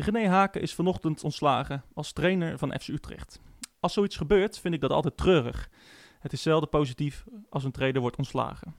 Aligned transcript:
René 0.00 0.28
Haken 0.28 0.60
is 0.60 0.74
vanochtend 0.74 1.24
ontslagen 1.24 1.84
als 1.94 2.12
trainer 2.12 2.58
van 2.58 2.74
FC 2.80 2.88
Utrecht. 2.88 3.40
Als 3.80 3.92
zoiets 3.92 4.16
gebeurt, 4.16 4.58
vind 4.58 4.74
ik 4.74 4.80
dat 4.80 4.90
altijd 4.90 5.16
treurig. 5.16 5.70
Het 6.18 6.32
is 6.32 6.42
zelden 6.42 6.68
positief 6.68 7.24
als 7.50 7.64
een 7.64 7.72
trainer 7.72 8.00
wordt 8.00 8.16
ontslagen. 8.16 8.74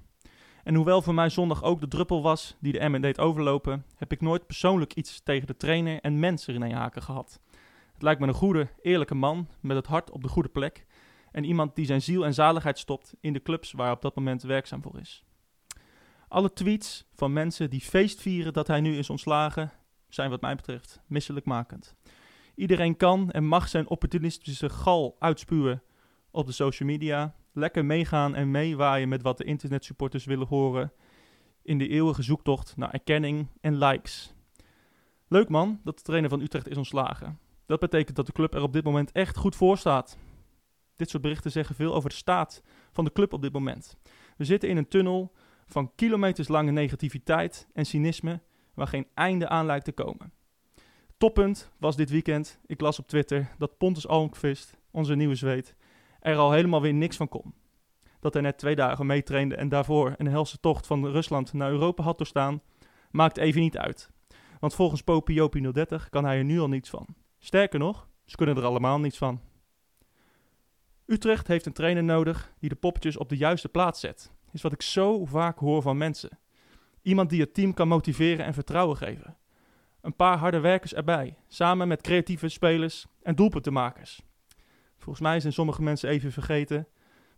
En 0.63 0.75
hoewel 0.75 1.01
voor 1.01 1.13
mij 1.13 1.29
zondag 1.29 1.63
ook 1.63 1.79
de 1.79 1.87
druppel 1.87 2.21
was 2.21 2.55
die 2.59 2.71
de 2.71 2.79
Emmen 2.79 3.01
deed 3.01 3.19
overlopen, 3.19 3.85
heb 3.95 4.11
ik 4.11 4.21
nooit 4.21 4.45
persoonlijk 4.45 4.93
iets 4.93 5.21
tegen 5.23 5.47
de 5.47 5.57
trainer 5.57 6.01
en 6.01 6.19
mensen 6.19 6.53
René 6.53 6.75
Haken 6.75 7.01
gehad. 7.01 7.39
Het 7.93 8.01
lijkt 8.01 8.19
me 8.19 8.27
een 8.27 8.33
goede, 8.33 8.67
eerlijke 8.81 9.15
man 9.15 9.47
met 9.59 9.77
het 9.77 9.87
hart 9.87 10.11
op 10.11 10.23
de 10.23 10.29
goede 10.29 10.49
plek 10.49 10.85
en 11.31 11.43
iemand 11.43 11.75
die 11.75 11.85
zijn 11.85 12.01
ziel 12.01 12.25
en 12.25 12.33
zaligheid 12.33 12.79
stopt 12.79 13.13
in 13.19 13.33
de 13.33 13.41
clubs 13.41 13.71
waar 13.71 13.85
hij 13.85 13.95
op 13.95 14.01
dat 14.01 14.15
moment 14.15 14.41
werkzaam 14.41 14.81
voor 14.81 14.99
is. 14.99 15.23
Alle 16.27 16.53
tweets 16.53 17.05
van 17.13 17.33
mensen 17.33 17.69
die 17.69 17.81
feest 17.81 18.21
vieren 18.21 18.53
dat 18.53 18.67
hij 18.67 18.81
nu 18.81 18.97
is 18.97 19.09
ontslagen, 19.09 19.71
zijn 20.09 20.29
wat 20.29 20.41
mij 20.41 20.55
betreft 20.55 21.01
misselijkmakend. 21.07 21.95
Iedereen 22.55 22.97
kan 22.97 23.31
en 23.31 23.45
mag 23.45 23.67
zijn 23.67 23.87
opportunistische 23.87 24.69
gal 24.69 25.15
uitspuwen 25.19 25.83
op 26.31 26.45
de 26.45 26.51
social 26.51 26.89
media. 26.89 27.35
Lekker 27.53 27.85
meegaan 27.85 28.35
en 28.35 28.51
meewaaien 28.51 29.09
met 29.09 29.21
wat 29.21 29.37
de 29.37 29.43
internetsupporters 29.43 30.25
willen 30.25 30.47
horen. 30.47 30.91
In 31.61 31.77
de 31.77 31.87
eeuwige 31.87 32.21
zoektocht 32.21 32.77
naar 32.77 32.91
erkenning 32.91 33.47
en 33.61 33.77
likes. 33.77 34.33
Leuk 35.27 35.49
man 35.49 35.79
dat 35.83 35.97
de 35.97 36.03
trainer 36.03 36.29
van 36.29 36.41
Utrecht 36.41 36.67
is 36.67 36.77
ontslagen. 36.77 37.39
Dat 37.65 37.79
betekent 37.79 38.15
dat 38.15 38.25
de 38.25 38.31
club 38.31 38.53
er 38.53 38.61
op 38.61 38.73
dit 38.73 38.83
moment 38.83 39.11
echt 39.11 39.37
goed 39.37 39.55
voor 39.55 39.77
staat. 39.77 40.17
Dit 40.95 41.09
soort 41.09 41.23
berichten 41.23 41.51
zeggen 41.51 41.75
veel 41.75 41.93
over 41.93 42.09
de 42.09 42.15
staat 42.15 42.63
van 42.91 43.05
de 43.05 43.11
club 43.11 43.33
op 43.33 43.41
dit 43.41 43.53
moment. 43.53 43.97
We 44.37 44.45
zitten 44.45 44.69
in 44.69 44.77
een 44.77 44.87
tunnel 44.87 45.31
van 45.65 45.95
kilometerslange 45.95 46.71
negativiteit 46.71 47.67
en 47.73 47.85
cynisme 47.85 48.41
waar 48.79 48.87
geen 48.87 49.07
einde 49.13 49.47
aan 49.47 49.65
lijkt 49.65 49.85
te 49.85 49.91
komen. 49.91 50.31
Toppunt 51.17 51.71
was 51.77 51.95
dit 51.95 52.09
weekend. 52.09 52.59
Ik 52.65 52.81
las 52.81 52.99
op 52.99 53.07
Twitter 53.07 53.49
dat 53.57 53.77
Pontus 53.77 54.07
Almqvist, 54.07 54.77
onze 54.91 55.15
nieuwe 55.15 55.35
zweet, 55.35 55.75
er 56.19 56.37
al 56.37 56.51
helemaal 56.51 56.81
weer 56.81 56.93
niks 56.93 57.17
van 57.17 57.27
kon. 57.27 57.53
Dat 58.19 58.33
hij 58.33 58.41
net 58.41 58.57
twee 58.57 58.75
dagen 58.75 59.05
meetrainde 59.05 59.55
en 59.55 59.69
daarvoor 59.69 60.13
een 60.17 60.27
helse 60.27 60.59
tocht 60.59 60.87
van 60.87 61.07
Rusland 61.07 61.53
naar 61.53 61.71
Europa 61.71 62.03
had 62.03 62.17
doorstaan, 62.17 62.61
maakt 63.11 63.37
even 63.37 63.61
niet 63.61 63.77
uit. 63.77 64.11
Want 64.59 64.75
volgens 64.75 65.01
Popie 65.01 65.35
Jopie 65.35 65.71
030 65.71 66.09
kan 66.09 66.25
hij 66.25 66.37
er 66.37 66.43
nu 66.43 66.59
al 66.59 66.67
niets 66.67 66.89
van. 66.89 67.07
Sterker 67.37 67.79
nog, 67.79 68.07
ze 68.25 68.35
kunnen 68.35 68.57
er 68.57 68.65
allemaal 68.65 68.99
niets 68.99 69.17
van. 69.17 69.41
Utrecht 71.05 71.47
heeft 71.47 71.65
een 71.65 71.73
trainer 71.73 72.03
nodig 72.03 72.53
die 72.59 72.69
de 72.69 72.75
poppetjes 72.75 73.17
op 73.17 73.29
de 73.29 73.37
juiste 73.37 73.69
plaats 73.69 73.99
zet. 73.99 74.31
Is 74.51 74.61
wat 74.61 74.73
ik 74.73 74.81
zo 74.81 75.25
vaak 75.25 75.59
hoor 75.59 75.81
van 75.81 75.97
mensen. 75.97 76.39
Iemand 77.01 77.29
die 77.29 77.41
het 77.41 77.53
team 77.53 77.73
kan 77.73 77.87
motiveren 77.87 78.45
en 78.45 78.53
vertrouwen 78.53 78.97
geven. 78.97 79.37
Een 80.01 80.15
paar 80.15 80.37
harde 80.37 80.59
werkers 80.59 80.93
erbij, 80.93 81.37
samen 81.47 81.87
met 81.87 82.01
creatieve 82.01 82.49
spelers 82.49 83.05
en 83.21 83.35
doelpuntenmakers. 83.35 84.21
Volgens 84.97 85.19
mij 85.19 85.39
zijn 85.39 85.53
sommige 85.53 85.81
mensen 85.81 86.09
even 86.09 86.31
vergeten 86.31 86.87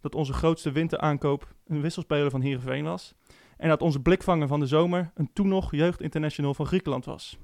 dat 0.02 0.16
onze 0.16 0.34
grootste 0.34 0.72
winteraankoop 0.72 1.54
een 1.68 1.82
wisselspeler 1.82 2.30
van 2.30 2.42
Heerenveen 2.42 2.84
was. 2.84 3.14
En 3.58 3.70
dat 3.70 3.82
onze 3.82 4.00
blikvanger 4.00 4.48
van 4.48 4.60
de 4.60 4.68
zomer 4.68 5.12
een 5.14 5.30
toen 5.34 5.48
nog 5.48 5.72
jeugdinternational 5.72 6.54
van 6.54 6.66
Griekenland 6.66 7.06
was. 7.06 7.38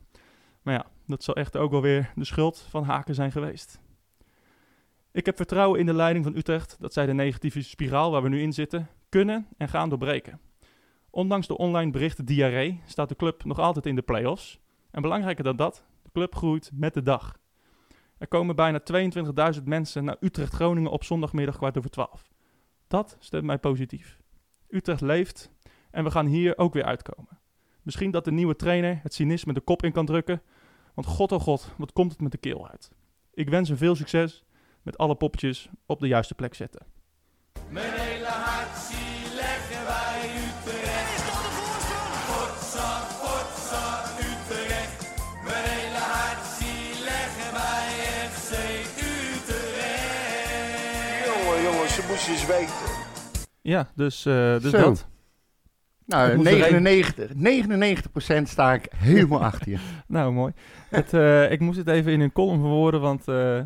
Maar 0.62 0.74
ja, 0.74 0.86
dat 1.06 1.24
zal 1.24 1.36
echt 1.36 1.58
ook 1.58 1.72
wel 1.72 1.82
weer 1.82 2.12
de 2.16 2.26
schuld 2.26 2.66
van 2.70 2.84
Haken 2.84 3.16
zijn 3.16 3.32
geweest. 3.32 3.80
Ik 5.12 5.26
heb 5.26 5.36
vertrouwen 5.36 5.80
in 5.80 5.86
de 5.86 5.94
leiding 5.94 6.26
van 6.26 6.36
Utrecht 6.36 6.76
dat 6.80 6.94
zij 6.94 7.06
de 7.06 7.14
negatieve 7.14 7.62
spiraal 7.62 8.12
waar 8.12 8.22
we 8.22 8.30
nu 8.30 8.42
in 8.42 8.54
zitten 8.54 8.90
kunnen 9.10 9.48
en 9.58 9.70
gaan 9.70 9.90
doorbreken. 9.90 10.40
Ondanks 11.10 11.48
de 11.48 11.58
online 11.58 11.92
berichten 11.92 12.26
diarree 12.26 12.82
staat 12.86 13.10
de 13.10 13.16
club 13.16 13.44
nog 13.44 13.60
altijd 13.60 13.86
in 13.86 13.96
de 13.96 14.02
play-offs. 14.02 14.60
En 14.92 15.02
belangrijker 15.02 15.44
dan 15.44 15.56
dat, 15.56 15.86
de 16.02 16.10
club 16.14 16.36
groeit 16.36 16.72
met 16.74 16.94
de 16.94 17.02
dag. 17.02 17.40
Er 18.18 18.28
komen 18.28 18.56
bijna 18.56 18.82
22.000 19.58 19.64
mensen 19.64 20.04
naar 20.04 20.18
Utrecht-Groningen 20.20 20.92
op 20.92 21.04
zondagmiddag 21.04 21.58
kwart 21.58 21.78
over 21.78 21.90
12. 21.90 22.32
Dat 22.88 23.18
stemt 23.20 23.44
mij 23.44 23.58
positief. 23.58 24.20
Utrecht 24.70 25.02
leeft 25.02 25.52
en 25.92 26.04
we 26.04 26.12
gaan 26.12 26.26
hier 26.26 26.58
ook 26.58 26.74
weer 26.74 26.84
uitkomen. 26.84 27.40
Misschien 27.82 28.12
dat 28.12 28.26
de 28.26 28.32
nieuwe 28.32 28.56
trainer 28.56 29.00
het 29.04 29.14
cynisme 29.14 29.54
de 29.54 29.62
kop 29.62 29.84
in 29.84 29.92
kan 29.92 30.06
drukken. 30.06 30.42
Want 30.94 31.08
god 31.08 31.32
oh 31.32 31.40
god, 31.40 31.74
wat 31.78 31.94
komt 31.94 32.12
het 32.12 32.22
met 32.22 32.32
de 32.32 32.38
keel 32.38 32.70
uit. 32.70 32.92
Ik 33.34 33.50
wens 33.50 33.70
hem 33.70 33.78
veel 33.78 33.96
succes 33.96 34.46
met 34.82 34.98
alle 34.98 35.16
poppetjes 35.16 35.70
op 35.86 36.00
de 36.00 36.08
juiste 36.08 36.36
plek 36.36 36.54
zetten. 36.54 36.86
Mijn 37.70 37.94
hele 37.94 38.57
eens 52.26 52.46
weten. 52.46 52.74
Ja, 53.62 53.88
dus, 53.96 54.26
eh, 54.26 54.60
dus 54.60 54.72
Zo. 54.72 54.78
dat. 54.78 54.98
Ik 55.00 56.14
Nou, 56.14 56.36
moest 56.36 56.50
er 56.50 56.82
99, 56.82 57.34
99% 57.34 58.48
sta 58.50 58.74
ik 58.74 58.88
helemaal 58.96 59.44
achter 59.44 59.70
je. 59.70 59.78
Nou, 60.08 60.34
mooi. 60.34 60.54
Het, 60.90 61.14
eh, 61.14 61.52
ik 61.52 61.60
moest 61.60 61.78
het 61.78 61.88
even 61.88 62.12
in 62.12 62.20
een 62.22 62.32
column 62.32 62.60
verwoorden, 62.60 63.02
want 63.02 63.28
eh, 63.28 63.60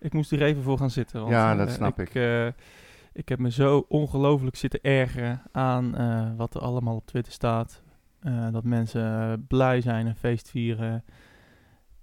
ik 0.00 0.12
moest 0.12 0.30
hier 0.30 0.42
even 0.42 0.62
voor 0.62 0.78
gaan 0.78 0.90
zitten. 0.90 1.20
Want, 1.20 1.32
Ja, 1.32 1.54
dat 1.56 1.70
snap 1.70 2.00
ik. 2.00 2.14
eh, 2.14 2.46
ik 3.12 3.28
heb 3.28 3.38
me 3.38 3.50
zo 3.50 3.84
ongelooflijk 3.88 4.56
zitten 4.56 4.80
ergeren 4.82 5.42
aan 5.52 5.96
eh, 5.96 6.26
wat 6.36 6.54
er 6.54 6.60
allemaal 6.60 6.96
op 6.96 7.06
Twitter 7.06 7.32
staat. 7.32 7.82
Eh, 8.20 8.46
dat 8.52 8.64
mensen 8.64 9.44
blij 9.48 9.80
zijn 9.80 10.06
en 10.06 10.16
feest 10.16 10.50
vieren. 10.50 11.04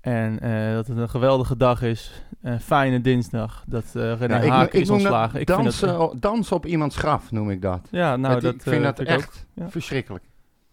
En 0.05 0.39
eh, 0.39 0.73
dat 0.73 0.87
het 0.87 0.97
een 0.97 1.09
geweldige 1.09 1.57
dag 1.57 1.81
is. 1.81 2.23
Een 2.41 2.59
fijne 2.59 3.01
dinsdag. 3.01 3.63
Dat 3.67 3.83
eh 3.83 4.19
René 4.19 4.35
Ja, 4.35 4.41
ik, 4.41 4.49
Haken 4.49 4.73
ik 4.73 4.81
is 4.81 4.87
dat 4.87 4.97
ontslagen. 4.97 5.39
Ik 5.39 5.49
vind 5.49 5.79
dat, 5.79 6.21
dansen 6.21 6.55
op 6.55 6.65
iemands 6.65 6.95
graf, 6.95 7.31
noem 7.31 7.49
ik 7.49 7.61
dat. 7.61 7.87
ja, 7.91 8.15
nou, 8.15 8.39
dat 8.39 8.53
ik 8.53 8.61
vind 8.61 8.75
eh, 8.75 8.83
dat 8.83 8.95
vind 8.95 9.09
ik 9.09 9.13
ook. 9.13 9.19
echt 9.21 9.45
ja. 9.53 9.69
verschrikkelijk. 9.69 10.23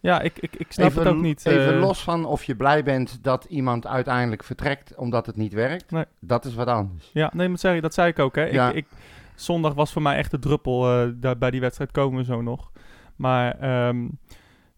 Ja, 0.00 0.20
ik, 0.20 0.38
ik, 0.38 0.56
ik 0.56 0.72
snap 0.72 0.88
even, 0.88 1.02
het 1.02 1.14
ook 1.14 1.20
niet. 1.20 1.46
Even 1.46 1.78
los 1.78 2.02
van 2.02 2.24
of 2.24 2.44
je 2.44 2.56
blij 2.56 2.82
bent 2.82 3.18
dat 3.22 3.44
iemand 3.44 3.86
uiteindelijk 3.86 4.44
vertrekt 4.44 4.94
omdat 4.94 5.26
het 5.26 5.36
niet 5.36 5.52
werkt. 5.52 5.90
Nee. 5.90 6.04
Dat 6.20 6.44
is 6.44 6.54
wat 6.54 6.66
anders. 6.66 7.10
Ja, 7.12 7.30
nee, 7.34 7.48
maar 7.48 7.58
zeg, 7.58 7.80
dat 7.80 7.94
zei 7.94 8.08
ik 8.08 8.18
ook. 8.18 8.34
Hè. 8.34 8.44
Ja. 8.44 8.68
Ik, 8.68 8.74
ik, 8.74 8.86
zondag 9.34 9.74
was 9.74 9.92
voor 9.92 10.02
mij 10.02 10.16
echt 10.16 10.30
de 10.30 10.38
druppel. 10.38 10.80
daar, 11.20 11.38
bij 11.38 11.50
die 11.50 11.60
wedstrijd 11.60 11.90
komen 11.90 12.18
we 12.18 12.24
zo 12.24 12.42
nog. 12.42 12.70
Maar 13.16 13.58
ehm, 13.60 14.08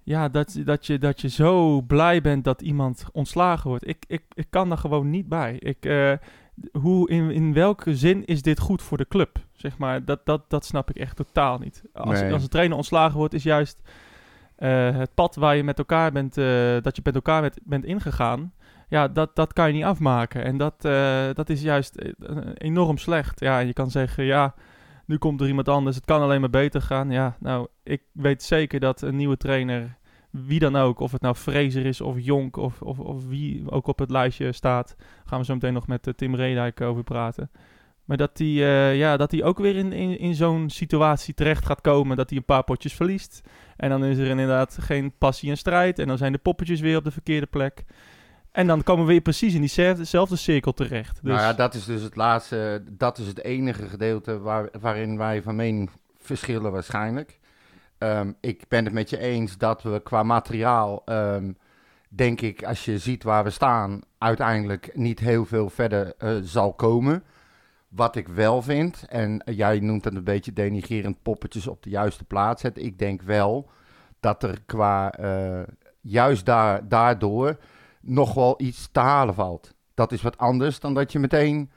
ja, 0.05 0.29
dat, 0.29 0.61
dat, 0.65 0.87
je, 0.87 0.99
dat 0.99 1.21
je 1.21 1.29
zo 1.29 1.81
blij 1.83 2.21
bent 2.21 2.45
dat 2.45 2.63
iemand 2.63 3.07
ontslagen 3.13 3.69
wordt. 3.69 3.89
Ik, 3.89 4.05
ik, 4.07 4.23
ik 4.35 4.47
kan 4.51 4.69
daar 4.69 4.79
gewoon 4.79 5.11
niet 5.11 5.29
bij. 5.29 5.57
Ik, 5.59 5.85
eh, 5.85 6.13
hoe, 6.73 7.11
in, 7.11 7.31
in 7.31 7.53
welke 7.53 7.97
zin 7.97 8.25
is 8.25 8.43
dit 8.43 8.59
goed 8.59 8.83
voor 8.83 8.97
de 8.99 9.09
club? 9.09 9.39
Zeg 9.53 9.79
maar, 9.79 10.05
dat, 10.05 10.21
dat, 10.25 10.43
dat 10.49 10.65
snap 10.65 10.91
ik 10.91 10.97
echt 10.97 11.17
totaal 11.17 11.59
niet. 11.59 11.83
Als, 11.93 12.21
Nee. 12.21 12.33
als 12.33 12.43
een 12.43 12.49
trainer 12.49 12.77
ontslagen 12.77 13.19
wordt, 13.19 13.35
is 13.35 13.43
juist 13.43 13.81
eh, 14.57 14.97
het 14.97 15.15
pad 15.15 15.35
waar 15.35 15.57
je 15.57 15.65
met 15.65 15.79
elkaar 15.79 16.13
bent, 16.13 16.37
eh, 16.37 16.77
dat 16.81 16.97
je 16.97 17.03
met 17.05 17.15
elkaar 17.15 17.41
bent, 17.41 17.59
bent 17.63 17.85
ingegaan. 17.85 18.53
Ja, 18.89 19.09
dat, 19.09 19.37
dat 19.37 19.53
kan 19.53 19.67
je 19.67 19.73
niet 19.73 19.85
afmaken. 19.85 20.45
En 20.45 20.57
dat, 20.57 20.83
dat 21.37 21.49
is 21.49 21.63
juist 21.63 21.99
enorm 22.55 22.99
slecht. 22.99 23.41
Ja, 23.41 23.61
en 23.61 23.67
je 23.67 23.73
kan 23.73 23.91
zeggen, 23.91 24.25
ja, 24.25 24.55
nu 25.07 25.19
komt 25.19 25.41
er 25.41 25.47
iemand 25.47 25.69
anders. 25.69 25.97
Het 25.97 26.05
kan 26.05 26.21
alleen 26.21 26.41
maar 26.41 26.51
beter 26.51 26.83
gaan. 26.83 27.11
Ja, 27.11 27.37
nou, 27.41 27.69
ik 27.83 28.03
weet 28.13 28.43
zeker 28.43 28.81
dat 28.81 29.03
een 29.03 29.17
nieuwe 29.17 29.37
trainer, 29.37 29.97
wie 30.31 30.59
dan 30.59 30.77
ook, 30.77 31.01
of 31.01 31.13
het 31.13 31.21
nou 31.21 31.35
Fraser 31.35 31.87
is 31.87 32.01
of 32.01 32.15
Jonk 32.19 32.57
of, 32.57 32.83
of, 32.83 32.99
of 32.99 33.27
wie 33.27 33.71
ook 33.71 33.87
op 33.87 33.99
het 33.99 34.11
lijstje 34.11 34.53
staat, 34.53 34.97
gaan 35.25 35.39
we 35.39 35.45
zo 35.45 35.55
meteen 35.55 35.73
nog 35.73 35.87
met 35.87 36.07
eh, 36.07 36.15
Tim 36.15 36.35
Redijk 36.35 36.81
over 36.81 37.05
praten. 37.05 37.51
Maar 38.05 38.17
dat 38.17 38.39
hij 38.39 38.49
ja, 38.97 39.17
dat 39.17 39.43
ook 39.43 39.59
weer 39.59 39.77
in, 39.77 39.93
in, 39.93 40.19
in 40.19 40.35
zo'n 40.35 40.71
situatie 40.71 41.35
terecht 41.35 41.67
gaat 41.67 41.81
komen. 41.81 42.17
Dat 42.17 42.29
hij 42.29 42.39
een 42.39 42.45
paar 42.45 42.65
potjes 42.65 42.95
verliest. 42.95 43.41
En 43.77 43.89
dan 43.89 44.05
is 44.05 44.19
er 44.19 44.27
inderdaad 44.27 44.79
geen 44.81 45.13
passie 45.19 45.51
en 45.51 45.57
strijd. 45.57 45.99
En 45.99 46.07
dan 46.07 46.19
zijn 46.19 46.33
de 46.33 46.39
poppetjes 46.39 46.81
weer 46.81 46.97
op 46.97 47.05
de 47.05 47.11
verkeerde 47.11 47.47
plek. 47.47 47.85
En 48.55 48.67
dan 48.67 48.83
komen 48.83 49.05
we 49.05 49.11
weer 49.11 49.21
precies 49.21 49.55
in 49.55 49.61
diezelfde 49.61 50.37
cirkel 50.37 50.73
terecht. 50.73 51.15
Dus, 51.15 51.33
Nou 51.33 51.41
ja, 51.41 51.53
dat 51.53 51.75
is 51.75 51.85
dus 51.85 52.03
het 52.03 52.17
laatste, 52.17 52.83
dat 52.91 53.19
is 53.19 53.27
het 53.27 53.45
enige 53.45 53.89
gedeelte 53.89 54.39
waar, 54.39 54.69
waarin 54.81 55.19
wij 55.19 55.43
van 55.43 55.57
mening 55.57 55.91
verschillen 56.19 56.73
waarschijnlijk. 56.73 57.39
Ehm, 57.99 58.33
ik 58.41 58.65
ben 58.69 58.85
het 58.85 58.95
met 58.95 59.11
je 59.11 59.19
eens 59.19 59.59
dat 59.59 59.83
we 59.83 60.01
qua 60.03 60.23
materiaal, 60.23 61.03
ehm, 61.05 61.53
denk 62.09 62.41
ik, 62.41 62.65
als 62.65 62.85
je 62.85 62.99
ziet 62.99 63.23
waar 63.23 63.45
we 63.45 63.51
staan, 63.51 64.01
uiteindelijk 64.19 64.91
niet 64.93 65.21
heel 65.21 65.45
veel 65.45 65.71
verder 65.71 66.15
eh, 66.19 66.37
zal 66.43 66.73
komen. 66.73 67.23
Wat 67.89 68.17
ik 68.17 68.29
wel 68.29 68.63
vind, 68.63 69.05
en 69.09 69.43
jij 69.45 69.81
noemt 69.81 70.05
het 70.05 70.15
een 70.15 70.25
beetje 70.25 70.53
denigerend 70.53 71.23
poppetjes 71.23 71.67
op 71.67 71.83
de 71.83 71.91
juiste 71.91 72.25
plaats 72.25 72.61
zetten. 72.61 72.85
Ik 72.85 72.99
denk 72.99 73.23
wel 73.23 73.71
dat 74.21 74.43
er 74.43 74.63
qua, 74.67 75.13
eh, 75.13 75.63
juist 76.01 76.47
daar, 76.47 76.89
daardoor, 76.89 77.59
nog 78.05 78.35
wel 78.35 78.55
iets 78.57 78.89
te 78.93 79.01
halen 79.01 79.35
valt. 79.35 79.75
Dat 79.95 80.13
is 80.13 80.23
wat 80.23 80.39
anders 80.39 80.81
dan 80.81 80.95
dat 80.95 81.13
je 81.13 81.19
meteen 81.19 81.71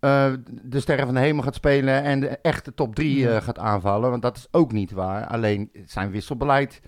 eh, 0.00 0.32
de 0.62 0.80
sterren 0.80 1.04
van 1.06 1.14
de 1.14 1.20
hemel 1.20 1.42
gaat 1.42 1.54
spelen 1.54 2.02
en 2.02 2.20
de 2.20 2.28
echte 2.28 2.74
top 2.74 2.94
3 2.94 3.18
Ja. 3.18 3.40
gaat 3.40 3.58
aanvallen. 3.58 4.10
Want 4.10 4.22
dat 4.22 4.36
is 4.36 4.46
ook 4.50 4.72
niet 4.72 4.90
waar. 4.90 5.26
Alleen 5.26 5.70
zijn 5.86 6.10
wisselbeleid 6.10 6.80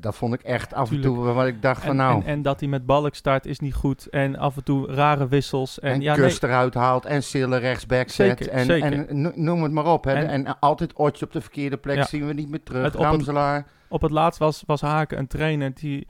dat 0.00 0.16
vond 0.16 0.34
ik 0.34 0.42
echt 0.42 0.74
af 0.74 0.90
en 0.90 1.00
toe 1.00 1.16
waar 1.16 1.46
ik 1.46 1.62
dacht 1.62 1.80
van 1.80 1.90
En, 1.90 1.96
nou... 1.96 2.20
en, 2.20 2.26
en 2.26 2.42
dat 2.42 2.60
hij 2.60 2.68
met 2.68 2.86
balk 2.86 3.14
start 3.14 3.46
is 3.46 3.58
niet 3.58 3.74
goed. 3.74 4.06
En 4.06 4.36
af 4.36 4.56
en 4.56 4.64
toe 4.64 4.92
rare 4.92 5.28
wissels. 5.28 5.80
En, 5.80 5.92
En, 5.92 6.00
ja, 6.00 6.14
Kust 6.14 6.42
eruit 6.42 6.74
haalt 6.74 7.04
en 7.04 7.22
Sille 7.22 7.56
rechtsback 7.56 8.08
zet. 8.08 8.38
Zeker, 8.38 8.48
en, 8.48 8.64
zeker. 8.64 9.08
en 9.08 9.20
no- 9.20 9.32
noem 9.34 9.62
het 9.62 9.72
maar 9.72 9.86
op. 9.86 10.04
Hè. 10.04 10.12
En- 10.12 10.58
altijd 10.58 10.92
Otje 10.92 11.24
op 11.24 11.32
de 11.32 11.40
verkeerde 11.40 11.76
plek 11.76 11.96
Ja. 11.96 12.04
zien 12.04 12.26
we 12.26 12.32
niet 12.32 12.48
meer 12.48 12.62
terug. 12.62 12.82
Het 12.82 12.96
op 12.96 13.10
het- 13.26 13.64
op 13.88 14.02
het 14.02 14.10
laatst 14.10 14.38
was, 14.38 14.62
was 14.66 14.80
Haken 14.80 15.18
een 15.18 15.26
trainer 15.26 15.74
die 15.74 16.06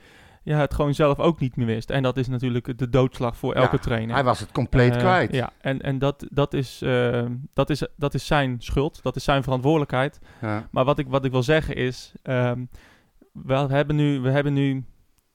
ja, 0.48 0.58
het 0.58 0.74
gewoon 0.74 0.94
zelf 0.94 1.18
ook 1.18 1.40
niet 1.40 1.56
meer 1.56 1.66
wist. 1.66 1.90
En 1.90 2.02
dat 2.02 2.16
is 2.16 2.28
natuurlijk 2.28 2.78
de 2.78 2.88
doodslag 2.88 3.36
voor 3.36 3.54
elke 3.54 3.76
Ja, 3.76 3.82
trainer. 3.82 4.14
Hij 4.14 4.24
was 4.24 4.40
het 4.40 4.52
compleet 4.52 4.92
Eh, 4.92 4.98
kwijt. 4.98 5.32
Ja, 5.32 5.50
en, 5.60 5.80
en 5.80 5.98
dat, 5.98 6.26
dat, 6.30 6.54
is, 6.54 6.82
eh, 6.82 7.24
dat, 7.52 7.70
is, 7.70 7.86
dat 7.96 8.14
is 8.14 8.26
zijn 8.26 8.56
schuld. 8.58 9.02
Dat 9.02 9.16
is 9.16 9.24
zijn 9.24 9.42
verantwoordelijkheid. 9.42 10.18
Ja. 10.40 10.68
Maar 10.70 10.84
wat 10.84 10.98
ik, 10.98 11.08
wat 11.08 11.24
ik 11.24 11.30
wil 11.30 11.42
zeggen 11.42 11.76
is... 11.76 12.12
ehm, 12.22 12.64
we, 13.32 13.54
hebben 13.54 13.96
nu, 13.96 14.20
we 14.20 14.30
hebben 14.30 14.52
nu 14.52 14.84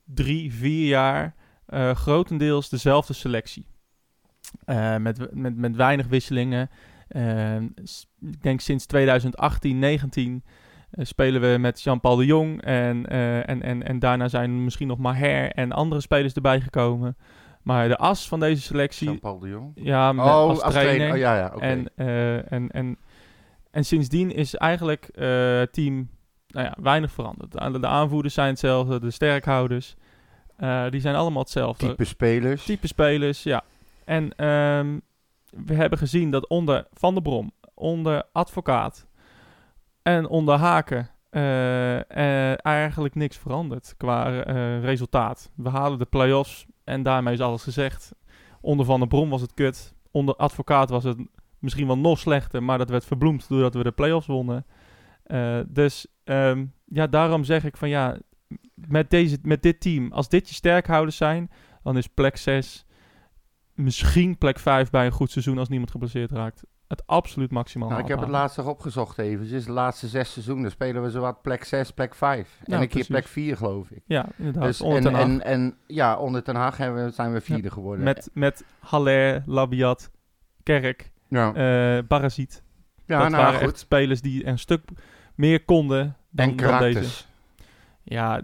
drie, 0.05 0.53
vier 0.53 0.87
jaar 0.87 1.35
eh, 1.65 1.95
grotendeels 1.95 2.69
dezelfde 2.69 3.13
selectie. 3.13 3.65
Met, 4.99 5.33
met, 5.33 5.55
met 5.55 5.75
weinig 5.75 6.07
wisselingen. 6.07 6.69
Ehm, 7.07 7.67
ik 8.19 8.41
denk 8.41 8.59
sinds 8.59 8.85
2018, 8.85 9.79
19 9.79 10.43
eh, 10.45 10.51
spelen 10.97 11.41
we 11.41 11.57
met 11.57 11.81
Jean-Paul 11.81 12.15
de 12.15 12.25
Jong. 12.25 12.61
En, 12.61 13.05
eh, 13.07 13.49
en, 13.49 13.61
en, 13.61 13.83
en 13.83 13.99
daarna 13.99 14.27
zijn 14.27 14.63
misschien 14.63 14.87
nog 14.87 14.97
Maher 14.97 15.51
en 15.51 15.71
andere 15.71 16.01
spelers 16.01 16.33
erbij 16.33 16.61
gekomen. 16.61 17.17
Maar 17.61 17.87
de 17.87 17.97
as 17.97 18.27
van 18.27 18.39
deze 18.39 18.61
selectie... 18.61 19.07
Jean-Paul 19.07 19.39
de 19.39 19.49
Jong. 19.49 19.71
Ja, 19.75 20.11
met, 20.13 20.25
Oh, 20.25 20.31
als, 20.31 20.59
trainer. 20.73 21.11
Oh, 21.11 21.17
ja, 21.17 21.37
ja, 21.37 21.51
oké. 21.55 21.65
En, 21.65 21.89
eh, 21.95 22.51
en, 22.51 22.71
en, 22.71 22.97
en 23.71 23.85
sindsdien 23.85 24.31
is 24.31 24.55
eigenlijk 24.55 25.05
eh, 25.05 25.57
het 25.57 25.73
team 25.73 26.09
nou 26.47 26.65
ja, 26.65 26.77
weinig 26.81 27.11
veranderd. 27.11 27.51
De, 27.51 27.79
de 27.79 27.87
aanvoerders 27.87 28.33
zijn 28.33 28.49
hetzelfde, 28.49 28.99
de 28.99 29.11
sterkhouders. 29.11 29.95
eh, 30.57 30.89
die 30.89 31.01
zijn 31.01 31.15
allemaal 31.15 31.41
hetzelfde. 31.41 31.87
Type 31.87 32.03
spelers. 32.05 32.65
Type 32.65 32.87
spelers, 32.87 33.43
ja. 33.43 33.63
En 34.05 34.35
ehm, 34.35 34.99
we 35.65 35.73
hebben 35.73 35.97
gezien 35.97 36.31
dat 36.31 36.47
onder 36.47 36.87
Van 36.93 37.13
der 37.13 37.23
Brom, 37.23 37.51
onder 37.73 38.23
Advocaat 38.31 39.07
en 40.03 40.27
onder 40.27 40.57
Haken 40.57 41.09
eh, 41.29 41.99
eh, 42.51 42.57
eigenlijk 42.61 43.15
niks 43.15 43.37
verandert 43.37 43.93
qua 43.97 44.43
eh, 44.43 44.81
resultaat. 44.81 45.51
We 45.55 45.69
halen 45.69 45.99
de 45.99 46.05
play-offs 46.05 46.65
en 46.83 47.03
daarmee 47.03 47.33
is 47.33 47.39
alles 47.39 47.63
gezegd. 47.63 48.11
Onder 48.61 48.85
Van 48.85 48.99
der 48.99 49.07
Brom 49.07 49.29
was 49.29 49.41
het 49.41 49.53
kut. 49.53 49.95
Onder 50.11 50.35
Advocaat 50.35 50.89
was 50.89 51.03
het 51.03 51.17
misschien 51.59 51.87
wel 51.87 51.97
nog 51.97 52.19
slechter, 52.19 52.63
maar 52.63 52.77
dat 52.77 52.89
werd 52.89 53.05
verbloemd 53.05 53.49
doordat 53.49 53.73
we 53.73 53.83
de 53.83 53.91
play-offs 53.91 54.27
wonnen. 54.27 54.65
Dus 55.67 56.07
ehm, 56.23 56.65
ja, 56.85 57.07
daarom 57.07 57.43
zeg 57.43 57.63
ik 57.63 57.77
van 57.77 57.89
ja, 57.89 58.17
met, 58.73 59.09
deze, 59.09 59.37
met 59.41 59.61
dit 59.61 59.79
team, 59.79 60.11
als 60.11 60.29
dit 60.29 60.49
je 60.49 60.55
sterkhouders 60.55 61.17
zijn, 61.17 61.51
dan 61.83 61.97
is 61.97 62.07
plek 62.07 62.37
6, 62.37 62.85
misschien 63.73 64.37
plek 64.37 64.59
5 64.59 64.89
bij 64.89 65.05
een 65.05 65.11
goed 65.11 65.31
seizoen 65.31 65.57
als 65.57 65.69
niemand 65.69 65.91
geblesseerd 65.91 66.31
raakt. 66.31 66.63
Het 66.93 67.07
absoluut 67.07 67.51
maximaal 67.51 67.89
Nou, 67.89 68.01
ik 68.01 68.07
heb 68.07 68.19
het 68.19 68.29
laatst 68.29 68.57
nog 68.57 68.67
opgezocht 68.67 69.17
eventjes. 69.17 69.65
De 69.65 69.71
laatste 69.71 70.07
zes 70.07 70.31
seizoenen 70.31 70.71
spelen 70.71 71.03
we 71.03 71.09
zowat 71.09 71.41
plek 71.41 71.63
6, 71.63 71.91
plek 71.91 72.15
5. 72.15 72.59
Ja, 72.63 72.65
en 72.65 72.73
een 72.73 72.79
keer 72.79 72.87
precies. 72.87 73.07
plek 73.07 73.27
4, 73.27 73.57
geloof 73.57 73.89
ik. 73.89 74.01
Ja, 74.05 74.25
inderdaad. 74.37 74.63
Dus, 74.63 74.81
onder 74.81 75.13
en, 75.13 75.19
en, 75.19 75.43
en 75.43 75.77
ja, 75.87 76.17
onder 76.17 76.43
Ten 76.43 76.55
Hag 76.55 76.77
hebben 76.77 77.05
we, 77.05 77.11
zijn 77.11 77.33
we 77.33 77.41
vierde 77.41 77.71
geworden. 77.71 78.03
met, 78.03 78.29
met 78.33 78.65
Haller, 78.79 79.43
Labiat, 79.45 80.11
Kerk, 80.63 81.11
ja, 81.27 81.53
eh 81.53 82.03
Barazit. 82.07 82.63
ja 83.05 83.19
dat 83.19 83.29
nou 83.29 83.43
waren 83.43 83.59
goed. 83.59 83.69
echt 83.69 83.79
spelers 83.79 84.21
die 84.21 84.47
een 84.47 84.59
stuk 84.59 84.81
meer 85.35 85.63
konden 85.65 86.17
dan, 86.29 86.49
En 86.49 86.57
dan 86.57 86.79
deze. 86.79 87.23
Ja, 88.03 88.41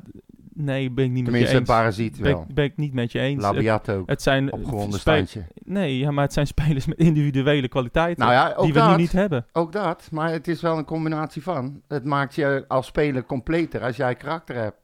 nee, 0.60 0.92
ben 0.92 1.06
ik 1.06 1.12
niet 1.12 1.24
met 1.24 1.24
Tenminste, 1.32 1.54
je 1.54 1.60
eens. 1.60 1.70
Parasiet 1.70 2.20
Ben, 2.22 2.32
wel. 2.32 2.46
ik- 2.50 2.56
ben 2.56 2.66
ik 2.66 2.78
niet 2.78 2.94
met 2.94 3.12
je 3.12 3.20
eens. 3.20 3.42
Labiat 3.42 3.90
ook. 3.90 4.10
het 4.10 4.22
zijn 4.22 4.52
Opgewonden 4.52 5.00
standje. 5.00 5.44
Nee, 5.64 5.98
ja, 5.98 6.12
maar 6.12 6.24
het 6.24 6.34
zijn 6.34 6.48
spelers 6.48 6.86
met 6.86 6.98
individuele 6.98 7.68
kwaliteiten 7.68 8.26
Nou 8.26 8.34
ja, 8.36 8.62
die 8.64 8.74
we 8.74 8.80
dat. 8.80 8.90
nu 8.90 8.96
niet 8.96 9.12
hebben. 9.12 9.46
Ook 9.54 9.72
dat, 9.72 10.08
maar 10.12 10.32
het 10.32 10.48
is 10.48 10.62
wel 10.62 10.78
een 10.78 10.86
combinatie 10.86 11.44
van. 11.44 11.82
Het 11.88 12.04
maakt 12.06 12.36
je 12.36 12.66
als 12.68 12.86
speler 12.88 13.26
completer 13.26 13.82
als 13.84 13.96
jij 13.96 14.16
karakter 14.16 14.56
hebt. 14.56 14.78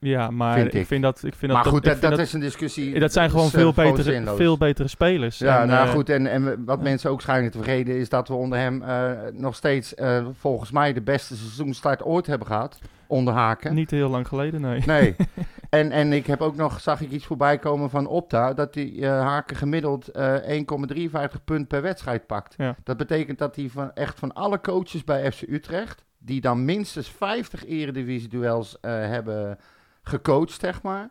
Ja, 0.00 0.30
maar 0.30 0.54
Vind 0.54 0.66
ik. 0.66 0.80
ik. 0.80 0.86
vind 0.86 1.02
dat... 1.02 1.22
Ik 1.24 1.34
vind 1.34 1.52
maar 1.52 1.62
dat, 1.62 1.72
goed, 1.72 2.00
dat, 2.00 2.18
is 2.18 2.32
een 2.32 2.40
discussie. 2.40 2.98
dat 2.98 3.12
zijn 3.12 3.30
gewoon 3.30 3.46
eh, 3.46 3.52
veel 3.52 3.72
betere, 3.72 4.12
zinloos. 4.12 4.36
veel 4.36 4.56
betere 4.58 4.88
spelers. 4.88 5.38
Ja, 5.38 5.60
En, 5.60 5.68
nou 5.68 5.86
eh, 5.86 5.92
goed, 5.92 6.08
en, 6.08 6.26
en 6.26 6.64
wat 6.64 6.82
mensen 6.82 7.10
ook 7.10 7.20
schijnen 7.20 7.50
te 7.50 7.58
vergeten 7.62 7.96
is 7.96 8.08
dat 8.08 8.28
we 8.28 8.34
onder 8.34 8.58
hem 8.58 8.82
eh, 8.82 9.10
nog 9.32 9.54
steeds 9.54 9.94
volgens 10.38 10.70
mij 10.70 10.92
de 10.92 11.02
beste 11.02 11.36
seizoenstart 11.36 12.02
ooit 12.02 12.26
hebben 12.26 12.46
gehad. 12.46 12.78
Onder 13.06 13.34
Haken. 13.34 13.74
Niet 13.74 13.90
heel 13.90 14.08
lang 14.08 14.28
geleden, 14.28 14.60
nee. 14.60 14.82
Nee. 14.86 15.16
en, 15.70 15.90
en 15.90 16.12
ik 16.12 16.26
heb 16.26 16.40
ook 16.40 16.56
nog, 16.56 16.80
zag 16.80 17.00
ik 17.00 17.10
iets 17.10 17.26
voorbij 17.26 17.58
komen 17.58 17.90
van 17.90 18.06
Opta, 18.06 18.54
dat 18.54 18.74
die 18.74 19.06
Haken 19.06 19.56
gemiddeld 19.56 20.08
eh 20.08 20.60
1,53 20.60 21.44
punt 21.44 21.68
per 21.68 21.82
wedstrijd 21.82 22.26
pakt. 22.26 22.54
Ja. 22.56 22.76
Dat 22.84 22.96
betekent 22.96 23.38
dat 23.38 23.56
hij 23.56 23.68
van, 23.68 23.90
echt 23.94 24.18
van 24.18 24.32
alle 24.32 24.60
coaches 24.60 25.04
bij 25.04 25.32
FC 25.32 25.42
Utrecht, 25.42 26.04
die 26.18 26.40
dan 26.40 26.64
minstens 26.64 27.08
50 27.08 27.66
eredivisie-duels 27.66 28.78
hebben 28.80 29.58
gecoacht, 30.08 30.60
zeg 30.60 30.82
maar, 30.82 31.10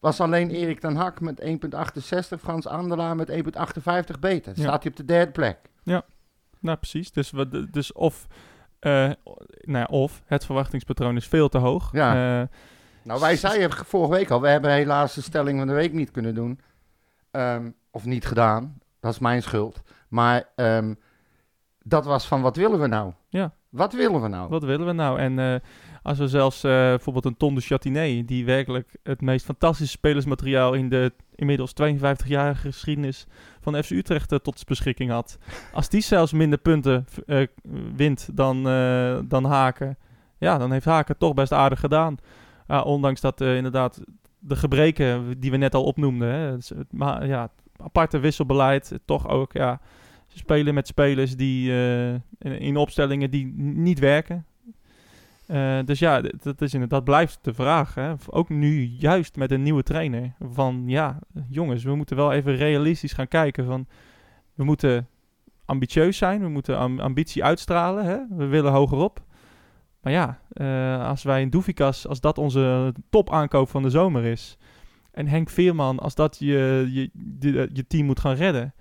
was 0.00 0.20
alleen 0.20 0.50
Erik 0.50 0.80
ten 0.80 0.96
Hak 0.96 1.20
met 1.20 1.40
1,68, 1.40 2.40
Frans 2.40 2.66
Andelaar 2.66 3.16
met 3.16 3.30
1,58 3.30 4.18
beter. 4.20 4.52
Ja. 4.56 4.62
staat 4.62 4.82
hij 4.82 4.90
op 4.90 4.96
de 4.96 5.04
derde 5.04 5.32
plek. 5.32 5.58
Nou, 6.60 6.76
precies. 6.76 7.12
Dus, 7.12 7.30
we, 7.30 7.70
dus 7.70 7.92
of, 7.92 8.26
eh, 8.78 9.10
nou 9.60 9.78
ja, 9.78 9.84
of 9.84 10.22
het 10.26 10.44
verwachtingspatroon 10.44 11.16
is 11.16 11.26
veel 11.26 11.48
te 11.48 11.58
hoog. 11.58 11.92
Ja. 11.92 12.40
Eh, 12.40 12.48
Nou, 13.02 13.20
wij 13.20 13.36
zeiden 13.36 13.72
vorige 13.86 14.12
week 14.12 14.30
al, 14.30 14.40
we 14.40 14.48
hebben 14.48 14.72
helaas 14.72 15.14
de 15.14 15.22
stelling 15.22 15.58
van 15.58 15.66
de 15.66 15.72
week 15.72 15.92
niet 15.92 16.10
kunnen 16.10 16.34
doen. 16.34 16.60
Ehm, 17.30 17.70
of 17.90 18.04
niet 18.04 18.26
gedaan. 18.26 18.78
Dat 19.00 19.12
is 19.12 19.18
mijn 19.18 19.42
schuld. 19.42 19.82
Maar 20.08 20.48
ehm, 20.56 20.94
dat 21.82 22.04
was 22.04 22.26
van, 22.26 22.40
wat 22.42 22.56
willen 22.56 22.80
we 22.80 22.86
nou? 22.86 23.12
Wat 23.72 23.92
willen 23.92 24.22
we 24.22 24.28
nou? 24.28 24.48
wat 24.48 24.64
willen 24.64 24.86
we 24.86 24.92
nou? 24.92 25.18
En 25.18 25.38
eh, 25.38 25.54
als 26.02 26.18
we 26.18 26.28
zelfs 26.28 26.64
eh, 26.64 26.70
bijvoorbeeld 26.70 27.24
een 27.24 27.36
Ton 27.36 27.54
de 27.54 27.62
Châtinet, 27.62 28.26
die 28.26 28.44
werkelijk 28.44 28.96
het 29.02 29.20
meest 29.20 29.44
fantastische 29.44 29.92
spelersmateriaal 29.96 30.74
in 30.74 30.88
de 30.88 31.12
inmiddels 31.34 31.72
52-jarige 31.82 32.60
geschiedenis 32.72 33.26
van 33.60 33.82
FC 33.82 33.90
Utrecht 33.90 34.32
eh, 34.32 34.38
tot 34.38 34.54
zijn 34.54 34.66
beschikking 34.68 35.10
had. 35.10 35.38
Als 35.72 35.88
die 35.88 36.00
zelfs 36.00 36.32
minder 36.32 36.58
punten 36.58 37.06
wint 37.96 38.28
dan, 38.36 38.62
dan 39.28 39.44
Haken, 39.44 39.98
ja, 40.38 40.58
dan 40.58 40.72
heeft 40.72 40.84
Haken 40.84 41.18
toch 41.18 41.34
best 41.34 41.52
aardig 41.52 41.80
gedaan. 41.80 42.16
Ja, 42.68 42.82
ondanks 42.82 43.20
dat 43.20 43.40
inderdaad 43.40 44.00
de 44.38 44.56
gebreken 44.56 45.40
die 45.40 45.50
we 45.50 45.56
net 45.56 45.74
al 45.74 45.84
opnoemden, 45.84 46.28
hè, 46.28 46.50
het, 46.50 46.74
maar 46.90 47.26
ja, 47.26 47.50
aparte 47.76 48.18
wisselbeleid, 48.18 49.00
toch 49.04 49.28
ook, 49.28 49.52
ja, 49.52 49.80
spelen 50.34 50.74
met 50.74 50.86
spelers 50.86 51.36
die 51.36 51.70
eh, 51.72 52.12
in, 52.12 52.58
in 52.58 52.76
opstellingen 52.76 53.30
die 53.30 53.46
niet 53.56 53.98
werken. 53.98 54.46
Eh, 55.46 55.78
dus 55.84 55.98
ja, 55.98 56.20
dat, 56.42 56.62
is 56.62 56.74
inderdaad, 56.74 57.04
blijft 57.04 57.38
de 57.42 57.54
vraag. 57.54 57.94
Hè? 57.94 58.12
Ook 58.26 58.48
nu, 58.48 58.82
juist 58.82 59.36
met 59.36 59.50
een 59.50 59.62
nieuwe 59.62 59.82
trainer. 59.82 60.32
Van 60.40 60.82
ja, 60.86 61.18
jongens, 61.48 61.84
we 61.84 61.94
moeten 61.94 62.16
wel 62.16 62.32
even 62.32 62.56
realistisch 62.56 63.12
gaan 63.12 63.28
kijken. 63.28 63.64
Van, 63.64 63.86
we 64.54 64.64
moeten 64.64 65.08
ambitieus 65.64 66.16
zijn, 66.16 66.40
we 66.40 66.48
moeten 66.48 66.78
am- 66.78 67.00
ambitie 67.00 67.44
uitstralen. 67.44 68.04
Hè? 68.04 68.18
We 68.36 68.46
willen 68.46 68.72
hogerop. 68.72 69.22
Maar 70.00 70.12
ja, 70.12 70.40
eh, 70.52 71.08
als 71.08 71.22
wij 71.22 71.40
in 71.40 71.50
Doefikas, 71.50 72.06
als 72.06 72.20
dat 72.20 72.38
onze 72.38 72.94
topaankoop 73.10 73.68
van 73.68 73.82
de 73.82 73.90
zomer 73.90 74.24
is. 74.24 74.58
En 75.10 75.26
Henk 75.26 75.50
Veerman, 75.50 75.98
als 75.98 76.14
dat 76.14 76.36
je, 76.38 76.88
je, 76.90 77.10
je 77.72 77.86
team 77.86 78.06
moet 78.06 78.20
gaan 78.20 78.34
redden. 78.34 78.74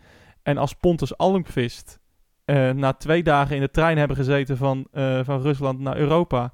En 0.44 0.58
als 0.58 0.74
Pontus 0.74 1.18
Almqvist 1.18 2.00
eh, 2.46 2.70
na 2.70 2.94
twee 2.94 3.24
dagen 3.24 3.56
in 3.56 3.62
de 3.62 3.72
trein 3.72 3.98
hebben 3.98 4.18
gezeten 4.18 4.58
van, 4.58 4.88
eh, 4.92 5.20
van 5.24 5.42
Rusland 5.42 5.80
naar 5.80 5.98
Europa, 5.98 6.52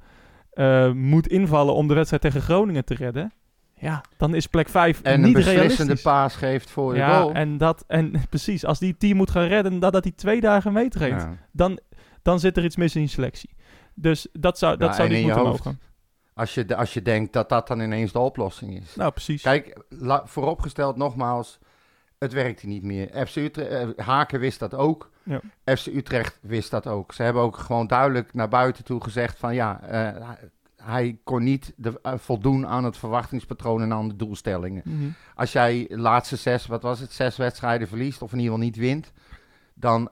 eh, 0.52 0.92
moet 0.92 1.28
invallen 1.28 1.74
om 1.74 1.88
de 1.88 1.94
wedstrijd 1.94 2.22
tegen 2.22 2.42
Groningen 2.42 2.86
te 2.86 2.94
redden. 2.96 3.32
Ja, 3.80 4.02
dan 4.18 4.36
is 4.36 4.48
plek 4.48 4.70
5 4.70 5.02
en 5.02 5.14
een 5.14 5.22
niet 5.22 5.34
beslissende 5.34 5.72
realistisch. 5.74 6.02
paas 6.02 6.36
geeft 6.36 6.70
voor 6.70 6.94
de 6.94 7.00
ja, 7.00 7.20
goal. 7.20 7.32
en, 7.34 7.58
dat, 7.58 7.84
en 7.88 8.12
precies, 8.30 8.66
als 8.66 8.80
die 8.80 8.98
team 8.98 9.18
moet 9.18 9.32
gaan 9.32 9.48
redden 9.48 9.80
nadat 9.80 10.04
hij 10.04 10.14
twee 10.16 10.42
dagen 10.42 10.74
meetraint, 10.74 11.22
Ja. 11.22 11.38
dan, 11.52 11.80
dan 12.22 12.40
zit 12.40 12.58
er 12.58 12.64
iets 12.64 12.76
mis 12.76 12.96
in 12.96 13.02
je 13.02 13.08
selectie. 13.08 13.50
Dus 13.96 14.28
dat 14.34 14.58
zou, 14.58 14.78
dat 14.78 14.96
zou 14.96 15.08
en 15.08 15.14
niet 15.14 15.24
moeten 15.24 15.42
hoofd. 15.42 15.64
mogen. 15.64 15.80
Als, 16.34 16.54
je, 16.54 16.76
als 16.76 16.94
je 16.94 17.02
denkt 17.02 17.34
dat 17.34 17.50
dat 17.50 17.68
dan 17.68 17.80
ineens 17.80 18.12
de 18.12 18.20
oplossing 18.20 18.82
is. 18.82 18.96
Nou, 18.96 19.12
precies. 19.12 19.42
Kijk, 19.42 19.84
la- 19.90 20.26
vooropgesteld 20.26 20.96
nogmaals, 20.98 21.60
het 22.20 22.34
werkte 22.34 22.68
niet 22.68 22.84
meer. 22.84 23.28
FC 23.28 23.36
Utrecht, 23.36 23.96
eh, 23.96 24.06
Haken 24.06 24.40
wist 24.40 24.60
dat 24.60 24.74
ook. 24.74 25.12
Ja. 25.24 25.42
FC 25.76 25.86
Utrecht 25.86 26.38
wist 26.42 26.72
dat 26.72 26.88
ook. 26.88 27.14
Ze 27.14 27.24
hebben 27.24 27.42
ook 27.42 27.58
gewoon 27.58 27.88
duidelijk 27.88 28.34
naar 28.34 28.48
buiten 28.50 28.84
toe 28.84 29.04
gezegd 29.04 29.38
van 29.40 29.56
ja, 29.56 29.82
eh, 29.82 30.30
hij- 30.84 31.20
kon 31.24 31.44
niet 31.44 31.74
de, 31.76 32.00
eh, 32.02 32.14
voldoen 32.18 32.68
aan 32.68 32.84
het 32.84 32.98
verwachtingspatroon 32.98 33.82
en 33.82 33.94
aan 33.94 34.08
de 34.08 34.16
doelstellingen. 34.16 34.82
Mhm. 34.86 35.08
Als 35.36 35.52
jij 35.52 35.86
de 35.90 35.98
laatste 35.98 36.36
zes, 36.36 36.66
wat 36.66 36.82
was 36.82 37.00
het, 37.00 37.12
zes 37.12 37.38
wedstrijden 37.38 37.88
verliest 37.88 38.22
of 38.22 38.32
in 38.32 38.38
ieder 38.40 38.54
geval 38.54 38.68
niet 38.68 38.78
wint, 38.78 39.12
dan 39.74 40.08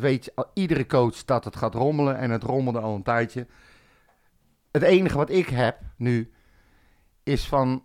weet 0.00 0.24
je, 0.24 0.46
iedere 0.54 0.86
coach 0.86 1.24
dat 1.24 1.44
het 1.44 1.56
gaat 1.56 1.74
rommelen 1.74 2.16
en 2.16 2.30
het 2.30 2.42
rommelde 2.42 2.80
al 2.80 2.94
een 2.94 3.02
tijdje. 3.02 3.46
Het 4.72 4.82
enige 4.82 5.16
wat 5.16 5.30
ik 5.30 5.48
heb 5.48 5.78
nu, 5.96 6.32
is 7.22 7.48
van, 7.48 7.84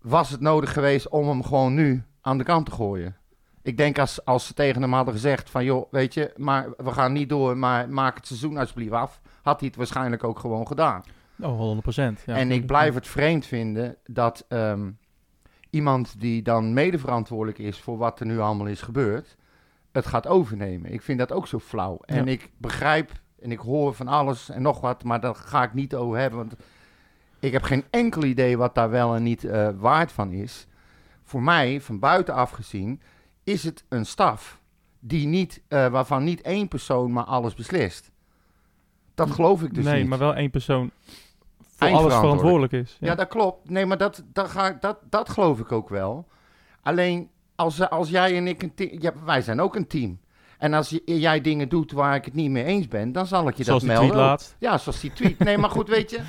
was 0.00 0.30
het 0.30 0.40
nodig 0.40 0.72
geweest 0.72 1.08
om 1.08 1.28
hem 1.28 1.42
gewoon 1.44 1.74
nu 1.74 2.02
aan 2.26 2.38
de 2.38 2.44
kant 2.44 2.66
te 2.66 2.72
gooien? 2.72 3.16
Ik 3.62 3.76
denk 3.76 3.98
als, 3.98 4.24
als 4.24 4.46
ze 4.46 4.54
tegen 4.54 4.82
hem 4.82 4.92
hadden 4.92 5.14
gezegd 5.14 5.50
van, 5.50 5.64
joh, 5.64 5.92
weet 5.92 6.14
je, 6.14 6.32
maar 6.36 6.68
we 6.76 6.90
gaan 6.92 7.12
niet 7.12 7.28
door, 7.28 7.56
maar 7.56 7.88
maak 7.88 8.16
het 8.16 8.26
seizoen 8.26 8.56
alsjeblieft 8.56 8.92
af, 8.92 9.20
had 9.42 9.58
hij 9.58 9.68
het 9.68 9.76
waarschijnlijk 9.76 10.24
ook 10.24 10.38
gewoon 10.38 10.66
gedaan. 10.66 11.02
Oh, 11.40 11.56
100 11.58 11.82
procent. 11.82 12.22
Ja. 12.26 12.34
en 12.36 12.50
ik 12.50 12.66
blijf 12.66 12.94
het 12.94 13.06
vreemd 13.06 13.46
vinden 13.46 13.96
dat 14.06 14.44
ehm, 14.48 14.90
iemand 15.70 16.20
die 16.20 16.42
dan 16.42 16.72
medeverantwoordelijk 16.74 17.58
is 17.58 17.80
voor 17.80 17.96
wat 17.96 18.20
er 18.20 18.26
nu 18.26 18.38
allemaal 18.38 18.66
is 18.66 18.82
gebeurd, 18.82 19.36
het 19.92 20.06
gaat 20.06 20.26
overnemen. 20.26 20.92
Ik 20.92 21.02
vind 21.02 21.18
dat 21.18 21.32
ook 21.32 21.46
zo 21.46 21.58
flauw. 21.58 21.98
En 22.04 22.24
Ja. 22.24 22.30
ik 22.30 22.50
begrijp 22.58 23.12
en 23.40 23.50
ik 23.52 23.58
hoor 23.58 23.94
van 23.94 24.08
alles 24.08 24.48
en 24.50 24.62
nog 24.62 24.80
wat, 24.80 25.04
maar 25.04 25.20
daar 25.20 25.34
ga 25.34 25.62
ik 25.62 25.74
niet 25.74 25.94
over 25.94 26.18
hebben. 26.18 26.38
Want 26.38 26.54
ik 27.40 27.52
heb 27.52 27.62
geen 27.62 27.84
enkel 27.90 28.24
idee 28.24 28.56
wat 28.58 28.74
daar 28.74 28.90
wel 28.90 29.14
en 29.14 29.22
niet 29.22 29.44
eh, 29.44 29.68
waard 29.76 30.12
van 30.12 30.32
is. 30.32 30.66
Voor 31.26 31.42
mij, 31.42 31.80
van 31.80 31.98
buitenaf 31.98 32.50
gezien, 32.50 33.00
is 33.44 33.64
het 33.64 33.84
een 33.88 34.06
staf 34.06 34.60
die 35.00 35.26
niet, 35.26 35.62
eh, 35.68 35.86
waarvan 35.88 36.24
niet 36.24 36.40
één 36.40 36.68
persoon 36.68 37.12
maar 37.12 37.24
alles 37.24 37.54
beslist. 37.54 38.10
Dat 39.14 39.30
geloof 39.30 39.62
ik 39.62 39.74
dus 39.74 39.84
nee, 39.84 40.00
niet. 40.00 40.08
maar 40.08 40.18
wel 40.18 40.34
één 40.34 40.50
persoon 40.50 40.90
voor 41.76 41.88
alles 41.88 42.14
verantwoordelijk 42.14 42.72
is. 42.72 42.96
Ja, 43.00 43.14
dat 43.14 43.28
klopt. 43.28 43.70
Nee, 43.70 43.86
maar 43.86 43.98
dat, 43.98 44.22
dat, 44.32 44.48
ga, 44.48 44.76
dat, 44.80 44.98
dat 45.10 45.28
geloof 45.28 45.58
ik 45.60 45.72
ook 45.72 45.88
wel. 45.88 46.28
Alleen, 46.82 47.30
als, 47.54 47.88
als 47.90 48.08
jij 48.08 48.36
en 48.36 48.46
ik 48.46 48.62
een 48.62 48.74
team... 48.74 49.00
Ja, 49.00 49.12
wij 49.24 49.42
zijn 49.42 49.60
ook 49.60 49.76
een 49.76 49.86
team. 49.86 50.18
En 50.58 50.74
als 50.74 50.98
jij 51.04 51.40
dingen 51.40 51.68
doet 51.68 51.92
waar 51.92 52.14
ik 52.14 52.24
het 52.24 52.34
niet 52.34 52.50
mee 52.50 52.64
eens 52.64 52.88
ben, 52.88 53.12
dan 53.12 53.26
zal 53.26 53.48
ik 53.48 53.56
je 53.56 53.64
Zoals 53.64 53.82
dat 53.82 53.90
die 53.90 53.98
melden. 53.98 54.16
tweet 54.16 54.24
ook. 54.24 54.30
laatst. 54.30 54.56
Ja, 54.58 54.78
zoals 54.78 55.00
die 55.00 55.12
tweet. 55.12 55.38
Nee, 55.38 55.58
maar 55.58 55.70
goed, 55.70 55.88
weet 55.88 56.10
je. 56.10 56.20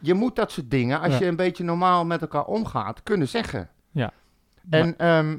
Je 0.00 0.14
moet 0.14 0.36
dat 0.36 0.50
soort 0.52 0.70
dingen, 0.70 1.00
als 1.00 1.12
Ja. 1.12 1.18
je 1.18 1.26
een 1.26 1.36
beetje 1.36 1.64
normaal 1.64 2.04
met 2.04 2.20
elkaar 2.20 2.44
omgaat, 2.44 3.02
kunnen 3.02 3.28
zeggen. 3.28 3.70
Ja. 3.96 4.12
En 4.70 4.98
ehm, 4.98 5.36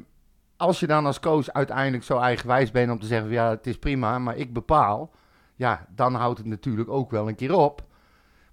als 0.56 0.80
je 0.80 0.86
dan 0.86 1.06
als 1.06 1.20
coach 1.20 1.52
uiteindelijk 1.52 2.04
zo 2.04 2.18
eigenwijs 2.18 2.70
bent 2.70 2.90
om 2.90 3.00
te 3.00 3.06
zeggen, 3.06 3.30
ja, 3.30 3.50
het 3.50 3.66
is 3.66 3.78
prima, 3.78 4.18
maar 4.18 4.36
ik 4.36 4.52
bepaal. 4.52 5.10
Ja, 5.54 5.86
dan 5.94 6.14
houdt 6.14 6.38
het 6.38 6.46
natuurlijk 6.46 6.90
ook 6.90 7.10
wel 7.10 7.28
een 7.28 7.34
keer 7.34 7.54
op. 7.54 7.86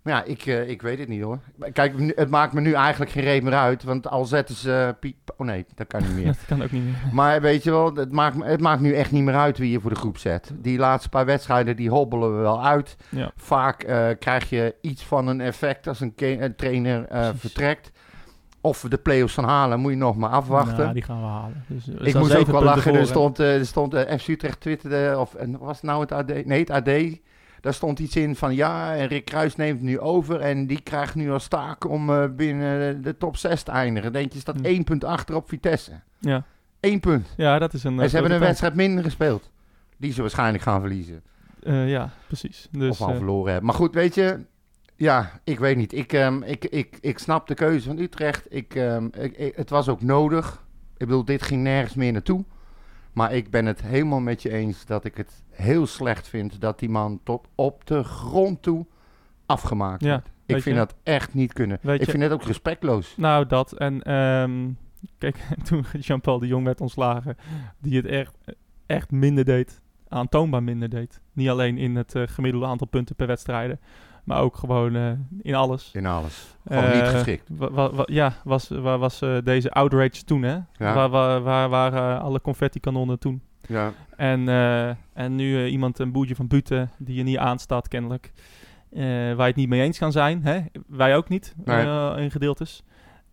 Maar 0.01 0.13
ja, 0.13 0.23
ik, 0.23 0.45
eh, 0.45 0.69
ik 0.69 0.81
weet 0.81 0.99
het 0.99 1.07
niet 1.07 1.21
hoor. 1.21 1.39
Kijk, 1.73 1.93
het 2.15 2.29
maakt 2.29 2.53
me 2.53 2.61
nu 2.61 2.73
eigenlijk 2.73 3.11
geen 3.11 3.23
reet 3.23 3.43
meer 3.43 3.53
uit, 3.53 3.83
want 3.83 4.07
al 4.07 4.25
zetten 4.25 4.55
ze... 4.55 4.85
eh, 4.87 4.99
Piet, 4.99 5.15
oh 5.37 5.47
nee, 5.47 5.65
dat 5.75 5.87
kan 5.87 6.01
niet 6.01 6.15
meer. 6.15 6.25
Dat 6.39 6.45
kan 6.47 6.63
ook 6.63 6.71
niet 6.71 6.83
meer. 6.83 6.95
Maar 7.11 7.41
weet 7.41 7.63
je 7.63 7.71
wel, 7.71 7.93
het 7.95 8.11
maakt, 8.11 8.43
het 8.43 8.61
maakt 8.61 8.81
nu 8.81 8.93
echt 8.93 9.11
niet 9.11 9.23
meer 9.23 9.35
uit 9.35 9.57
wie 9.57 9.71
je 9.71 9.79
voor 9.79 9.89
de 9.89 9.95
groep 9.95 10.17
zet. 10.17 10.51
Die 10.55 10.77
laatste 10.77 11.09
paar 11.09 11.25
wedstrijden, 11.25 11.75
die 11.75 11.89
hobbelen 11.89 12.35
we 12.35 12.41
wel 12.41 12.65
uit. 12.65 12.95
Ja. 13.09 13.31
Vaak 13.35 13.83
eh, 13.83 14.07
krijg 14.19 14.49
je 14.49 14.75
iets 14.81 15.03
van 15.03 15.27
een 15.27 15.41
effect 15.41 15.87
als 15.87 15.99
een, 15.99 16.13
een 16.15 16.55
trainer 16.55 17.07
vertrekt. 17.35 17.91
Of 18.65 18.81
we 18.81 18.89
de 18.89 18.97
play-offs 18.97 19.33
gaan 19.33 19.43
halen, 19.43 19.79
moet 19.79 19.91
je 19.91 19.97
nog 19.97 20.15
maar 20.15 20.29
afwachten. 20.29 20.77
Nou, 20.77 20.93
die 20.93 21.01
gaan 21.01 21.19
we 21.19 21.25
halen. 21.25 21.63
Dus, 21.67 21.87
er 21.87 22.07
ik 22.07 22.15
moest 22.15 22.35
ook 22.35 22.47
wel 22.47 22.63
lachen. 22.63 22.81
voor, 22.81 22.95
Er 22.95 23.05
stond, 23.07 23.39
eh, 23.39 23.57
er 23.57 23.65
stond 23.65 23.93
eh, 23.93 24.17
FC 24.17 24.27
Utrecht 24.27 24.59
twitterde, 24.59 25.15
of 25.19 25.33
en 25.35 25.57
was 25.57 25.75
het 25.75 25.85
nou 25.85 26.01
het 26.01 26.11
AD? 26.11 26.45
Nee, 26.45 26.59
het 26.59 26.69
AD. 26.69 26.89
Daar 27.61 27.73
stond 27.73 27.99
iets 27.99 28.15
in 28.15 28.35
van 28.35 28.55
ja, 28.55 28.95
en 28.95 29.07
Rick 29.07 29.25
Kruis 29.25 29.55
neemt 29.55 29.79
het 29.79 29.87
nu 29.89 29.99
over. 29.99 30.39
En 30.39 30.67
die 30.67 30.81
krijgt 30.81 31.15
nu 31.15 31.31
als 31.31 31.47
taak 31.47 31.89
om 31.89 32.09
eh, 32.09 32.23
binnen 32.35 33.01
de 33.01 33.17
top 33.17 33.37
6 33.37 33.63
te 33.63 33.71
eindigen. 33.71 34.13
Denk 34.13 34.33
je, 34.33 34.39
staat 34.39 34.55
Hm. 34.55 34.65
één 34.65 34.83
punt 34.83 35.03
achter 35.03 35.35
op 35.35 35.47
Vitesse. 35.49 35.91
Ja. 36.19 36.43
Eén 36.79 36.99
punt. 36.99 37.33
ja, 37.37 37.59
dat 37.59 37.73
is 37.73 37.83
een... 37.83 37.99
En 37.99 38.09
ze 38.09 38.15
hebben 38.15 38.33
een 38.33 38.39
wedstrijd 38.39 38.75
minder 38.75 39.03
gespeeld. 39.03 39.51
Die 39.97 40.13
ze 40.13 40.21
waarschijnlijk 40.21 40.63
gaan 40.63 40.79
verliezen. 40.79 41.21
ja, 41.85 42.09
precies. 42.27 42.67
Dus, 42.71 42.89
of 42.89 43.07
al 43.07 43.15
verloren 43.15 43.51
hebben. 43.51 43.65
Maar 43.65 43.75
goed, 43.79 43.93
weet 43.93 44.15
je. 44.15 44.39
Ja, 44.95 45.31
ik 45.43 45.59
weet 45.59 45.77
niet. 45.77 45.93
Ik, 45.93 46.13
ehm, 46.13 46.41
ik, 46.43 46.65
ik, 46.65 46.97
ik 47.01 47.19
snap 47.19 47.47
de 47.47 47.53
keuze 47.53 47.87
van 47.87 47.97
Utrecht. 47.97 48.45
Ik, 48.53 48.75
ehm, 48.75 49.05
ik, 49.05 49.37
ik- 49.37 49.55
het 49.55 49.69
was 49.69 49.89
ook 49.89 50.01
nodig. 50.01 50.63
Ik 50.97 51.05
bedoel, 51.07 51.25
dit 51.25 51.41
ging 51.41 51.63
nergens 51.63 51.93
meer 51.95 52.11
naartoe. 52.11 52.43
Maar 53.13 53.33
ik 53.33 53.49
ben 53.49 53.65
het 53.65 53.81
helemaal 53.81 54.19
met 54.19 54.41
je 54.41 54.51
eens 54.51 54.85
dat 54.85 55.05
ik 55.05 55.17
het 55.17 55.43
heel 55.51 55.85
slecht 55.85 56.27
vind 56.27 56.61
dat 56.61 56.79
die 56.79 56.89
man 56.89 57.19
tot 57.23 57.47
op 57.55 57.85
de 57.87 58.03
grond 58.03 58.61
toe 58.61 58.85
afgemaakt 59.45 60.01
Ja, 60.03 60.09
wordt. 60.09 60.27
Ik 60.45 60.61
vind 60.61 60.75
je- 60.75 60.81
dat 60.81 60.95
echt 61.03 61.33
niet 61.33 61.53
kunnen. 61.53 61.77
Weet 61.81 61.99
ik 61.99 62.05
je- 62.05 62.11
vind 62.11 62.23
het 62.23 62.31
ook 62.31 62.43
respectloos. 62.43 63.13
Nou, 63.17 63.45
dat. 63.45 63.71
En 63.73 64.01
ehm, 64.03 64.69
kijk, 65.17 65.37
toen 65.67 65.85
Jean-Paul 65.99 66.39
de 66.39 66.47
Jong 66.47 66.65
werd 66.65 66.81
ontslagen, 66.81 67.37
die 67.79 67.95
het 67.97 68.05
echt, 68.05 68.37
echt 68.85 69.11
minder 69.11 69.45
deed, 69.45 69.81
aantoonbaar 70.07 70.63
minder 70.63 70.89
deed. 70.89 71.21
Niet 71.33 71.49
alleen 71.49 71.77
in 71.77 71.95
het 71.95 72.15
eh, 72.15 72.23
gemiddelde 72.25 72.65
aantal 72.67 72.87
punten 72.87 73.15
per 73.15 73.27
wedstrijden, 73.27 73.79
maar 74.25 74.41
ook 74.41 74.55
gewoon 74.55 74.95
eh, 74.95 75.11
in 75.41 75.55
alles. 75.55 75.89
In 75.93 76.05
alles. 76.05 76.55
Gewoon 76.67 76.83
niet 76.91 77.01
Eh, 77.01 77.07
geschikt. 77.09 77.49
wa- 77.57 77.71
wa- 77.71 77.91
wa- 77.91 78.03
ja, 78.11 78.33
was, 78.43 78.67
waar 78.69 78.97
was 78.97 79.21
eh, 79.21 79.37
deze 79.43 79.71
outrage 79.71 80.23
toen, 80.23 80.41
hè? 80.43 80.53
Ja. 80.53 80.93
Waar, 80.93 81.09
waar, 81.09 81.41
waar 81.41 81.69
waren 81.69 82.21
alle 82.21 82.41
confetti-kanonnen 82.41 83.19
toen? 83.19 83.41
Ja. 83.67 83.91
En, 84.15 84.49
en 85.13 85.35
nu 85.35 85.65
iemand, 85.67 85.99
een 85.99 86.11
boertje 86.11 86.35
van 86.35 86.47
Buten, 86.47 86.91
die 86.97 87.15
je 87.15 87.23
niet 87.23 87.37
aanstaat 87.37 87.87
kennelijk. 87.87 88.31
waar 88.91 89.35
je 89.37 89.41
het 89.43 89.55
niet 89.55 89.69
mee 89.69 89.81
eens 89.81 89.97
kan 89.97 90.11
zijn. 90.11 90.43
Hè? 90.43 90.59
Wij 90.87 91.15
ook 91.15 91.29
niet, 91.29 91.55
Nee. 91.65 92.17
in 92.23 92.31
gedeeltes. 92.31 92.83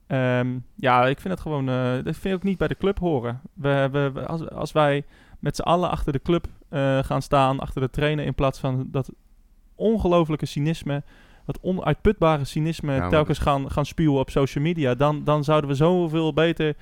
Ehm, 0.07 0.59
ja, 0.75 1.07
ik 1.07 1.21
vind 1.21 1.35
het 1.35 1.43
gewoon... 1.43 1.69
eh, 1.69 1.93
dat 1.93 2.03
vind 2.17 2.25
ik 2.25 2.35
ook 2.35 2.43
niet 2.43 2.59
bij 2.59 2.69
de 2.69 2.77
club 2.77 2.99
horen. 2.99 3.41
We, 3.55 3.89
we, 3.93 4.11
we- 4.15 4.27
als, 4.27 4.49
als 4.51 4.73
wij 4.73 5.05
met 5.39 5.57
z'n 5.57 5.63
allen 5.63 5.91
achter 5.91 6.13
de 6.13 6.23
club 6.23 6.47
gaan 7.03 7.23
staan, 7.23 7.61
achter 7.61 7.81
de 7.81 7.91
trainer... 7.91 8.25
in 8.25 8.35
plaats 8.35 8.59
van 8.61 8.85
dat 8.91 9.11
ongelofelijke 9.83 10.47
cynisme... 10.47 11.03
dat 11.47 11.59
onuitputbare 11.61 12.45
cynisme 12.45 13.07
telkens 13.11 13.39
gaan, 13.39 13.71
gaan 13.71 13.87
spuwen 13.87 14.21
op 14.21 14.31
social 14.31 14.65
media... 14.65 14.95
dan, 14.95 15.25
dan 15.25 15.45
zouden 15.45 15.71
we 15.71 15.77
zoveel 15.77 16.33
beter 16.33 16.77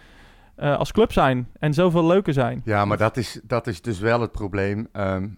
eh, 0.55 0.77
als 0.77 0.93
club 0.93 1.13
zijn. 1.13 1.49
En 1.59 1.75
zoveel 1.75 2.07
leuker 2.07 2.33
zijn. 2.33 2.63
Ja, 2.65 2.85
maar 2.85 2.99
dat 2.99 3.17
is, 3.17 3.41
dat 3.43 3.67
is 3.67 3.83
dus 3.83 3.99
wel 3.99 4.21
het 4.21 4.33
probleem. 4.33 4.89
Ehm, 4.93 5.29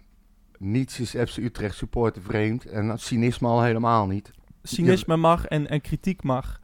niets 0.57 0.99
is 0.99 1.09
FC 1.09 1.37
Utrecht 1.37 1.75
supporter 1.75 2.21
vreemd. 2.21 2.65
En 2.65 2.99
cynisme 2.99 3.47
al 3.47 3.63
helemaal 3.63 4.07
niet. 4.07 4.31
cynisme 4.63 5.15
mag 5.15 5.45
en, 5.45 5.69
en 5.69 5.81
kritiek 5.81 6.23
mag. 6.23 6.61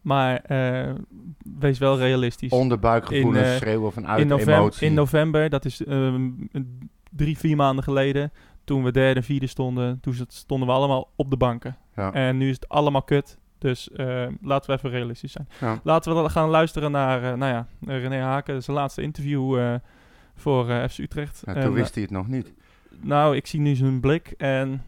Maar 0.00 0.36
eh, 0.36 0.94
wees 1.58 1.78
wel 1.78 1.98
realistisch. 1.98 2.50
Onderbuikgevoelens 2.50 3.46
In, 3.46 3.52
eh, 3.52 3.56
schreeuwen 3.56 3.92
vanuit 3.92 4.20
in, 4.20 4.26
november, 4.26 4.54
emotie. 4.54 4.86
in 4.86 4.94
november, 4.94 5.48
dat 5.48 5.64
is 5.64 5.84
ehm, 5.84 6.30
drie, 7.10 7.38
vier 7.38 7.56
maanden 7.56 7.84
geleden, 7.84 8.32
toen 8.64 8.84
we 8.84 8.92
derde, 8.92 9.22
vierde 9.22 9.46
stonden, 9.46 10.00
toen 10.00 10.14
stonden 10.28 10.68
we 10.68 10.74
allemaal 10.74 11.10
op 11.16 11.30
de 11.30 11.36
banken. 11.36 11.76
Ja. 11.96 12.12
En 12.12 12.36
nu 12.36 12.48
is 12.48 12.54
het 12.54 12.68
allemaal 12.68 13.02
kut. 13.02 13.38
Dus 13.58 13.90
eh, 13.90 14.26
laten 14.40 14.70
we 14.70 14.76
even 14.76 14.90
realistisch 14.90 15.32
zijn. 15.32 15.48
Ja. 15.60 15.80
Laten 15.82 16.14
we 16.14 16.20
dan 16.20 16.30
gaan 16.30 16.48
luisteren 16.48 16.90
naar 16.90 17.22
eh, 17.22 17.38
nou 17.38 17.52
ja, 17.52 17.66
René 17.98 18.20
Haken, 18.20 18.62
zijn 18.62 18.76
laatste 18.76 19.02
interview 19.02 19.58
eh, 19.58 19.74
voor 20.34 20.70
eh, 20.70 20.88
FC 20.88 20.98
Utrecht. 20.98 21.42
Ja, 21.46 21.54
En, 21.54 21.62
toen 21.62 21.72
wist 21.72 21.94
hij 21.94 22.02
het 22.02 22.12
nog 22.12 22.28
niet. 22.28 22.52
nou, 23.00 23.36
ik 23.36 23.46
zie 23.46 23.60
nu 23.60 23.74
zijn 23.74 24.00
blik 24.00 24.34
en 24.38 24.82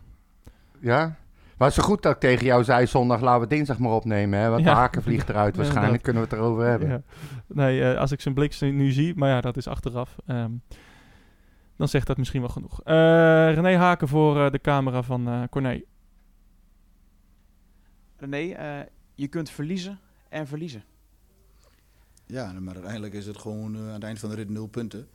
Ja? 0.79 1.17
Maar 1.57 1.73
zo 1.73 1.83
goed 1.83 2.03
dat 2.03 2.15
ik 2.15 2.21
tegen 2.21 2.47
jou 2.47 2.65
zei 2.65 2.87
zondag, 2.87 3.21
laten 3.21 3.41
we 3.41 3.55
dinsdag 3.55 3.79
maar 3.79 3.93
opnemen. 3.93 4.39
Hè? 4.39 4.51
Want 4.51 4.65
de 4.65 4.71
haken 4.71 5.03
vliegt 5.03 5.29
eruit. 5.29 5.57
Waarschijnlijk 5.61 6.03
kunnen 6.03 6.23
we 6.23 6.29
het 6.29 6.39
erover 6.39 6.65
hebben. 6.67 7.05
Nee, 7.47 7.97
als 7.97 8.13
ik 8.13 8.21
zijn 8.21 8.35
blik 8.35 8.61
nu 8.61 8.91
zie, 8.91 9.13
maar 9.17 9.29
ja, 9.29 9.41
dat 9.41 9.57
is 9.57 9.69
achteraf. 9.69 10.17
ehm, 10.27 10.51
dan 11.77 11.89
zegt 11.89 12.07
dat 12.07 12.17
misschien 12.17 12.41
wel 12.41 12.51
genoeg. 12.51 12.83
Eh 12.83 12.95
René 13.55 13.77
Haken 13.77 14.09
voor 14.09 14.45
eh, 14.45 14.51
de 14.51 14.61
camera 14.61 15.03
van 15.03 15.29
eh 15.29 15.43
Corné. 15.51 15.83
René, 18.17 18.53
eh, 18.53 18.87
je 19.15 19.29
kunt 19.29 19.51
verliezen 19.51 20.01
en 20.29 20.47
verliezen. 20.47 20.85
Ja, 22.27 22.53
maar 22.53 22.75
uiteindelijk 22.75 23.15
is 23.15 23.27
het 23.27 23.39
gewoon 23.39 23.77
aan 23.77 23.85
het 23.85 24.03
eind 24.03 24.19
van 24.19 24.29
de 24.29 24.35
rit 24.35 24.49
nul 24.49 24.67
punten. 24.67 25.09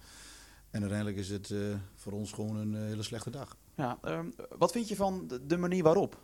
En 0.72 0.80
uiteindelijk 0.80 1.18
is 1.18 1.30
het 1.30 1.52
eh, 1.52 1.60
voor 1.96 2.12
ons 2.12 2.32
gewoon 2.32 2.56
een 2.56 2.76
hele 2.76 3.04
slechte 3.04 3.30
dag. 3.30 3.58
Ja, 3.76 3.98
ehm, 4.02 4.26
wat 4.58 4.72
vind 4.72 4.88
je 4.88 4.96
van 4.96 5.32
de, 5.48 5.58
manier 5.58 5.84
waarop? 5.84 6.22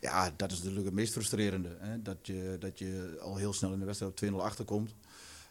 Ja, 0.00 0.30
dat 0.36 0.52
is 0.52 0.58
natuurlijk 0.58 0.84
het 0.84 0.94
meest 0.94 1.12
frustrerende. 1.12 1.76
Hè? 1.78 2.02
Dat, 2.02 2.26
je, 2.26 2.56
dat 2.58 2.78
je 2.78 3.18
al 3.20 3.36
heel 3.36 3.52
snel 3.52 3.72
in 3.72 3.78
de 3.78 3.84
wedstrijd 3.84 4.22
op 4.22 4.32
2-0 4.32 4.34
achterkomt. 4.34 4.94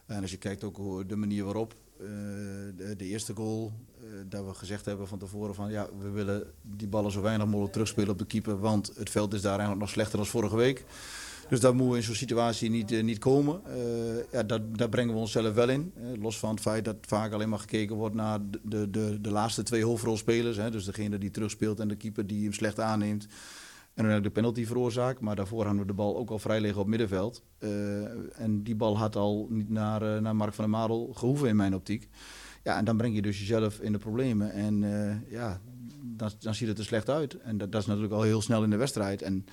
En 0.06 0.20
als 0.20 0.30
je 0.30 0.36
kijkt 0.36 0.64
ook 0.64 0.76
hoe 0.76 1.06
de 1.06 1.16
manier 1.16 1.44
waarop, 1.44 1.74
de, 2.76 2.94
de 2.96 3.04
eerste 3.04 3.34
goal, 3.34 3.72
eh, 4.00 4.06
dat 4.28 4.46
we 4.46 4.54
gezegd 4.54 4.84
hebben 4.84 5.08
van 5.08 5.18
tevoren 5.18 5.54
van 5.54 5.70
ja, 5.70 5.88
we 5.98 6.10
willen 6.10 6.44
die 6.62 6.88
ballen 6.88 7.12
zo 7.12 7.20
weinig 7.20 7.46
mogelijk 7.46 7.72
terugspelen 7.72 8.10
op 8.10 8.18
de 8.18 8.26
keeper, 8.26 8.58
want 8.58 8.92
het 8.96 9.10
veld 9.10 9.34
is 9.34 9.40
daar 9.40 9.50
eigenlijk 9.50 9.80
nog 9.80 9.90
slechter 9.90 10.16
dan 10.16 10.26
vorige 10.26 10.56
week. 10.56 10.84
Dus 11.48 11.60
dat 11.60 11.74
moeten 11.74 11.90
we 11.90 11.96
in 11.98 12.02
zo'n 12.02 12.14
situatie 12.14 12.70
niet, 12.70 12.92
eh, 12.92 13.02
niet 13.02 13.18
komen. 13.18 13.60
Eh, 13.66 14.32
ja, 14.32 14.42
dat, 14.42 14.78
daar 14.78 14.88
brengen 14.88 15.14
we 15.14 15.20
onszelf 15.20 15.54
wel 15.54 15.68
in. 15.68 15.92
Eh, 15.96 16.22
los 16.22 16.38
van 16.38 16.50
het 16.50 16.60
feit 16.60 16.84
dat 16.84 16.96
vaak 17.00 17.32
alleen 17.32 17.48
maar 17.48 17.58
gekeken 17.58 17.96
wordt 17.96 18.14
naar 18.14 18.38
de, 18.50 18.60
de, 18.62 18.90
de, 18.90 19.20
de 19.20 19.30
laatste 19.30 19.62
twee 19.62 19.84
hoofdrolspelers. 19.84 20.56
Hè, 20.56 20.70
dus 20.70 20.84
degene 20.84 21.18
die 21.18 21.30
terugspeelt 21.30 21.80
en 21.80 21.88
de 21.88 21.96
keeper 21.96 22.26
die 22.26 22.42
hem 22.42 22.52
slecht 22.52 22.80
aanneemt. 22.80 23.26
En 23.94 24.08
dan 24.08 24.22
de 24.22 24.30
penalty 24.30 24.66
veroorzaakt. 24.66 25.20
Maar 25.20 25.36
daarvoor 25.36 25.64
hadden 25.64 25.80
we 25.80 25.86
de 25.86 25.94
bal 25.94 26.16
ook 26.16 26.30
al 26.30 26.38
vrij 26.38 26.60
liggen 26.60 26.80
op 26.80 26.86
middenveld. 26.86 27.42
Eh, 27.58 28.40
en 28.40 28.62
die 28.62 28.74
bal 28.74 28.98
had 28.98 29.16
al 29.16 29.46
niet 29.50 29.70
naar, 29.70 30.14
eh, 30.14 30.20
naar 30.20 30.36
Mark 30.36 30.54
van 30.54 30.64
der 30.64 30.78
Marel 30.78 31.12
gehoeven 31.12 31.48
in 31.48 31.56
mijn 31.56 31.74
optiek. 31.74 32.08
Ja, 32.62 32.76
en 32.76 32.84
dan 32.84 32.96
breng 32.96 33.14
je 33.14 33.22
dus 33.22 33.38
jezelf 33.38 33.80
in 33.80 33.92
de 33.92 33.98
problemen. 33.98 34.52
En 34.52 34.84
eh, 34.84 35.30
ja, 35.32 35.60
dan, 36.02 36.30
dan 36.38 36.54
ziet 36.54 36.68
het 36.68 36.78
er 36.78 36.84
slecht 36.84 37.10
uit. 37.10 37.38
En 37.38 37.58
dat, 37.58 37.72
dat 37.72 37.80
is 37.80 37.86
natuurlijk 37.86 38.14
al 38.14 38.22
heel 38.22 38.42
snel 38.42 38.62
in 38.62 38.70
de 38.70 38.76
wedstrijd. 38.76 39.22
En 39.22 39.44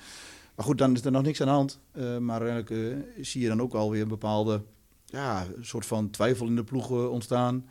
Maar 0.56 0.64
goed, 0.64 0.78
dan 0.78 0.94
is 0.94 1.04
er 1.04 1.10
nog 1.10 1.22
niks 1.22 1.40
aan 1.40 1.46
de 1.46 1.52
hand. 1.52 1.80
Maar 2.20 2.46
eigenlijk 2.46 2.96
zie 3.20 3.40
je 3.40 3.48
dan 3.48 3.62
ook 3.62 3.74
alweer 3.74 4.02
een 4.02 4.08
bepaalde 4.08 4.62
ja, 5.06 5.46
soort 5.60 5.86
van 5.86 6.10
twijfel 6.10 6.46
in 6.46 6.56
de 6.56 6.64
ploeg 6.64 6.90
ontstaan. 6.90 7.66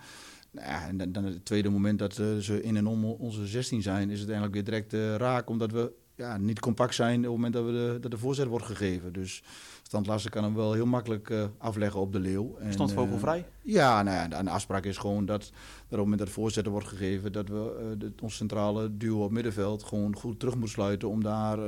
Nou 0.51 0.68
ja, 0.68 0.88
en 0.88 0.98
dan, 0.98 1.12
dan 1.12 1.24
het 1.24 1.46
tweede 1.46 1.70
moment 1.70 2.00
dat 2.00 2.13
ze 2.40 2.60
in 2.62 2.78
en 2.78 2.88
om 2.88 3.06
onze 3.06 3.48
16 3.48 3.82
zijn, 3.82 4.10
is 4.10 4.20
het 4.20 4.30
eigenlijk 4.30 4.54
weer 4.54 4.63
direct 4.63 5.20
raak. 5.22 5.50
Omdat 5.50 5.72
we 5.72 5.92
ja, 6.15 6.38
niet 6.38 6.60
compact 6.60 6.96
zijn 6.96 7.18
op 7.18 7.24
het 7.24 7.32
moment 7.32 7.53
dat, 7.53 7.65
we 7.65 7.72
de, 7.72 7.98
dat 8.01 8.12
de 8.12 8.18
voorzet 8.18 8.48
wordt 8.48 8.65
gegeven. 8.65 9.13
Dus 9.13 9.44
Stand 9.84 10.08
Larsen 10.08 10.32
kan 10.32 10.44
hem 10.44 10.56
wel 10.56 10.74
heel 10.74 10.86
makkelijk 10.86 11.30
eh, 11.30 11.46
afleggen 11.58 12.00
op 12.00 12.13
de 12.13 12.20
leeuw. 12.20 12.58
En, 12.60 12.74
Stond 12.74 12.89
eh, 12.89 12.96
ja, 13.63 14.03
nou 14.03 14.18
ja, 14.18 14.27
de, 14.27 14.44
de 14.44 14.50
afspraak 14.50 14.86
is 14.86 14.98
gewoon 14.98 15.25
dat, 15.25 15.41
dat 15.41 15.50
op 15.51 15.89
het 15.89 16.00
moment 16.00 16.18
dat 16.18 16.27
de 16.27 16.34
voorzitter 16.34 16.72
wordt 16.72 16.88
gegeven, 16.88 17.32
dat 17.32 17.48
we 17.48 17.96
de, 17.98 18.13
ons 18.22 18.36
centrale 18.36 18.98
duo 18.98 19.24
op 19.24 19.32
middenveld 19.32 19.84
gewoon 19.84 20.15
goed 20.15 20.39
terug 20.39 20.56
moet 20.56 20.70
sluiten 20.70 21.10
om 21.10 21.24
daar 21.24 21.60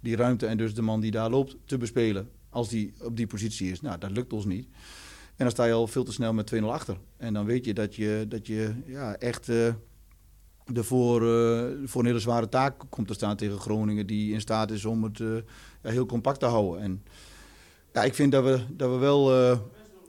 die 0.00 0.16
ruimte 0.16 0.46
en 0.46 0.56
dus 0.56 0.74
de 0.74 0.82
man 0.82 1.00
die 1.00 1.10
daar 1.10 1.30
loopt 1.30 1.56
te 1.64 1.78
bespelen. 1.78 2.30
Als 2.50 2.68
die 2.68 2.94
op 3.02 3.16
die 3.16 3.26
positie 3.26 3.70
is. 3.70 3.80
Nou, 3.80 3.98
dat 3.98 4.10
lukt 4.10 4.32
ons 4.32 4.44
niet. 4.44 4.66
En 5.26 5.44
dan 5.44 5.50
sta 5.50 5.64
je 5.64 5.72
al 5.72 5.86
veel 5.86 6.04
te 6.04 6.12
snel 6.12 6.32
met 6.32 6.54
2-0 6.54 6.64
achter. 6.64 6.96
En 7.16 7.32
dan 7.32 7.44
weet 7.44 7.64
je 7.64 7.74
dat 7.74 7.94
je, 7.94 8.24
dat 8.28 8.46
je 8.46 8.74
ja, 8.86 9.16
echt 9.16 9.48
eh 10.66 10.76
ervoor 10.76 11.20
eh, 11.22 11.64
voor 11.84 12.00
een 12.00 12.06
hele 12.06 12.18
zware 12.18 12.48
taak 12.48 12.82
komt 12.88 13.06
te 13.06 13.14
staan 13.14 13.36
tegen 13.36 13.58
Groningen, 13.58 14.06
die 14.06 14.32
in 14.32 14.40
staat 14.40 14.70
is 14.70 14.84
om 14.84 15.04
het 15.04 15.20
eh, 15.20 15.28
heel 15.82 16.06
compact 16.06 16.40
te 16.40 16.46
houden. 16.46 16.82
En 16.82 17.02
ja, 17.92 18.02
ik 18.02 18.14
vind 18.14 18.32
dat 18.32 18.44
we, 18.44 18.60
dat 18.70 18.90
we 18.90 18.96
wel 18.96 19.32
eh, 19.32 19.58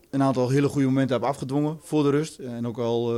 een 0.09 0.21
aantal 0.23 0.49
hele 0.49 0.67
goede 0.67 0.87
momenten 0.87 1.11
hebben 1.11 1.29
afgedwongen 1.29 1.77
voor 1.81 2.03
de 2.03 2.09
rust. 2.09 2.39
En 2.39 2.67
ook 2.67 2.77
al 2.77 3.13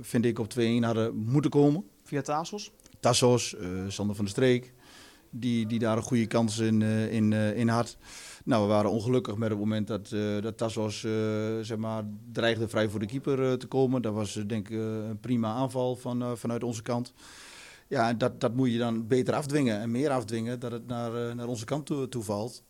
vind 0.00 0.24
ik 0.24 0.38
op 0.38 0.52
2-1 0.58 0.62
hadden 0.80 1.16
moeten 1.16 1.50
komen. 1.50 1.84
Via 2.04 2.22
Tassos. 2.22 2.72
Tassos, 3.00 3.56
Sander 3.88 4.16
van 4.16 4.24
der 4.24 4.34
Streek, 4.34 4.72
die, 5.30 5.66
die 5.66 5.78
daar 5.78 5.96
een 5.96 6.02
goede 6.02 6.26
kans 6.26 6.58
in, 6.58 6.82
eh, 6.82 7.12
in, 7.12 7.32
eh, 7.32 7.56
in 7.56 7.68
had. 7.68 7.96
Nou, 8.44 8.62
we 8.62 8.68
waren 8.68 8.90
ongelukkig 8.90 9.36
met 9.36 9.50
het 9.50 9.58
moment 9.58 9.86
dat, 9.86 10.12
eh 10.12 10.40
dat 10.40 10.56
Tassos 10.56 11.00
zeg 11.60 11.76
maar, 11.76 12.04
dreigde 12.32 12.68
vrij 12.68 12.88
voor 12.88 13.00
de 13.00 13.06
keeper 13.06 13.58
te 13.58 13.66
komen. 13.66 14.02
Dat 14.02 14.14
was 14.14 14.32
denk 14.46 14.68
ik 14.68 14.76
een 14.78 15.20
prima 15.20 15.52
aanval 15.52 15.96
van, 15.96 16.38
vanuit 16.38 16.64
onze 16.64 16.82
kant. 16.82 17.12
Ja, 17.88 18.12
dat, 18.12 18.40
dat 18.40 18.54
moet 18.54 18.72
je 18.72 18.78
dan 18.78 19.06
beter 19.06 19.34
afdwingen 19.34 19.80
en 19.80 19.90
meer 19.90 20.10
afdwingen, 20.10 20.60
dat 20.60 20.72
het 20.72 20.86
naar, 20.86 21.36
naar 21.36 21.46
onze 21.46 21.64
kant 21.64 21.86
toe, 21.86 22.08
toe 22.08 22.22
valt. 22.22 22.62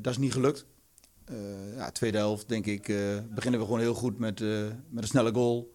Dat 0.00 0.12
is 0.12 0.18
niet 0.18 0.32
gelukt. 0.32 0.66
Ja, 1.76 1.90
tweede 1.90 2.18
helft, 2.18 2.48
denk 2.48 2.66
ik, 2.66 2.86
beginnen 3.34 3.60
we 3.60 3.66
gewoon 3.66 3.80
heel 3.80 3.94
goed 3.94 4.18
met, 4.18 4.40
met 4.88 5.02
een 5.02 5.08
snelle 5.08 5.34
goal. 5.34 5.73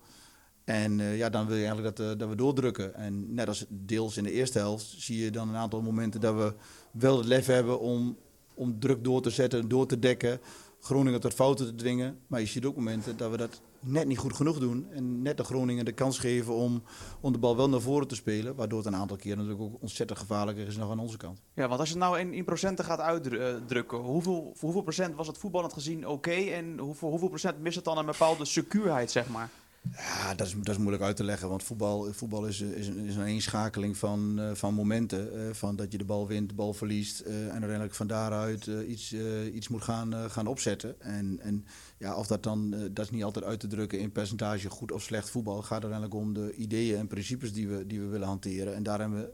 En 0.70 1.00
eh, 1.00 1.18
ja, 1.18 1.30
dan 1.30 1.48
wil 1.48 1.56
je 1.56 1.66
eigenlijk 1.66 1.96
dat, 1.96 2.12
eh, 2.12 2.18
dat 2.18 2.30
we 2.30 2.36
doordrukken. 2.36 2.96
En 2.96 3.34
net 3.34 3.48
als 3.48 3.66
deels 3.70 4.18
in 4.18 4.24
de 4.24 4.32
eerste 4.32 4.60
helft 4.60 4.86
zie 4.98 5.24
je 5.24 5.32
dan 5.32 5.50
een 5.50 5.56
aantal 5.56 5.82
momenten 5.82 6.22
dat 6.22 6.36
we 6.36 6.54
wel 6.92 7.18
het 7.18 7.26
lef 7.26 7.46
hebben 7.46 7.80
om, 7.80 8.18
om 8.54 8.80
druk 8.80 9.04
door 9.04 9.22
te 9.22 9.30
zetten, 9.30 9.68
door 9.68 9.88
te 9.88 10.00
dekken. 10.00 10.40
Groningen 10.82 11.20
tot 11.20 11.34
fouten 11.34 11.66
te 11.66 11.76
dwingen. 11.76 12.20
Maar 12.28 12.40
je 12.40 12.46
ziet 12.46 12.66
ook 12.66 12.76
momenten 12.76 13.18
dat 13.18 13.32
we 13.32 13.38
dat 13.38 13.62
net 13.80 14.08
niet 14.08 14.18
goed 14.18 14.34
genoeg 14.34 14.60
doen. 14.60 14.88
En 14.92 15.22
net 15.22 15.38
de 15.38 15.44
Groningen 15.44 15.86
de 15.86 15.92
kans 15.92 16.20
geven 16.20 16.54
om, 16.54 16.84
om 17.22 17.32
de 17.32 17.40
bal 17.40 17.58
wel 17.58 17.70
naar 17.70 17.82
voren 17.82 18.08
te 18.08 18.16
spelen. 18.16 18.56
Waardoor 18.56 18.78
het 18.78 18.88
een 18.88 18.96
aantal 18.96 19.18
keer 19.18 19.36
natuurlijk 19.36 19.62
ook 19.62 19.82
ontzettend 19.82 20.20
gevaarlijker 20.20 20.68
is 20.68 20.78
nog 20.78 20.92
aan 20.92 21.00
onze 21.00 21.18
kant. 21.18 21.42
Ja, 21.54 21.68
want 21.68 21.80
als 21.80 21.90
je 21.90 21.96
het 21.96 22.04
nou 22.04 22.20
in, 22.20 22.46
procenten 22.46 22.86
gaat 22.86 23.00
uitdrukken, 23.00 23.98
hoeveel, 23.98 24.52
voor 24.56 24.64
hoeveel 24.64 24.82
procent 24.82 25.16
was 25.16 25.28
het 25.28 25.38
voetballend 25.38 25.74
gezien 25.74 26.08
oké? 26.08 26.32
en 26.32 26.80
voor 26.92 27.10
hoeveel 27.10 27.30
procent 27.30 27.60
mist 27.60 27.76
het 27.76 27.86
dan 27.86 27.98
een 27.98 28.06
bepaalde 28.06 28.46
secuurheid, 28.46 29.12
zeg 29.12 29.30
maar? 29.30 29.50
Ja, 29.84 30.36
dat 30.36 30.48
is, 30.48 30.54
dat 30.54 30.70
is 30.70 30.78
moeilijk 30.78 31.04
uit 31.04 31.16
te 31.16 31.24
leggen. 31.24 31.50
Want 31.50 31.64
voetbal, 31.64 32.14
voetbal 32.14 32.46
is, 32.46 32.62
is, 32.62 32.88
een, 32.88 33.06
is 33.06 33.16
een 33.16 33.26
eenschakeling 33.26 33.98
van, 33.98 34.40
eh, 34.40 34.52
van 34.54 34.74
momenten. 34.74 35.48
eh, 35.48 35.54
van 35.54 35.76
dat 35.76 35.92
je 35.92 35.98
de 35.98 36.06
bal 36.06 36.28
wint, 36.28 36.50
de 36.50 36.56
bal 36.56 36.74
verliest. 36.74 37.20
eh, 37.20 37.46
en 37.46 37.52
uiteindelijk 37.52 37.94
van 37.94 38.08
daaruit 38.08 38.66
iets, 38.66 39.16
iets 39.54 39.68
moet 39.68 39.82
gaan, 39.82 40.30
gaan 40.30 40.48
opzetten. 40.48 41.02
En, 41.02 41.40
en 41.40 41.66
ja, 41.98 42.16
of 42.16 42.28
dat 42.28 42.44
dan, 42.44 42.70
dat 42.92 43.06
is 43.06 43.12
niet 43.12 43.24
altijd 43.24 43.46
uit 43.46 43.60
te 43.60 43.68
drukken 43.68 44.00
in 44.00 44.12
percentage 44.12 44.70
goed 44.70 44.92
of 44.92 45.02
slecht 45.02 45.30
voetbal. 45.30 45.56
Het 45.56 45.66
gaat 45.66 45.84
uiteindelijk 45.84 46.14
om 46.14 46.34
de 46.34 46.54
ideeën 46.54 46.98
en 46.98 47.08
principes 47.08 47.54
die 47.54 47.68
we, 47.68 47.88
die 47.88 48.00
we 48.00 48.08
willen 48.08 48.28
hanteren. 48.28 48.76
En 48.76 48.84
daar 48.84 49.00
hebben 49.00 49.20
we, 49.20 49.32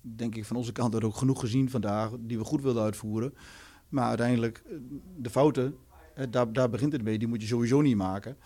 denk 0.00 0.34
ik, 0.34 0.44
van 0.44 0.56
onze 0.56 0.72
kant 0.72 0.94
er 0.94 1.04
ook 1.04 1.16
genoeg 1.16 1.40
gezien 1.40 1.70
vandaag. 1.70 2.10
Die 2.20 2.38
we 2.38 2.44
goed 2.44 2.62
wilden 2.62 2.82
uitvoeren. 2.82 3.34
Maar 3.88 4.08
uiteindelijk, 4.08 4.64
de 5.16 5.30
fouten, 5.30 5.74
daar, 6.30 6.52
daar 6.52 6.70
begint 6.70 6.92
het 6.92 7.02
mee. 7.02 7.18
Die 7.18 7.28
moet 7.28 7.40
je 7.40 7.46
sowieso 7.46 7.80
niet 7.80 7.96
maken. 7.96 8.36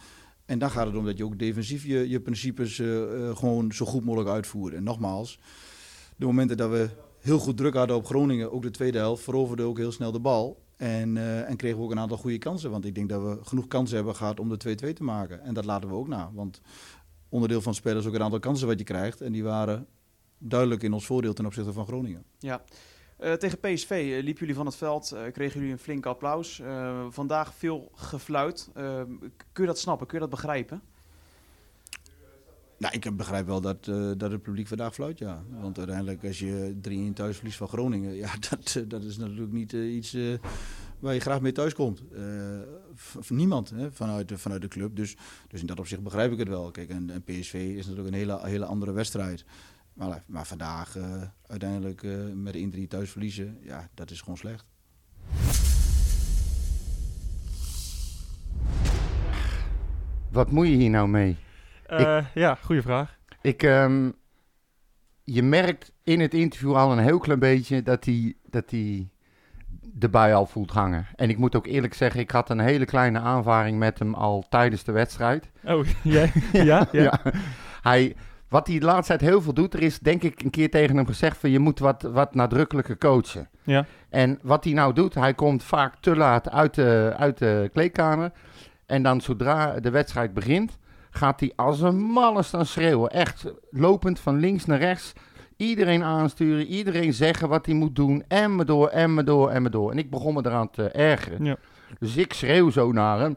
En 0.47 0.59
dan 0.59 0.71
gaat 0.71 0.87
het 0.87 0.97
om 0.97 1.05
dat 1.05 1.19
je 1.19 1.25
ook 1.25 1.39
defensief 1.39 1.85
je, 1.85 2.09
je 2.09 2.21
principes 2.21 2.79
eh, 2.79 3.29
eh, 3.29 3.37
gewoon 3.37 3.73
zo 3.73 3.87
goed 3.87 4.05
mogelijk 4.05 4.31
uitvoert. 4.31 4.75
En 4.75 4.83
nogmaals, 4.83 5.39
de 6.17 6.27
momenten 6.27 6.57
dat 6.57 6.71
we 6.71 6.89
heel 7.21 7.39
goed 7.39 7.57
druk 7.57 7.75
hadden 7.75 7.97
op 7.97 8.07
Groningen, 8.07 8.53
ook 8.53 8.63
de 8.63 8.71
tweede 8.71 8.99
helft, 8.99 9.23
veroverden 9.23 9.67
ook 9.67 9.79
heel 9.79 9.93
snel 9.93 10.13
de 10.13 10.21
bal. 10.21 10.63
En, 10.77 11.17
eh, 11.17 11.49
en 11.49 11.57
kregen 11.57 11.79
we 11.79 11.85
ook 11.85 11.91
een 11.91 11.99
aantal 11.99 12.17
goede 12.17 12.39
kansen. 12.39 12.71
Want 12.71 12.85
ik 12.85 12.95
denk 12.95 13.09
dat 13.09 13.23
we 13.23 13.39
genoeg 13.43 13.67
kansen 13.67 13.97
hebben 13.97 14.17
gehad 14.17 14.41
om 14.41 14.49
de 14.49 14.57
2-2 14.57 14.93
te 14.93 15.05
maken. 15.05 15.43
En 15.43 15.55
dat 15.55 15.65
laten 15.65 15.89
we 15.89 15.95
ook 15.95 16.09
na. 16.09 16.31
Want 16.33 16.61
onderdeel 17.29 17.61
van 17.61 17.75
is 17.83 18.07
ook 18.07 18.15
een 18.15 18.23
aantal 18.23 18.39
kansen 18.39 18.67
wat 18.67 18.79
je 18.79 18.85
krijgt. 18.85 19.21
En 19.21 19.33
die 19.33 19.45
waren 19.45 19.87
duidelijk 20.39 20.83
in 20.83 20.93
ons 20.93 21.07
voordeel 21.07 21.33
ten 21.33 21.47
opzichte 21.47 21.73
van 21.73 21.87
Groningen. 21.87 22.25
Ja. 22.39 22.65
Eh, 23.17 23.33
tegen 23.33 23.59
PSV 23.61 23.91
eh, 23.91 24.23
liepen 24.23 24.41
jullie 24.41 24.55
van 24.55 24.67
het 24.67 24.77
veld, 24.77 25.13
eh, 25.13 25.33
kregen 25.33 25.59
jullie 25.59 25.73
een 25.73 25.79
flink 25.79 26.07
applaus. 26.07 26.63
Vandaag 27.09 27.55
veel 27.55 27.91
gefluit. 27.95 28.71
Kun 29.53 29.63
je 29.63 29.67
dat 29.67 29.79
snappen? 29.79 30.07
Kun 30.07 30.19
je 30.19 30.23
dat 30.23 30.35
begrijpen? 30.35 30.83
Nou, 32.79 32.95
ik 32.95 33.17
begrijp 33.17 33.47
wel 33.47 33.61
dat, 33.61 33.85
dat 34.19 34.31
het 34.31 34.43
publiek 34.43 34.67
vandaag 34.67 34.95
fluit, 34.95 35.19
ja. 35.19 35.43
Want 35.61 35.79
uiteindelijk 35.79 36.25
als 36.25 36.39
je 36.39 36.75
3-1 36.81 37.13
thuis 37.15 37.37
verliest 37.37 37.57
van 37.57 37.69
Groningen... 37.69 38.15
ja, 38.25 38.31
dat, 38.51 38.85
dat 38.89 39.05
is 39.05 39.17
natuurlijk 39.17 39.53
niet 39.53 39.73
iets 39.73 40.17
waar 40.99 41.15
je 41.15 41.21
graag 41.21 41.41
mee 41.41 41.53
thuis 41.53 41.75
komt. 41.75 42.03
Niemand 43.29 43.71
hè, 43.71 43.93
vanuit, 43.93 44.29
de, 44.29 44.39
vanuit 44.39 44.63
de 44.63 44.69
club. 44.69 44.97
Dus, 44.97 45.17
dus 45.49 45.61
in 45.61 45.67
dat 45.67 45.79
opzicht 45.79 46.03
begrijp 46.03 46.33
ik 46.33 46.39
het 46.39 46.49
wel. 46.49 46.71
Kijk, 46.71 46.89
en, 46.89 47.11
en 47.11 47.23
PSV 47.23 47.55
is 47.55 47.87
natuurlijk 47.87 48.15
een 48.15 48.21
hele, 48.21 48.39
hele 48.43 48.65
andere 48.65 48.93
wedstrijd. 48.93 49.45
Maar, 49.95 50.23
maar 50.27 50.47
vandaag 50.47 50.97
eh, 50.97 51.23
uiteindelijk 51.47 52.03
eh, 52.03 52.11
met 52.35 52.53
de 52.53 52.71
1-3 52.77 52.87
thuis 52.89 53.11
verliezen... 53.11 53.59
ja, 53.61 53.89
dat 53.95 54.11
is 54.11 54.21
gewoon 54.21 54.37
slecht. 54.37 54.67
Wat 60.31 60.51
moet 60.51 60.67
je 60.67 60.75
hier 60.75 60.91
nou 60.91 61.09
mee? 61.09 61.37
Eh, 61.87 62.27
ja, 62.35 62.55
goede 62.55 62.83
vraag. 62.83 63.19
Ik, 63.41 63.63
ehm, 63.63 64.11
je 65.23 65.43
merkt 65.43 65.93
in 66.03 66.21
het 66.21 66.35
interview 66.35 66.77
al 66.77 66.93
een 66.93 66.99
heel 66.99 67.19
klein 67.19 67.39
beetje 67.39 67.83
dat 67.83 68.05
hij, 68.05 68.37
dat 68.51 68.71
hij 68.71 69.09
de 69.81 70.09
bui 70.09 70.35
al 70.35 70.47
voelt 70.47 70.71
hangen. 70.71 71.07
En 71.17 71.31
ik 71.31 71.39
moet 71.39 71.57
ook 71.57 71.67
eerlijk 71.67 71.95
zeggen, 71.95 72.21
ik 72.21 72.31
had 72.31 72.51
een 72.51 72.61
hele 72.61 72.85
kleine 72.85 73.19
aanvaring 73.19 73.79
met 73.79 73.99
hem 73.99 74.15
al 74.15 74.45
tijdens 74.49 74.85
de 74.85 74.93
wedstrijd. 74.93 75.51
Oh, 75.65 75.87
jij? 76.03 76.33
ja? 76.53 76.89
ja? 76.93 77.21
Hij, 77.83 78.17
wat 78.49 78.67
hij 78.67 78.79
de 78.79 78.85
laatste 78.85 79.17
tijd 79.17 79.31
heel 79.31 79.43
veel 79.43 79.55
doet, 79.55 79.75
er 79.75 79.83
is 79.83 79.99
denk 79.99 80.23
ik 80.23 80.43
een 80.43 80.51
keer 80.51 80.71
tegen 80.71 80.97
hem 80.97 81.07
gezegd 81.07 81.37
van 81.37 81.51
je 81.51 81.59
moet 81.59 81.79
wat, 81.79 82.03
wat 82.03 82.35
nadrukkelijker 82.35 82.99
coachen. 82.99 83.49
Ja. 83.63 83.87
En 84.11 84.39
wat 84.43 84.65
hij 84.65 84.73
nou 84.73 84.93
doet, 84.93 85.15
hij 85.15 85.35
komt 85.35 85.63
vaak 85.63 85.95
te 86.01 86.17
laat 86.17 86.51
uit 86.51 86.75
de, 86.75 87.15
uit 87.17 87.39
de 87.39 87.71
kleedkamer. 87.73 88.33
En 88.87 89.03
dan 89.03 89.21
zodra 89.21 89.81
de 89.81 89.91
wedstrijd 89.91 90.35
begint, 90.35 90.79
gaat 91.11 91.41
hij 91.41 91.53
als 91.57 91.81
een 91.81 91.97
malle 91.97 92.43
staan 92.43 92.67
schreeuwen. 92.67 93.11
Echt 93.11 93.45
lopend 93.71 94.21
van 94.21 94.39
links 94.39 94.65
naar 94.65 94.79
rechts. 94.79 95.13
Iedereen 95.57 96.03
aansturen, 96.03 96.67
iedereen 96.67 97.13
zeggen 97.13 97.49
wat 97.49 97.67
hij 97.67 97.75
moet 97.75 97.97
doen. 97.97 98.25
En 98.29 98.57
me 98.57 98.65
door, 98.65 98.89
en 98.89 99.15
me 99.15 99.25
door, 99.25 99.51
en 99.51 99.63
me 99.63 99.71
door. 99.71 99.91
En 99.91 99.99
ik 99.99 100.11
begon 100.11 100.35
me 100.35 100.43
eraan 100.45 100.71
te 100.71 100.89
ergeren. 100.89 101.45
Ja. 101.45 101.57
Dus 101.99 102.17
ik 102.17 102.33
schreeuw 102.33 102.71
zo 102.71 102.93
naar 102.93 103.19
hem. 103.19 103.37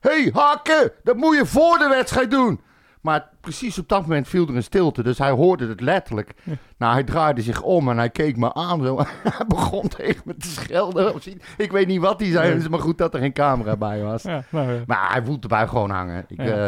hey, 0.00 0.30
hakken, 0.32 0.92
dat 1.02 1.16
moet 1.16 1.36
je 1.36 1.46
voor 1.46 1.78
de 1.78 1.88
wedstrijd 1.88 2.30
doen. 2.30 2.60
Maar 3.00 3.28
precies 3.40 3.78
op 3.78 3.88
dat 3.88 4.00
moment 4.02 4.28
viel 4.28 4.48
er 4.48 4.56
een 4.56 4.62
stilte, 4.62 5.02
dus 5.02 5.18
hij 5.18 5.30
hoorde 5.30 5.68
het 5.68 5.80
letterlijk. 5.80 6.34
Nou, 6.76 6.92
hij 6.92 7.04
draaide 7.04 7.42
zich 7.42 7.62
om 7.62 7.88
en 7.88 7.96
hij 7.96 8.10
keek 8.10 8.36
me 8.36 8.54
aan 8.54 8.82
zo. 8.84 8.98
hij 9.36 9.46
begon 9.46 9.88
tegen 9.88 10.22
me 10.24 10.36
te 10.36 10.48
schelden. 10.48 11.14
Ik 11.56 11.72
weet 11.72 11.86
niet 11.86 12.00
wat 12.00 12.20
hij 12.20 12.30
zei, 12.30 12.48
Nee. 12.48 12.58
is 12.58 12.68
maar 12.68 12.78
goed 12.80 12.98
dat 12.98 13.14
er 13.14 13.20
geen 13.20 13.32
camera 13.32 13.76
bij 13.76 14.02
was. 14.02 14.22
Ja, 14.22 14.42
nou, 14.50 14.72
ja. 14.72 14.82
Maar 14.86 15.12
hij 15.12 15.22
voelt 15.22 15.42
erbij 15.42 15.66
gewoon 15.68 15.90
hangen. 15.90 16.24
Ik, 16.28 16.38
eh, 16.38 16.66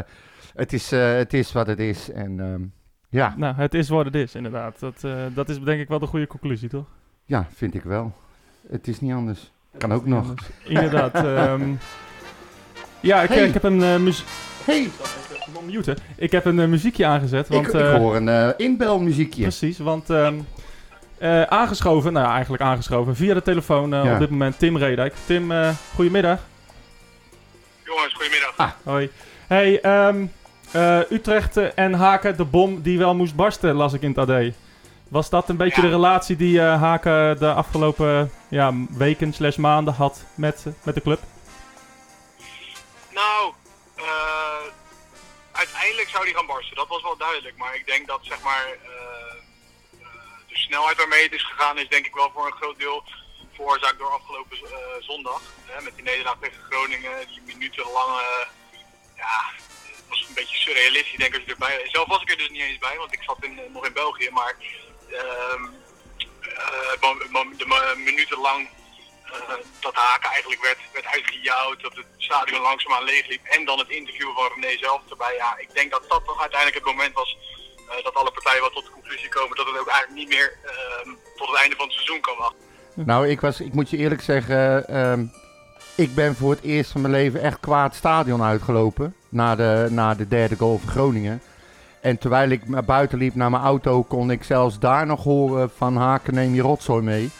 het, 0.54 0.72
is, 0.72 0.92
eh, 0.92 1.12
het 1.12 1.34
is 1.34 1.52
wat 1.52 1.66
het 1.66 1.78
is. 1.78 2.10
En 2.10 2.40
ehm, 2.40 2.62
ja, 3.08 3.34
nou, 3.36 3.54
het 3.56 3.74
is 3.74 3.88
wat 3.88 4.04
het 4.04 4.14
is, 4.14 4.34
inderdaad. 4.34 4.80
Dat, 4.80 5.04
eh, 5.04 5.12
dat 5.34 5.48
is 5.48 5.60
denk 5.60 5.80
ik 5.80 5.88
wel 5.88 5.98
de 5.98 6.06
goede 6.06 6.26
conclusie, 6.26 6.68
toch? 6.68 6.86
ja, 7.24 7.46
vind 7.54 7.74
ik 7.74 7.82
wel. 7.82 8.12
Het 8.70 8.88
is 8.88 9.00
niet 9.00 9.12
anders. 9.12 9.52
Kan 9.78 9.92
ook 9.92 10.06
nog. 10.06 10.34
Inderdaad. 10.64 11.14
ehm, 11.14 11.72
ja, 13.00 13.22
ik, 13.22 13.28
Hey. 13.28 13.46
ik 13.46 13.52
heb 13.52 13.62
een 13.62 14.02
muziek... 14.02 14.26
hey, 14.64 14.88
Muten. 15.66 15.96
Ik 16.16 16.30
heb 16.32 16.44
een 16.44 16.60
eh, 16.60 16.66
muziekje 16.66 17.06
aangezet, 17.06 17.48
want... 17.48 17.66
ik, 17.66 17.72
ik 17.72 17.80
eh, 17.80 17.94
hoor 17.94 18.16
een 18.16 18.28
eh, 18.28 18.48
inbelmuziekje. 18.56 19.42
Precies, 19.42 19.78
want 19.78 20.10
ehm, 20.10 20.34
eh, 21.18 21.42
aangeschoven, 21.42 22.12
nou 22.12 22.26
ja, 22.26 22.32
eigenlijk 22.32 22.62
aangeschoven, 22.62 23.16
via 23.16 23.34
de 23.34 23.42
telefoon 23.42 23.94
eh, 23.94 24.04
Ja. 24.04 24.12
op 24.12 24.18
dit 24.18 24.30
moment 24.30 24.58
Tim 24.58 24.76
Redijk. 24.76 25.14
Tim, 25.26 25.52
eh 25.52 25.68
goedemiddag. 25.94 26.38
Jongens, 27.84 28.12
goedemiddag. 28.14 28.76
Hoi. 28.82 29.10
Hey, 29.46 29.80
ehm, 29.80 30.24
eh, 30.70 30.98
Utrecht 31.10 31.56
en 31.74 31.92
Haken, 31.92 32.36
de 32.36 32.44
bom 32.44 32.82
die 32.82 32.98
wel 32.98 33.14
moest 33.14 33.34
barsten, 33.34 33.74
las 33.74 33.92
ik 33.92 34.02
in 34.02 34.14
het 34.16 34.28
AD. 34.30 34.52
Was 35.08 35.30
dat 35.30 35.48
een 35.48 35.56
beetje 35.56 35.82
Ja. 35.82 35.88
de 35.88 35.94
relatie 35.94 36.36
die 36.36 36.60
eh, 36.60 36.80
Haken 36.80 37.38
de 37.38 37.52
afgelopen 37.52 38.30
ja, 38.48 38.72
weken 38.90 39.32
slash 39.32 39.56
maanden 39.56 39.94
had 39.94 40.24
met, 40.34 40.66
met 40.82 40.94
de 40.94 41.00
club? 41.00 41.20
Nou, 43.14 43.52
eh, 43.96 44.04
uiteindelijk 45.64 46.08
zou 46.08 46.24
die 46.24 46.34
gaan 46.34 46.46
barsten. 46.46 46.76
Dat 46.76 46.88
was 46.88 47.02
wel 47.02 47.16
duidelijk. 47.16 47.56
Maar 47.56 47.74
ik 47.74 47.86
denk 47.86 48.06
dat 48.06 48.20
zeg 48.22 48.40
maar 48.40 48.66
eh, 48.66 49.34
eh, 50.00 50.38
de 50.48 50.56
snelheid 50.56 50.96
waarmee 50.96 51.22
het 51.22 51.32
is 51.32 51.44
gegaan 51.44 51.78
is 51.78 51.88
denk 51.88 52.06
ik 52.06 52.14
wel 52.14 52.30
voor 52.34 52.46
een 52.46 52.60
groot 52.60 52.78
deel 52.78 53.04
veroorzaakt 53.54 53.98
door 53.98 54.10
afgelopen 54.10 54.56
eh, 54.56 54.70
zondag. 55.00 55.42
Hè, 55.66 55.82
met 55.82 55.94
die 55.94 56.04
nederlaag 56.04 56.36
tegen 56.40 56.62
Groningen, 56.70 57.26
die 57.28 57.42
minutenlange, 57.44 58.46
ja, 59.16 59.50
was 60.08 60.24
een 60.28 60.34
beetje 60.34 60.56
surrealistisch 60.56 61.18
denk 61.18 61.34
ik 61.34 61.40
als 61.40 61.44
je 61.44 61.52
erbij 61.52 61.88
Zelf 61.92 62.08
was 62.08 62.22
ik 62.22 62.30
er 62.30 62.36
dus 62.36 62.50
niet 62.50 62.62
eens 62.62 62.78
bij, 62.78 62.96
want 62.96 63.12
ik 63.12 63.22
zat 63.22 63.38
in, 63.40 63.60
nog 63.72 63.86
in 63.86 63.92
België. 63.92 64.30
Maar 64.30 64.56
ehm, 65.10 65.64
eh, 66.40 67.30
mo- 67.30 67.56
de 67.56 67.66
mo- 67.66 67.96
minutenlang 67.96 68.68
dat 69.80 69.94
Haken 69.94 70.30
eigenlijk 70.30 70.62
werd, 70.62 70.78
werd 70.92 71.06
uitgejouwd, 71.06 71.80
dat 71.80 71.96
het 71.96 72.06
stadion 72.16 72.60
langzaamaan 72.60 73.04
leegliep 73.04 73.44
en 73.44 73.64
dan 73.64 73.78
het 73.78 73.88
interview 73.88 74.30
van 74.34 74.50
René 74.54 74.78
zelf 74.78 75.00
erbij. 75.10 75.34
Ja, 75.36 75.58
ik 75.58 75.74
denk 75.74 75.90
dat 75.90 76.04
dat 76.08 76.24
toch 76.24 76.40
uiteindelijk 76.40 76.80
het 76.80 76.92
moment 76.94 77.14
was 77.14 77.36
eh, 77.88 78.04
dat 78.04 78.14
alle 78.14 78.30
partijen 78.30 78.60
wel 78.60 78.70
tot 78.70 78.84
de 78.84 78.90
conclusie 78.90 79.28
komen 79.28 79.56
dat 79.56 79.66
het 79.66 79.78
ook 79.78 79.88
eigenlijk 79.88 80.18
niet 80.20 80.28
meer 80.28 80.58
ehm, 80.64 81.10
tot 81.36 81.48
het 81.48 81.56
einde 81.56 81.76
van 81.76 81.86
het 81.86 81.94
seizoen 81.94 82.20
kan 82.20 82.36
wachten. 82.36 82.70
Nou, 82.94 83.28
ik, 83.28 83.40
was, 83.40 83.60
ik 83.60 83.72
moet 83.72 83.90
je 83.90 83.96
eerlijk 83.96 84.22
zeggen, 84.22 84.88
ehm, 84.88 85.24
ik 85.94 86.14
ben 86.14 86.36
voor 86.36 86.50
het 86.50 86.62
eerst 86.62 86.90
van 86.90 87.00
mijn 87.00 87.12
leven 87.12 87.42
echt 87.42 87.60
kwaad 87.60 87.94
stadion 87.94 88.42
uitgelopen. 88.42 89.16
Na 89.28 89.54
de, 89.54 89.86
na 89.90 90.14
de 90.14 90.28
derde 90.28 90.56
goal 90.56 90.78
van 90.78 90.88
Groningen. 90.88 91.42
En 92.00 92.18
terwijl 92.18 92.50
ik 92.50 92.68
naar 92.68 92.84
buiten 92.84 93.18
liep 93.18 93.34
naar 93.34 93.50
mijn 93.50 93.62
auto, 93.62 94.02
kon 94.02 94.30
ik 94.30 94.44
zelfs 94.44 94.78
daar 94.78 95.06
nog 95.06 95.24
horen 95.24 95.70
van 95.76 95.96
Haken 95.96 96.34
neem 96.34 96.54
je 96.54 96.62
rotzooi 96.62 97.02
mee. 97.02 97.30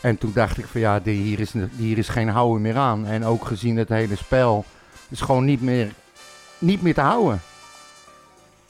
En 0.00 0.18
toen 0.18 0.32
dacht 0.32 0.58
ik 0.58 0.66
van 0.72 0.80
ja, 0.80 1.00
hier 1.02 1.40
is, 1.40 1.52
hier 1.76 1.98
is 1.98 2.08
geen 2.08 2.28
houden 2.28 2.62
meer 2.62 2.76
aan. 2.76 3.06
En 3.06 3.24
ook 3.24 3.44
gezien 3.46 3.76
het 3.76 3.88
hele 3.88 4.16
spel, 4.16 4.64
is 5.10 5.20
gewoon 5.20 5.44
niet 5.44 5.60
meer, 5.60 5.92
niet 6.58 6.82
meer 6.82 6.94
te 6.94 7.00
houden. 7.00 7.42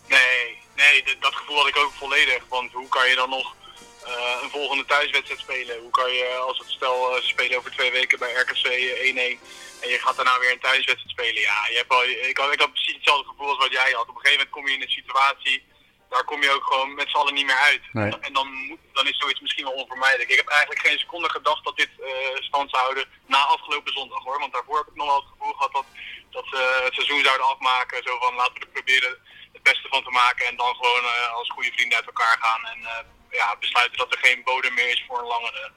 Nee, 0.09 0.59
nee, 0.77 1.05
dat 1.21 1.35
gevoel 1.35 1.57
had 1.57 1.69
ik 1.69 1.77
ook 1.77 1.93
volledig. 1.93 2.43
Want 2.49 2.73
hoe 2.73 2.89
kan 2.89 3.09
je 3.09 3.15
dan 3.15 3.31
nog 3.31 3.55
eh, 4.05 4.43
een 4.43 4.51
volgende 4.51 4.85
thuiswedstrijd 4.85 5.41
spelen? 5.41 5.81
Hoe 5.81 5.91
kan 5.91 6.13
je, 6.13 6.27
als 6.47 6.59
het 6.59 6.71
stel 6.71 7.17
eh, 7.17 7.23
spelen 7.23 7.59
over 7.59 7.71
twee 7.71 7.91
weken 7.91 8.19
bij 8.19 8.33
RKC 8.33 8.67
1-1 8.67 8.69
en 9.83 9.89
je 9.89 9.99
gaat 10.01 10.17
daarna 10.17 10.39
weer 10.39 10.53
een 10.53 10.67
thuiswedstrijd 10.69 11.11
spelen? 11.11 11.41
Ja, 11.41 11.67
je 11.69 11.77
hebt 11.77 11.93
al, 11.93 12.05
ik, 12.05 12.39
had, 12.39 12.53
ik 12.53 12.61
had 12.61 12.73
precies 12.73 12.95
hetzelfde 12.95 13.29
gevoel 13.29 13.49
als 13.49 13.59
wat 13.59 13.73
jij 13.73 13.93
had. 13.93 14.09
Op 14.09 14.15
een 14.15 14.21
gegeven 14.21 14.39
moment 14.39 14.51
kom 14.51 14.69
je 14.69 14.75
in 14.75 14.83
een 14.83 14.99
situatie, 15.01 15.63
daar 16.13 16.25
kom 16.31 16.43
je 16.43 16.55
ook 16.57 16.67
gewoon 16.71 16.95
met 16.95 17.09
z'n 17.11 17.17
allen 17.17 17.35
niet 17.35 17.47
meer 17.47 17.63
uit. 17.71 17.83
Nee. 17.93 18.13
En 18.27 18.33
dan, 18.33 18.49
dan 18.93 19.07
is 19.07 19.19
zoiets 19.19 19.41
misschien 19.41 19.65
wel 19.65 19.81
onvermijdelijk. 19.83 20.31
Ik 20.31 20.43
heb 20.43 20.49
eigenlijk 20.49 20.87
geen 20.87 20.99
seconde 20.99 21.31
gedacht 21.31 21.65
dat 21.65 21.77
dit 21.77 21.93
eh, 21.99 22.37
stand 22.49 22.71
zou 22.71 22.83
houden 22.83 23.05
na 23.27 23.41
afgelopen 23.57 23.93
zondag 23.93 24.23
hoor. 24.25 24.39
Want 24.39 24.53
daarvoor 24.53 24.79
heb 24.79 24.89
ik 24.93 25.01
nog 25.01 25.07
wel 25.07 25.23
het 25.23 25.33
gevoel 25.33 25.53
gehad 25.53 25.73
dat, 25.73 25.87
dat 26.31 26.47
ze 26.51 26.81
het 26.85 26.95
seizoen 26.95 27.25
zouden 27.25 27.47
afmaken. 27.47 28.03
Zo 28.03 28.19
van 28.19 28.35
laten 28.35 28.55
we 28.55 28.61
er 28.61 28.77
proberen 28.79 29.13
het 29.53 29.63
beste 29.63 29.89
van 29.89 30.03
te 30.03 30.11
maken 30.11 30.47
en 30.47 30.57
dan 30.57 30.75
gewoon 30.81 31.05
eh, 31.05 31.35
als 31.39 31.51
goede 31.51 31.73
vrienden 31.73 31.99
uit 31.99 32.07
elkaar 32.13 32.37
gaan. 32.41 32.63
En 32.73 32.79
eh, 32.93 33.05
ja, 33.41 33.57
besluiten 33.61 33.99
dat 33.99 34.13
er 34.13 34.25
geen 34.27 34.41
bodem 34.45 34.75
meer 34.75 34.91
is 34.91 35.05
voor 35.07 35.19
een 35.19 35.33
langere. 35.37 35.71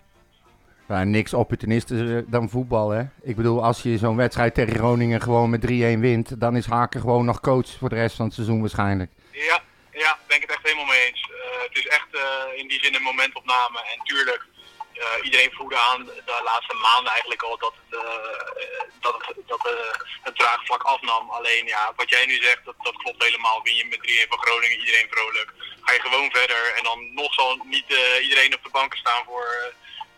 Ja, 0.87 1.03
niks 1.03 1.33
opportunistischer 1.33 2.29
dan 2.29 2.49
voetbal, 2.49 2.89
hè. 2.89 3.03
Ik 3.21 3.35
bedoel, 3.35 3.63
als 3.63 3.83
je 3.83 3.97
zo'n 3.97 4.15
wedstrijd 4.15 4.53
tegen 4.53 4.75
Groningen 4.75 5.21
gewoon 5.21 5.49
met 5.49 5.61
3-1 5.61 5.65
wint, 5.99 6.39
dan 6.39 6.55
is 6.55 6.65
Haken 6.65 7.01
gewoon 7.01 7.25
nog 7.25 7.39
coach 7.39 7.69
voor 7.79 7.89
de 7.89 7.95
rest 7.95 8.15
van 8.15 8.25
het 8.25 8.33
seizoen 8.33 8.59
waarschijnlijk. 8.59 9.11
Ja, 9.31 9.61
ja, 9.93 10.19
ben 10.27 10.35
ik 10.37 10.41
het 10.41 10.51
echt 10.51 10.63
helemaal 10.63 10.85
mee 10.85 11.05
eens. 11.07 11.21
Eh, 11.31 11.61
het 11.67 11.77
is 11.77 11.87
echt 11.87 12.07
eh, 12.11 12.59
in 12.59 12.67
die 12.67 12.83
zin 12.83 12.95
een 12.95 13.01
momentopname. 13.01 13.79
En 13.93 13.99
tuurlijk, 14.03 14.45
eh, 14.93 15.25
iedereen 15.25 15.51
voelde 15.53 15.77
aan 15.77 16.05
de 16.05 16.41
laatste 16.43 16.75
maanden 16.75 17.11
eigenlijk 17.11 17.41
al 17.43 17.57
dat 17.57 17.73
het, 17.81 17.99
eh, 17.99 18.81
dat 19.01 19.15
het, 19.27 19.37
dat, 19.47 19.67
eh, 19.67 19.73
het 20.21 20.35
draagvlak 20.35 20.81
afnam. 20.83 21.29
Alleen 21.29 21.65
ja, 21.65 21.93
wat 21.95 22.09
jij 22.09 22.25
nu 22.25 22.35
zegt, 22.41 22.65
dat, 22.65 22.75
dat 22.81 22.95
klopt 22.97 23.23
helemaal. 23.23 23.61
Win 23.63 23.75
je 23.75 23.85
met 23.85 23.99
3-1 24.03 24.27
van 24.29 24.37
Groningen, 24.45 24.79
iedereen 24.79 25.07
vrolijk. 25.09 25.49
Ga 25.81 25.93
je 25.93 25.99
gewoon 26.01 26.29
verder 26.31 26.73
en 26.77 26.83
dan 26.83 27.13
nog 27.13 27.33
zal 27.33 27.59
niet 27.65 27.85
eh, 27.93 28.23
iedereen 28.23 28.55
op 28.55 28.63
de 28.63 28.69
banken 28.71 28.99
staan 28.99 29.23
voor, 29.25 29.45
eh, 29.45 29.73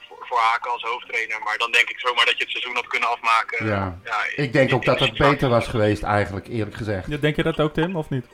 voor, 0.07 0.25
voor 0.27 0.39
Haken 0.39 0.71
als 0.71 0.81
hoofdtrainer. 0.81 1.41
Maar 1.43 1.57
dan 1.57 1.71
denk 1.71 1.89
ik 1.89 1.99
zomaar 1.99 2.25
dat 2.25 2.37
je 2.37 2.43
het 2.43 2.51
seizoen 2.51 2.75
had 2.75 2.87
kunnen 2.87 3.09
afmaken. 3.09 3.65
Ja. 3.65 3.99
Ja, 4.03 4.23
Ik 4.35 4.53
denk 4.53 4.69
in- 4.69 4.75
ook 4.75 4.83
in 4.83 4.89
dat 4.91 4.99
het 4.99 5.17
beter 5.17 5.49
was 5.49 5.67
geweest 5.67 6.03
eigenlijk, 6.03 6.47
eerlijk 6.47 6.75
gezegd. 6.75 7.07
Ja, 7.07 7.17
denk 7.17 7.35
je 7.35 7.43
dat 7.43 7.59
ook, 7.59 7.73
Tim, 7.73 7.95
of 7.95 8.09
niet? 8.09 8.25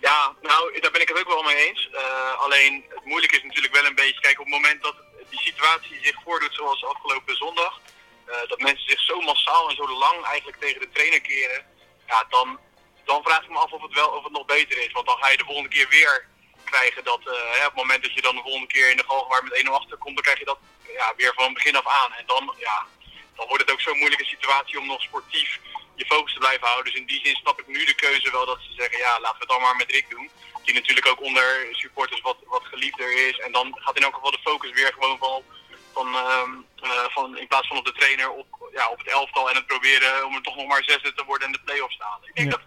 Ja, 0.00 0.34
nou, 0.42 0.80
daar 0.80 0.90
ben 0.90 1.00
ik 1.00 1.08
het 1.08 1.18
ook 1.18 1.28
wel 1.28 1.42
mee 1.42 1.68
eens. 1.68 1.88
Eh, 1.92 2.40
alleen 2.40 2.84
het 2.88 3.04
moeilijke 3.04 3.36
is 3.36 3.42
natuurlijk 3.42 3.74
wel 3.74 3.84
een 3.84 3.94
beetje, 3.94 4.20
kijk, 4.20 4.38
op 4.40 4.44
het 4.44 4.54
moment 4.54 4.82
dat 4.82 4.96
die 5.30 5.40
situatie 5.40 5.98
zich 6.02 6.16
voordoet 6.24 6.54
zoals 6.54 6.84
afgelopen 6.84 7.36
zondag, 7.36 7.80
eh, 8.26 8.48
dat 8.48 8.60
mensen 8.60 8.88
zich 8.88 9.00
zo 9.00 9.20
massaal 9.20 9.68
en 9.68 9.76
zo 9.76 9.88
lang 9.88 10.24
eigenlijk 10.24 10.60
tegen 10.60 10.80
de 10.80 10.90
trainer 10.92 11.20
keren, 11.20 11.66
ja, 12.06 12.24
dan, 12.28 12.58
dan 13.04 13.22
vraag 13.22 13.42
ik 13.42 13.48
me 13.48 13.58
af 13.58 13.72
of 13.72 13.82
het 13.82 13.94
wel 13.94 14.08
of 14.08 14.24
het 14.24 14.32
nog 14.32 14.44
beter 14.44 14.78
is. 14.78 14.92
Want 14.92 15.06
dan 15.06 15.18
ga 15.20 15.28
je 15.28 15.36
de 15.36 15.44
volgende 15.44 15.68
keer 15.68 15.88
weer 15.88 16.26
krijgen 16.64 17.04
dat, 17.04 17.20
eh, 17.24 17.58
hè, 17.58 17.66
op 17.66 17.74
het 17.74 17.82
moment 17.82 18.02
dat 18.02 18.14
je 18.14 18.22
dan 18.22 18.36
de 18.36 18.42
volgende 18.42 18.66
keer 18.66 18.90
in 18.90 18.96
de 18.96 19.04
Galgenwaard 19.06 19.42
met 19.42 19.58
1-0 19.58 19.74
achter 19.74 19.96
komt, 19.96 20.14
dan 20.14 20.24
krijg 20.24 20.38
je 20.38 20.44
dat 20.44 20.58
ja, 20.92 21.12
weer 21.16 21.32
van 21.34 21.54
begin 21.54 21.76
af 21.76 21.86
aan. 21.86 22.12
En 22.12 22.26
dan, 22.26 22.54
ja, 22.58 22.86
dan 23.36 23.46
wordt 23.46 23.62
het 23.62 23.72
ook 23.72 23.80
zo'n 23.80 23.98
moeilijke 23.98 24.24
situatie 24.24 24.78
om 24.78 24.86
nog 24.86 25.02
sportief 25.02 25.58
je 26.00 26.06
focus 26.14 26.32
te 26.34 26.38
blijven 26.44 26.66
houden. 26.70 26.86
Dus 26.92 27.00
in 27.00 27.06
die 27.12 27.20
zin 27.24 27.36
snap 27.42 27.60
ik 27.60 27.66
nu 27.74 27.80
de 27.84 27.94
keuze 28.04 28.30
wel 28.30 28.46
dat 28.46 28.58
ze 28.66 28.72
zeggen, 28.80 28.98
ja, 28.98 29.12
laten 29.24 29.38
we 29.40 29.44
het 29.46 29.54
dan 29.54 29.60
maar 29.64 29.76
met 29.76 29.90
Rick 29.96 30.06
doen. 30.10 30.26
Die 30.64 30.74
natuurlijk 30.74 31.08
ook 31.12 31.22
onder 31.28 31.48
supporters 31.82 32.20
wat, 32.20 32.38
wat 32.54 32.64
geliefder 32.72 33.28
is. 33.28 33.36
En 33.38 33.52
dan 33.52 33.66
gaat 33.84 33.96
in 33.96 34.02
elk 34.02 34.14
geval 34.14 34.30
de 34.30 34.46
focus 34.48 34.70
weer 34.78 34.92
gewoon 34.96 35.18
van, 35.18 35.42
van, 35.96 36.06
ehm, 36.14 36.52
eh, 36.88 37.06
van 37.16 37.38
in 37.38 37.46
plaats 37.46 37.68
van 37.68 37.76
op 37.78 37.84
de 37.84 37.92
trainer 38.00 38.30
op, 38.30 38.46
ja, 38.78 38.88
op 38.94 38.98
het 38.98 39.08
elftal 39.18 39.48
en 39.50 39.56
het 39.56 39.66
proberen 39.66 40.26
om 40.26 40.34
er 40.34 40.42
toch 40.42 40.56
nog 40.56 40.66
maar 40.66 40.84
zesde 40.84 41.12
te 41.14 41.24
worden 41.24 41.46
en 41.46 41.52
de 41.52 41.64
play-offs 41.64 41.96
te 41.96 42.04
halen. 42.10 42.28
Ik 42.28 42.34
denk 42.34 42.50
Ja. 42.50 42.56
dat 42.56 42.64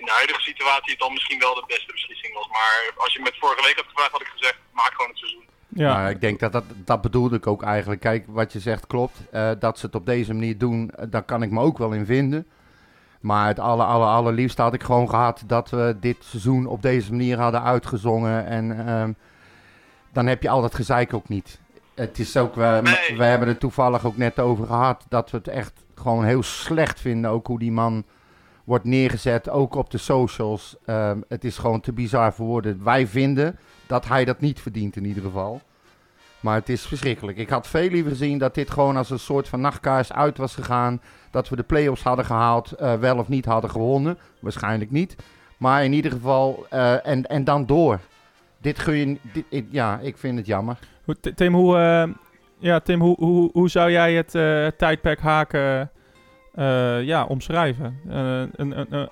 in 0.00 0.04
de 0.04 0.10
huidige 0.20 0.40
situatie 0.40 0.90
het 0.90 1.00
dan 1.00 1.12
misschien 1.12 1.38
wel 1.38 1.54
de 1.54 1.64
beste 1.66 1.92
beslissing 1.92 2.34
was. 2.34 2.48
Maar 2.48 2.92
als 2.96 3.12
je 3.12 3.18
me 3.20 3.26
het 3.28 3.38
vorige 3.38 3.62
week 3.62 3.76
had 3.76 3.84
gevraagd, 3.88 4.12
had 4.12 4.20
ik 4.20 4.32
gezegd, 4.36 4.58
maak 4.72 4.92
gewoon 4.92 5.08
het 5.10 5.18
seizoen. 5.18 5.46
Ja, 5.68 5.92
Maar 5.94 6.10
ik 6.10 6.20
denk 6.20 6.40
dat, 6.40 6.52
dat 6.52 6.64
dat 6.68 7.00
bedoelde 7.02 7.36
ik 7.36 7.46
ook 7.46 7.62
eigenlijk. 7.62 8.00
Kijk, 8.00 8.24
wat 8.28 8.52
je 8.52 8.60
zegt 8.60 8.86
klopt. 8.86 9.16
Eh, 9.32 9.50
dat 9.58 9.78
ze 9.78 9.86
het 9.86 9.94
op 9.94 10.06
deze 10.06 10.34
manier 10.34 10.58
doen, 10.58 10.90
eh, 10.90 11.04
daar 11.08 11.22
kan 11.22 11.42
ik 11.42 11.50
me 11.50 11.60
ook 11.60 11.78
wel 11.78 11.92
in 11.92 12.06
vinden. 12.06 12.48
Maar 13.20 13.46
het 13.46 13.58
aller, 13.58 13.86
aller, 13.86 14.06
allerliefste 14.08 14.62
had 14.62 14.74
ik 14.74 14.82
gewoon 14.82 15.08
gehad 15.08 15.42
dat 15.46 15.70
we 15.70 15.96
dit 16.00 16.16
seizoen 16.20 16.66
op 16.66 16.82
deze 16.82 17.10
manier 17.10 17.38
hadden 17.38 17.62
uitgezongen. 17.62 18.46
En 18.46 18.86
ehm, 18.86 19.12
dan 20.12 20.26
heb 20.26 20.42
je 20.42 20.48
al 20.48 20.60
dat 20.60 20.74
gezeik 20.74 21.14
ook 21.14 21.28
niet. 21.28 21.60
Het 21.94 22.18
is 22.18 22.36
ook, 22.36 22.54
we, 22.54 22.80
Nee. 22.82 23.18
we 23.18 23.24
hebben 23.24 23.48
het 23.48 23.60
toevallig 23.60 24.04
ook 24.06 24.16
net 24.16 24.38
over 24.38 24.66
gehad, 24.66 25.04
dat 25.08 25.30
we 25.30 25.36
het 25.36 25.48
echt 25.48 25.84
gewoon 25.94 26.24
heel 26.24 26.42
slecht 26.42 27.00
vinden. 27.00 27.30
Ook 27.30 27.46
hoe 27.46 27.58
die 27.58 27.72
man 27.72 28.04
wordt 28.64 28.84
neergezet, 28.84 29.48
ook 29.50 29.74
op 29.74 29.90
de 29.90 29.98
socials. 29.98 30.76
Ehm, 30.84 31.20
het 31.28 31.44
is 31.44 31.58
gewoon 31.58 31.80
te 31.80 31.92
bizar 31.92 32.32
voor 32.32 32.46
woorden. 32.46 32.84
Wij 32.84 33.06
vinden 33.06 33.58
dat 33.86 34.08
hij 34.08 34.24
dat 34.24 34.40
niet 34.40 34.60
verdient 34.60 34.96
in 34.96 35.04
ieder 35.04 35.22
geval. 35.22 35.60
Maar 36.40 36.54
het 36.54 36.68
is 36.68 36.86
verschrikkelijk. 36.86 37.38
Ik 37.38 37.48
had 37.48 37.66
veel 37.66 37.88
liever 37.88 38.10
gezien 38.10 38.38
dat 38.38 38.54
dit 38.54 38.70
gewoon 38.70 38.96
als 38.96 39.10
een 39.10 39.18
soort 39.18 39.48
van 39.48 39.60
nachtkaars 39.60 40.12
uit 40.12 40.38
was 40.38 40.54
gegaan. 40.54 41.00
Dat 41.30 41.48
we 41.48 41.56
de 41.56 41.62
play-offs 41.62 42.02
hadden 42.02 42.24
gehaald, 42.24 42.72
eh, 42.72 42.94
wel 42.94 43.18
of 43.18 43.28
niet 43.28 43.44
hadden 43.44 43.70
gewonnen. 43.70 44.18
Waarschijnlijk 44.40 44.90
niet. 44.90 45.16
Maar 45.56 45.84
in 45.84 45.92
ieder 45.92 46.10
geval, 46.10 46.66
eh, 46.70 47.06
en, 47.06 47.26
en 47.26 47.44
dan 47.44 47.66
door. 47.66 48.00
Dit 48.60 48.78
gun 48.78 48.96
je, 48.96 49.18
dit, 49.32 49.64
ja, 49.70 49.98
ik 50.02 50.18
vind 50.18 50.38
het 50.38 50.46
jammer. 50.46 50.78
Tim, 51.34 51.54
hoe, 51.54 51.76
eh, 51.76 52.08
ja, 52.58 52.80
Tim 52.80 53.00
hoe, 53.00 53.16
hoe, 53.18 53.50
hoe 53.52 53.68
zou 53.68 53.90
jij 53.90 54.14
het 54.14 54.30
tijdperk 54.78 55.20
haken 55.20 55.90
ja, 57.04 57.24
omschrijven? 57.24 57.98
Een, 58.08 58.50
een- 58.78 59.08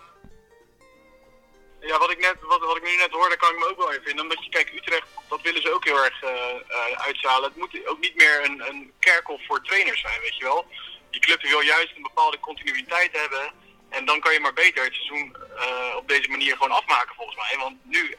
Ja, 1.87 1.99
wat 1.99 2.11
ik, 2.11 2.19
net, 2.19 2.37
wat, 2.41 2.61
wat 2.61 2.77
ik 2.77 2.83
nu 2.83 2.97
net 2.97 3.11
hoorde, 3.11 3.37
kan 3.37 3.53
ik 3.53 3.59
me 3.59 3.69
ook 3.71 3.77
wel 3.77 3.93
in 3.93 4.01
vinden. 4.05 4.23
Omdat 4.23 4.45
je, 4.45 4.51
kijk, 4.51 4.73
Utrecht, 4.75 5.07
dat 5.29 5.41
willen 5.43 5.63
ze 5.63 5.73
ook 5.75 5.85
heel 5.85 6.05
erg 6.05 6.23
eh 6.23 6.31
eh, 6.69 7.01
uitzalen. 7.07 7.49
Het 7.49 7.57
moet 7.59 7.87
ook 7.87 8.01
niet 8.01 8.17
meer 8.17 8.45
een, 8.45 8.63
een 8.69 8.93
kerkhof 8.99 9.41
voor 9.47 9.63
trainers 9.63 10.01
zijn, 10.01 10.21
weet 10.21 10.37
je 10.37 10.45
wel. 10.45 10.67
Die 11.11 11.21
club 11.21 11.43
wil 11.43 11.61
juist 11.61 11.97
een 11.97 12.03
bepaalde 12.03 12.41
continuïteit 12.41 13.13
hebben. 13.21 13.53
En 13.89 14.05
dan 14.05 14.21
kan 14.21 14.33
je 14.33 14.41
maar 14.41 14.53
beter 14.53 14.85
het 14.85 14.95
seizoen 14.95 15.37
eh, 15.59 15.97
op 15.97 16.09
deze 16.09 16.29
manier 16.29 16.53
gewoon 16.53 16.71
afmaken, 16.81 17.15
volgens 17.15 17.37
mij. 17.37 17.57
Want 17.59 17.77
nu, 17.85 18.15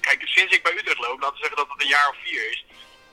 kijk, 0.00 0.22
sinds 0.24 0.54
ik 0.56 0.62
bij 0.62 0.72
Utrecht 0.72 0.98
loop, 0.98 1.20
laten 1.20 1.34
we 1.34 1.40
zeggen 1.40 1.56
dat 1.56 1.68
het 1.72 1.82
een 1.82 1.88
jaar 1.88 2.08
of 2.08 2.16
vier 2.24 2.50
is. 2.50 2.64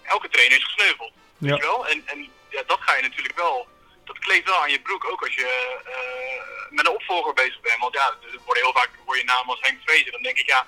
Elke 0.04 0.30
trainer 0.30 0.58
is 0.58 0.64
gesneuveld, 0.64 1.12
Ja. 1.38 1.50
weet 1.50 1.58
je 1.58 1.64
wel. 1.66 1.88
En, 1.88 2.04
en 2.06 2.32
ja, 2.50 2.64
dat 2.68 2.80
ga 2.82 2.96
je 2.96 3.02
natuurlijk 3.02 3.36
wel 3.38 3.68
dat 4.10 4.20
kleeft 4.20 4.46
wel 4.46 4.62
aan 4.62 4.72
je 4.72 4.82
broek, 4.82 5.04
ook 5.12 5.24
als 5.24 5.36
je 5.36 5.50
eh, 5.94 6.42
met 6.70 6.86
een 6.88 6.98
opvolger 7.00 7.34
bezig 7.34 7.60
bent. 7.62 7.80
Want 7.80 7.94
ja, 7.94 8.08
er 8.34 8.40
wordt 8.46 8.62
heel 8.62 8.74
vaak 8.80 8.90
voor 9.06 9.18
je 9.18 9.24
naam 9.24 9.50
als 9.50 9.62
Henk 9.62 9.80
Vrezen. 9.86 10.12
Dan 10.12 10.22
denk 10.22 10.38
ik, 10.38 10.48
ja, 10.48 10.68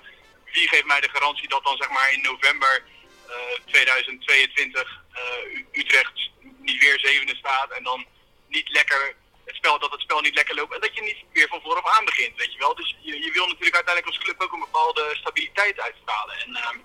wie 0.53 0.67
geeft 0.67 0.85
mij 0.85 1.01
de 1.01 1.09
garantie 1.09 1.49
dat 1.49 1.63
dan 1.63 1.77
zeg 1.77 1.89
maar 1.89 2.11
in 2.11 2.21
november 2.21 2.83
eh, 3.27 3.59
2022 3.65 5.01
eh, 5.11 5.53
U- 5.53 5.67
Utrecht 5.71 6.29
niet 6.57 6.81
weer 6.81 6.99
zevende 6.99 7.35
staat 7.35 7.71
en 7.71 7.83
dan 7.83 8.05
niet 8.47 8.69
lekker 8.69 9.15
het 9.45 9.55
spel, 9.55 9.79
dat 9.79 9.91
het 9.91 10.01
spel 10.01 10.21
niet 10.21 10.35
lekker 10.35 10.55
loopt 10.55 10.73
en 10.73 10.81
dat 10.81 10.95
je 10.95 11.01
niet 11.01 11.23
weer 11.33 11.47
van 11.47 11.61
vooraf 11.61 11.87
aan 11.87 12.05
begint, 12.05 12.37
weet 12.37 12.53
je 12.53 12.59
wel. 12.59 12.75
Dus 12.75 12.95
je, 13.01 13.21
je 13.23 13.31
wil 13.31 13.47
natuurlijk 13.47 13.75
uiteindelijk 13.75 14.15
als 14.15 14.23
club 14.25 14.41
ook 14.41 14.53
een 14.53 14.67
bepaalde 14.69 15.09
stabiliteit 15.13 15.79
uitstralen. 15.79 16.35
En 16.39 16.55
ehm, 16.55 16.77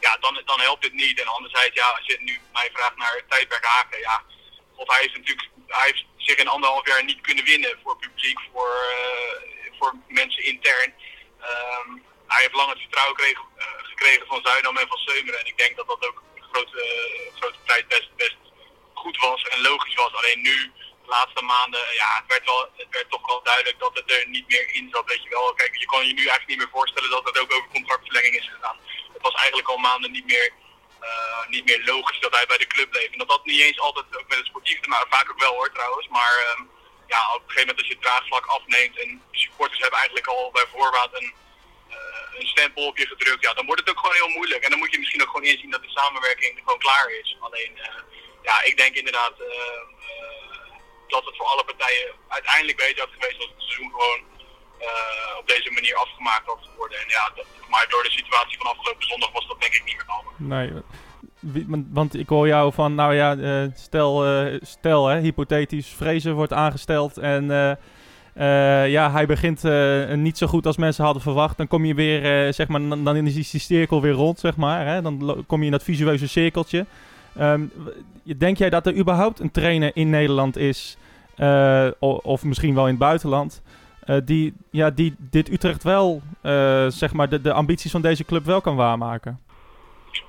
ja, 0.00 0.16
dan, 0.20 0.42
dan 0.44 0.60
helpt 0.60 0.84
het 0.84 0.92
niet. 0.92 1.20
En 1.20 1.26
anderzijds, 1.26 1.74
ja, 1.74 1.88
als 1.88 2.06
je 2.06 2.16
nu 2.20 2.40
mij 2.52 2.70
vraagt 2.72 2.96
naar 2.96 3.22
tijdperk 3.28 3.64
Haken, 3.64 3.98
ja, 3.98 4.22
God, 4.78 4.88
hij 4.92 5.00
heeft 5.00 5.16
natuurlijk 5.16 5.48
hij 5.66 5.86
heeft 5.86 6.04
zich 6.16 6.36
in 6.36 6.48
anderhalf 6.48 6.86
jaar 6.86 7.04
niet 7.04 7.20
kunnen 7.20 7.44
winnen 7.44 7.78
voor 7.82 7.96
publiek, 7.96 8.38
voor, 8.52 8.74
eh, 8.98 9.72
voor 9.78 9.94
mensen 10.08 10.44
intern. 10.44 10.94
Ehm, 11.40 11.90
hij 12.26 12.42
heeft 12.42 12.54
lang 12.54 12.70
het 12.70 12.80
vertrouwen 12.80 13.16
gekregen, 13.16 13.44
eh, 13.56 13.66
gekregen 13.82 14.26
van 14.26 14.40
Zuidam 14.44 14.76
en 14.76 14.88
van 14.88 14.98
Seumeren. 14.98 15.40
En 15.40 15.46
ik 15.46 15.58
denk 15.58 15.76
dat 15.76 15.86
dat 15.86 16.06
ook 16.06 16.22
een 16.34 16.42
grote, 16.52 16.82
grote 17.38 17.58
tijd 17.64 17.88
best, 17.88 18.16
best 18.16 18.36
goed 18.94 19.18
was 19.18 19.42
en 19.42 19.60
logisch 19.60 19.94
was. 19.94 20.12
Alleen 20.12 20.40
nu, 20.42 20.72
de 21.02 21.08
laatste 21.08 21.42
maanden, 21.42 21.80
ja, 21.94 22.08
het 22.20 22.26
werd, 22.26 22.44
wel, 22.44 22.70
het 22.76 22.86
werd 22.90 23.10
toch 23.10 23.26
wel 23.26 23.42
duidelijk 23.42 23.78
dat 23.78 23.94
het 23.94 24.10
er 24.10 24.28
niet 24.28 24.48
meer 24.48 24.74
in 24.74 24.88
zat. 24.92 25.04
Weet 25.06 25.22
je 25.22 25.28
wel, 25.28 25.54
kijk, 25.54 25.76
je 25.76 25.86
kan 25.86 26.06
je 26.06 26.12
nu 26.12 26.24
eigenlijk 26.26 26.48
niet 26.48 26.58
meer 26.58 26.76
voorstellen 26.78 27.10
dat 27.10 27.24
het 27.24 27.38
ook 27.38 27.52
over 27.52 27.68
contractverlenging 27.68 28.34
is 28.34 28.50
gegaan. 28.52 28.78
Het 29.12 29.22
was 29.22 29.34
eigenlijk 29.34 29.68
al 29.68 29.76
maanden 29.76 30.10
niet 30.10 30.26
meer, 30.26 30.52
eh, 31.00 31.48
niet 31.48 31.64
meer 31.64 31.82
logisch 31.84 32.20
dat 32.20 32.34
hij 32.34 32.46
bij 32.46 32.58
de 32.58 32.66
club 32.66 32.90
bleef. 32.90 33.10
En 33.12 33.18
dat 33.18 33.30
had 33.30 33.44
niet 33.44 33.60
eens 33.60 33.80
altijd 33.80 34.06
ook 34.16 34.28
met 34.28 34.38
het 34.38 34.46
sportief 34.46 34.80
te 34.80 34.88
maken, 34.88 35.10
vaak 35.10 35.30
ook 35.30 35.40
wel 35.40 35.54
hoor 35.54 35.72
trouwens. 35.72 36.08
Maar 36.08 36.34
ehm, 36.46 36.62
ja, 37.06 37.34
op 37.34 37.42
een 37.42 37.50
gegeven 37.50 37.66
moment 37.66 37.78
als 37.78 37.88
je 37.88 37.94
het 37.94 38.02
draagvlak 38.02 38.46
afneemt 38.46 38.98
en 38.98 39.22
supporters 39.30 39.80
hebben 39.80 39.98
eigenlijk 39.98 40.26
al 40.26 40.50
bij 40.50 40.66
voorbaat 40.72 41.10
een, 41.12 41.32
eh, 41.88 42.38
een 42.38 42.46
stempel 42.46 42.86
op 42.86 42.98
je 42.98 43.06
gedrukt, 43.06 43.44
ja, 43.44 43.54
dan 43.54 43.66
wordt 43.66 43.80
het 43.80 43.90
ook 43.90 43.98
gewoon 43.98 44.14
heel 44.16 44.36
moeilijk. 44.38 44.64
En 44.64 44.70
dan 44.70 44.78
moet 44.78 44.92
je 44.92 44.98
misschien 44.98 45.22
ook 45.22 45.30
gewoon 45.30 45.50
inzien 45.52 45.70
dat 45.70 45.82
de 45.82 45.90
samenwerking 45.90 46.58
gewoon 46.58 46.78
klaar 46.78 47.10
is. 47.10 47.36
Alleen, 47.40 47.78
eh, 47.78 47.94
ja, 48.42 48.62
ik 48.62 48.76
denk 48.76 48.94
inderdaad 48.94 49.40
eh, 49.40 49.80
eh, 50.08 50.38
dat 51.08 51.24
het 51.24 51.36
voor 51.36 51.46
alle 51.46 51.64
partijen 51.64 52.14
uiteindelijk 52.28 52.78
beter 52.78 53.00
had 53.00 53.12
geweest 53.18 53.40
als 53.40 53.50
het 53.54 53.62
seizoen 53.62 53.90
gewoon 53.90 54.20
op 55.40 55.46
deze 55.46 55.70
manier 55.72 55.94
afgemaakt 55.94 56.46
had 56.46 56.58
geworden. 56.70 56.98
En 56.98 57.04
ja, 57.08 57.30
dat, 57.36 57.46
maar 57.70 57.86
door 57.90 58.02
de 58.02 58.10
situatie 58.10 58.58
van 58.58 58.66
afgelopen 58.66 59.06
zondag 59.08 59.32
was 59.32 59.46
dat 59.48 59.60
denk 59.60 59.72
ik 59.74 59.84
niet 59.84 59.96
meer 59.96 60.04
haalbaar. 60.06 60.34
Nee, 60.36 60.72
want- 61.90 62.14
ik 62.18 62.28
hoor 62.28 62.46
jou 62.46 62.72
van, 62.72 62.94
nou 62.94 63.14
ja, 63.14 63.36
eh, 63.36 63.68
stel, 63.74 64.26
eh, 64.26 64.58
stel 64.62 65.06
hè, 65.06 65.18
hypothetisch, 65.20 65.88
Vrezen 65.88 66.34
wordt 66.34 66.52
aangesteld 66.52 67.16
en 67.18 67.50
eh, 67.50 67.70
eh, 68.34 68.90
ja, 68.90 69.10
hij 69.10 69.26
begint 69.26 69.64
eh, 69.64 70.12
niet 70.12 70.38
zo 70.38 70.46
goed 70.46 70.66
als 70.66 70.76
mensen 70.76 71.04
hadden 71.04 71.22
verwacht. 71.22 71.56
Dan 71.56 71.68
kom 71.68 71.84
je 71.84 71.94
weer, 71.94 72.46
eh, 72.46 72.52
zeg 72.52 72.68
maar, 72.68 72.88
dan 72.88 73.04
dan 73.04 73.16
is 73.16 73.50
die 73.50 73.60
cirkel 73.60 74.00
weer 74.00 74.12
rond, 74.12 74.38
zeg 74.38 74.56
maar. 74.56 74.86
Hè? 74.86 75.02
Dan 75.02 75.44
kom 75.46 75.58
je 75.60 75.64
in 75.66 75.72
dat 75.72 75.82
visueuze 75.82 76.28
cirkeltje. 76.28 76.86
Ehm, 77.36 77.62
denk 78.36 78.56
jij 78.58 78.70
dat 78.70 78.86
er 78.86 78.96
überhaupt 78.96 79.40
een 79.40 79.50
trainer 79.50 79.90
in 79.94 80.10
Nederland 80.10 80.56
is, 80.56 80.96
eh, 81.36 81.88
of 82.00 82.44
misschien 82.44 82.74
wel 82.74 82.84
in 82.84 82.90
het 82.90 82.98
buitenland, 82.98 83.62
eh, 84.08 84.16
die, 84.24 84.54
ja, 84.70 84.90
die 84.90 85.14
dit 85.18 85.48
Utrecht 85.48 85.82
wel, 85.82 86.22
eh, 86.42 86.86
zeg 86.88 87.12
maar, 87.12 87.28
de, 87.28 87.40
de 87.40 87.52
ambities 87.52 87.90
van 87.90 88.02
deze 88.02 88.24
club 88.24 88.44
wel 88.44 88.60
kan 88.60 88.76
waarmaken? 88.76 89.42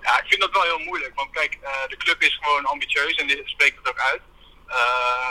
Ja, 0.02 0.14
ik 0.22 0.28
vind 0.28 0.42
dat 0.42 0.52
wel 0.52 0.62
heel 0.72 0.86
moeilijk. 0.90 1.16
Want 1.16 1.32
kijk, 1.32 1.58
eh, 1.62 1.88
de 1.88 1.98
club 1.98 2.22
is 2.22 2.40
gewoon 2.42 2.66
ambitieus 2.66 3.16
en 3.16 3.28
dit 3.28 3.42
spreekt 3.44 3.78
het 3.78 3.90
ook 3.90 4.00
uit. 4.12 4.22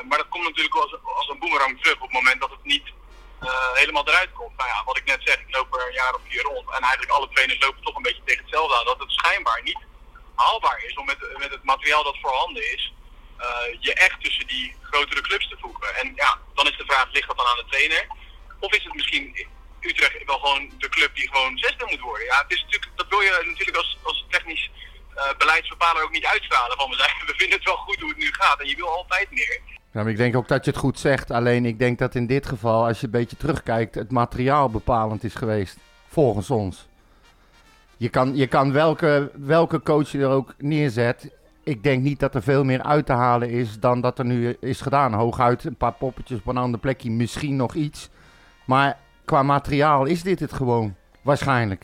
Maar 0.09 0.19
dat 0.19 0.29
komt 0.29 0.45
natuurlijk 0.45 0.75
als, 0.75 0.93
als 1.05 1.29
een 1.29 1.39
boemerang 1.39 1.81
terug 1.81 1.95
op 1.95 2.11
het 2.11 2.21
moment 2.21 2.41
dat 2.41 2.51
het 2.51 2.65
niet 2.65 2.87
helemaal 3.75 4.09
eruit 4.09 4.33
komt. 4.33 4.57
Nou 4.57 4.69
ja, 4.69 4.85
wat 4.85 4.99
ik 4.99 5.05
net 5.05 5.21
zeg, 5.25 5.41
ik 5.41 5.55
loop 5.57 5.75
er 5.75 5.87
een 5.87 6.01
jaar 6.03 6.15
of 6.15 6.21
vier 6.29 6.43
rond. 6.43 6.67
En 6.77 6.83
eigenlijk 6.83 7.13
alle 7.13 7.29
trainers 7.33 7.61
lopen 7.61 7.83
toch 7.83 7.97
een 7.97 8.09
beetje 8.09 8.25
tegen 8.25 8.43
hetzelfde 8.43 8.77
aan. 8.77 8.85
Dat 8.85 8.99
het 8.99 9.11
schijnbaar 9.11 9.61
niet 9.63 9.83
haalbaar 10.35 10.83
is 10.87 10.95
om 10.97 11.07
met, 11.07 11.19
met 11.39 11.51
het 11.51 11.65
materiaal 11.65 12.05
dat 12.05 12.19
voorhanden 12.21 12.73
is, 12.75 12.93
je 13.81 13.95
echt 13.95 14.21
tussen 14.23 14.47
die 14.47 14.75
grotere 14.83 15.21
clubs 15.21 15.49
te 15.49 15.57
voegen. 15.61 15.97
En 15.97 16.13
ja, 16.15 16.39
dan 16.55 16.67
is 16.67 16.77
de 16.77 16.91
vraag, 16.91 17.13
ligt 17.13 17.29
dat 17.29 17.37
dan 17.37 17.47
aan 17.47 17.63
de 17.65 17.71
trainer? 17.71 18.07
Of 18.59 18.75
is 18.75 18.85
het 18.85 18.95
misschien 18.95 19.47
Utrecht 19.81 20.25
wel 20.27 20.39
gewoon 20.39 20.71
de 20.79 20.89
club 20.89 21.15
die 21.15 21.29
gewoon 21.33 21.59
zesde 21.59 21.87
moet 21.91 22.01
worden? 22.01 22.27
Ja, 22.27 22.39
het 22.43 22.53
is 22.53 22.63
natuurlijk, 22.63 22.93
dat 22.97 23.09
wil 23.09 23.21
je 23.21 23.45
natuurlijk 23.47 23.77
als, 23.77 23.99
als 24.03 24.27
technisch 24.29 24.71
eh, 25.15 25.37
beleidsbepaler 25.39 26.03
ook 26.03 26.13
niet 26.13 26.27
uitstralen. 26.27 26.77
Van 26.77 26.91
we, 26.91 26.97
zijn, 26.97 27.11
we 27.31 27.35
vinden 27.37 27.57
het 27.57 27.67
wel 27.67 27.77
goed 27.77 28.01
hoe 28.01 28.09
het 28.09 28.19
nu 28.19 28.33
gaat 28.33 28.61
en 28.61 28.69
je 28.69 28.77
wil 28.77 28.89
altijd 28.89 29.31
meer. 29.31 29.61
Ja, 29.93 30.03
maar 30.03 30.13
ik 30.13 30.17
denk 30.17 30.37
ook 30.37 30.49
dat 30.49 30.65
je 30.65 30.71
het 30.71 30.81
goed 30.81 30.99
zegt. 30.99 31.31
Alleen 31.31 31.65
ik 31.67 31.79
denk 31.79 31.99
dat 31.99 32.15
in 32.15 32.27
dit 32.27 32.47
geval, 32.47 32.87
als 32.87 33.01
je 33.01 33.07
een 33.07 33.13
beetje 33.13 33.37
terugkijkt, 33.37 33.95
het 33.95 34.11
materiaal 34.11 34.71
bepalend 34.71 35.25
is 35.25 35.35
geweest. 35.35 35.77
Volgens 36.09 36.51
ons. 36.51 36.87
Je 37.97 38.09
kan, 38.09 38.37
je 38.37 38.47
kan 38.47 38.73
welke, 38.73 39.31
welke 39.35 39.83
coach 39.83 40.11
je 40.11 40.19
er 40.19 40.29
ook 40.29 40.55
neerzet. 40.59 41.31
Ik 41.65 41.83
denk 41.83 42.03
niet 42.03 42.21
dat 42.21 42.35
er 42.35 42.43
veel 42.43 42.65
meer 42.65 42.83
uit 42.83 43.07
te 43.07 43.13
halen 43.13 43.51
is 43.51 43.79
dan 43.79 44.01
dat 44.01 44.19
er 44.19 44.25
nu 44.25 44.57
is 44.61 44.81
gedaan. 44.81 45.13
Hooguit 45.13 45.65
een 45.65 45.77
paar 45.77 45.93
poppetjes 45.93 46.39
op 46.39 46.47
een 46.47 46.57
ander 46.57 46.81
plekje, 46.81 47.11
misschien 47.11 47.57
nog 47.57 47.75
iets. 47.75 48.09
Maar 48.73 48.91
qua 49.25 49.43
materiaal 49.43 50.05
is 50.15 50.23
dit 50.23 50.41
het 50.41 50.53
gewoon. 50.53 50.97
Waarschijnlijk. 51.23 51.83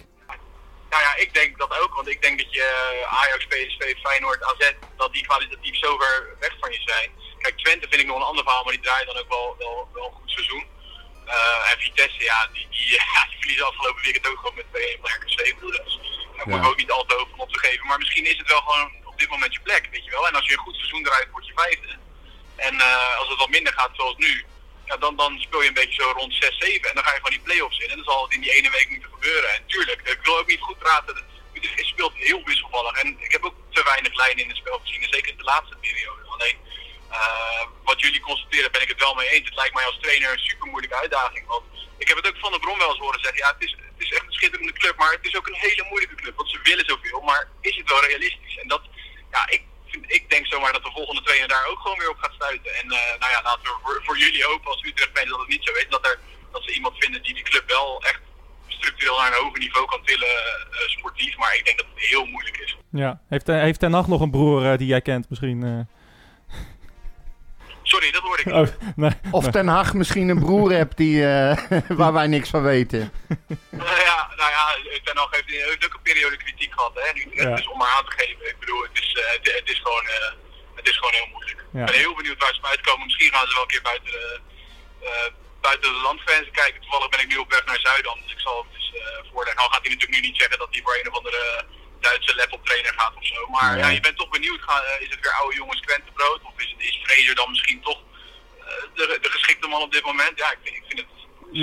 Nou 0.91 1.03
ja, 1.07 1.13
ik 1.25 1.35
denk 1.35 1.59
dat 1.59 1.73
ook. 1.81 1.95
Want 1.95 2.09
ik 2.09 2.23
denk 2.23 2.39
dat 2.43 2.53
je 2.53 2.63
eh, 2.63 3.19
Ajax, 3.21 3.47
PSV, 3.47 3.83
Feyenoord, 4.03 4.43
AZ, 4.51 4.73
dat 4.97 5.13
die 5.13 5.27
kwalitatief 5.27 5.77
zo 5.85 5.97
ver 5.99 6.37
weg 6.41 6.55
van 6.61 6.71
je 6.73 6.81
zijn. 6.85 7.09
Kijk, 7.39 7.59
Twente 7.59 7.87
vind 7.89 8.01
ik 8.01 8.07
nog 8.07 8.17
een 8.17 8.31
ander 8.31 8.45
verhaal, 8.45 8.65
maar 8.65 8.73
die 8.73 8.83
draaien 8.83 9.07
dan 9.07 9.17
ook 9.23 9.29
wel, 9.29 9.55
wel, 9.59 9.89
wel 9.95 10.05
een 10.07 10.13
goed 10.21 10.31
seizoen. 10.31 10.65
Eh, 11.27 11.71
en 11.73 11.79
Vitesse, 11.79 12.23
ja, 12.25 12.49
die, 12.53 12.67
die, 12.71 12.89
ja, 13.15 13.21
die 13.31 13.39
verliezen 13.39 13.67
afgelopen 13.67 14.03
weekend 14.03 14.27
ook 14.29 14.39
gewoon 14.39 14.55
met 14.61 14.67
2-1 14.97 15.01
van 15.01 15.11
RKC. 15.19 15.61
Dus 15.61 15.77
daar 16.37 16.47
moet 16.49 16.57
ik 16.59 16.63
Ja. 16.65 16.69
ook 16.71 16.77
niet 16.83 16.91
al 16.91 17.05
te 17.05 17.15
hoog 17.15 17.29
van 17.31 17.41
op 17.47 17.53
te 17.53 17.59
geven. 17.67 17.87
Maar 17.87 17.99
misschien 17.99 18.27
is 18.33 18.39
het 18.39 18.49
wel 18.49 18.61
gewoon 18.61 18.91
op 19.05 19.19
dit 19.19 19.29
moment 19.31 19.53
je 19.53 19.61
plek, 19.61 19.89
weet 19.91 20.05
je 20.05 20.11
wel. 20.11 20.27
En 20.29 20.35
als 20.35 20.47
je 20.47 20.53
een 20.53 20.67
goed 20.67 20.77
seizoen 20.77 21.03
draait, 21.03 21.31
word 21.31 21.47
je 21.47 21.53
vijfde. 21.65 21.91
En 22.57 22.75
eh, 22.81 23.19
als 23.19 23.29
het 23.29 23.39
wat 23.39 23.49
minder 23.57 23.73
gaat 23.73 23.91
zoals 23.93 24.17
nu, 24.17 24.45
ja, 24.85 24.97
dan, 24.97 25.17
dan 25.17 25.41
speel 25.41 25.63
je 25.63 25.69
een 25.69 25.75
beetje 25.83 26.03
zo 26.03 26.11
rond 26.17 26.35
6, 26.35 26.59
7. 26.59 26.89
En 26.89 26.95
dan 26.95 27.05
ga 27.05 27.11
je 27.11 27.17
gewoon 27.17 27.37
die 27.39 27.47
play-offs 27.47 27.79
in. 27.79 27.91
En 27.91 27.97
dan 27.97 28.05
zal 28.05 28.23
het 28.23 28.35
in 28.35 28.41
die 28.41 28.53
ene 28.53 28.71
week 28.71 28.89
moeten 28.91 29.11
gebeuren. 29.13 29.51
En 29.51 29.67
tuurlijk, 29.67 30.01
ik 30.05 30.19
wil 30.23 30.39
ook 30.39 30.47
niet 30.47 30.61
goed 30.61 30.79
praten. 30.79 31.17
Het 31.17 31.87
speelt 31.87 32.15
heel 32.15 32.45
wisselvallig. 32.45 33.03
En 33.03 33.17
ik 33.21 33.33
heb 33.33 33.45
ook 33.45 33.55
te 33.71 33.83
weinig 33.85 34.15
lijnen 34.15 34.43
in 34.43 34.49
het 34.49 34.57
spel 34.57 34.79
gezien. 34.79 35.03
En 35.03 35.13
zeker 35.13 35.31
in 35.31 35.37
de 35.37 35.51
laatste 35.53 35.77
periode. 35.77 36.23
Alleen, 36.27 36.57
eh, 37.11 37.67
wat 37.85 38.01
jullie 38.01 38.21
constateren, 38.21 38.73
ben 38.73 38.83
ik 38.83 38.89
het 38.89 38.99
wel 38.99 39.15
mee 39.15 39.29
eens. 39.29 39.45
Het 39.45 39.55
lijkt 39.57 39.75
mij 39.75 39.85
als 39.87 39.99
trainer 40.01 40.33
een 40.33 40.39
super 40.39 40.69
moeilijke 40.69 40.97
uitdaging. 40.97 41.47
Want 41.47 41.65
ik 41.99 42.09
heb 42.09 42.17
het 42.17 42.29
ook 42.29 42.39
van 42.39 42.53
de 42.53 42.59
Bron 42.59 42.79
wel 42.79 42.89
eens 42.91 42.99
horen 42.99 43.21
zeggen. 43.21 43.39
Ja, 43.39 43.53
het 43.59 43.65
is, 43.65 43.71
het 43.71 44.05
is 44.05 44.13
echt 44.13 44.27
een 44.27 44.33
schitterende 44.33 44.73
club. 44.73 44.97
Maar 44.97 45.13
het 45.13 45.27
is 45.27 45.37
ook 45.37 45.47
een 45.47 45.65
hele 45.67 45.87
moeilijke 45.89 46.15
club. 46.15 46.37
Want 46.37 46.51
ze 46.51 46.59
willen 46.63 46.87
zoveel. 46.87 47.21
Maar 47.21 47.49
is 47.61 47.77
het 47.77 47.89
wel 47.89 48.05
realistisch? 48.05 48.59
En 48.59 48.69
dat, 48.69 48.83
ja, 49.31 49.49
ik, 49.49 49.63
ik 50.07 50.31
denk 50.31 50.47
zomaar 50.47 50.73
dat 50.73 50.85
de 50.85 50.91
volgende 50.91 51.23
trainer 51.23 51.49
daar 51.49 51.67
ook 51.67 51.79
gewoon 51.79 51.99
weer 51.99 52.11
op 52.11 52.19
gaat 52.19 52.35
sluiten. 52.39 52.75
En 52.75 52.87
eh, 52.91 53.19
nou 53.21 53.31
ja, 53.33 53.41
laten 53.43 53.63
we 53.63 54.01
voor, 54.05 54.19
jullie 54.19 54.45
hopen 54.45 54.71
als 54.71 54.83
Utrecht 54.83 55.11
fans 55.15 55.31
dat 55.31 55.39
het 55.39 55.49
niet 55.49 55.65
zo 55.65 55.73
is. 55.73 55.87
Dat, 55.89 56.07
er, 56.07 56.19
dat 56.53 56.63
ze 56.65 56.75
iemand 56.75 56.95
vinden 56.99 57.23
die 57.23 57.35
die 57.35 57.43
club 57.43 57.69
wel 57.69 58.03
echt 58.03 58.21
structureel 58.67 59.19
naar 59.19 59.27
een 59.27 59.43
hoger 59.45 59.59
niveau 59.59 59.87
kan 59.87 60.05
tillen, 60.05 60.29
eh, 60.29 60.89
sportief. 60.97 61.37
Maar 61.37 61.55
ik 61.57 61.65
denk 61.65 61.79
dat 61.79 61.87
het 61.95 62.05
heel 62.05 62.27
moeilijk 62.27 62.57
is. 62.57 62.77
Ja, 62.91 63.21
heeft, 63.29 63.49
eh, 63.49 63.61
heeft 63.61 63.81
Ten 63.81 63.93
Hag 63.93 64.07
nog 64.07 64.21
een 64.21 64.31
broer 64.31 64.77
die 64.77 64.87
jij 64.87 65.01
kent 65.01 65.29
misschien? 65.29 65.89
Sorry, 67.95 68.11
dat 68.11 68.23
hoorde 68.23 68.43
ik 68.43 68.47
niet. 68.47 68.55
Oh, 68.55 68.97
nee. 68.97 69.11
Of 69.31 69.45
Ten 69.51 69.69
Hag 69.69 69.95
misschien 69.95 70.29
een 70.29 70.39
broer 70.47 70.71
hebt 70.73 70.97
die, 70.97 71.17
eh, 71.27 71.59
waar 72.01 72.13
wij 72.13 72.27
niks 72.27 72.51
van 72.51 72.63
weten. 72.63 73.13
Nou 73.71 74.01
ja, 74.09 74.19
nou 74.41 74.51
ja, 74.57 74.65
Ten 75.05 75.17
Hag 75.17 75.31
heeft, 75.31 75.51
heeft 75.69 75.85
ook 75.87 75.95
een 75.95 76.09
periode 76.11 76.37
kritiek 76.37 76.73
gehad. 76.73 76.95
Hè? 76.95 77.13
Nu, 77.13 77.23
Ja. 77.31 77.51
Het 77.51 77.59
is 77.59 77.69
om 77.69 77.79
maar 77.79 77.93
aan 77.97 78.05
te 78.05 78.15
geven. 78.17 78.49
Ik 78.49 78.59
bedoel, 78.59 78.83
het 78.83 78.97
is, 79.03 79.09
eh, 79.21 79.33
het, 79.37 79.45
het 79.61 79.69
is, 79.75 79.81
gewoon, 79.85 80.07
eh, 80.07 80.33
het 80.75 80.89
is 80.89 80.97
gewoon 80.97 81.15
heel 81.19 81.29
moeilijk. 81.33 81.59
Ja. 81.73 81.81
Ik 81.81 81.87
ben 81.87 82.05
heel 82.05 82.15
benieuwd 82.15 82.41
waar 82.43 82.55
ze 82.55 82.61
bij 82.61 82.71
uitkomen. 82.71 83.07
Misschien 83.07 83.33
gaan 83.35 83.47
ze 83.49 83.55
wel 83.55 83.63
een 83.63 83.75
keer 83.75 83.89
buiten 83.91 84.11
de, 84.11 84.41
eh, 85.09 85.29
buiten 85.61 85.93
de 85.93 86.01
landgrenzen 86.09 86.53
kijken. 86.53 86.81
Toevallig 86.81 87.09
ben 87.09 87.21
ik 87.25 87.29
nu 87.33 87.37
op 87.37 87.51
weg 87.51 87.65
naar 87.65 87.81
Zuidam, 87.89 88.19
dus 88.23 88.33
ik 88.33 88.45
zal 88.47 88.57
het 88.67 88.83
eh 88.95 89.31
voorleggen. 89.31 89.63
Al 89.63 89.73
gaat 89.73 89.85
hij 89.85 89.93
natuurlijk 89.95 90.21
nu 90.21 90.27
niet 90.29 90.41
zeggen 90.43 90.59
dat 90.59 90.71
hij 90.71 90.81
voor 90.85 90.97
een 90.99 91.11
of 91.11 91.17
andere 91.21 91.43
Duitse 92.09 92.35
laptop 92.41 92.63
trainer 92.67 92.95
gaat 92.97 93.15
of 93.21 93.27
zo. 93.27 93.41
Maar 93.55 93.71
Ja. 93.79 93.83
ja, 93.87 93.89
je 93.99 94.01
bent 94.07 94.17
toch 94.17 94.29
benieuwd. 94.37 94.61
Ga, 94.67 94.77
eh, 94.83 95.01
is 95.05 95.11
het 95.15 95.21
weer 95.25 95.37
oude 95.41 95.57
jongens 95.57 95.81
krentenbrood? 95.81 96.41
Of 96.49 96.53
is, 96.63 96.71
het, 96.77 96.83
is 96.89 96.97
Fraser 97.05 97.35
dan 97.35 97.49
misschien 97.51 97.81
toch 97.89 98.01
eh, 98.01 98.65
de, 98.95 99.19
de 99.23 99.31
geschikte 99.37 99.69
man 99.69 99.83
op 99.83 99.93
dit 99.93 100.05
moment? 100.05 100.33
Ja, 100.43 100.49
ik 100.53 100.59
vind, 100.63 100.77
ik 100.77 100.85
vind 100.89 100.99
het 101.01 101.09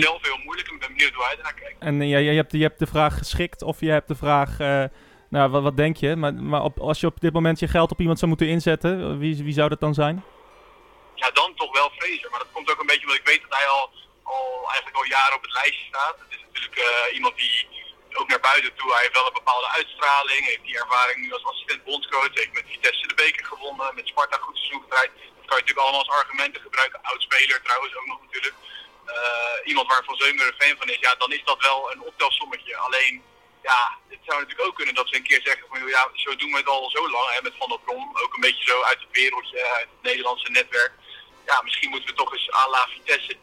zelf 0.04 0.20
heel 0.22 0.38
moeilijk. 0.46 0.68
Ik 0.72 0.80
ben 0.80 0.88
benieuwd 0.96 1.14
hoe 1.14 1.26
hij 1.26 1.38
ernaar 1.38 1.54
kijkt. 1.54 1.76
En 1.80 2.02
eh, 2.02 2.10
ja, 2.10 2.18
je, 2.18 2.32
hebt, 2.42 2.52
je 2.52 2.62
hebt 2.70 2.80
de 2.80 2.88
vraag 2.88 3.18
geschikt 3.18 3.62
of 3.62 3.80
je 3.80 3.90
hebt 3.90 4.08
de 4.08 4.16
vraag... 4.16 4.60
eh, 4.60 4.84
nou, 5.30 5.50
wat, 5.50 5.64
wat 5.64 5.78
denk 5.78 5.98
je? 5.98 6.16
Maar, 6.16 6.34
maar 6.34 6.64
op, 6.64 6.80
als 6.80 7.00
je 7.00 7.08
op 7.08 7.20
dit 7.22 7.34
moment 7.34 7.60
je 7.60 7.68
geld 7.68 7.92
op 7.92 8.00
iemand 8.00 8.18
zou 8.18 8.30
moeten 8.30 8.48
inzetten, 8.48 9.20
wie, 9.20 9.44
wie 9.44 9.54
zou 9.54 9.70
dat 9.70 9.80
dan 9.80 9.94
zijn? 9.94 10.24
ja, 11.16 11.32
dan 11.32 11.54
toch 11.56 11.72
wel 11.80 11.90
Fraser. 11.98 12.30
Maar 12.30 12.40
dat 12.40 12.52
komt 12.52 12.72
ook 12.72 12.80
een 12.80 12.86
beetje 12.86 13.02
omdat 13.08 13.18
ik 13.18 13.26
weet 13.26 13.42
dat 13.42 13.54
hij 13.60 13.68
al, 13.68 13.90
al 14.24 14.44
eigenlijk 14.68 14.98
al 14.98 15.06
jaren 15.18 15.36
op 15.36 15.42
het 15.42 15.54
lijstje 15.54 15.86
staat. 15.88 16.16
Het 16.20 16.32
is 16.38 16.44
natuurlijk 16.48 16.78
eh, 16.78 17.16
iemand 17.16 17.36
die 17.38 17.68
ook 18.20 18.28
naar 18.28 18.40
buiten 18.40 18.74
toe, 18.76 18.92
hij 18.94 19.02
heeft 19.02 19.14
wel 19.20 19.28
een 19.28 19.42
bepaalde 19.42 19.70
uitstraling, 19.78 20.46
heeft 20.46 20.64
die 20.64 20.80
ervaring 20.80 21.18
nu 21.22 21.34
als 21.34 21.46
assistent 21.46 21.84
bondscoach, 21.84 22.34
heeft 22.34 22.54
met 22.54 22.72
Vitesse 22.74 23.08
de 23.08 23.14
beker 23.14 23.46
gewonnen, 23.46 23.96
met 23.96 24.08
Sparta 24.08 24.38
goed 24.38 24.58
seizoen 24.58 24.82
gedraaid. 24.82 25.12
Dat 25.14 25.48
kan 25.50 25.58
je 25.58 25.64
natuurlijk 25.64 25.86
allemaal 25.86 26.06
als 26.06 26.18
argumenten 26.20 26.62
gebruiken. 26.62 27.00
Oud-speler 27.02 27.62
trouwens 27.62 27.96
ook 27.96 28.06
nog 28.06 28.22
natuurlijk. 28.22 28.56
Eh, 29.06 29.68
iemand 29.70 29.88
waar 29.88 30.04
Van 30.04 30.16
Zeumer 30.16 30.48
een 30.48 30.62
fan 30.62 30.78
van 30.78 30.90
is, 30.90 31.00
ja, 31.00 31.16
dan 31.16 31.32
is 31.32 31.44
dat 31.44 31.62
wel 31.62 31.92
een 31.92 32.02
optelsommetje. 32.02 32.78
Alleen, 32.78 33.24
ja, 33.64 33.98
het 34.10 34.20
zou 34.26 34.40
natuurlijk 34.40 34.68
ook 34.68 34.76
kunnen 34.76 34.96
dat 34.96 35.08
ze 35.08 35.16
een 35.16 35.30
keer 35.30 35.42
zeggen 35.44 35.68
van, 35.70 35.88
ja, 35.88 36.10
zo 36.14 36.36
doen 36.36 36.52
we 36.52 36.58
het 36.58 36.68
al 36.68 36.90
zo 36.90 37.10
lang, 37.10 37.28
hè, 37.34 37.42
met 37.42 37.58
Van 37.58 37.70
der 37.70 37.80
Brom. 37.80 38.18
Ook 38.24 38.34
een 38.34 38.48
beetje 38.48 38.72
zo 38.72 38.82
uit 38.82 39.00
het 39.00 39.12
wereldje, 39.12 39.68
uit 39.68 39.88
het 39.94 40.02
Nederlandse 40.02 40.52
netwerk 40.52 40.94
ja, 41.46 41.62
misschien 41.62 41.90
moeten 41.90 42.10
we 42.10 42.16
toch 42.16 42.34
eens 42.34 42.52
à 42.54 42.88
Vitesse, 42.88 43.36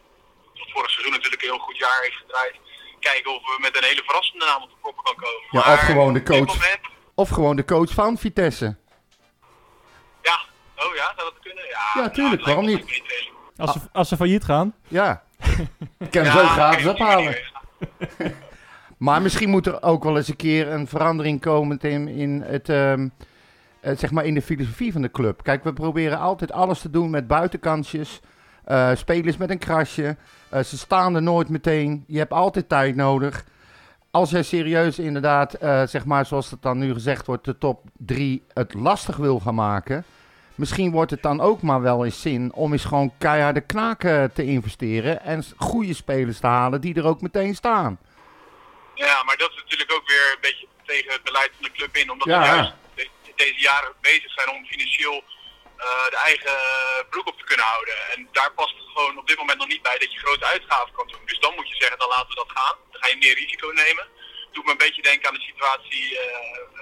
dat 0.54 0.70
vorig 0.70 0.90
seizoen 0.90 1.12
natuurlijk 1.12 1.42
een 1.42 1.48
heel 1.48 1.66
goed 1.68 1.76
jaar 1.76 2.02
heeft 2.02 2.16
gedraaid, 2.16 2.56
kijken 3.00 3.34
of 3.34 3.42
we 3.42 3.58
met 3.60 3.76
een 3.76 3.84
hele 3.84 4.02
verrassende 4.04 4.44
naam 4.44 4.62
op 4.62 4.68
de 4.68 4.74
proppen 4.80 5.04
kan 5.04 5.14
komen. 5.14 5.46
Ja, 5.50 5.60
Maar 5.60 5.72
of 5.74 5.80
gewoon 5.80 6.12
de 6.12 6.22
coach. 6.22 6.38
moment- 6.38 6.80
Of 7.14 7.28
gewoon 7.28 7.56
de 7.56 7.64
coach 7.64 7.90
van 7.92 8.18
Vitesse. 8.18 8.76
Ja, 10.22 10.38
oh 10.76 10.94
ja, 10.94 11.12
zou 11.16 11.30
dat 11.32 11.38
kunnen? 11.42 11.64
Ja, 11.68 12.02
Ja, 12.02 12.10
tuurlijk, 12.10 12.44
waarom 12.44 12.64
niet? 12.66 13.02
Als 13.56 13.72
ze, 13.72 13.78
als 13.92 14.08
ze 14.08 14.16
failliet 14.16 14.44
gaan. 14.44 14.74
Ja. 14.88 15.22
Ik 15.98 16.10
kan 16.10 16.24
hem 16.24 16.34
Ja, 16.36 16.40
zo 16.40 16.46
gratis 16.46 16.86
ophalen. 16.86 17.36
Maar 18.98 19.22
misschien 19.22 19.50
moet 19.50 19.66
er 19.66 19.82
ook 19.82 20.04
wel 20.04 20.16
eens 20.16 20.28
een 20.28 20.36
keer 20.36 20.68
een 20.68 20.86
verandering 20.88 21.40
komen 21.40 21.78
Tim, 21.78 22.08
in, 22.08 22.42
het, 22.46 22.68
ehm, 22.68 23.08
eh, 23.80 23.96
zeg 23.96 24.10
maar 24.10 24.24
in 24.24 24.34
de 24.34 24.42
filosofie 24.42 24.92
van 24.92 25.02
de 25.02 25.10
club. 25.10 25.42
Kijk, 25.42 25.64
we 25.64 25.72
proberen 25.72 26.18
altijd 26.18 26.52
alles 26.52 26.80
te 26.80 26.90
doen 26.90 27.10
met 27.10 27.26
buitenkansjes. 27.26 28.20
eh, 28.64 28.90
spelers 28.94 29.36
met 29.36 29.50
een 29.50 29.58
krasje. 29.58 30.16
Eh, 30.50 30.62
ze 30.62 30.78
staan 30.78 31.14
er 31.14 31.22
nooit 31.22 31.48
meteen. 31.48 32.04
Je 32.06 32.18
hebt 32.18 32.32
altijd 32.32 32.68
tijd 32.68 32.96
nodig. 32.96 33.44
Als 34.10 34.30
jij 34.30 34.42
serieus 34.42 34.98
inderdaad, 34.98 35.54
eh, 35.54 35.82
zeg 35.86 36.04
maar 36.04 36.26
zoals 36.26 36.50
het 36.50 36.62
dan 36.62 36.78
nu 36.78 36.92
gezegd 36.92 37.26
wordt, 37.26 37.44
de 37.44 37.58
top 37.58 37.82
3 37.96 38.42
het 38.54 38.74
lastig 38.74 39.16
wil 39.16 39.40
gaan 39.40 39.54
maken. 39.54 40.04
Misschien 40.54 40.90
wordt 40.90 41.10
het 41.10 41.22
dan 41.22 41.40
ook 41.40 41.62
maar 41.62 41.80
wel 41.82 42.04
eens 42.04 42.20
zin 42.20 42.52
om 42.52 42.72
eens 42.72 42.84
gewoon 42.84 43.12
keiharde 43.18 43.60
knaken 43.60 44.32
te 44.32 44.44
investeren. 44.44 45.22
En 45.22 45.44
goede 45.56 45.94
spelers 45.94 46.38
te 46.40 46.46
halen 46.46 46.80
die 46.80 46.94
er 46.94 47.06
ook 47.06 47.20
meteen 47.20 47.54
staan. 47.54 47.98
Ja, 48.94 49.22
maar 49.26 49.36
dat 49.36 49.50
is 49.50 49.56
natuurlijk 49.62 49.92
ook 49.92 50.08
weer 50.08 50.32
een 50.34 50.40
beetje 50.40 50.66
tegen 50.84 51.12
het 51.12 51.22
beleid 51.24 51.50
van 51.54 51.64
de 51.64 51.72
club 51.72 51.96
in. 51.96 52.10
Omdat 52.10 52.28
Ja. 52.28 52.40
we 52.40 52.46
juist 52.46 52.72
de- 52.94 53.08
deze 53.36 53.60
jaren 53.60 53.92
bezig 54.00 54.30
zijn 54.32 54.56
om 54.56 54.64
financieel 54.64 55.12
eh, 55.16 55.22
de 56.14 56.20
eigen 56.24 56.56
broek 57.10 57.26
op 57.26 57.38
te 57.38 57.44
kunnen 57.44 57.66
houden. 57.66 57.94
En 58.12 58.28
daar 58.32 58.52
past 58.52 58.74
het 58.74 58.88
gewoon 58.94 59.18
op 59.18 59.26
dit 59.26 59.38
moment 59.38 59.58
nog 59.58 59.68
niet 59.68 59.82
bij 59.82 59.98
dat 59.98 60.12
je 60.12 60.18
grote 60.18 60.44
uitgaven 60.44 60.92
kan 60.94 61.06
doen. 61.06 61.20
Dus 61.26 61.38
dan 61.38 61.54
moet 61.54 61.68
je 61.68 61.74
zeggen, 61.76 61.98
dan 61.98 62.08
laten 62.08 62.28
we 62.28 62.34
dat 62.34 62.50
gaan. 62.54 62.76
Dan 62.90 63.00
ga 63.02 63.08
je 63.08 63.16
meer 63.16 63.34
risico 63.34 63.68
nemen. 63.70 64.06
Doet 64.52 64.64
me 64.64 64.70
een 64.70 64.84
beetje 64.86 65.02
denken 65.02 65.28
aan 65.28 65.34
de 65.34 65.50
situatie 65.50 66.18
eh, 66.18 66.34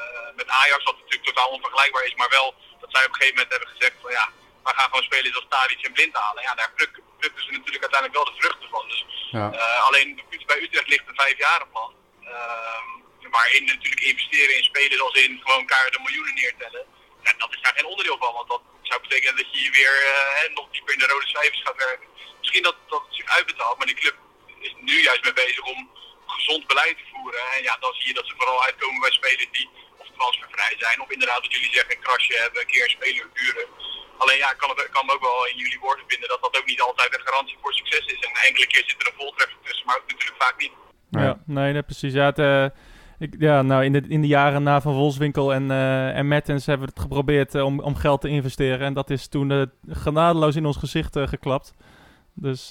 eh, 0.03 0.35
met 0.37 0.49
Ajax, 0.49 0.85
wat 0.85 0.97
natuurlijk 0.99 1.25
totaal 1.25 1.49
onvergelijkbaar 1.49 2.05
is. 2.05 2.15
Maar 2.15 2.29
wel 2.31 2.55
dat 2.81 2.91
zij 2.93 3.05
op 3.05 3.09
een 3.09 3.15
gegeven 3.15 3.35
moment 3.37 3.53
hebben 3.55 3.75
gezegd 3.77 3.97
van 4.03 4.11
ja, 4.11 4.29
we 4.65 4.73
gaan 4.77 4.89
gewoon 4.91 5.03
spelers 5.11 5.37
als 5.37 5.47
Tadic 5.49 5.83
en 5.85 5.93
Blind 5.93 6.15
halen. 6.17 6.43
Ja, 6.43 6.55
daar 6.55 6.73
plukken, 6.77 7.03
plukken 7.19 7.45
ze 7.45 7.51
natuurlijk 7.51 7.83
uiteindelijk 7.87 8.19
wel 8.21 8.31
de 8.35 8.41
vruchten 8.41 8.69
van. 8.69 8.89
Dus 8.89 9.05
Ja. 9.31 9.53
eh, 9.53 9.87
alleen 9.87 10.23
bij 10.47 10.63
Utrecht 10.63 10.89
ligt 10.89 11.09
een 11.09 11.15
vijfjarenplan. 11.25 11.95
Ehm 12.25 12.97
waarin 13.31 13.65
natuurlijk 13.65 14.01
investeren 14.01 14.57
in 14.57 14.65
spelers 14.65 15.01
als 15.01 15.15
in 15.15 15.41
gewoon 15.45 15.67
de 15.67 16.01
miljoenen 16.05 16.35
neertellen. 16.35 16.85
Ja, 17.23 17.33
dat 17.39 17.55
is 17.55 17.61
daar 17.61 17.73
geen 17.77 17.87
onderdeel 17.87 18.19
van, 18.19 18.33
want 18.33 18.49
dat 18.49 18.61
zou 18.91 19.01
betekenen 19.01 19.37
dat 19.37 19.49
je 19.53 19.61
je 19.67 19.71
weer 19.79 19.95
eh, 20.13 20.55
nog 20.59 20.67
dieper 20.71 20.93
in 20.93 21.03
de 21.03 21.11
rode 21.13 21.29
cijfers 21.37 21.63
gaat 21.67 21.85
werken. 21.89 22.09
Misschien 22.41 22.63
dat, 22.63 22.77
dat 22.93 23.03
het 23.07 23.15
zich 23.19 23.29
uitbetaalt, 23.39 23.79
maar 23.79 23.87
de 23.87 24.01
club 24.03 24.17
is 24.67 24.75
nu 24.81 25.03
juist 25.03 25.23
mee 25.25 25.33
bezig 25.45 25.65
om 25.75 25.91
gezond 26.27 26.67
beleid 26.67 26.97
te 26.97 27.07
voeren. 27.13 27.41
En 27.55 27.63
ja, 27.63 27.77
dan 27.81 27.93
zie 27.95 28.07
je 28.07 28.15
dat 28.15 28.27
ze 28.27 28.35
vooral 28.39 28.65
uitkomen 28.65 29.01
bij 29.01 29.11
spelers 29.11 29.49
die 29.53 29.69
of 29.97 30.07
transfervrij 30.17 30.75
zijn, 30.79 31.01
of 31.01 31.11
inderdaad 31.11 31.41
wat 31.41 31.55
jullie 31.55 31.73
zeggen, 31.73 31.93
een 31.95 32.07
krasje 32.07 32.35
hebben, 32.43 32.61
een 32.61 32.73
keer 32.73 32.85
een 32.85 32.97
speler 32.99 33.27
huren. 33.33 33.67
Alleen 34.19 34.39
ja, 34.39 34.51
ik 34.53 34.59
kan, 34.59 34.71
het, 34.71 34.79
ik 34.79 34.95
kan 34.97 35.07
me 35.07 35.13
ook 35.13 35.27
wel 35.31 35.47
in 35.47 35.57
jullie 35.57 35.81
woorden 35.81 36.05
vinden 36.09 36.29
dat 36.29 36.43
dat 36.43 36.57
ook 36.59 36.67
niet 36.67 36.81
altijd 36.81 37.15
een 37.15 37.27
garantie 37.27 37.59
voor 37.63 37.75
succes 37.75 38.05
is. 38.07 38.21
En 38.27 38.33
enkele 38.49 38.67
keer 38.67 38.85
zit 38.87 39.03
er 39.03 39.07
een 39.07 39.21
voltreffer 39.23 39.59
tussen, 39.63 39.87
maar 39.87 39.97
ook 39.97 40.11
natuurlijk 40.11 40.43
vaak 40.43 40.57
niet. 40.59 40.73
Ja. 41.11 41.23
Ja, 41.23 41.43
nee, 41.47 41.73
nee, 41.73 41.83
precies. 41.83 42.13
Ja, 42.13 42.25
het, 42.25 42.39
eh, 42.39 42.67
ik, 43.19 43.35
ja 43.39 43.63
nou, 43.63 43.85
in, 43.85 43.93
de, 43.93 44.03
in 44.09 44.21
de 44.21 44.27
jaren 44.27 44.63
na 44.63 44.81
Van 44.81 44.95
Wolfswinkel 44.95 45.55
en, 45.55 45.71
eh 45.71 46.17
en 46.17 46.29
Mertens 46.29 46.67
hebben 46.67 46.87
we 46.87 46.93
het 46.95 47.03
geprobeerd 47.03 47.55
eh, 47.55 47.65
om, 47.65 47.81
om 47.81 47.95
geld 47.95 48.21
te 48.21 48.29
investeren. 48.29 48.87
En 48.87 48.95
dat 48.95 49.11
is 49.11 49.27
toen 49.27 49.51
eh, 49.51 49.63
genadeloos 49.89 50.57
in 50.57 50.67
ons 50.67 50.77
gezicht 50.77 51.19
geklapt. 51.19 51.75
Dus 52.33 52.71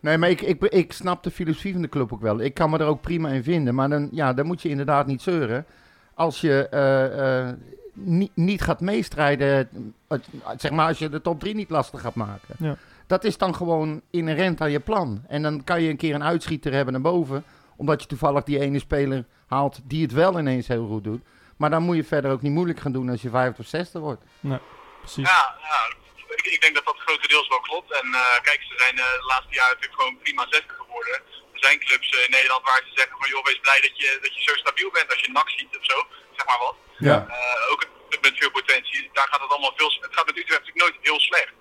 Nee, 0.00 0.18
maar 0.18 0.30
ik, 0.30 0.40
ik, 0.40 0.62
ik 0.62 0.92
snap 0.92 1.22
de 1.22 1.30
filosofie 1.30 1.72
van 1.72 1.82
de 1.82 1.88
club 1.88 2.12
ook 2.12 2.20
wel. 2.20 2.40
Ik 2.40 2.54
kan 2.54 2.70
me 2.70 2.78
er 2.78 2.86
ook 2.86 3.00
prima 3.00 3.28
in 3.28 3.42
vinden. 3.42 3.74
Maar 3.74 3.88
dan, 3.88 4.08
ja, 4.12 4.32
dan 4.32 4.46
moet 4.46 4.62
je 4.62 4.68
inderdaad 4.68 5.06
niet 5.06 5.22
zeuren. 5.22 5.66
Als 6.14 6.40
je 6.40 6.68
niet, 7.92 8.30
niet 8.34 8.62
gaat 8.62 8.80
meestrijden, 8.80 9.68
zeg 10.56 10.70
maar 10.70 10.86
als 10.86 10.98
je 10.98 11.08
de 11.08 11.20
top 11.20 11.40
3 11.40 11.54
niet 11.54 11.70
lastig 11.70 12.00
gaat 12.00 12.14
maken. 12.14 12.54
Ja. 12.58 12.76
Dat 13.06 13.24
is 13.24 13.38
dan 13.38 13.54
gewoon 13.54 14.00
inherent 14.10 14.60
aan 14.60 14.70
je 14.70 14.80
plan. 14.80 15.22
En 15.28 15.42
dan 15.42 15.64
kan 15.64 15.82
je 15.82 15.90
een 15.90 15.96
keer 15.96 16.14
een 16.14 16.24
uitschieter 16.24 16.72
hebben 16.72 16.92
naar 16.92 17.02
boven. 17.02 17.44
Omdat 17.82 18.02
je 18.02 18.12
toevallig 18.14 18.42
die 18.50 18.60
ene 18.66 18.78
speler 18.78 19.20
haalt 19.54 19.76
die 19.82 20.02
het 20.06 20.14
wel 20.22 20.38
ineens 20.38 20.68
heel 20.74 20.86
goed 20.86 21.04
doet. 21.04 21.22
Maar 21.60 21.70
dan 21.70 21.82
moet 21.86 21.96
je 22.00 22.12
verder 22.14 22.30
ook 22.30 22.42
niet 22.42 22.56
moeilijk 22.58 22.80
gaan 22.80 22.96
doen 22.96 23.08
als 23.10 23.22
je 23.22 23.36
vijfde 23.38 23.62
of 23.62 23.68
zesde 23.76 23.98
wordt. 23.98 24.22
precies. 25.00 25.28
Ja, 25.34 25.42
ja 25.68 25.80
ik, 26.40 26.46
ik 26.56 26.60
denk 26.64 26.74
dat 26.74 26.84
dat 26.84 26.98
grotendeels 27.06 27.48
wel 27.48 27.60
klopt. 27.60 27.90
En 28.00 28.06
eh, 28.14 28.40
kijk, 28.48 28.60
ze 28.68 28.74
zijn 28.82 28.96
eh, 28.98 29.04
de 29.22 29.26
laatste 29.32 29.54
jaren 29.58 29.74
natuurlijk 29.74 30.00
gewoon 30.00 30.18
prima 30.24 30.44
zesde 30.54 30.74
geworden. 30.82 31.14
Er 31.54 31.62
zijn 31.66 31.78
clubs 31.86 32.08
eh, 32.16 32.24
in 32.26 32.30
Nederland 32.36 32.64
waar 32.68 32.82
ze 32.86 32.92
zeggen 33.00 33.16
van 33.20 33.28
joh, 33.32 33.44
wees 33.44 33.60
blij 33.66 33.80
dat 33.86 33.94
je, 34.00 34.08
dat 34.24 34.32
je 34.36 34.42
zo 34.48 34.54
stabiel 34.62 34.90
bent 34.90 35.10
als 35.12 35.20
je 35.24 35.30
NAC 35.32 35.50
ziet 35.58 35.78
of 35.78 35.84
zo. 35.92 35.98
Zeg 36.36 36.44
maar 36.46 36.60
wat. 36.66 36.76
Ja. 37.08 37.16
Eh, 37.36 37.72
ook 37.72 37.82
met 38.24 38.38
veel 38.40 38.50
potentie. 38.58 39.10
Daar 39.12 39.28
gaat 39.30 39.40
het 39.44 39.50
allemaal 39.50 39.76
veel... 39.76 39.92
Het 40.06 40.14
gaat 40.16 40.26
met 40.26 40.38
Utrecht 40.40 40.60
natuurlijk 40.60 40.84
nooit 40.84 41.06
heel 41.08 41.20
slecht. 41.20 41.54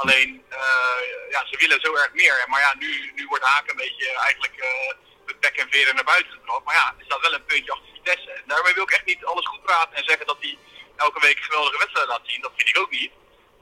Alleen, 0.00 0.30
eh, 0.48 1.02
ja, 1.34 1.40
ze 1.50 1.56
willen 1.62 1.80
zo 1.80 1.90
erg 2.02 2.12
meer. 2.12 2.36
Maar 2.50 2.60
ja, 2.60 2.74
nu, 2.78 3.12
nu 3.14 3.26
wordt 3.26 3.44
Haken 3.44 3.70
een 3.70 3.84
beetje 3.86 4.08
eigenlijk 4.28 4.56
eh 4.56 5.12
met 5.26 5.40
bek 5.40 5.56
en 5.56 5.70
veren 5.70 5.94
naar 5.94 6.04
buiten 6.04 6.32
gebracht. 6.32 6.64
Maar 6.64 6.74
ja, 6.74 6.94
er 6.98 7.04
staat 7.04 7.20
wel 7.20 7.34
een 7.34 7.44
puntje 7.44 7.72
achter 7.72 7.88
Vitesse. 7.94 8.30
En 8.30 8.42
daarmee 8.46 8.74
wil 8.74 8.82
ik 8.82 8.90
echt 8.90 9.04
niet 9.04 9.24
alles 9.24 9.46
goed 9.46 9.62
praten 9.62 9.96
en 9.96 10.04
zeggen 10.04 10.26
dat 10.26 10.36
hij 10.40 10.58
elke 10.96 11.20
week 11.20 11.38
geweldige 11.40 11.78
wedstrijden 11.78 12.12
laat 12.12 12.26
zien. 12.30 12.40
Dat 12.40 12.52
vind 12.56 12.68
ik 12.68 12.78
ook 12.78 12.90
niet. 12.90 13.12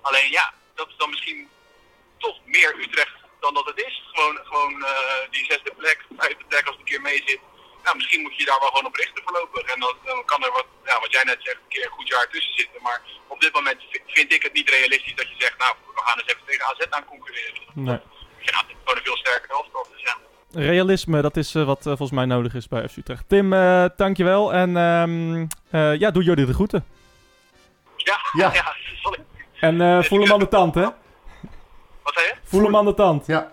Alleen 0.02 0.30
ja, 0.30 0.54
dat 0.74 0.88
is 0.88 0.96
dan 0.96 1.10
misschien 1.10 1.50
toch 2.18 2.38
meer 2.44 2.74
Utrecht 2.78 3.16
dan 3.40 3.54
dat 3.54 3.66
het 3.66 3.78
is. 3.86 4.02
Gewoon, 4.12 4.38
gewoon 4.44 4.84
eh, 4.84 5.30
die 5.30 5.44
zesde 5.44 5.72
plek, 5.76 6.04
vijfde 6.18 6.44
plek 6.48 6.66
als 6.66 6.70
het 6.76 6.78
een 6.78 6.84
keer 6.92 7.00
mee 7.00 7.22
zit. 7.26 7.40
Ja, 7.84 7.94
misschien 7.94 8.22
moet 8.22 8.36
je 8.36 8.44
daar 8.44 8.60
wel 8.60 8.68
gewoon 8.68 8.86
op 8.86 8.94
richten 8.96 9.22
voorlopig. 9.24 9.62
En 9.62 9.80
dan, 9.80 9.96
dan 10.04 10.24
kan 10.24 10.44
er 10.44 10.52
wat, 10.52 10.66
ja, 10.84 11.00
wat 11.00 11.12
jij 11.12 11.24
net 11.24 11.38
zegt, 11.42 11.56
een 11.56 11.68
keer 11.68 11.84
een 11.84 11.90
goed 11.98 12.08
jaar 12.08 12.28
tussen 12.28 12.54
zitten. 12.54 12.82
Maar 12.82 13.02
op 13.26 13.40
dit 13.40 13.52
moment 13.52 13.82
vi- 13.90 14.02
vind 14.06 14.32
ik 14.32 14.42
het 14.42 14.52
niet 14.52 14.70
realistisch 14.70 15.14
dat 15.14 15.28
je 15.28 15.34
zegt, 15.38 15.58
nou, 15.58 15.74
we 15.94 16.00
gaan 16.00 16.18
eens 16.18 16.28
even 16.28 16.44
tegen 16.46 16.64
AZ 16.66 16.80
aan 16.90 17.04
concurreren. 17.04 17.62
Nee. 17.74 18.00
Ja, 18.38 18.58
het 18.58 18.68
is 18.68 18.74
gewoon 18.78 18.96
een 18.96 19.04
veel 19.04 19.16
sterker 19.16 19.50
elftal. 19.50 19.86
Dus 19.92 20.00
ja. 20.02 20.16
Realisme, 20.54 21.22
dat 21.22 21.36
is 21.36 21.54
eh, 21.54 21.64
wat 21.64 21.78
eh, 21.78 21.84
volgens 21.84 22.10
mij 22.10 22.24
nodig 22.24 22.54
is 22.54 22.68
bij 22.68 22.88
FC 22.88 22.96
Utrecht. 22.96 23.24
Tim, 23.28 23.52
eh 23.52 23.84
dankjewel. 23.96 24.52
En 24.54 24.76
ehm, 24.76 25.46
eh, 25.70 25.98
ja, 25.98 26.10
doe 26.10 26.22
jullie 26.22 26.46
de 26.46 26.54
groeten. 26.54 26.84
Ja, 27.96 28.16
Ja. 28.32 28.48
ik- 28.52 29.20
En 29.60 29.80
eh, 29.80 30.02
voel 30.02 30.20
hem 30.20 30.32
aan 30.32 30.38
de 30.38 30.48
tand, 30.48 30.74
hè? 30.74 30.82
Wat 32.02 32.14
zei 32.14 32.26
je? 32.26 32.34
Voel 32.44 32.62
hem 32.64 32.76
aan 32.76 32.84
de 32.84 32.94
tand. 32.94 33.26
Ja. 33.26 33.52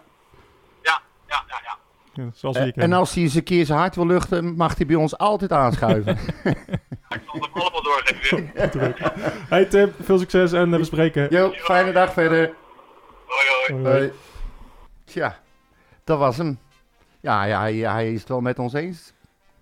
Ja, 0.83 1.01
ja, 1.27 1.43
ja, 1.47 1.59
ja. 1.63 1.77
Ja, 2.23 2.29
zoals 2.33 2.57
hier 2.57 2.73
en 2.75 2.93
als 2.93 3.13
hij 3.13 3.23
eens 3.23 3.33
een 3.35 3.43
keer 3.43 3.65
zijn 3.65 3.79
hart 3.79 3.95
wil 3.95 4.05
luchten, 4.05 4.55
mag 4.55 4.77
hij 4.77 4.85
bij 4.85 4.95
ons 4.95 5.17
altijd 5.17 5.51
aanschuiven. 5.51 6.17
Ik 7.09 7.21
zal 7.25 7.41
het 7.41 7.49
allemaal 7.53 7.83
doorgeven. 7.83 8.51
weer. 8.53 9.11
Hey 9.49 9.65
Tim, 9.65 9.93
veel 10.01 10.17
succes 10.19 10.51
en 10.51 10.71
we 10.71 10.83
spreken. 10.83 11.27
Jo, 11.29 11.51
fijne 11.55 11.91
dag 11.91 12.13
verder. 12.13 12.53
Hoi, 13.25 13.81
hoi. 13.83 13.97
Hoi. 13.97 14.11
Tja, 15.05 15.39
dat 16.03 16.17
was 16.19 16.37
hem. 16.37 16.59
Ja, 17.21 17.43
ja 17.43 17.59
hij, 17.59 17.73
hij 17.75 18.11
is 18.13 18.19
het 18.19 18.29
wel 18.29 18.41
met 18.41 18.59
ons 18.59 18.73
eens. 18.73 19.13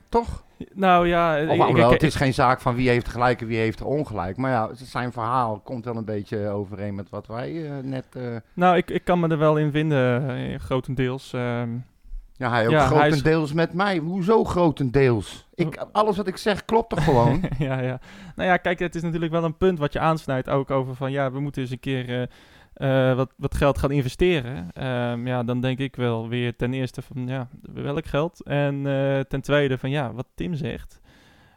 Toch? 0.10 0.44
Nou 0.74 1.08
ja, 1.08 1.36
Of, 1.36 1.42
ik- 1.44 1.50
ik- 1.54 1.60
alhoewel, 1.62 1.86
ik- 1.88 1.94
het 2.02 2.04
is 2.04 2.16
geen 2.16 2.34
zaak 2.34 2.62
van 2.62 2.76
wie 2.76 2.90
heeft 2.90 3.08
gelijk 3.08 3.42
en 3.42 3.48
wie 3.48 3.58
heeft 3.58 3.82
ongelijk. 3.82 4.38
Maar 4.38 4.52
ja, 4.52 4.70
zijn 4.74 5.12
verhaal 5.12 5.60
komt 5.64 5.86
wel 5.86 5.96
een 5.96 6.06
beetje 6.06 6.48
overeen 6.50 6.96
met 6.96 7.10
wat 7.10 7.28
wij 7.28 7.66
eh, 7.66 7.72
net... 7.84 8.06
eh, 8.14 8.24
nou, 8.54 8.78
ik, 8.78 8.90
ik 8.90 9.04
kan 9.04 9.20
me 9.20 9.28
er 9.28 9.38
wel 9.38 9.58
in 9.58 9.72
vinden, 9.72 10.30
eh, 10.38 10.60
grotendeels. 10.60 11.34
ehm. 11.34 11.70
ja, 12.34 12.50
hij 12.50 12.66
ook 12.66 12.72
Ja, 12.72 12.78
hij 12.78 12.86
is- 13.08 13.14
grotendeels 13.14 13.54
met 13.54 13.74
mij. 13.74 13.98
Hoezo 13.98 14.44
grotendeels? 14.44 15.48
Ik, 15.56 15.86
alles 15.92 16.18
wat 16.18 16.28
ik 16.28 16.38
zeg 16.38 16.66
klopt 16.66 16.90
toch 16.90 17.04
gewoon? 17.04 17.42
ja, 17.60 17.80
ja. 17.80 18.00
Nou 18.36 18.50
ja, 18.50 18.58
kijk, 18.58 18.80
het 18.80 18.96
is 18.96 19.02
natuurlijk 19.02 19.32
wel 19.32 19.44
een 19.44 19.58
punt 19.58 19.80
wat 19.80 19.94
je 19.94 20.00
aansnijdt 20.00 20.50
ook 20.50 20.72
over 20.72 20.96
van 20.96 21.12
ja, 21.12 21.32
we 21.32 21.40
moeten 21.40 21.62
eens 21.62 21.72
een 21.72 21.80
keer 21.80 22.30
eh, 22.78 23.16
wat, 23.16 23.34
wat 23.38 23.56
geld 23.56 23.78
gaan 23.78 23.92
investeren. 23.92 24.72
Ehm, 24.74 25.28
ja, 25.28 25.44
dan 25.44 25.62
denk 25.62 25.80
ik 25.80 25.96
wel 25.96 26.30
weer 26.30 26.56
ten 26.56 26.74
eerste 26.74 27.02
van 27.02 27.28
ja, 27.28 27.48
welk 27.74 28.06
geld? 28.06 28.44
En 28.44 28.88
eh, 28.88 29.20
ten 29.20 29.42
tweede 29.42 29.78
van 29.78 29.90
ja, 29.90 30.14
wat 30.14 30.28
Tim 30.36 30.56
zegt. 30.56 31.00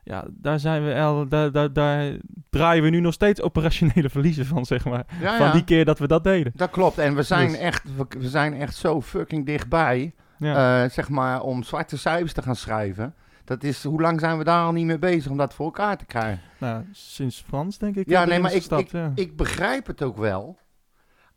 Ja, 0.05 0.25
daar 0.31 0.59
zijn 0.61 0.85
we 0.85 0.95
al, 1.01 1.29
daar, 1.29 1.53
daar, 1.53 1.73
daar 1.73 2.13
draaien 2.51 2.83
we 2.83 2.89
nu 2.91 3.01
nog 3.01 3.13
steeds 3.15 3.41
operationele 3.43 4.09
verliezen 4.17 4.47
van, 4.47 4.65
zeg 4.65 4.85
maar. 4.85 5.05
ja, 5.21 5.37
Van 5.37 5.47
ja. 5.47 5.53
die 5.53 5.65
keer 5.65 5.85
dat 5.85 5.99
we 5.99 6.07
dat 6.07 6.25
deden. 6.25 6.53
Dat 6.55 6.71
klopt. 6.71 6.99
En 6.99 7.15
we 7.15 7.23
zijn, 7.23 7.49
Dus- 7.49 7.59
echt, 7.59 7.97
we, 7.97 8.07
we 8.19 8.29
zijn 8.29 8.55
echt 8.55 8.77
zo 8.77 9.01
fucking 9.01 9.47
dichtbij. 9.47 10.15
Ja. 10.39 10.83
eh, 10.85 10.91
zeg 10.91 11.09
maar, 11.09 11.41
om 11.43 11.63
zwarte 11.63 11.99
cijfers 11.99 12.33
te 12.33 12.43
gaan 12.43 12.57
schrijven. 12.57 13.15
Dat 13.45 13.63
is, 13.65 13.85
hoe 13.85 14.01
lang 14.01 14.21
zijn 14.21 14.39
we 14.39 14.45
daar 14.45 14.65
al 14.65 14.73
niet 14.73 14.87
mee 14.87 14.99
bezig 14.99 15.31
om 15.31 15.37
dat 15.37 15.55
voor 15.55 15.65
elkaar 15.65 15.97
te 15.97 16.05
krijgen? 16.05 16.41
nou, 16.59 16.85
sinds 16.93 17.45
Frans 17.47 17.79
denk 17.79 17.97
ik. 17.97 18.09
Ja, 18.09 18.25
nee, 18.25 18.39
maar 18.39 18.51
ik, 18.51 18.57
gestapt, 18.57 18.83
ik, 18.83 18.91
ja. 18.93 19.13
ik 19.15 19.37
begrijp 19.37 19.87
het 19.87 20.03
ook 20.03 20.17
wel. 20.17 20.59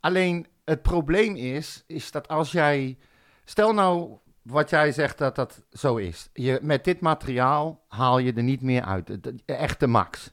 Alleen 0.03 0.47
het 0.65 0.81
probleem 0.81 1.35
is, 1.35 1.83
is 1.87 2.11
dat 2.11 2.27
als 2.27 2.51
jij... 2.51 2.97
Stel 3.45 3.73
nou 3.73 4.17
wat 4.41 4.69
jij 4.69 4.91
zegt 4.91 5.17
dat 5.17 5.35
dat 5.35 5.61
zo 5.71 5.95
is. 5.95 6.29
Je, 6.33 6.59
met 6.61 6.83
dit 6.83 6.99
materiaal 6.99 7.83
haal 7.87 8.17
je 8.17 8.33
er 8.33 8.43
niet 8.43 8.61
meer 8.61 8.83
uit. 8.83 9.19
Echt 9.45 9.79
de 9.79 9.87
max. 9.87 10.31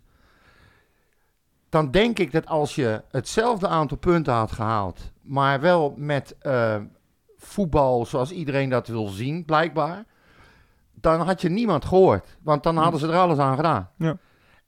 Dan 1.68 1.90
denk 1.90 2.18
ik 2.18 2.32
dat 2.32 2.46
als 2.46 2.74
je 2.74 3.02
hetzelfde 3.10 3.68
aantal 3.68 3.96
punten 3.96 4.32
had 4.32 4.52
gehaald... 4.52 5.12
maar 5.20 5.60
wel 5.60 5.94
met 5.96 6.36
eh, 6.38 6.76
voetbal 7.36 8.06
zoals 8.06 8.30
iedereen 8.30 8.68
dat 8.68 8.86
wil 8.86 9.06
zien, 9.06 9.44
blijkbaar... 9.44 10.04
dan 10.94 11.20
had 11.20 11.40
je 11.40 11.48
niemand 11.48 11.84
gehoord. 11.84 12.36
Want 12.42 12.62
dan 12.62 12.76
hadden 12.76 13.00
ze 13.00 13.08
er 13.08 13.18
alles 13.18 13.38
aan 13.38 13.56
gedaan. 13.56 13.90
Ja. 13.96 14.18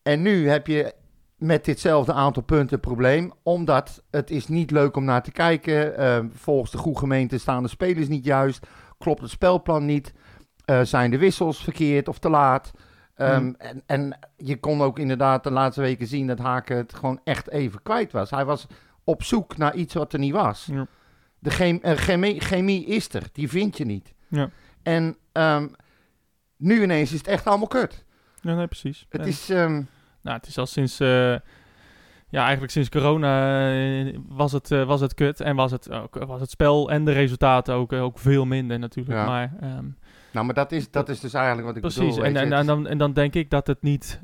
En 0.02 0.22
nu 0.22 0.48
heb 0.48 0.66
je 0.66 0.94
met 1.42 1.64
ditzelfde 1.64 2.12
aantal 2.12 2.42
punten 2.42 2.80
probleem, 2.80 3.32
omdat 3.42 4.02
het 4.10 4.30
is 4.30 4.48
niet 4.48 4.70
leuk 4.70 4.96
om 4.96 5.04
naar 5.04 5.22
te 5.22 5.30
kijken. 5.32 5.96
Eh, 5.96 6.24
volgens 6.32 6.70
de 6.70 6.78
goede 6.78 6.98
gemeente 6.98 7.38
staan 7.38 7.62
de 7.62 7.68
spelers 7.68 8.08
niet 8.08 8.24
juist, 8.24 8.66
klopt 8.98 9.20
het 9.20 9.30
spelplan 9.30 9.84
niet, 9.86 10.12
eh, 10.64 10.80
zijn 10.82 11.10
de 11.10 11.18
wissels 11.18 11.62
verkeerd 11.64 12.08
of 12.08 12.18
te 12.18 12.28
laat. 12.30 12.70
Ehm, 13.14 13.36
Hmm. 13.40 13.54
en, 13.58 13.82
en 13.86 14.18
je 14.36 14.60
kon 14.60 14.82
ook 14.82 14.98
inderdaad 14.98 15.42
de 15.44 15.50
laatste 15.50 15.80
weken 15.80 16.06
zien 16.06 16.26
dat 16.26 16.38
Haken 16.38 16.76
het 16.76 16.94
gewoon 16.94 17.20
echt 17.24 17.50
even 17.50 17.82
kwijt 17.82 18.12
was. 18.12 18.30
Hij 18.30 18.44
was 18.44 18.66
op 19.04 19.22
zoek 19.22 19.56
naar 19.56 19.74
iets 19.74 19.94
wat 19.94 20.12
er 20.12 20.18
niet 20.18 20.32
was. 20.32 20.68
Ja. 20.72 20.86
De 21.38 21.50
chem- 21.50 21.78
eh, 21.82 21.96
chemie, 21.96 22.40
chemie 22.40 22.84
is 22.86 23.14
er, 23.14 23.22
die 23.32 23.48
vind 23.48 23.76
je 23.76 23.84
niet. 23.84 24.14
Ja. 24.28 24.50
En 24.82 25.16
ehm, 25.32 25.68
nu 26.56 26.82
ineens 26.82 27.12
is 27.12 27.18
het 27.18 27.26
echt 27.26 27.46
allemaal 27.46 27.66
kut. 27.66 28.04
Ja, 28.40 28.54
nee, 28.54 28.66
precies. 28.66 29.06
Het 29.08 29.20
En- 29.20 29.26
is, 29.26 29.50
ehm, 29.50 29.82
Nou, 30.22 30.36
het 30.36 30.46
is 30.46 30.58
al 30.58 30.66
sinds, 30.66 31.00
eh, 31.00 31.34
ja, 32.28 32.42
eigenlijk 32.42 32.72
sinds 32.72 32.88
corona 32.88 33.70
eh, 33.72 34.18
was, 34.28 34.52
het, 34.52 34.70
eh, 34.70 34.84
was 34.84 35.00
het 35.00 35.14
kut. 35.14 35.40
En 35.40 35.56
was 35.56 35.70
het, 35.70 35.90
ook, 35.90 36.24
was 36.24 36.40
het 36.40 36.50
spel 36.50 36.90
en 36.90 37.04
de 37.04 37.12
resultaten 37.12 37.74
ook, 37.74 37.92
ook 37.92 38.18
veel 38.18 38.44
minder 38.44 38.78
natuurlijk. 38.78 39.18
Ja. 39.18 39.26
Maar 39.26 39.54
ehm, 39.60 39.86
nou, 40.32 40.46
maar 40.46 40.54
dat 40.54 40.72
is, 40.72 40.90
dat 40.90 41.08
is 41.08 41.20
dus 41.20 41.34
eigenlijk 41.34 41.66
wat 41.66 41.76
ik 41.76 41.82
precies. 41.82 42.08
bedoel. 42.08 42.24
En, 42.24 42.32
je. 42.32 42.38
en, 42.38 42.52
en, 42.52 42.66
dan, 42.66 42.86
en 42.86 42.98
dan 42.98 43.12
denk 43.12 43.34
ik 43.34 43.50
dat 43.50 43.66
het 43.66 43.82
niet... 43.82 44.20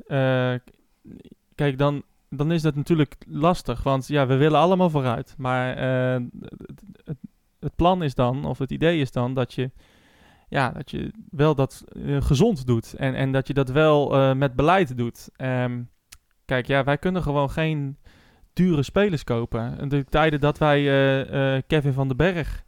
kijk, 1.55 1.77
dan, 1.77 2.03
dan 2.29 2.51
is 2.51 2.61
dat 2.61 2.75
natuurlijk 2.75 3.15
lastig. 3.27 3.83
Want 3.83 4.07
ja, 4.07 4.27
we 4.27 4.35
willen 4.35 4.59
allemaal 4.59 4.89
vooruit. 4.89 5.35
Maar 5.37 5.77
het, 7.03 7.17
het 7.59 7.75
plan 7.75 8.03
is 8.03 8.15
dan, 8.15 8.45
of 8.45 8.57
het 8.57 8.71
idee 8.71 8.99
is 8.99 9.11
dan, 9.11 9.33
dat 9.33 9.53
je... 9.53 9.71
Ja, 10.49 10.69
dat 10.69 10.91
je 10.91 11.11
wel 11.29 11.55
dat 11.55 11.83
eh, 12.05 12.21
gezond 12.21 12.67
doet. 12.67 12.93
En, 12.93 13.15
en 13.15 13.31
dat 13.31 13.47
je 13.47 13.53
dat 13.53 13.69
wel 13.69 14.15
eh, 14.15 14.33
met 14.33 14.55
beleid 14.55 14.97
doet. 14.97 15.29
Ehm, 15.35 15.81
kijk, 16.45 16.67
ja, 16.67 16.83
wij 16.83 16.97
kunnen 16.97 17.21
gewoon 17.21 17.49
geen 17.49 17.97
dure 18.53 18.83
spelers 18.83 19.23
kopen. 19.23 19.79
En 19.79 19.89
De 19.89 20.05
tijden 20.05 20.39
dat 20.39 20.57
wij 20.57 20.79
eh, 21.25 21.61
Kevin 21.67 21.93
van 21.93 22.07
den 22.07 22.17
Berg, 22.17 22.63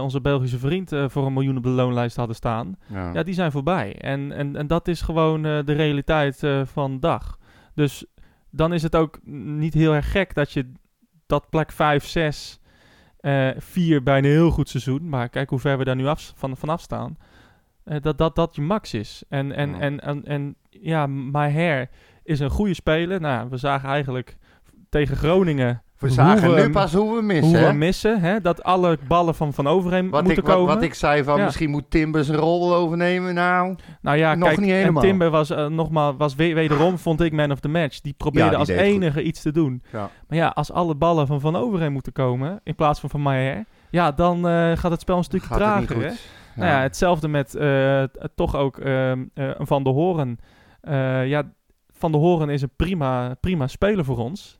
onze 0.00 0.20
Belgische 0.20 0.58
vriend, 0.58 0.92
voor 1.06 1.26
een 1.26 1.32
miljoen 1.32 1.56
op 1.56 1.62
de 1.62 1.68
loonlijst 1.68 2.16
hadden 2.16 2.36
staan. 2.36 2.76
ja. 2.88 3.12
Ja, 3.12 3.22
die 3.22 3.34
zijn 3.34 3.50
voorbij. 3.52 3.96
En, 4.00 4.32
en, 4.32 4.56
en 4.56 4.66
dat 4.66 4.88
is 4.88 5.00
gewoon 5.00 5.42
de 5.42 5.72
realiteit 5.72 6.42
van 6.64 6.92
de 6.92 6.98
dag. 6.98 7.38
Dus 7.74 8.04
dan 8.50 8.72
is 8.72 8.82
het 8.82 8.96
ook 8.96 9.18
niet 9.24 9.74
heel 9.74 9.94
erg 9.94 10.10
gek 10.10 10.34
dat 10.34 10.52
je 10.52 10.72
dat 11.26 11.50
plek 11.50 11.72
5, 11.72 12.06
6, 12.06 12.60
eh 13.26 13.48
4 13.58 14.02
bij 14.02 14.18
een 14.18 14.24
heel 14.24 14.50
goed 14.50 14.68
seizoen, 14.68 15.08
maar 15.08 15.28
kijk 15.28 15.50
hoe 15.50 15.58
ver 15.58 15.78
we 15.78 15.84
daar 15.84 15.96
nu 15.96 16.06
af, 16.06 16.32
van, 16.36 16.56
vanaf 16.56 16.80
staan, 16.80 17.16
eh, 17.84 18.00
dat, 18.00 18.18
dat 18.18 18.34
dat 18.34 18.54
je 18.56 18.62
max 18.62 18.94
is. 18.94 19.22
En, 19.28 19.52
en, 19.52 19.70
Ja. 19.70 19.78
en, 19.80 20.00
en, 20.00 20.24
en 20.24 20.56
ja, 20.70 21.06
Maher 21.06 21.88
is 22.22 22.40
een 22.40 22.50
goede 22.50 22.74
speler. 22.74 23.20
Nou, 23.20 23.48
we 23.50 23.56
zagen 23.56 23.88
eigenlijk 23.88 24.36
tegen 24.88 25.16
Groningen 25.16 25.82
we 25.98 26.10
zagen 26.10 26.46
hoe 26.46 26.56
nu 26.56 26.62
we- 26.62 26.70
pas 26.70 26.92
hoe 26.94 27.16
we 27.16 27.22
missen. 27.22 27.44
hoe 27.48 27.56
we 27.58 27.64
hè? 27.64 27.72
missen, 27.72 28.20
hè, 28.20 28.40
dat 28.40 28.62
alle 28.62 28.98
ballen 29.08 29.34
van 29.34 29.52
Van 29.52 29.66
Overheem 29.66 30.10
Wat 30.10 30.24
moeten 30.24 30.42
ik, 30.42 30.48
wat, 30.48 30.56
komen. 30.56 30.74
wat 30.74 30.82
ik 30.84 30.94
zei 30.94 31.24
van 31.24 31.38
Ja. 31.38 31.44
misschien 31.44 31.70
moet 31.70 31.90
Timber 31.90 32.24
zijn 32.24 32.38
rol 32.38 32.74
overnemen. 32.74 33.34
Nou, 33.34 33.76
Nou 34.00 34.16
ja, 34.16 34.34
Nog 34.34 34.48
kijk, 34.48 34.60
niet 34.60 34.70
en 34.70 34.76
helemaal. 34.76 35.02
Timber 35.02 35.30
was, 35.30 35.50
eh, 35.50 35.66
nogmaals, 35.66 36.14
was 36.18 36.34
we- 36.34 36.54
wederom, 36.54 36.98
vond 36.98 37.20
ik, 37.20 37.32
man 37.32 37.50
of 37.50 37.60
the 37.60 37.68
match. 37.68 38.00
Die 38.00 38.14
probeerde 38.16 38.48
die 38.48 38.58
als 38.58 38.68
goed. 38.68 38.78
enige 38.78 39.22
iets 39.22 39.42
te 39.42 39.52
doen. 39.52 39.82
ja. 39.92 40.10
Maar 40.28 40.38
ja, 40.38 40.48
als 40.48 40.72
alle 40.72 40.94
ballen 40.94 41.26
van 41.26 41.40
Van 41.40 41.56
Overheem 41.56 41.92
moeten 41.92 42.12
komen, 42.12 42.60
in 42.64 42.74
plaats 42.74 43.00
van 43.00 43.10
Van 43.10 43.22
Maier, 43.22 43.64
ja, 43.90 44.12
dan 44.12 44.48
eh, 44.48 44.72
gaat 44.76 44.90
het 44.90 45.00
spel 45.00 45.16
een 45.16 45.24
stukje 45.24 45.46
gaat 45.46 45.56
trager. 45.58 45.96
hè? 45.96 46.10
Nou 46.54 46.70
ja, 46.70 46.80
hetzelfde 46.82 47.28
met 47.28 47.54
eh, 47.54 48.02
toch 48.34 48.56
ook 48.56 48.78
ehm, 48.78 49.24
eh, 49.34 49.50
Van 49.58 49.82
der 49.82 49.92
Horen. 49.92 50.38
Ja, 51.28 51.42
Van 51.98 52.12
der 52.12 52.20
Horen 52.20 52.48
is 52.48 52.62
een 52.62 52.70
prima, 52.76 53.34
prima 53.40 53.66
speler 53.66 54.04
voor 54.04 54.18
ons. 54.18 54.58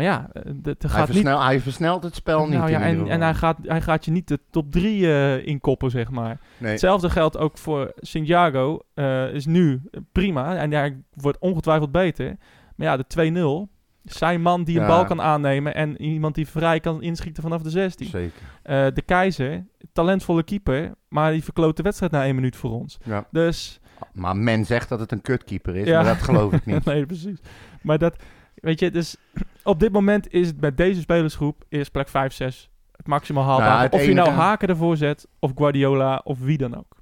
Maar 0.00 0.08
ja, 0.08 0.30
eh, 0.32 0.42
hij, 0.42 0.74
gaat 0.90 1.06
niet... 1.08 1.16
versnel, 1.16 1.42
hij 1.42 1.60
versnelt 1.60 2.02
het 2.02 2.14
spel 2.14 2.46
niet. 2.46 2.58
nou 2.58 2.70
ja, 2.70 2.78
in 2.80 2.88
ieder 2.90 3.06
en, 3.06 3.12
en 3.12 3.20
hij, 3.20 3.34
gaat, 3.34 3.56
hij 3.62 3.80
gaat 3.80 4.04
je 4.04 4.10
niet 4.10 4.28
de 4.28 4.38
top 4.50 4.70
3 4.72 5.06
eh 5.12 5.46
inkoppen, 5.46 5.90
zeg 5.90 6.10
maar. 6.10 6.40
nee. 6.58 6.70
Hetzelfde 6.70 7.10
geldt 7.10 7.36
ook 7.38 7.58
voor 7.58 7.92
Santiago. 7.96 8.78
eh 8.94 9.32
is 9.34 9.46
nu 9.46 9.82
prima. 10.12 10.56
En 10.56 10.72
hij 10.72 10.96
wordt 11.14 11.38
ongetwijfeld 11.38 11.92
beter. 11.92 12.36
Maar 12.76 12.86
ja, 12.86 12.96
de 12.96 13.68
2-0. 13.68 13.78
Zijn 14.04 14.42
man 14.42 14.64
die 14.64 14.76
een 14.76 14.82
Ja. 14.82 14.88
bal 14.88 15.04
kan 15.04 15.20
aannemen. 15.20 15.74
En 15.74 16.02
iemand 16.02 16.34
die 16.34 16.46
vrij 16.48 16.80
kan 16.80 17.02
inschieten 17.02 17.42
vanaf 17.42 17.62
de 17.62 17.70
16. 17.70 18.06
Zeker. 18.06 18.92
De 18.94 19.02
Keizer, 19.06 19.66
talentvolle 19.92 20.42
keeper. 20.42 20.94
Maar 21.08 21.32
die 21.32 21.44
verkloot 21.44 21.76
de 21.76 21.82
wedstrijd 21.82 22.12
na 22.12 22.24
één 22.24 22.34
minuut 22.34 22.56
voor 22.56 22.70
ons. 22.70 22.98
Ja. 23.04 23.26
Dus. 23.30 23.80
Maar 24.12 24.36
men 24.36 24.64
zegt 24.64 24.88
dat 24.88 25.00
het 25.00 25.12
een 25.12 25.22
kutkeeper 25.22 25.76
is, 25.76 25.86
Ja. 25.86 26.02
maar 26.02 26.14
dat 26.14 26.22
geloof 26.22 26.52
ik 26.52 26.66
niet. 26.70 26.84
nee, 26.84 27.06
precies. 27.06 27.38
Maar 27.82 27.98
dat. 27.98 28.16
Weet 28.54 28.80
je, 28.80 28.90
dus 28.90 29.16
op 29.64 29.80
dit 29.80 29.92
moment 29.92 30.32
is 30.32 30.46
het 30.46 30.60
met 30.60 30.76
deze 30.76 31.00
spelersgroep. 31.00 31.64
Is 31.68 31.88
plek 31.88 32.08
5, 32.08 32.32
6 32.32 32.70
het 32.96 33.06
maximaal 33.08 33.44
haalbaar. 33.44 33.66
Nou 33.66 33.76
ja, 33.78 33.82
het 33.84 33.92
of 33.94 34.04
je 34.04 34.12
nou 34.14 34.28
Haken 34.30 34.68
ervoor 34.68 34.96
zet. 34.96 35.28
Of 35.38 35.52
Guardiola. 35.56 36.20
Of 36.24 36.38
wie 36.38 36.58
dan 36.58 36.76
ook. 36.78 36.96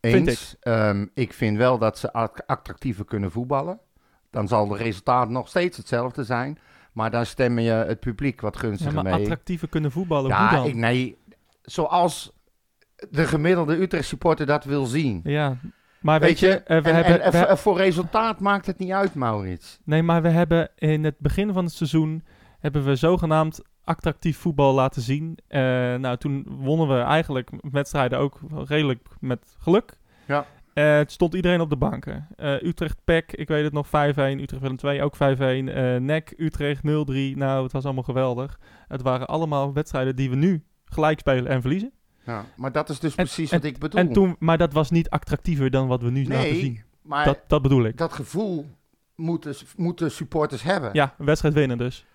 Vind 0.00 0.28
Eens. 0.28 0.56
Ehm, 0.60 1.06
ik 1.14 1.32
vind 1.32 1.56
wel 1.56 1.78
dat 1.78 1.98
ze 1.98 2.12
at- 2.12 2.46
attractiever 2.46 3.04
kunnen 3.04 3.30
voetballen. 3.30 3.78
Dan 4.30 4.48
zal 4.48 4.70
het 4.70 4.80
resultaat 4.80 5.28
nog 5.28 5.48
steeds 5.48 5.76
hetzelfde 5.76 6.24
zijn. 6.24 6.58
Maar 6.92 7.10
dan 7.10 7.26
stem 7.26 7.58
je 7.58 7.70
het 7.70 8.00
publiek 8.00 8.40
wat 8.40 8.54
Ja, 8.54 8.60
gunstiger 8.60 8.94
maar 8.94 9.04
mee. 9.04 9.12
attractiever 9.14 9.68
kunnen 9.68 9.90
voetballen. 9.90 10.30
ja, 10.30 10.48
hoe 10.48 10.56
dan? 10.58 10.66
ik, 10.66 10.74
nee. 10.74 11.16
Zoals 11.62 12.32
de 13.10 13.26
gemiddelde 13.26 13.76
Utrecht 13.80 14.06
supporter 14.08 14.46
dat 14.46 14.64
wil 14.64 14.84
zien. 14.86 15.20
Ja, 15.24 15.56
maar 16.06 16.20
weet, 16.20 16.28
Weet 16.28 16.38
je, 16.38 16.46
je, 16.46 16.52
eh, 16.62 16.82
we 16.82 16.88
en, 16.88 16.94
hebben, 16.94 17.20
en, 17.22 17.32
we- 17.32 17.38
voor- 17.38 17.56
voor 17.56 17.76
resultaat 17.76 18.40
maakt 18.40 18.66
het 18.66 18.78
niet 18.78 18.90
uit, 18.90 19.14
Maurits. 19.14 19.80
nee, 19.84 20.02
maar 20.02 20.22
we 20.22 20.28
hebben 20.28 20.70
in 20.76 21.04
het 21.04 21.18
begin 21.18 21.52
van 21.52 21.64
het 21.64 21.72
seizoen 21.72 22.24
hebben 22.60 22.84
we 22.84 22.96
zogenaamd 22.96 23.62
attractief 23.84 24.38
voetbal 24.38 24.74
laten 24.74 25.02
zien. 25.02 25.38
Eh, 25.48 25.60
nou, 25.94 26.16
toen 26.16 26.46
wonnen 26.48 26.88
we 26.88 27.00
eigenlijk 27.02 27.50
wedstrijden 27.70 28.18
ook 28.18 28.38
redelijk 28.66 29.08
met 29.20 29.56
geluk. 29.58 29.98
Ja. 30.26 30.46
Eh, 30.74 30.96
het 30.96 31.12
stond 31.12 31.34
iedereen 31.34 31.60
op 31.60 31.70
de 31.70 31.76
banken. 31.76 32.26
Utrecht 32.62 32.96
PEC, 33.04 33.32
ik 33.32 33.48
weet 33.48 33.64
het 33.64 33.72
nog, 33.72 33.86
5-1. 33.86 34.40
Utrecht 34.40 34.62
Willem 34.62 34.76
2 34.76 35.02
ook 35.02 35.16
5-1. 35.16 35.68
Eh 35.68 35.96
NEC, 35.96 36.34
Utrecht 36.36 36.82
0-3. 36.82 37.36
Nou, 37.36 37.62
het 37.62 37.72
was 37.72 37.84
allemaal 37.84 38.02
geweldig. 38.02 38.58
Het 38.88 39.02
waren 39.02 39.26
allemaal 39.26 39.72
wedstrijden 39.72 40.16
die 40.16 40.30
we 40.30 40.36
nu 40.36 40.64
gelijk 40.84 41.18
spelen 41.18 41.46
en 41.50 41.60
verliezen. 41.60 41.92
Ja, 42.26 42.44
maar 42.56 42.72
dat 42.72 42.88
is 42.88 43.00
dus 43.00 43.14
En- 43.14 43.24
precies 43.24 43.50
wat 43.50 43.64
ik 43.64 43.78
bedoel. 43.78 44.00
En 44.00 44.12
toen, 44.12 44.36
maar 44.38 44.58
dat 44.58 44.72
was 44.72 44.90
niet 44.90 45.10
attractiever 45.10 45.70
dan 45.70 45.86
wat 45.86 46.02
we 46.02 46.10
nu 46.10 46.26
laten 46.26 46.56
zien. 46.56 46.80
maar 47.02 47.24
Dat, 47.24 47.34
dat, 47.34 47.48
dat 47.48 47.62
bedoel 47.62 47.84
ik. 47.84 48.00
gevoel 48.10 48.66
moeten, 49.14 49.54
moeten 49.76 50.10
supporters 50.10 50.62
hebben. 50.62 50.90
Ja, 50.92 51.14
een 51.18 51.26
wedstrijd 51.26 51.54
winnen 51.54 51.78
dus. 51.78 52.06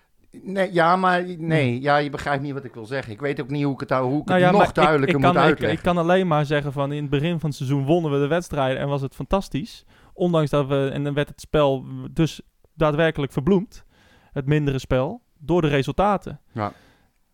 Nee, 0.42 0.72
ja, 0.72 0.96
maar 0.96 1.24
nee, 1.38 1.80
ja, 1.80 1.96
je 1.96 2.10
begrijpt 2.10 2.42
niet 2.42 2.52
wat 2.52 2.64
ik 2.64 2.74
wil 2.74 2.86
zeggen. 2.86 3.12
Ik 3.12 3.20
weet 3.20 3.40
ook 3.40 3.48
niet 3.50 3.64
hoe 3.64 3.72
ik 3.74 3.80
het, 3.80 3.88
nou- 3.88 4.04
hoe 4.08 4.20
ik 4.20 4.24
Nou 4.26 4.40
het 4.42 4.50
ja, 4.52 4.58
nog 4.58 4.72
duidelijker 4.72 5.08
ik, 5.18 5.24
ik, 5.24 5.32
moet 5.32 5.42
kan, 5.42 5.48
ik, 5.50 5.60
ik 5.72 5.82
kan 5.82 5.98
alleen 5.98 6.26
maar 6.26 6.46
zeggen 6.46 6.72
van 6.72 6.92
in 6.92 7.00
het 7.00 7.10
begin 7.10 7.40
van 7.40 7.48
het 7.48 7.58
seizoen 7.58 7.84
wonnen 7.84 8.10
we 8.12 8.18
de 8.18 8.26
wedstrijden 8.26 8.78
en 8.82 8.88
was 8.88 9.00
het 9.00 9.14
fantastisch. 9.14 9.84
Ondanks 10.12 10.50
dat 10.50 10.66
we, 10.66 10.90
en 10.92 11.04
dan 11.04 11.14
werd 11.14 11.28
het 11.28 11.40
spel 11.40 11.84
dus 12.10 12.40
daadwerkelijk 12.74 13.32
verbloemd. 13.32 13.84
Het 14.32 14.46
mindere 14.46 14.78
spel, 14.78 15.22
door 15.38 15.62
de 15.62 15.68
resultaten. 15.68 16.40
Ja. 16.52 16.72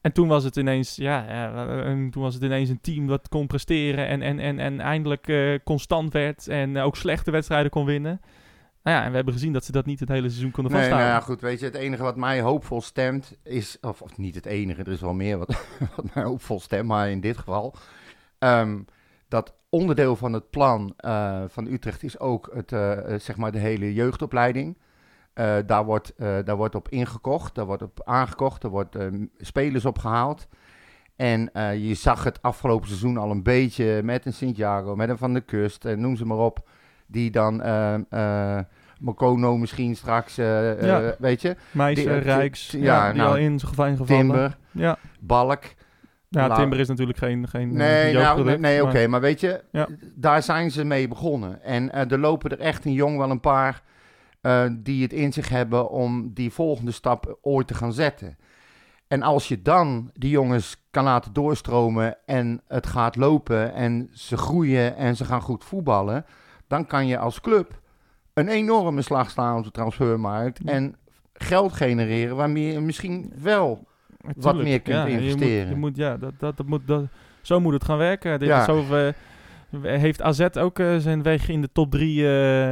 En 0.08 0.14
toen 0.14 0.28
was 0.28 0.44
het 0.44 0.56
ineens, 0.56 0.96
ja, 0.96 1.26
en 1.84 2.10
toen 2.10 2.22
was 2.22 2.34
het 2.34 2.42
ineens 2.42 2.68
een 2.68 2.80
team 2.80 3.06
dat 3.06 3.28
kon 3.28 3.46
presteren 3.46 4.06
en, 4.06 4.22
en, 4.22 4.38
en, 4.38 4.58
en 4.58 4.80
eindelijk 4.80 5.28
eh, 5.28 5.58
constant 5.64 6.12
werd 6.12 6.48
en 6.48 6.78
ook 6.78 6.96
slechte 6.96 7.30
wedstrijden 7.30 7.70
kon 7.70 7.84
winnen. 7.84 8.20
Nou 8.82 8.96
ja, 8.96 9.02
en 9.04 9.10
we 9.10 9.16
hebben 9.16 9.34
gezien 9.34 9.52
dat 9.52 9.64
ze 9.64 9.72
dat 9.72 9.86
niet 9.86 10.00
het 10.00 10.08
hele 10.08 10.28
seizoen 10.28 10.50
konden 10.50 10.72
Nee, 10.72 10.80
nou 10.80 10.92
vasthouden. 10.92 11.20
ja, 11.20 11.32
goed, 11.32 11.40
weet 11.40 11.60
je, 11.60 11.64
het 11.64 11.74
enige 11.74 12.02
wat 12.02 12.16
mij 12.16 12.40
hoopvol 12.40 12.80
stemt 12.80 13.36
is, 13.42 13.78
of, 13.80 14.02
of 14.02 14.16
niet 14.16 14.34
het 14.34 14.46
enige, 14.46 14.80
er 14.80 14.92
is 14.92 15.00
wel 15.00 15.14
meer 15.14 15.38
wat, 15.38 15.48
wat 15.96 16.14
mij 16.14 16.24
hoopvol 16.24 16.60
stemt, 16.60 16.86
maar 16.86 17.10
in 17.10 17.20
dit 17.20 17.36
geval, 17.36 17.74
ehm, 18.38 18.78
dat 19.28 19.54
onderdeel 19.68 20.16
van 20.16 20.32
het 20.32 20.50
plan 20.50 20.94
eh, 20.96 21.42
van 21.48 21.66
Utrecht 21.66 22.02
is 22.02 22.18
ook 22.18 22.50
het, 22.54 22.72
eh, 22.72 23.14
eh, 23.14 23.20
zeg 23.20 23.36
maar 23.36 23.52
de 23.52 23.58
hele 23.58 23.94
jeugdopleiding. 23.94 24.78
Eh, 25.38 25.56
daar, 25.66 25.84
wordt, 25.84 26.14
eh, 26.16 26.36
daar 26.44 26.56
wordt 26.56 26.74
op 26.74 26.88
ingekocht, 26.88 27.54
daar 27.54 27.64
wordt 27.66 27.82
op 27.82 28.00
aangekocht, 28.04 28.62
er 28.62 28.70
wordt 28.70 28.94
eh, 28.96 29.06
spelers 29.38 29.84
opgehaald. 29.84 30.48
En 31.16 31.52
eh, 31.52 31.86
je 31.88 31.94
zag 31.94 32.24
het 32.24 32.42
afgelopen 32.42 32.86
seizoen 32.88 33.16
al 33.16 33.30
een 33.30 33.42
beetje 33.42 34.00
met 34.04 34.26
een 34.26 34.32
Santiago, 34.32 34.96
met 34.96 35.08
een 35.08 35.18
Van 35.18 35.32
der 35.32 35.42
Kust, 35.42 35.84
en 35.84 36.00
noem 36.00 36.16
ze 36.16 36.26
maar 36.26 36.36
op, 36.38 36.68
die 37.06 37.30
dan... 37.30 37.62
Mokono 39.00 39.56
misschien 39.56 39.96
straks, 39.96 40.34
Ja. 40.34 41.14
weet 41.18 41.42
je. 41.42 41.56
Eh, 41.76 42.20
Rijks, 42.22 42.66
t- 42.66 42.72
ja, 42.72 42.78
ja, 42.80 43.12
die 43.12 43.20
nou, 43.20 43.30
al 43.30 43.36
in 43.38 43.58
zijn 43.58 43.70
gevallen. 43.96 44.06
Timber, 44.06 44.56
Ja, 44.70 44.98
Balk. 45.20 45.62
ja 46.28 46.48
La- 46.48 46.54
Timber 46.56 46.78
is 46.78 46.88
natuurlijk 46.88 47.18
geen, 47.18 47.48
geen 47.48 47.72
Nee, 47.72 48.12
nou, 48.14 48.44
nee, 48.44 48.58
nee 48.58 48.82
oké, 48.82 48.92
maar- 48.98 49.10
maar 49.10 49.20
weet 49.20 49.40
je, 49.40 49.62
Ja. 49.72 49.88
daar 50.14 50.42
zijn 50.42 50.70
ze 50.70 50.84
mee 50.84 51.08
begonnen. 51.08 51.62
En 51.62 51.92
er 51.92 52.18
lopen 52.18 52.50
er 52.50 52.58
echt 52.60 52.84
een 52.84 52.92
jong 52.92 53.18
wel 53.18 53.30
een 53.30 53.40
paar 53.40 53.82
eh, 54.40 54.64
die 54.78 55.02
het 55.02 55.12
in 55.12 55.32
zich 55.32 55.48
hebben 55.48 55.90
om 55.90 56.30
die 56.34 56.50
volgende 56.50 56.90
stap 56.92 57.38
ooit 57.42 57.66
te 57.66 57.74
gaan 57.74 57.92
zetten. 57.92 58.36
En 59.08 59.22
als 59.22 59.48
je 59.48 59.62
dan 59.62 60.10
die 60.14 60.30
jongens 60.30 60.76
kan 60.90 61.04
laten 61.04 61.32
doorstromen 61.32 62.16
en 62.26 62.60
het 62.66 62.86
gaat 62.86 63.16
lopen 63.16 63.74
en 63.74 64.08
ze 64.12 64.36
groeien 64.36 64.96
en 64.96 65.16
ze 65.16 65.24
gaan 65.24 65.40
goed 65.42 65.64
voetballen, 65.64 66.24
dan 66.66 66.86
kan 66.86 67.06
je 67.06 67.18
als 67.18 67.40
club 67.40 67.80
een 68.34 68.48
enorme 68.48 69.02
slag 69.02 69.30
staan 69.30 69.58
op 69.58 69.64
de 69.64 69.70
transfermarkt. 69.70 70.60
En 70.64 70.96
geld 71.32 71.72
genereren 71.72 72.36
waarmee 72.36 72.72
je 72.72 72.80
misschien 72.80 73.32
wel 73.42 73.86
wat 74.36 74.56
meer 74.56 74.80
kunt 74.80 74.96
ja, 74.96 75.06
je 75.06 75.12
moet- 75.14 75.22
investeren. 75.22 75.68
Je 75.68 75.76
moet, 75.76 75.96
ja, 75.96 76.16
dat, 76.16 76.32
dat, 76.38 76.56
dat 76.56 76.66
moet, 76.66 76.86
dat, 76.86 77.04
zo 77.42 77.60
moet 77.60 77.72
het 77.72 77.84
gaan 77.84 77.98
werken. 77.98 78.38
Dit 78.38 78.48
Ja. 78.48 78.68
is 78.68 78.90
eh, 78.90 79.08
heeft 79.82 80.22
AZ 80.22 80.40
ook 80.58 80.78
eh, 80.78 80.96
zijn 80.96 81.22
weg 81.22 81.48
in 81.48 81.60
de 81.60 81.72
top 81.72 81.90
3 81.90 82.22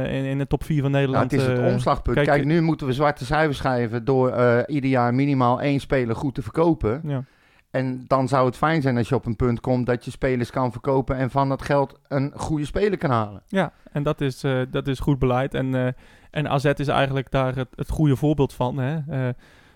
in, 0.09 0.25
in 0.25 0.37
de 0.37 0.47
top 0.47 0.63
4 0.63 0.81
van 0.81 0.91
Ja, 0.91 0.97
Nederland? 0.97 1.31
het 1.31 1.41
is 1.41 1.47
het 1.47 1.59
eh, 1.59 1.65
omslagpunt. 1.65 2.15
kijk, 2.15 2.27
Kijk, 2.27 2.45
nu 2.45 2.61
moeten 2.61 2.87
we 2.87 2.93
zwarte 2.93 3.25
cijfers 3.25 3.57
schrijven 3.57 4.05
door 4.05 4.29
eh, 4.29 4.75
ieder 4.75 4.89
jaar 4.89 5.13
minimaal 5.13 5.61
één 5.61 5.79
speler 5.79 6.15
goed 6.15 6.35
te 6.35 6.41
verkopen. 6.41 7.01
Ja. 7.03 7.23
En 7.71 8.03
dan 8.07 8.27
zou 8.27 8.45
het 8.45 8.57
fijn 8.57 8.81
zijn 8.81 8.97
als 8.97 9.09
je 9.09 9.15
op 9.15 9.25
een 9.25 9.35
punt 9.35 9.59
komt 9.59 9.85
dat 9.85 10.05
je 10.05 10.11
spelers 10.11 10.49
kan 10.51 10.71
verkopen 10.71 11.15
en 11.15 11.29
van 11.29 11.49
dat 11.49 11.61
geld 11.61 11.99
een 12.07 12.31
goede 12.35 12.65
speler 12.65 12.97
kan 12.97 13.09
halen. 13.09 13.41
Ja, 13.47 13.71
en 13.91 14.03
dat 14.03 14.21
is, 14.21 14.43
eh, 14.43 14.61
dat 14.71 14.87
is 14.87 14.99
goed 14.99 15.19
beleid. 15.19 15.53
En, 15.53 15.75
eh, 15.75 15.87
en 16.31 16.47
AZ 16.49 16.65
is 16.65 16.87
eigenlijk 16.87 17.31
daar 17.31 17.55
het, 17.55 17.67
het 17.75 17.89
goede 17.89 18.15
voorbeeld 18.15 18.53
van. 18.53 18.77
Hè? 18.77 18.99
Eh, 19.09 19.33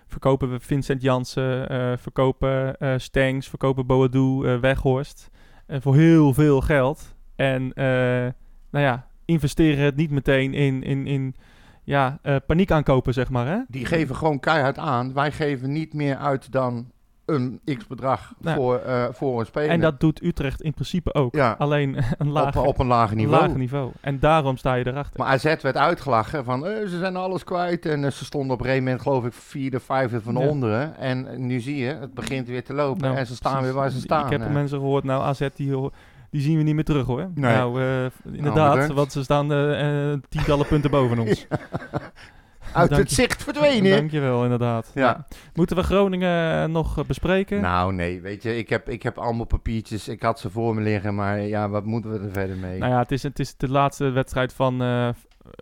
verkopen 0.08 0.52
we 0.52 0.60
Vincent 0.60 1.02
Jansen, 1.02 1.70
eh, 1.70 1.92
verkopen 1.98 2.78
eh 2.78 2.94
Stengs, 2.98 3.50
verkopen 3.50 3.86
Boadu, 3.86 4.44
eh, 4.48 4.60
Weghorst. 4.60 5.30
Eh, 5.72 5.82
voor 5.82 5.96
heel 5.96 6.34
veel 6.34 6.62
geld. 6.62 7.16
En 7.36 7.74
eh, 7.74 7.86
nou 8.72 8.86
ja, 8.86 9.08
investeren 9.26 9.84
het 9.84 9.96
niet 9.96 10.12
meteen 10.12 10.54
in, 10.54 10.84
in, 10.84 11.08
in 11.08 11.36
ja, 11.84 12.20
eh, 12.22 12.36
paniek 12.46 12.72
aankopen, 12.72 13.14
zeg 13.14 13.30
maar. 13.30 13.48
Hè? 13.48 13.60
Die 13.68 13.86
geven 13.86 14.16
gewoon 14.16 14.40
keihard 14.40 14.78
aan. 14.78 15.14
Wij 15.14 15.32
geven 15.32 15.72
niet 15.72 15.94
meer 15.94 16.18
uit 16.18 16.52
dan 16.52 16.92
een 17.34 17.60
x-bedrag 17.78 18.34
Nou, 18.38 18.56
voor, 18.58 18.76
eh, 18.78 19.06
voor 19.12 19.40
een 19.40 19.46
speler. 19.46 19.70
En 19.70 19.80
dat 19.80 20.00
doet 20.00 20.24
Utrecht 20.24 20.62
in 20.62 20.74
principe 20.74 21.14
ook. 21.14 21.36
Ja. 21.36 21.56
Alleen 21.58 21.98
een 22.18 22.30
lager, 22.30 22.62
op 22.62 22.80
een 22.80 22.88
lager 22.88 23.16
niveau. 23.16 23.42
lager 23.42 23.58
niveau. 23.58 23.92
En 24.02 24.20
daarom 24.20 24.58
sta 24.58 24.74
je 24.74 24.88
erachter. 24.88 25.20
Maar 25.20 25.28
AZ 25.28 25.44
werd 25.62 25.78
uitgelachen 25.78 26.44
van 26.44 26.68
eh, 26.68 26.88
ze 26.88 26.98
zijn 26.98 27.16
alles 27.16 27.44
kwijt. 27.44 27.86
En 27.86 28.06
eh, 28.06 28.12
ze 28.12 28.26
stonden 28.26 28.52
op 28.54 28.60
een 28.60 28.66
gegeven 28.66 28.84
moment 28.86 29.02
geloof 29.04 29.26
ik 29.26 29.34
vierde, 29.34 29.80
vijfde 29.80 30.22
van 30.22 30.34
Ja. 30.38 30.48
onderen. 30.48 30.98
En 30.98 31.28
eh, 31.28 31.38
nu 31.38 31.60
zie 31.60 31.78
je, 31.78 31.94
het 31.94 32.14
begint 32.14 32.48
weer 32.48 32.64
te 32.64 32.74
lopen. 32.74 33.02
Nou, 33.02 33.16
en 33.16 33.28
ze 33.28 33.36
staan 33.36 33.64
weer 33.64 33.74
waar 33.74 33.90
ze 33.90 34.00
staan. 34.00 34.32
Ik 34.32 34.40
heb 34.40 34.50
mensen 34.50 34.80
gehoord, 34.80 35.04
nou 35.04 35.24
AZ, 35.24 35.48
die, 35.56 35.90
die 36.30 36.42
zien 36.42 36.58
we 36.58 36.64
niet 36.64 36.76
meer 36.76 36.84
terug 36.84 37.06
hoor. 37.06 37.30
Nee. 37.36 37.56
Nou, 37.56 37.82
inderdaad, 38.32 38.88
want 38.88 39.12
ze 39.12 39.24
staan 39.24 39.48
tientallen 40.30 40.68
punten 40.68 40.92
boven 40.92 41.20
ons. 41.28 41.48
Uit 42.74 42.90
Dank 42.90 43.02
het 43.02 43.10
je. 43.10 43.16
zicht 43.16 43.44
verdwenen. 43.44 43.92
Dankjewel, 43.92 44.44
inderdaad. 44.44 44.92
Ja. 44.94 45.26
Moeten 45.54 45.76
we 45.76 45.84
Groningen 45.84 46.64
eh, 46.64 46.70
nog 46.70 46.98
eh, 46.98 47.04
bespreken? 47.04 47.62
Nou 47.62 47.94
nee, 47.94 48.22
weet 48.22 48.44
je, 48.44 48.58
ik 48.58 48.70
heb, 48.70 48.90
ik 48.90 49.04
heb 49.04 49.18
allemaal 49.18 49.46
papiertjes. 49.46 50.08
Ik 50.08 50.22
had 50.22 50.40
ze 50.40 50.50
voor 50.50 50.76
me 50.76 50.82
liggen, 50.82 51.16
maar 51.16 51.42
ja, 51.42 51.70
wat 51.70 51.86
moeten 51.86 52.12
we 52.12 52.20
er 52.20 52.32
verder 52.32 52.58
mee? 52.58 52.80
Nou 52.80 52.92
ja, 52.92 53.00
het 53.00 53.12
is, 53.12 53.24
het 53.24 53.40
is 53.40 53.58
de 53.58 53.70
laatste 53.70 54.10
wedstrijd 54.10 54.54
van, 54.54 54.82
eh, 54.82 55.10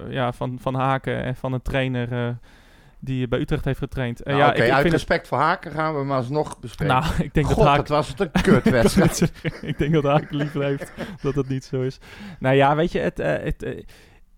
ja, 0.10 0.34
van, 0.34 0.57
van 0.62 0.76
Haken 0.76 1.24
en 1.24 1.36
van 1.36 1.53
een 1.53 1.62
trainer 1.62 2.38
die 2.99 3.28
bij 3.28 3.39
Utrecht 3.39 3.66
heeft 3.66 3.80
getraind. 3.80 4.26
Nou, 4.26 4.38
ja, 4.38 4.49
Oké, 4.49 4.72
uit 4.72 4.82
vind 4.82 4.93
respect 4.93 5.28
voor 5.28 5.38
Haken 5.38 5.72
gaan 5.72 5.95
we 5.95 6.03
maar 6.03 6.18
alsnog 6.18 6.60
bespreken. 6.60 6.95
nou, 6.95 7.24
ik 7.24 7.34
denk 7.34 7.45
God, 7.45 7.55
dat 7.55 7.66
Haken... 7.66 7.84
dat 7.84 7.89
was 7.89 8.07
het 8.07 8.20
een 8.20 8.32
kutwedstrijd. 8.51 9.32
ik 9.62 9.78
denk 9.78 9.93
dat 9.93 10.03
Haken 10.03 10.36
liever 10.36 10.64
heeft 10.64 10.91
dat 11.22 11.36
het 11.36 11.47
niet 11.47 11.66
zo 11.66 11.82
is. 11.82 11.99
Nou 12.39 12.55
ja, 12.55 12.76
weet 12.76 12.91
je, 12.91 12.99
het, 12.99 13.18
het, 13.18 13.86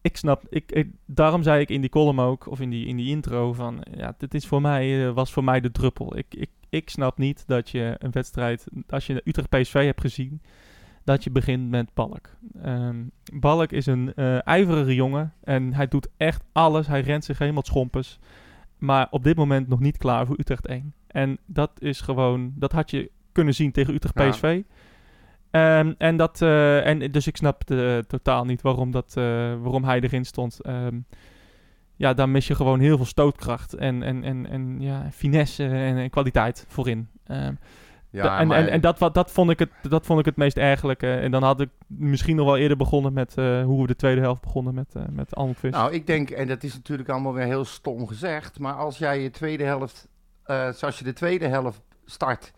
ik 0.01 0.17
snap, 0.17 0.43
ik, 0.49 0.71
ik- 0.71 0.91
daarom 1.05 1.43
zei 1.43 1.61
ik 1.61 1.69
in 1.69 1.81
die 1.81 1.89
column 1.89 2.19
ook, 2.19 2.47
of 2.47 2.59
in 2.59 2.69
die, 2.69 2.85
in 2.85 2.95
die 2.95 3.09
intro, 3.09 3.53
van 3.53 3.83
ja, 3.97 4.15
dit 4.17 4.33
is 4.33 4.47
voor 4.47 4.61
mij, 4.61 5.07
eh, 5.07 5.13
was 5.13 5.31
voor 5.31 5.43
mij 5.43 5.59
de 5.61 5.71
druppel. 5.71 6.17
Ik, 6.17 6.25
ik, 6.29 6.49
ik 6.69 6.89
snap 6.89 7.17
niet 7.17 7.43
dat 7.47 7.69
je 7.69 7.95
een 7.97 8.11
wedstrijd, 8.11 8.65
als 8.89 9.07
je 9.07 9.21
Utrecht 9.25 9.49
PSV 9.49 9.85
hebt 9.85 10.01
gezien, 10.01 10.41
dat 11.03 11.23
je 11.23 11.31
begint 11.31 11.69
met 11.69 11.93
Balk. 11.93 12.29
Ehm, 12.61 13.03
Balk 13.33 13.71
is 13.71 13.85
een 13.85 14.13
eh 14.13 14.47
ijverige 14.47 14.95
jongen 14.95 15.33
en 15.43 15.73
hij 15.73 15.87
doet 15.87 16.07
echt 16.17 16.43
alles. 16.51 16.87
Hij 16.87 17.01
rent 17.01 17.25
zich 17.25 17.37
helemaal 17.37 17.63
schompers. 17.63 18.19
Maar 18.77 19.07
op 19.11 19.23
dit 19.23 19.35
moment 19.37 19.67
nog 19.67 19.79
niet 19.79 19.97
klaar 19.97 20.25
voor 20.25 20.39
Utrecht 20.39 20.67
1. 20.67 20.93
En 21.07 21.37
dat 21.45 21.71
is 21.79 22.01
gewoon, 22.01 22.53
dat 22.55 22.71
had 22.71 22.91
je 22.91 23.11
kunnen 23.31 23.53
zien 23.55 23.71
tegen 23.71 23.93
Utrecht 23.93 24.15
Ja. 24.19 24.31
Ehm, 25.51 25.93
en 25.97 26.17
dat, 26.17 26.41
eh, 26.41 26.85
en 26.87 27.11
dus 27.11 27.27
ik 27.27 27.37
snap 27.37 27.69
eh, 27.71 27.97
totaal 27.97 28.45
niet 28.45 28.61
waarom, 28.61 28.91
dat, 28.91 29.13
eh, 29.17 29.23
waarom 29.61 29.83
hij 29.83 29.99
erin 29.99 30.25
stond. 30.25 30.61
Ehm, 30.61 30.99
ja, 31.95 32.13
daar 32.13 32.29
mis 32.29 32.47
je 32.47 32.55
gewoon 32.55 32.79
heel 32.79 32.95
veel 32.97 33.05
stootkracht 33.05 33.73
en, 33.73 34.03
en, 34.03 34.23
en, 34.23 34.49
en 34.49 34.75
ja, 34.79 35.07
finesse 35.11 35.63
en, 35.67 35.97
en 35.97 36.09
kwaliteit 36.09 36.65
voorin. 36.67 37.09
Ehm, 37.25 37.53
Ja, 38.09 38.39
en, 38.39 38.47
maar- 38.47 38.57
en, 38.57 38.67
en 38.69 38.81
dat, 38.81 38.99
wat- 38.99 39.13
dat, 39.13 39.31
vond 39.31 39.49
ik 39.49 39.59
het, 39.59 39.69
dat 39.89 40.05
vond 40.05 40.19
ik 40.19 40.25
het 40.25 40.35
meest 40.35 40.57
ergelijke. 40.57 41.13
En 41.13 41.31
dan 41.31 41.43
had 41.43 41.61
ik 41.61 41.69
misschien 41.87 42.35
nog 42.35 42.45
wel 42.45 42.57
eerder 42.57 42.77
begonnen 42.77 43.13
met 43.13 43.35
hoe 43.35 43.81
we 43.81 43.87
de 43.87 43.95
tweede 43.95 44.21
helft 44.21 44.41
begonnen 44.41 44.73
met, 44.73 44.95
eh 44.95 45.03
met. 45.11 45.35
Nou, 45.61 45.91
ik 45.93 46.07
denk, 46.07 46.29
en 46.29 46.47
dat 46.47 46.63
is 46.63 46.73
natuurlijk 46.73 47.09
allemaal 47.09 47.33
weer 47.33 47.45
heel 47.45 47.65
stom 47.65 48.07
gezegd, 48.07 48.59
maar 48.59 48.73
als 48.73 48.97
jij 48.97 49.21
je 49.21 49.29
tweede 49.31 49.63
helft, 49.63 50.07
zoals 50.71 50.97
je 50.99 51.03
de 51.03 51.13
tweede 51.13 51.47
helft 51.47 51.81
start, 52.05 52.51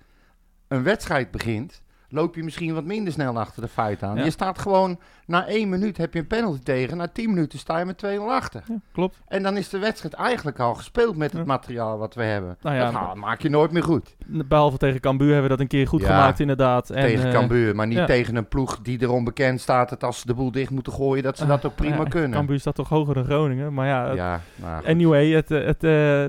een 0.67 0.83
wedstrijd 0.83 1.31
begint, 1.31 1.82
loop 2.13 2.35
je 2.35 2.43
misschien 2.43 2.73
wat 2.73 2.83
minder 2.83 3.13
snel 3.13 3.39
achter 3.39 3.61
de 3.61 3.67
feiten 3.67 4.07
aan. 4.07 4.15
Ja. 4.17 4.23
Je 4.23 4.29
staat 4.31 4.59
gewoon, 4.59 4.99
na 5.25 5.47
één 5.47 5.69
minuut 5.69 5.97
heb 5.97 6.13
je 6.13 6.19
een 6.19 6.27
penalty 6.27 6.59
tegen, 6.63 6.97
na 6.97 7.07
tien 7.07 7.29
minuten 7.33 7.59
sta 7.59 7.79
je 7.79 7.85
met 7.85 8.03
2-0 8.05 8.19
achter. 8.29 8.63
Ja, 8.67 8.75
klopt. 8.91 9.19
En 9.27 9.43
dan 9.43 9.57
is 9.57 9.69
de 9.69 9.79
wedstrijd 9.79 10.13
eigenlijk 10.13 10.59
al 10.59 10.73
gespeeld 10.73 11.17
met 11.17 11.31
het 11.31 11.39
Ja. 11.41 11.47
materiaal 11.47 11.97
wat 11.97 12.15
we 12.15 12.23
hebben. 12.23 12.57
Nou 12.61 12.75
ja, 12.75 12.91
dat 12.91 13.15
maak 13.15 13.41
je 13.41 13.49
nooit 13.49 13.71
meer 13.71 13.83
goed. 13.83 14.15
Behalve 14.25 14.77
tegen 14.77 14.99
Cambuur 14.99 15.25
hebben 15.31 15.43
we 15.43 15.49
dat 15.49 15.59
een 15.59 15.67
keer 15.67 15.87
goed 15.87 16.03
gemaakt 16.03 16.39
inderdaad. 16.39 16.89
En, 16.89 17.01
tegen 17.05 17.25
eh, 17.27 17.33
Cambuur, 17.33 17.75
maar 17.75 17.87
niet 17.87 18.05
tegen 18.05 18.35
een 18.35 18.47
ploeg 18.47 18.79
die 18.81 19.01
erom 19.01 19.23
bekend 19.23 19.61
staat 19.61 19.89
dat 19.89 20.03
als 20.03 20.19
ze 20.19 20.25
de 20.27 20.33
boel 20.33 20.51
dicht 20.51 20.71
moeten 20.71 20.93
gooien, 20.93 21.23
dat 21.23 21.37
ze 21.37 21.45
dat 21.45 21.65
ook 21.65 21.75
prima 21.75 21.95
ja, 21.95 22.03
kunnen. 22.03 22.31
Cambuur 22.31 22.59
staat 22.59 22.75
toch 22.75 22.89
hoger 22.89 23.13
dan 23.13 23.23
Groningen. 23.25 23.73
Maar 23.73 23.87
ja, 23.87 24.07
het- 24.07 24.15
Ja, 24.17 24.41
nou, 24.55 24.85
anyway, 24.85 25.27
het, 25.29 25.51
eh, 25.51 25.65
het, 25.65 25.83
eh, 25.83 26.25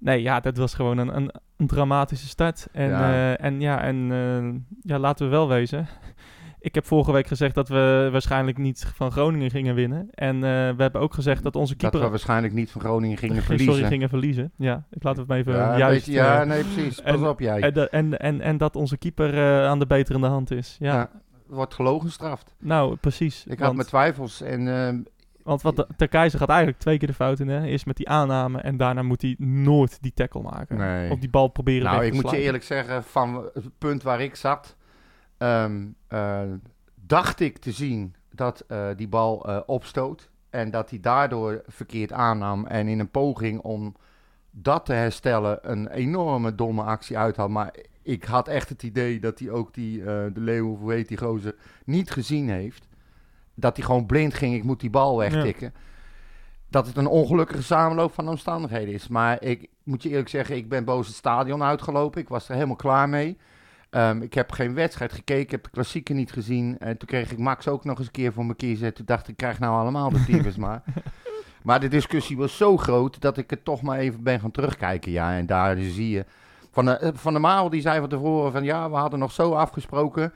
nee, 0.00 0.22
ja, 0.22 0.40
dat 0.40 0.56
was 0.56 0.74
gewoon 0.74 0.98
een, 0.98 1.16
een, 1.16 1.30
een 1.56 1.66
dramatische 1.66 2.26
start. 2.28 2.66
En 2.72 2.88
Ja. 2.88 3.12
ja, 3.14 3.36
en, 3.36 3.60
ja, 3.60 3.82
en 3.82 4.12
eh, 4.12 4.76
ja, 4.92 4.98
laten 4.98 5.24
we 5.24 5.30
wel 5.30 5.48
wezen. 5.48 5.86
Ik 6.62 6.74
heb 6.74 6.86
vorige 6.86 7.12
week 7.12 7.26
gezegd 7.26 7.54
dat 7.54 7.68
we 7.68 8.08
waarschijnlijk 8.12 8.58
niet 8.58 8.92
van 8.94 9.10
Groningen 9.12 9.50
gingen 9.50 9.74
winnen. 9.74 10.08
En 10.10 10.34
eh, 10.34 10.40
we 10.76 10.82
hebben 10.82 11.00
ook 11.00 11.14
gezegd 11.14 11.42
dat 11.42 11.56
onze 11.56 11.72
dat 11.72 11.80
keeper... 11.82 12.00
we 12.00 12.08
waarschijnlijk 12.08 12.52
niet 12.54 12.70
van 12.70 12.80
Groningen 12.80 13.16
gingen 13.18 13.36
Sorry, 13.42 13.56
verliezen. 13.58 13.86
gingen 13.86 14.08
verliezen. 14.08 14.52
Ja, 14.56 14.84
ik 14.90 15.02
laat 15.02 15.16
het 15.16 15.26
maar 15.26 15.38
even 15.38 15.52
ja, 15.52 15.78
juist... 15.78 16.06
ja, 16.06 16.40
eh, 16.40 16.46
nee, 16.48 16.64
precies. 16.64 17.00
Pas 17.00 17.14
en- 17.14 17.26
op 17.28 17.40
jij. 17.40 17.60
en, 17.60 17.90
en, 17.90 18.18
en, 18.18 18.40
en 18.40 18.58
dat 18.58 18.76
onze 18.76 18.96
keeper 18.96 19.34
eh, 19.34 19.66
aan 19.66 19.78
de 19.78 19.86
beterende 19.86 20.26
hand 20.26 20.50
is. 20.50 20.76
Ja, 20.80 20.94
ja. 20.94 21.10
wordt 21.46 21.74
gelogen 21.74 22.06
gestraft. 22.06 22.54
nou 22.58 22.96
precies. 22.96 23.44
Ik 23.46 23.58
had 23.58 23.74
mijn 23.74 23.86
twijfels 23.86 24.40
en 24.42 25.06
want 25.42 25.62
wat 25.62 25.76
de, 25.76 25.86
Ter 25.96 26.08
Keizer 26.08 26.38
gaat 26.38 26.48
eigenlijk 26.48 26.78
twee 26.78 26.98
keer 26.98 27.08
de 27.08 27.14
fout 27.14 27.40
in. 27.40 27.48
Hè? 27.48 27.64
Eerst 27.64 27.86
met 27.86 27.96
die 27.96 28.08
aanname 28.08 28.60
en 28.60 28.76
daarna 28.76 29.02
moet 29.02 29.22
hij 29.22 29.34
nooit 29.38 30.02
die 30.02 30.12
tackle 30.14 30.42
maken. 30.42 30.76
Nee. 30.76 31.10
Of 31.10 31.18
die 31.18 31.30
bal 31.30 31.48
proberen 31.48 31.84
nou, 31.84 31.96
weg 31.96 32.06
ik 32.06 32.14
te 32.14 32.20
moet 32.20 32.30
je 32.30 32.38
eerlijk 32.38 32.64
zeggen, 32.64 33.04
van 33.04 33.50
het 33.54 33.78
punt 33.78 34.02
waar 34.02 34.20
ik 34.20 34.34
zat, 34.34 34.76
ehm, 35.38 35.86
eh, 36.08 36.42
dacht 36.94 37.40
ik 37.40 37.58
te 37.58 37.72
zien 37.72 38.14
dat 38.30 38.64
eh, 38.68 38.88
die 38.96 39.08
bal 39.08 39.48
eh, 39.48 39.60
opstoot 39.66 40.30
en 40.50 40.70
dat 40.70 40.90
hij 40.90 41.00
daardoor 41.00 41.62
verkeerd 41.66 42.12
aannam 42.12 42.66
en 42.66 42.88
in 42.88 42.98
een 42.98 43.10
poging 43.10 43.60
om 43.60 43.96
dat 44.50 44.84
te 44.84 44.92
herstellen 44.92 45.58
een 45.70 45.88
enorme 45.88 46.54
domme 46.54 46.82
actie 46.82 47.18
uit 47.18 47.36
had. 47.36 47.48
Maar 47.48 47.74
ik 48.02 48.24
had 48.24 48.48
echt 48.48 48.68
het 48.68 48.82
idee 48.82 49.20
dat 49.20 49.38
hij 49.38 49.50
ook 49.50 49.74
die, 49.74 50.00
eh, 50.00 50.06
de 50.06 50.40
leeuw, 50.40 50.76
hoe 50.76 50.92
heet 50.92 51.08
die 51.08 51.18
gozer, 51.18 51.54
niet 51.84 52.10
gezien 52.10 52.48
heeft. 52.48 52.88
Dat 53.60 53.76
hij 53.76 53.86
gewoon 53.86 54.06
blind 54.06 54.34
ging, 54.34 54.54
ik 54.54 54.64
moet 54.64 54.80
die 54.80 54.90
bal 54.90 55.16
wegtikken. 55.18 55.74
Dat 56.68 56.86
het 56.86 56.96
een 56.96 57.06
ongelukkige 57.06 57.62
samenloop 57.62 58.12
van 58.12 58.28
omstandigheden 58.28 58.94
is. 58.94 59.08
Maar 59.08 59.42
ik 59.42 59.68
moet 59.82 60.02
je 60.02 60.08
eerlijk 60.08 60.28
zeggen, 60.28 60.56
ik 60.56 60.68
ben 60.68 60.84
boos 60.84 61.06
het 61.06 61.16
stadion 61.16 61.62
uitgelopen. 61.62 62.20
Ik 62.20 62.28
was 62.28 62.48
er 62.48 62.54
helemaal 62.54 62.76
klaar 62.76 63.08
mee. 63.08 63.38
Ehm, 63.90 64.22
ik 64.22 64.34
heb 64.34 64.52
geen 64.52 64.74
wedstrijd 64.74 65.12
gekeken, 65.12 65.42
ik 65.42 65.50
heb 65.50 65.64
de 65.64 65.70
klassieker 65.70 66.14
niet 66.14 66.32
gezien. 66.32 66.78
En 66.78 66.96
toen 66.96 67.08
kreeg 67.08 67.32
ik 67.32 67.38
Max 67.38 67.68
ook 67.68 67.84
nog 67.84 67.98
eens 67.98 68.06
een 68.06 68.12
keer 68.12 68.32
voor 68.32 68.46
me 68.46 68.54
kiezen. 68.54 68.94
Toen 68.94 69.04
dacht 69.04 69.22
ik, 69.22 69.28
ik 69.28 69.36
krijg 69.36 69.58
nou 69.58 69.80
allemaal 69.80 70.10
de 70.10 70.52
maar. 70.58 70.82
Maar 71.62 71.80
de 71.80 71.88
discussie 71.88 72.36
was 72.36 72.56
zo 72.56 72.76
groot 72.76 73.20
dat 73.20 73.36
ik 73.36 73.50
het 73.50 73.64
toch 73.64 73.82
maar 73.82 73.98
even 73.98 74.22
ben 74.22 74.40
gaan 74.40 74.50
terugkijken. 74.50 75.12
Ja, 75.12 75.36
en 75.36 75.46
daar 75.46 75.76
zie 75.76 76.10
je... 76.10 76.24
Van 76.72 76.84
de, 76.84 76.92
eh, 76.92 77.10
van 77.14 77.32
de 77.32 77.38
Maal 77.38 77.70
die 77.70 77.80
zei 77.80 78.00
van 78.00 78.08
tevoren 78.08 78.52
van 78.52 78.64
ja, 78.64 78.90
we 78.90 78.96
hadden 78.96 79.18
nog 79.18 79.32
zo 79.32 79.52
afgesproken 79.52 80.32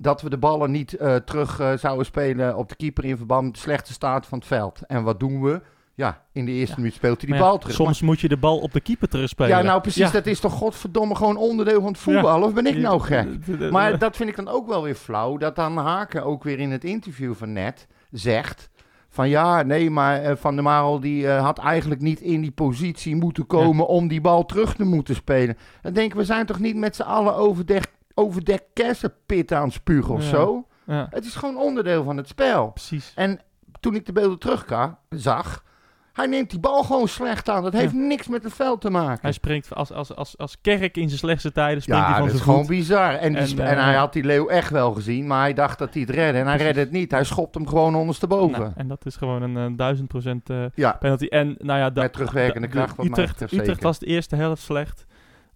dat 0.00 0.22
we 0.22 0.30
de 0.30 0.38
ballen 0.38 0.70
niet 0.70 0.92
eh, 0.92 1.14
terug 1.16 1.60
eh, 1.60 1.72
zouden 1.76 2.06
spelen 2.06 2.56
op 2.56 2.68
de 2.68 2.76
keeper 2.76 3.04
in 3.04 3.16
verband 3.16 3.44
met 3.44 3.54
de 3.54 3.60
slechte 3.60 3.92
staat 3.92 4.26
van 4.26 4.38
het 4.38 4.46
veld. 4.46 4.80
En 4.86 5.02
wat 5.02 5.20
doen 5.20 5.42
we? 5.42 5.60
Ja, 5.94 6.22
in 6.32 6.44
de 6.44 6.52
eerste 6.52 6.74
Ja. 6.74 6.80
minuut 6.80 6.94
speelt 6.94 7.20
hij 7.20 7.30
die 7.30 7.38
ja, 7.38 7.44
bal 7.44 7.58
terug. 7.58 7.74
Soms 7.74 8.02
moet 8.02 8.20
je 8.20 8.28
de 8.28 8.36
bal 8.36 8.58
op 8.58 8.72
de 8.72 8.80
keeper 8.80 9.08
terugspelen. 9.08 9.56
ja, 9.56 9.62
nou 9.62 9.80
precies, 9.80 10.06
Ja. 10.06 10.10
dat 10.10 10.26
is 10.26 10.40
toch 10.40 10.52
godverdomme 10.52 11.14
gewoon 11.14 11.36
onderdeel 11.36 11.80
van 11.80 11.92
het 11.92 12.00
voetbal? 12.00 12.42
Of 12.42 12.52
ben 12.54 12.66
ik 12.66 12.76
nou 12.76 13.00
gek? 13.00 13.28
Maar 13.70 13.98
dat 13.98 14.16
vind 14.16 14.28
ik 14.28 14.36
dan 14.36 14.48
ook 14.48 14.66
wel 14.66 14.82
weer 14.82 14.94
flauw, 14.94 15.36
dat 15.36 15.56
dan 15.56 15.76
Haken 15.76 16.24
ook 16.24 16.42
weer 16.42 16.58
in 16.58 16.70
het 16.70 16.84
interview 16.84 17.34
van 17.34 17.52
net 17.52 17.86
zegt... 18.10 18.70
Van 19.10 19.28
ja, 19.28 19.62
nee, 19.62 19.90
maar 19.90 20.22
eh, 20.22 20.36
Van 20.36 20.54
der 20.54 20.64
Marel 20.64 21.00
die 21.00 21.28
had 21.28 21.58
eigenlijk 21.58 22.00
niet 22.00 22.20
in 22.20 22.40
die 22.40 22.50
positie 22.50 23.16
moeten 23.16 23.46
komen 23.46 23.86
om 23.86 24.08
die 24.08 24.20
bal 24.20 24.44
terug 24.46 24.74
te 24.74 24.84
moeten 24.84 25.14
spelen. 25.14 25.56
Dan 25.82 25.92
denk 25.92 26.10
ik, 26.12 26.18
we 26.18 26.24
zijn 26.24 26.46
toch 26.46 26.58
niet 26.58 26.76
met 26.76 26.96
z'n 26.96 27.02
allen 27.02 27.34
overdekt, 27.36 27.90
overdekt 28.18 28.64
kersenpit 28.74 29.52
aan 29.52 29.64
het 29.64 29.72
spugen 29.72 30.14
of 30.14 30.22
Ja. 30.22 30.28
zo? 30.28 30.66
Ja, 30.86 31.06
Het 31.10 31.24
is 31.24 31.34
gewoon 31.34 31.56
onderdeel 31.56 32.04
van 32.04 32.16
het 32.16 32.28
spel. 32.28 32.70
precies. 32.70 33.12
En 33.14 33.40
toen 33.80 33.94
ik 33.94 34.06
de 34.06 34.12
beelden 34.12 34.38
terug 34.38 34.66
zag, 35.10 35.64
hij 36.12 36.26
neemt 36.26 36.50
die 36.50 36.58
bal 36.60 36.82
gewoon 36.84 37.08
slecht 37.08 37.48
aan. 37.48 37.62
Dat 37.62 37.72
heeft 37.72 37.92
niks 37.92 38.28
met 38.28 38.42
het 38.44 38.52
veld 38.52 38.80
te 38.80 38.90
maken. 38.90 39.18
Hij 39.22 39.32
springt 39.32 39.74
als, 39.74 39.92
als, 39.92 40.14
als, 40.16 40.38
als 40.38 40.60
kerk 40.60 40.96
in 40.96 41.06
zijn 41.08 41.18
slechtste 41.18 41.52
tijden. 41.52 41.82
Springt 41.82 42.02
ja, 42.02 42.08
hij 42.08 42.18
van 42.18 42.26
dat 42.26 42.36
is 42.36 42.42
gewoon 42.42 42.66
bizar. 42.66 43.14
En, 43.14 43.34
En, 43.36 43.48
sp- 43.48 43.58
eh, 43.58 43.70
en 43.70 43.84
hij 43.84 43.94
had 43.94 44.12
die 44.12 44.24
leeuw 44.24 44.48
echt 44.48 44.70
wel 44.70 44.92
gezien, 44.92 45.26
maar 45.26 45.40
hij 45.40 45.54
dacht 45.54 45.78
dat 45.78 45.92
hij 45.92 46.02
het 46.02 46.10
redde. 46.10 46.38
En 46.38 46.46
hij 46.46 46.56
redde 46.56 46.80
het 46.80 46.90
niet. 46.90 47.10
Hij 47.10 47.24
schopt 47.24 47.54
hem 47.54 47.66
gewoon 47.66 47.94
ondersteboven. 47.94 48.60
Nou, 48.60 48.72
en 48.76 48.88
dat 48.88 49.06
is 49.06 49.16
gewoon 49.16 49.42
een 49.42 49.56
eh, 49.56 49.76
duizend 49.76 50.08
procent 50.08 50.50
eh, 50.50 50.64
ja, 50.74 50.92
penalty. 50.92 51.26
En 51.26 51.54
nou 51.58 51.78
ja, 51.78 51.90
dat, 51.90 52.02
met 52.02 52.12
terugwerkende 52.12 52.66
de- 52.66 52.72
kracht. 52.72 52.96
Wat 52.96 53.06
Utrecht, 53.06 53.82
was 53.82 53.98
de 53.98 54.06
eerste 54.06 54.36
helft 54.36 54.62
slecht. 54.62 55.06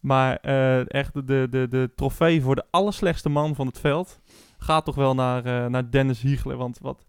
Maar 0.03 0.37
eh, 0.37 0.95
echt 0.95 1.15
de, 1.15 1.47
de, 1.51 1.67
de, 1.69 1.91
trofee 1.95 2.43
voor 2.43 2.55
de 2.55 2.65
allerslechtste 2.71 3.29
man 3.29 3.55
van 3.55 3.67
het 3.67 3.79
veld 3.79 4.21
gaat 4.59 4.85
toch 4.85 4.95
wel 4.95 5.15
naar, 5.15 5.45
eh, 5.45 5.67
naar 5.67 5.91
Dennis 5.91 6.21
Hiegler. 6.21 6.57
Want 6.57 6.79
wat, 6.79 7.05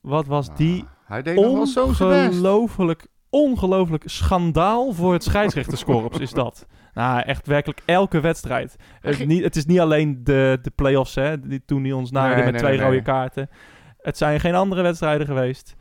wat 0.00 0.26
was 0.26 0.56
die 0.56 0.82
Ah, 0.82 0.88
hij 1.04 1.22
deed 1.22 1.36
ongelooflijk, 1.36 3.06
ongelooflijk 3.30 4.02
schandaal 4.06 4.92
voor 4.92 5.12
het 5.12 5.24
scheidsrechterskorps 5.24 6.18
is 6.18 6.30
dat. 6.30 6.66
Nou, 6.94 7.20
echt 7.20 7.46
werkelijk 7.46 7.82
elke 7.84 8.20
wedstrijd. 8.20 8.76
Het, 9.00 9.26
niet, 9.26 9.42
het 9.42 9.56
is 9.56 9.66
niet 9.66 9.80
alleen 9.80 10.24
de, 10.24 10.58
de 10.62 10.70
play-offs, 10.70 11.14
hè, 11.14 11.40
die, 11.40 11.62
toen 11.64 11.82
hij 11.82 11.92
ons 11.92 12.10
naarde 12.10 12.34
Nee, 12.34 12.44
met 12.44 12.52
nee, 12.52 12.62
twee 12.62 12.76
nee, 12.76 12.86
rode 12.86 13.02
kaarten. 13.02 13.50
Het 13.98 14.16
zijn 14.16 14.40
geen 14.40 14.54
andere 14.54 14.82
wedstrijden 14.82 15.26
geweest. 15.26 15.76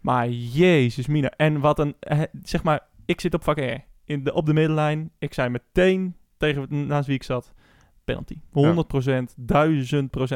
Maar 0.00 0.28
jezus 0.28 1.06
mina. 1.06 1.30
En 1.36 1.60
wat 1.60 1.78
een, 1.78 1.96
zeg 2.42 2.62
maar, 2.62 2.80
ik 3.04 3.20
zit 3.20 3.34
op 3.34 3.44
vak 3.44 3.58
R. 3.58 3.84
In 4.06 4.24
de, 4.24 4.32
op 4.32 4.46
de 4.46 4.52
middenlijn. 4.52 5.10
Ik 5.18 5.34
zei 5.34 5.48
meteen 5.48 6.16
tegen 6.36 6.86
naast 6.86 7.06
wie 7.06 7.14
ik 7.14 7.22
zat. 7.22 7.52
Penalty. 8.04 8.36
100%, 8.36 8.38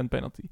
1000% 0.03 0.05
penalty. 0.09 0.43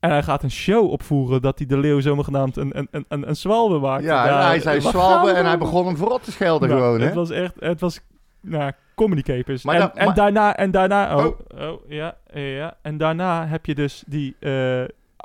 En 0.00 0.10
hij 0.10 0.22
gaat 0.22 0.42
een 0.42 0.50
show 0.50 0.90
opvoeren 0.90 1.42
dat 1.42 1.58
hij 1.58 1.66
de 1.66 1.78
leeuw 1.78 2.00
zomaar 2.00 2.24
genaamd 2.24 2.56
een, 2.56 2.78
een, 2.78 2.88
een, 2.90 3.04
een, 3.08 3.28
een 3.28 3.36
zwalbe 3.36 3.78
maakt. 3.78 4.04
Ja, 4.04 4.46
hij 4.46 4.60
zei 4.60 4.80
zwalbe 4.80 5.30
en 5.30 5.44
hij 5.44 5.58
begon 5.58 5.86
hem 5.86 5.96
voorop 5.96 6.22
te 6.22 6.32
schelden 6.32 6.68
Nou, 6.68 6.80
gewoon, 6.80 7.00
hè? 7.00 7.06
Het 7.06 7.14
was 7.14 7.30
echt, 7.30 7.54
het 7.58 7.80
was, 7.80 8.00
nou, 8.40 8.72
comedy 8.94 9.22
capers. 9.22 9.64
Maar 9.64 9.80
en, 9.80 9.94
en 9.94 10.06
maar- 10.06 10.14
daarna, 10.14 10.56
en 10.56 10.70
daarna, 10.70 11.16
oh, 11.16 11.38
oh, 11.58 11.88
ja, 11.88 12.16
ja. 12.32 12.76
En 12.82 12.96
daarna 12.96 13.46
heb 13.46 13.66
je 13.66 13.74
dus 13.74 14.04
die, 14.06 14.36
eh, 14.40 14.84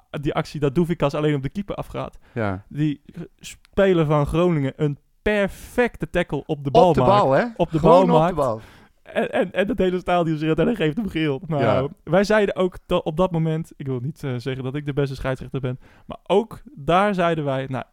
die 0.09 0.33
actie 0.33 0.59
dat 0.59 0.75
Doevikas 0.75 1.13
alleen 1.13 1.35
op 1.35 1.43
de 1.43 1.49
keeper 1.49 1.75
afgaat. 1.75 2.17
Ja. 2.33 2.63
Die 2.67 3.01
speler 3.39 4.05
van 4.05 4.25
Groningen 4.25 4.73
een 4.75 4.97
perfecte 5.22 6.09
tackle 6.09 6.43
op 6.45 6.63
de 6.63 6.72
bal 6.72 6.88
Op 6.89 6.93
de 6.93 6.99
maakt. 7.01 7.11
bal, 7.24 7.32
hè? 7.32 7.45
Op 7.57 7.72
de 7.72 7.80
Gewoon 7.80 8.05
bal 8.07 8.15
op 8.15 8.22
maakt. 8.22 8.36
de 8.36 8.41
bal. 8.41 8.61
En, 9.03 9.32
en, 9.32 9.51
en 9.51 9.67
dat 9.67 9.78
hele 9.78 9.99
stadion 9.99 10.38
zit 10.38 10.59
en 10.59 10.65
hij 10.65 10.76
geeft 10.76 10.97
hem 10.97 11.09
geel. 11.09 11.41
Nou, 11.47 11.63
Ja. 11.63 11.88
Wij 12.03 12.24
zeiden 12.24 12.55
ook 12.55 12.78
dat 12.86 13.03
op 13.03 13.17
dat 13.17 13.32
moment, 13.32 13.72
ik 13.78 13.86
wil 13.88 13.99
niet 13.99 14.24
eh, 14.24 14.34
zeggen 14.38 14.63
dat 14.63 14.76
ik 14.76 14.86
de 14.86 14.93
beste 14.93 15.15
scheidsrechter 15.15 15.59
ben, 15.59 15.80
maar 16.05 16.17
ook 16.24 16.61
daar 16.76 17.13
zeiden 17.13 17.45
wij, 17.45 17.65
nou, 17.67 17.84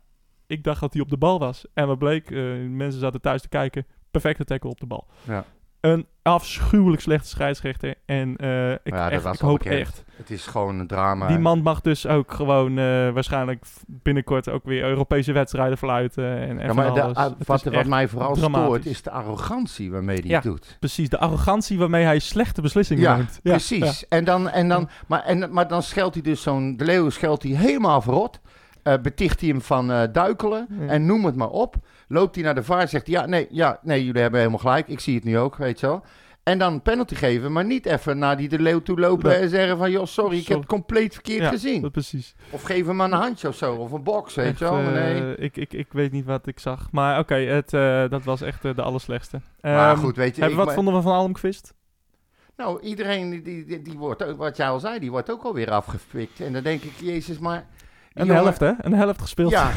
ik 0.47 0.65
dacht 0.65 0.81
dat 0.81 0.93
hij 0.93 1.03
op 1.03 1.09
de 1.09 1.17
bal 1.17 1.39
was. 1.39 1.65
En 1.75 1.87
wat 1.87 1.99
bleek, 1.99 2.31
eh, 2.31 2.43
mensen 2.69 3.01
zaten 3.01 3.21
thuis 3.21 3.43
te 3.43 3.49
kijken, 3.49 3.87
perfecte 4.11 4.45
tackle 4.45 4.71
op 4.71 4.81
de 4.81 4.87
bal. 4.87 5.07
Ja. 5.27 5.45
Een 5.93 6.07
afschuwelijk 6.23 7.03
slechte 7.03 7.29
scheidsrechter. 7.29 7.95
En 8.07 8.37
eh, 8.37 8.71
ik, 8.71 8.79
Ja, 8.85 9.11
echt, 9.11 9.41
hoop 9.41 9.59
bekend. 9.59 9.81
echt. 9.81 10.05
Het 10.17 10.31
is 10.31 10.47
gewoon 10.47 10.79
een 10.79 10.87
drama. 10.87 11.27
Die 11.27 11.39
man 11.39 11.63
mag 11.63 11.81
dus 11.81 12.07
ook 12.07 12.33
gewoon 12.33 12.71
eh, 12.79 13.11
waarschijnlijk 13.11 13.65
binnenkort 13.87 14.49
ook 14.49 14.65
weer 14.65 14.85
Europese 14.85 15.33
wedstrijden 15.33 15.79
fluiten. 15.79 16.39
En, 16.41 16.61
en 16.61 16.67
Ja, 16.67 16.73
maar 16.73 16.95
de- 16.95 17.03
ah, 17.03 17.33
wat, 17.47 17.63
wat 17.63 17.87
mij 17.87 18.09
vooral 18.09 18.35
dramatisch. 18.35 18.65
stoort 18.67 18.87
is 18.87 19.03
de 19.03 19.11
arrogantie 19.11 19.91
waarmee 19.91 20.17
hij 20.21 20.29
Ja. 20.29 20.35
het 20.35 20.45
doet. 20.45 20.77
Precies, 20.81 21.09
de 21.09 21.19
arrogantie 21.19 21.79
waarmee 21.79 22.05
hij 22.05 22.19
slechte 22.19 22.63
beslissingen 22.63 23.03
Ja, 23.03 23.17
neemt. 23.17 23.41
Precies. 23.43 24.09
En 24.09 24.25
dan, 24.25 24.49
en 24.51 24.69
dan, 24.69 24.89
maar, 25.07 25.23
en, 25.23 25.53
maar 25.53 25.69
dan 25.69 25.83
scheldt 25.83 26.15
hij 26.15 26.23
dus 26.23 26.43
zo'n... 26.43 26.77
De 26.77 26.85
leeuw 26.85 27.11
scheldt 27.11 27.43
hij 27.43 27.53
helemaal 27.53 28.01
verrot. 28.03 28.41
Eh 28.87 28.99
beticht 29.03 29.41
hij 29.41 29.49
hem 29.49 29.61
van 29.63 29.91
eh, 29.93 30.03
duikelen. 30.13 30.69
En 30.89 31.07
noem 31.07 31.25
het 31.25 31.37
maar 31.37 31.51
op. 31.51 31.75
Loopt 32.09 32.35
hij 32.35 32.45
naar 32.45 32.55
de 32.55 32.63
VAR 32.63 32.89
zegt. 32.89 33.07
Ja 33.07 33.27
nee, 33.27 33.47
ja, 33.51 33.79
nee, 33.83 34.05
jullie 34.05 34.21
hebben 34.21 34.39
helemaal 34.41 34.61
gelijk. 34.61 34.89
Ik 34.89 35.01
zie 35.01 35.15
het 35.15 35.25
nu 35.25 35.39
ook, 35.39 35.57
weet 35.57 35.81
je 35.81 35.87
wel. 35.87 36.05
En 36.43 36.59
dan 36.59 36.73
een 36.73 36.83
penalty 36.83 37.15
geven, 37.15 37.53
maar 37.53 37.65
niet 37.65 37.87
even 37.87 38.19
naar 38.19 38.37
die 38.37 38.49
de 38.49 38.59
leeuw 38.59 38.83
toe 38.83 38.99
lopen 39.01 39.41
en 39.41 39.49
zeggen 39.49 39.79
van... 39.79 39.91
joh, 39.91 40.07
sorry, 40.07 40.39
ik 40.39 40.47
heb 40.49 40.59
het 40.59 40.67
compleet 40.67 41.13
verkeerd 41.15 41.41
Ja, 41.43 41.49
gezien. 41.49 41.83
dat 41.83 41.93
precies. 41.93 42.35
Of 42.51 42.63
geef 42.63 42.87
hem 42.87 42.97
maar 42.97 43.07
een 43.13 43.19
handje 43.19 43.49
of 43.49 43.57
zo, 43.57 43.75
of 43.75 43.93
een 43.93 44.03
box, 44.03 44.35
weet 44.35 44.47
Echt, 44.47 44.59
je 44.59 44.65
wel. 44.65 44.79
Eh, 44.79 44.93
nee. 44.93 45.37
ik, 45.37 45.57
ik, 45.57 45.73
ik 45.73 45.87
weet 45.91 46.13
niet 46.13 46.25
wat 46.25 46.47
ik 46.47 46.59
zag. 46.59 46.89
Maar 46.93 47.19
oké, 47.19 47.35
het 47.35 47.71
dat 48.11 48.25
was 48.25 48.41
echt 48.43 48.65
eh, 48.65 48.75
de 48.75 48.83
allerslechtste. 48.83 49.41
Maar 49.61 49.91
Ehm, 49.93 50.01
goed, 50.03 50.17
weet 50.17 50.35
je... 50.37 50.41
hebben- 50.43 50.65
wat 50.65 50.75
vonden 50.75 50.95
we 50.95 51.03
van 51.03 51.13
Almqvist? 51.13 51.75
Nou, 52.57 52.81
iedereen 52.81 53.31
die, 53.31 53.65
die, 53.65 53.83
die 53.83 53.99
wordt, 53.99 54.25
ook- 54.25 54.39
wat 54.39 54.57
jij 54.57 54.69
al 54.69 54.81
zei, 54.81 54.99
die 54.99 55.11
wordt 55.11 55.31
ook 55.31 55.43
alweer 55.43 55.71
afgepikt. 55.71 56.41
En 56.41 56.53
dan 56.53 56.63
denk 56.63 56.83
ik, 56.83 56.93
jezus, 57.01 57.39
maar... 57.39 57.67
Een 58.17 58.27
jongen- 58.27 58.43
helft, 58.43 58.61
hè? 58.61 58.73
Een 58.81 58.93
helft 58.93 59.21
gespeeld. 59.21 59.51
Ja. 59.51 59.71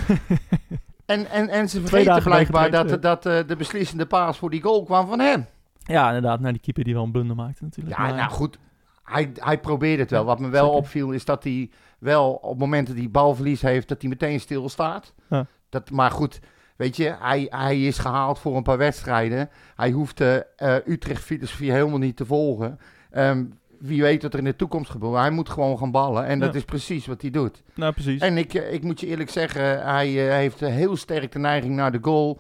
en, 1.06 1.30
en, 1.30 1.50
en 1.50 1.70
ze 1.70 1.82
vergeten 1.82 2.24
blijkbaar 2.24 2.72
dat, 2.72 2.86
meegetraind, 2.86 3.24
dat 3.24 3.34
eh, 3.42 3.48
de 3.48 3.56
beslissende 3.56 4.06
paas 4.06 4.38
voor 4.38 4.50
die 4.50 4.62
goal 4.62 4.84
kwam 4.84 5.08
van 5.08 5.20
hem. 5.20 5.46
Ja, 5.78 6.08
inderdaad. 6.08 6.40
Naar 6.40 6.52
die 6.52 6.62
keeper 6.62 6.84
die 6.84 6.94
wel 6.94 7.04
een 7.04 7.12
blunder 7.12 7.36
maakte 7.36 7.64
natuurlijk. 7.64 7.98
Ja, 7.98 8.04
maar- 8.04 8.16
nou 8.16 8.30
goed, 8.30 8.58
hij, 9.04 9.32
hij 9.36 9.60
probeerde 9.60 10.02
het 10.02 10.12
wel. 10.12 10.26
Wat 10.26 10.40
me 10.40 10.50
wel 10.50 10.64
Zeker. 10.66 10.78
opviel 10.80 11.12
is 11.12 11.26
dat 11.26 11.44
hij 11.44 11.70
wel 12.00 12.32
op 12.34 12.60
momenten 12.60 12.96
die 12.96 13.10
balverlies 13.10 13.62
heeft, 13.62 13.88
dat 13.88 14.02
hij 14.02 14.10
meteen 14.10 14.40
stilstaat. 14.40 15.14
Ja. 15.30 15.46
Dat, 15.70 15.92
maar 15.92 16.12
goed, 16.12 16.40
weet 16.76 16.96
je, 16.98 17.16
hij, 17.20 17.48
hij 17.50 17.82
is 17.82 17.98
gehaald 17.98 18.40
voor 18.40 18.56
een 18.58 18.64
paar 18.64 18.78
wedstrijden. 18.78 19.50
Hij 19.76 19.92
hoeft 19.92 20.18
de 20.18 20.46
eh, 20.56 20.76
Utrecht-filosofie 20.86 21.72
helemaal 21.72 21.98
niet 22.00 22.16
te 22.18 22.26
volgen. 22.26 22.80
Ehm, 23.12 23.46
wie 23.80 24.02
weet 24.02 24.22
wat 24.22 24.34
er 24.34 24.40
in 24.40 24.46
de 24.46 24.56
toekomst 24.56 24.92
gebeurt. 24.92 25.16
Hij 25.16 25.30
moet 25.32 25.50
gewoon 25.50 25.78
gaan 25.78 25.92
ballen 25.92 26.26
en 26.26 26.40
dat 26.40 26.54
Ja. 26.54 26.60
is 26.60 26.66
precies 26.66 27.06
wat 27.08 27.22
hij 27.22 27.32
doet. 27.32 27.64
Nou, 27.76 27.94
precies. 27.94 28.22
En 28.22 28.38
ik, 28.38 28.54
eh, 28.54 28.74
ik 28.74 28.84
moet 28.84 29.00
je 29.00 29.08
eerlijk 29.08 29.30
zeggen, 29.30 29.84
hij 29.84 30.28
eh, 30.28 30.34
heeft 30.36 30.62
eh, 30.62 30.70
heel 30.70 30.96
sterk 30.96 31.32
de 31.32 31.40
neiging 31.40 31.76
naar 31.76 31.92
de 31.92 32.00
goal. 32.02 32.40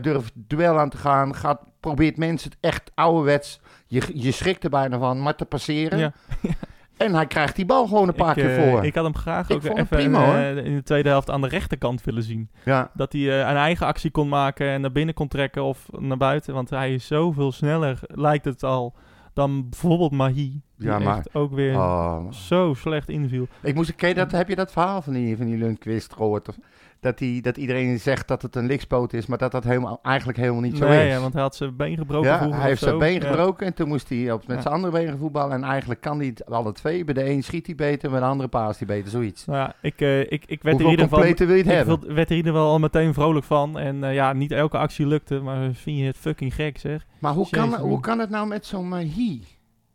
durft 0.00 0.32
duel 0.34 0.78
aan 0.78 0.90
te 0.90 0.96
gaan. 0.96 1.34
Gaat, 1.34 1.60
probeert 1.80 2.16
mensen 2.16 2.50
het 2.50 2.58
echt 2.60 2.90
ouderwets. 2.94 3.60
Je, 3.86 4.02
je 4.14 4.30
schrikt 4.30 4.64
er 4.64 4.70
bijna 4.70 4.98
van, 4.98 5.22
maar 5.22 5.34
te 5.34 5.44
passeren. 5.44 5.98
ja. 5.98 6.12
En 6.96 7.14
hij 7.14 7.26
krijgt 7.26 7.56
die 7.56 7.64
bal 7.64 7.86
gewoon 7.86 8.08
een 8.08 8.14
paar 8.14 8.38
ik, 8.38 8.44
keer 8.44 8.62
voor. 8.62 8.84
Ik 8.84 8.94
had 8.94 9.04
hem 9.04 9.16
graag 9.16 9.48
Ik 9.48 9.56
ook 9.56 9.62
even 9.64 9.86
prima, 9.86 10.38
in 10.48 10.74
de 10.74 10.82
tweede 10.82 11.08
helft 11.08 11.30
aan 11.30 11.40
de 11.40 11.48
rechterkant 11.48 12.02
willen 12.04 12.22
zien. 12.22 12.50
ja. 12.64 12.90
Dat 12.94 13.12
hij 13.12 13.40
een 13.40 13.56
eigen 13.56 13.86
actie 13.86 14.10
kon 14.10 14.28
maken 14.28 14.68
en 14.68 14.80
naar 14.80 14.92
binnen 14.92 15.14
kon 15.14 15.28
trekken 15.28 15.62
of 15.62 15.86
naar 15.98 16.16
buiten. 16.16 16.54
Want 16.54 16.70
hij 16.70 16.94
is 16.94 17.06
zoveel 17.06 17.52
sneller, 17.52 17.98
lijkt 18.06 18.44
het 18.44 18.62
al, 18.62 18.94
dan 19.32 19.68
bijvoorbeeld 19.68 20.10
Mahi. 20.12 20.60
Die 20.76 20.88
Ja, 20.88 20.98
maar- 20.98 21.16
echt 21.18 21.34
ook 21.34 21.52
weer 21.52 21.74
Oh, 21.74 22.32
zo 22.32 22.74
slecht 22.74 23.08
inviel. 23.08 23.46
ik 23.62 23.74
moest, 23.74 23.94
ken 23.94 24.08
je 24.08 24.14
dat, 24.14 24.30
heb 24.32 24.48
je 24.48 24.54
dat 24.56 24.72
verhaal 24.72 25.02
van 25.02 25.12
die, 25.12 25.36
van 25.36 25.46
die 25.46 25.56
Lundqvist 25.56 26.12
gehoord? 26.12 26.48
Of, 26.48 26.56
dat, 27.00 27.18
die, 27.18 27.42
dat 27.42 27.56
iedereen 27.56 28.00
zegt 28.00 28.28
dat 28.28 28.42
het 28.42 28.56
een 28.56 28.66
likspoot 28.66 29.12
is, 29.12 29.26
maar 29.26 29.38
dat 29.38 29.52
dat 29.52 29.64
helemaal, 29.64 29.98
eigenlijk 30.02 30.38
helemaal 30.38 30.60
niet 30.60 30.76
zo 30.76 30.88
nee, 30.88 31.06
is. 31.08 31.14
ja, 31.14 31.20
want 31.20 31.32
hij 31.32 31.42
had 31.42 31.54
zijn 31.56 31.76
been 31.76 31.96
gebroken 31.96 32.30
ja, 32.30 32.50
hij 32.50 32.68
heeft 32.68 32.82
zijn 32.82 32.98
been 32.98 33.20
gebroken 33.20 33.66
en 33.66 33.74
toen 33.74 33.88
moest 33.88 34.08
hij 34.08 34.32
op, 34.32 34.46
met 34.46 34.56
Ja. 34.56 34.62
zijn 34.62 34.74
andere 34.74 34.92
been 34.92 35.18
voetballen. 35.18 35.52
En 35.52 35.64
eigenlijk 35.64 36.00
kan 36.00 36.18
hij 36.18 36.26
het 36.26 36.50
alle 36.50 36.72
twee. 36.72 37.04
Bij 37.04 37.14
de 37.14 37.30
een 37.30 37.42
schiet 37.42 37.66
hij 37.66 37.74
beter, 37.74 38.10
bij 38.10 38.20
de 38.20 38.26
andere 38.26 38.48
paast 38.48 38.78
hij 38.78 38.86
beter, 38.88 39.10
zoiets. 39.10 39.44
Nou 39.44 39.58
ja, 39.58 39.74
ik, 39.80 40.00
eh, 40.00 40.20
ik, 40.20 40.42
ik 40.46 40.62
werd 40.62 40.80
er 40.80 40.86
ieder 40.90 41.04
geval... 41.04 41.18
complete 41.18 41.44
wil 41.44 41.54
je 41.56 41.62
het 41.62 41.70
Ik 41.70 41.76
hebben? 41.76 42.00
wil- 42.00 42.14
werd 42.14 42.26
er 42.26 42.30
in 42.32 42.36
ieder 42.36 42.52
geval 42.52 42.68
al 42.68 42.78
meteen 42.78 43.14
vrolijk 43.14 43.44
van. 43.46 43.78
En 43.78 44.04
eh, 44.04 44.14
ja, 44.14 44.32
niet 44.32 44.52
elke 44.52 44.78
actie 44.78 45.06
lukte, 45.06 45.40
maar 45.40 45.70
vind 45.72 45.98
je 45.98 46.04
het 46.04 46.16
fucking 46.16 46.54
gek 46.54 46.78
zeg. 46.78 47.06
Maar 47.18 47.32
hoe 47.32 47.48
kan, 47.50 47.74
hoe 47.74 48.00
kan 48.00 48.18
het 48.18 48.30
nou 48.30 48.46
met 48.46 48.66
zo'n 48.66 48.88
Mahi? 48.88 49.44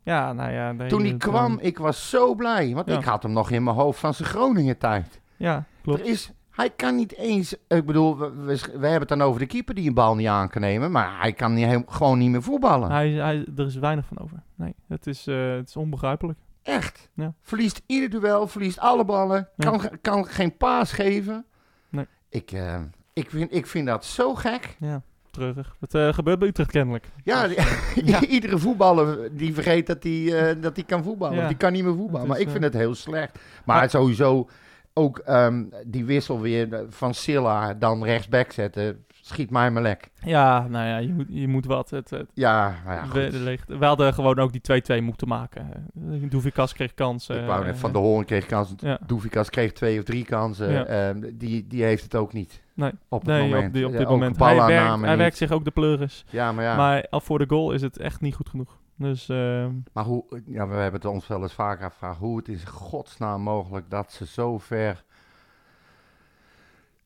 Ja, 0.03 0.33
nou 0.33 0.51
ja. 0.51 0.87
Toen 0.87 1.03
hij 1.03 1.17
kwam, 1.17 1.57
ik 1.61 1.77
was 1.77 2.09
zo 2.09 2.35
blij. 2.35 2.73
Want 2.73 2.89
Ja. 2.89 2.97
ik 2.97 3.03
had 3.03 3.23
hem 3.23 3.31
nog 3.31 3.51
in 3.51 3.63
mijn 3.63 3.75
hoofd 3.75 3.99
van 3.99 4.13
zijn 4.13 4.29
Groningen 4.29 4.77
tijd. 4.77 5.21
Ja, 5.37 5.65
klopt. 5.83 5.99
Er 5.99 6.05
is, 6.05 6.31
hij 6.55 6.69
kan 6.69 6.95
niet 6.95 7.15
eens... 7.15 7.55
Ik 7.67 7.85
bedoel, 7.85 8.17
we, 8.17 8.29
we, 8.35 8.45
we 8.55 8.71
hebben 8.71 8.99
het 8.99 9.07
dan 9.07 9.21
over 9.21 9.39
de 9.39 9.45
keeper 9.45 9.75
die 9.75 9.87
een 9.87 9.93
bal 9.93 10.15
niet 10.15 10.27
aan 10.27 10.49
kan 10.49 10.61
nemen. 10.61 10.91
Maar 10.91 11.19
hij 11.19 11.33
kan 11.33 11.53
niet, 11.53 11.83
gewoon 11.87 12.17
niet 12.17 12.29
meer 12.29 12.43
voetballen. 12.43 12.91
Hij, 12.91 13.09
hij, 13.11 13.45
er 13.57 13.65
is 13.65 13.75
weinig 13.75 14.05
van 14.05 14.19
over. 14.19 14.37
Nee, 14.55 14.75
het 14.87 15.07
is, 15.07 15.27
eh, 15.27 15.51
het 15.55 15.67
is 15.69 15.75
onbegrijpelijk. 15.75 16.39
Echt. 16.63 17.09
Ja. 17.13 17.33
Verliest 17.41 17.81
ieder 17.85 18.09
duel, 18.09 18.47
verliest 18.47 18.79
alle 18.79 19.05
ballen. 19.05 19.49
Ja. 19.55 19.69
Kan, 19.69 19.79
ge- 19.79 19.97
kan 20.01 20.25
geen 20.27 20.57
paas 20.57 20.91
geven. 20.91 21.45
Nee. 21.89 22.07
Ik, 22.29 22.51
eh, 22.51 22.81
ik, 23.13 23.29
vind, 23.29 23.53
ik 23.55 23.67
vind 23.67 23.87
dat 23.87 24.05
zo 24.05 24.35
gek. 24.35 24.75
Ja, 24.79 25.01
treurig. 25.31 25.75
Het 25.79 25.93
eh, 25.93 26.13
gebeurt 26.13 26.39
bij 26.39 26.47
Utrecht 26.47 26.71
kennelijk. 26.71 27.05
Ja, 27.23 27.47
Dus, 27.47 28.19
iedere 28.27 28.57
voetballer 28.57 29.35
die 29.37 29.53
vergeet 29.53 29.87
dat 29.87 30.03
hij 30.03 30.59
dat 30.59 30.85
kan 30.85 31.03
voetballen. 31.03 31.47
Die 31.47 31.57
kan 31.57 31.71
niet 31.73 31.83
meer 31.83 31.95
voetballen. 31.95 32.27
Maar 32.27 32.39
ik 32.39 32.49
vind 32.49 32.63
het 32.63 32.73
heel 32.73 32.95
slecht. 32.95 33.39
Maar, 33.65 33.77
maar- 33.77 33.89
sowieso 33.89 34.49
ook 34.97 35.17
ehm, 35.19 35.63
die 35.87 36.05
wissel 36.05 36.41
weer 36.41 36.73
eh, 36.73 36.79
van 36.89 37.13
Silla 37.13 37.73
dan 37.73 38.03
rechtsback 38.03 38.51
zetten. 38.51 39.05
Schiet 39.21 39.49
mij 39.49 39.71
maar 39.71 39.81
lek. 39.81 40.09
Ja, 40.23 40.67
nou 40.67 40.87
ja, 40.87 40.97
je 40.97 41.13
moet, 41.13 41.25
je 41.29 41.47
moet 41.47 41.65
wat. 41.65 41.89
Het, 41.89 42.09
het, 42.09 42.25
Ja, 42.33 42.75
maar 42.85 42.95
ja, 42.95 43.07
we, 43.11 43.29
ligt- 43.39 43.67
we 43.77 43.85
hadden 43.85 44.13
gewoon 44.13 44.39
ook 44.39 44.51
die 44.51 44.81
2-2 44.99 45.03
moeten 45.03 45.27
maken. 45.27 45.87
Uh, 46.09 46.29
Doevikas 46.29 46.73
kreeg 46.73 46.93
kans. 46.93 47.29
ik 47.29 47.35
eh, 47.37 47.45
wou 47.47 47.65
net, 47.65 47.73
eh, 47.73 47.79
Van 47.79 47.91
de 47.91 47.97
Hoorn 47.97 48.25
kreeg 48.25 48.45
kansen. 48.45 48.77
Ja. 48.79 48.99
Doevikas 49.05 49.49
kreeg 49.49 49.71
twee 49.71 49.97
of 49.97 50.03
drie 50.03 50.25
kansen. 50.25 50.71
Ja. 50.71 50.85
Ehm, 50.85 51.21
die, 51.33 51.67
die 51.67 51.83
heeft 51.83 52.03
het 52.03 52.15
ook 52.15 52.33
niet. 52.33 52.61
Nee. 52.73 52.91
Op 53.09 53.19
het 53.19 53.29
Nee, 53.29 53.41
moment. 53.49 53.67
op, 53.67 53.73
die, 53.73 53.85
op 53.85 53.91
Ja, 53.91 53.97
dit 53.97 54.07
moment. 54.09 54.39
Hij 54.39 54.55
werkt, 54.55 55.01
hij 55.05 55.17
werkt 55.17 55.37
zich 55.37 55.51
ook 55.51 55.63
de 55.65 55.71
pleuris. 55.71 56.25
Ja, 56.29 56.51
maar 56.51 56.63
ja. 56.63 56.75
Maar 56.75 57.05
al 57.09 57.21
voor 57.21 57.39
de 57.39 57.45
goal 57.47 57.71
is 57.71 57.81
het 57.81 57.97
echt 57.97 58.21
niet 58.21 58.35
goed 58.35 58.49
genoeg. 58.49 58.77
Dus 58.97 59.29
ehm, 59.29 59.71
Maar 59.93 60.03
hoe, 60.03 60.23
ja, 60.45 60.67
we 60.67 60.73
hebben 60.75 61.01
het 61.01 61.09
ons 61.09 61.27
wel 61.27 61.41
eens 61.41 61.53
vaker 61.53 61.85
afgevraagd. 61.85 62.19
Hoe 62.19 62.37
het 62.37 62.47
is 62.47 62.61
in 62.61 62.67
godsnaam 62.67 63.41
mogelijk 63.41 63.89
dat 63.89 64.11
ze 64.11 64.25
zo 64.25 64.57
ver 64.57 65.03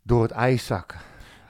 door 0.03 0.21
het 0.21 0.31
ijs 0.31 0.65
zakken. 0.65 0.99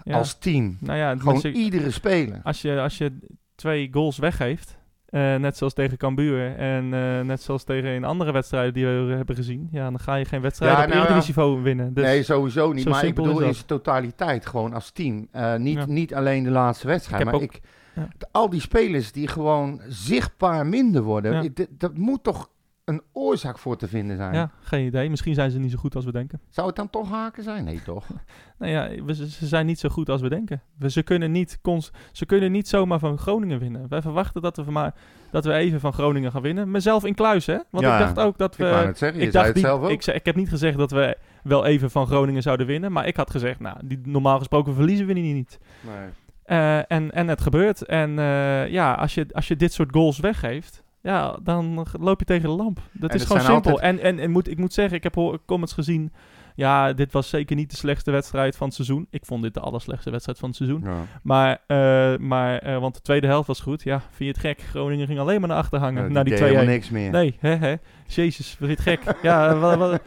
Ja. 0.03 0.17
Als 0.17 0.37
team. 0.37 0.77
nou 0.79 0.97
ja, 0.97 1.15
Gewoon 1.17 1.39
iedere 1.41 1.91
speler. 1.91 2.39
als, 2.43 2.61
je, 2.61 2.79
als 2.79 2.97
je 2.97 3.17
twee 3.55 3.89
goals 3.91 4.17
weggeeft, 4.17 4.77
eh, 5.05 5.35
net 5.35 5.57
zoals 5.57 5.73
tegen 5.73 5.97
Cambuur 5.97 6.55
en 6.55 6.93
eh, 6.93 7.21
net 7.21 7.41
zoals 7.41 7.63
tegen 7.63 7.89
in 7.89 8.03
andere 8.03 8.31
wedstrijden 8.31 8.73
die 8.73 8.85
we 8.85 9.13
hebben 9.13 9.35
gezien, 9.35 9.67
ja, 9.71 9.83
dan 9.89 9.99
ga 9.99 10.15
je 10.15 10.25
geen 10.25 10.41
wedstrijd 10.41 10.71
Ja, 10.71 10.83
op 10.83 10.87
nou 10.89 10.99
ja. 10.99 11.05
Eredivisie-niveau 11.05 11.61
winnen. 11.61 11.93
Dus, 11.93 12.03
nee, 12.03 12.23
sowieso 12.23 12.71
niet. 12.73 12.87
Maar 12.89 13.03
ik 13.05 13.15
bedoel 13.15 13.39
in 13.41 13.53
zijn 13.53 13.65
totaliteit, 13.67 14.45
gewoon 14.45 14.73
als 14.73 14.91
team. 14.91 15.27
Eh, 15.31 15.55
niet, 15.55 15.77
Ja. 15.77 15.85
niet 15.85 16.13
alleen 16.15 16.43
de 16.43 16.49
laatste 16.49 16.87
wedstrijd, 16.87 17.19
Ik 17.21 17.25
maar 17.25 17.35
ook- 17.35 17.41
ik, 17.41 17.59
ja. 17.99 18.27
al 18.31 18.49
die 18.49 18.61
spelers 18.61 19.11
die 19.11 19.27
gewoon 19.27 19.81
zichtbaar 19.87 20.65
minder 20.67 21.01
worden. 21.01 21.43
Ja. 21.43 21.49
dat- 21.53 21.67
dat 21.69 21.97
moet 21.97 22.23
toch 22.23 22.49
een 22.85 23.01
oorzaak 23.13 23.57
voor 23.57 23.77
te 23.77 23.87
vinden 23.87 24.17
zijn. 24.17 24.33
ja, 24.33 24.51
geen 24.61 24.85
idee. 24.85 25.09
Misschien 25.09 25.33
zijn 25.33 25.51
ze 25.51 25.59
niet 25.59 25.71
zo 25.71 25.77
goed 25.77 25.95
als 25.95 26.05
we 26.05 26.11
denken. 26.11 26.39
Zou 26.49 26.67
het 26.67 26.75
dan 26.75 26.89
toch 26.89 27.09
haken 27.09 27.43
zijn? 27.43 27.63
Nee, 27.63 27.81
toch? 27.83 28.05
Nou 28.59 28.71
ja, 28.71 29.03
we, 29.03 29.13
ze 29.15 29.47
zijn 29.47 29.65
niet 29.65 29.79
zo 29.79 29.89
goed 29.89 30.09
als 30.09 30.21
we 30.21 30.29
denken. 30.29 30.61
We, 30.77 30.89
ze, 30.89 31.03
kunnen 31.03 31.31
niet 31.31 31.59
cons- 31.61 31.91
ze 32.11 32.25
kunnen 32.25 32.51
niet 32.51 32.67
zomaar 32.67 32.99
van 32.99 33.17
Groningen 33.17 33.59
winnen. 33.59 33.85
Wij 33.89 34.01
verwachten 34.01 34.41
dat 34.41 34.55
we, 34.57 34.71
maar, 34.71 34.93
dat 35.31 35.45
we 35.45 35.53
even 35.53 35.79
van 35.79 35.93
Groningen 35.93 36.31
gaan 36.31 36.41
winnen. 36.41 36.71
Mezelf 36.71 37.05
in 37.05 37.15
kluis, 37.15 37.45
hè? 37.45 37.57
Want 37.69 37.85
Ja, 37.85 37.93
ik 37.99 37.99
dacht 38.15 38.27
ook 38.27 38.37
dat 38.37 38.55
we... 38.55 38.65
ik 38.65 38.85
het 38.85 38.97
zeggen, 38.97 39.19
je 39.19 39.25
ik 39.25 39.31
zei 39.31 39.43
dacht 39.43 39.45
het 39.45 39.55
niet, 39.55 39.65
zelf 39.65 39.81
ook. 39.83 39.89
Ik, 39.89 40.05
ik 40.05 40.25
heb 40.25 40.35
niet 40.35 40.49
gezegd 40.49 40.77
dat 40.77 40.91
we 40.91 41.17
wel 41.43 41.65
even 41.65 41.91
van 41.91 42.07
Groningen 42.07 42.41
zouden 42.41 42.65
winnen. 42.67 42.91
Maar 42.91 43.07
ik 43.07 43.15
had 43.15 43.29
gezegd, 43.31 43.59
nou, 43.59 43.77
die, 43.83 43.99
normaal 44.03 44.37
gesproken 44.37 44.73
verliezen 44.73 45.05
we 45.05 45.13
die 45.13 45.33
niet. 45.33 45.59
Nee. 45.81 46.09
Eh, 46.49 46.91
en, 46.91 47.11
en 47.11 47.27
het 47.27 47.41
gebeurt. 47.41 47.85
En 47.85 48.19
eh, 48.19 48.67
ja, 48.67 48.93
als 48.93 49.13
je, 49.13 49.25
als 49.31 49.47
je 49.47 49.55
dit 49.55 49.73
soort 49.73 49.91
goals 49.91 50.19
weggeeft, 50.19 50.83
ja, 51.01 51.37
dan 51.43 51.85
loop 51.99 52.19
je 52.19 52.25
tegen 52.25 52.49
de 52.49 52.55
lamp. 52.55 52.79
Dat 52.91 53.09
En 53.09 53.15
is 53.15 53.23
gewoon 53.25 53.41
simpel. 53.41 53.71
altijd- 53.71 53.97
En, 53.97 53.99
en, 54.03 54.19
en 54.19 54.31
moet, 54.31 54.49
ik 54.49 54.57
moet 54.57 54.73
zeggen, 54.73 54.97
ik 54.97 55.03
heb 55.03 55.39
comments 55.45 55.73
gezien. 55.73 56.13
Ja, 56.55 56.93
dit 56.93 57.11
was 57.11 57.29
zeker 57.29 57.55
niet 57.55 57.69
de 57.71 57.75
slechtste 57.77 58.11
wedstrijd 58.11 58.55
van 58.55 58.65
het 58.67 58.75
seizoen. 58.75 59.07
Ik 59.09 59.25
vond 59.25 59.43
dit 59.43 59.53
de 59.53 59.59
allerslechtste 59.59 60.09
wedstrijd 60.11 60.39
van 60.39 60.47
het 60.47 60.57
seizoen. 60.57 60.81
Ja. 60.85 60.95
Maar, 61.23 61.57
eh, 61.67 62.17
maar 62.19 62.79
want 62.79 62.95
de 62.95 63.01
tweede 63.01 63.27
helft 63.27 63.47
was 63.47 63.59
goed. 63.59 63.83
Ja, 63.83 63.99
vind 63.99 64.17
je 64.17 64.25
het 64.25 64.37
gek? 64.39 64.61
Groningen 64.69 65.07
ging 65.07 65.19
alleen 65.19 65.39
maar 65.39 65.49
naar 65.49 65.57
achter 65.57 65.79
hangen. 65.79 66.03
Ja, 66.03 66.09
na 66.09 66.23
die 66.23 66.31
deed 66.33 66.41
helemaal 66.41 66.63
2-1. 66.63 66.65
niks 66.67 66.89
meer. 66.89 67.11
Nee, 67.11 67.35
hè, 67.39 67.55
hè. 67.55 67.75
Jezus, 68.07 68.47
vind 68.49 68.69
je 68.69 68.75
het 68.91 69.01
gek? 69.05 69.15
ja, 69.21 69.55
wat, 69.55 69.77
wat- 69.77 70.01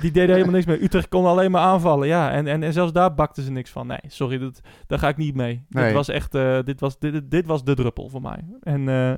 die 0.00 0.10
deden 0.10 0.30
helemaal 0.34 0.54
niks 0.54 0.66
meer. 0.66 0.82
Utrecht 0.82 1.08
kon 1.08 1.24
alleen 1.26 1.50
maar 1.50 1.62
aanvallen. 1.62 2.08
Ja, 2.08 2.30
en, 2.30 2.46
en, 2.46 2.62
en 2.62 2.72
zelfs 2.72 2.92
daar 2.92 3.14
bakten 3.14 3.42
ze 3.42 3.50
niks 3.50 3.70
van. 3.70 3.86
Nee, 3.86 4.00
sorry, 4.06 4.38
dat, 4.38 4.60
daar 4.86 4.98
ga 4.98 5.08
ik 5.08 5.16
niet 5.16 5.34
mee. 5.34 5.64
Dit 5.68 5.82
Nee. 5.82 5.94
was 5.94 6.08
echt, 6.08 6.34
eh, 6.34 6.58
dit, 6.64 6.80
was, 6.80 6.98
dit, 6.98 7.30
dit 7.30 7.46
was 7.46 7.64
de 7.64 7.74
druppel 7.74 8.08
voor 8.08 8.22
mij. 8.22 8.44
En 8.62 8.88
eh, 8.88 9.12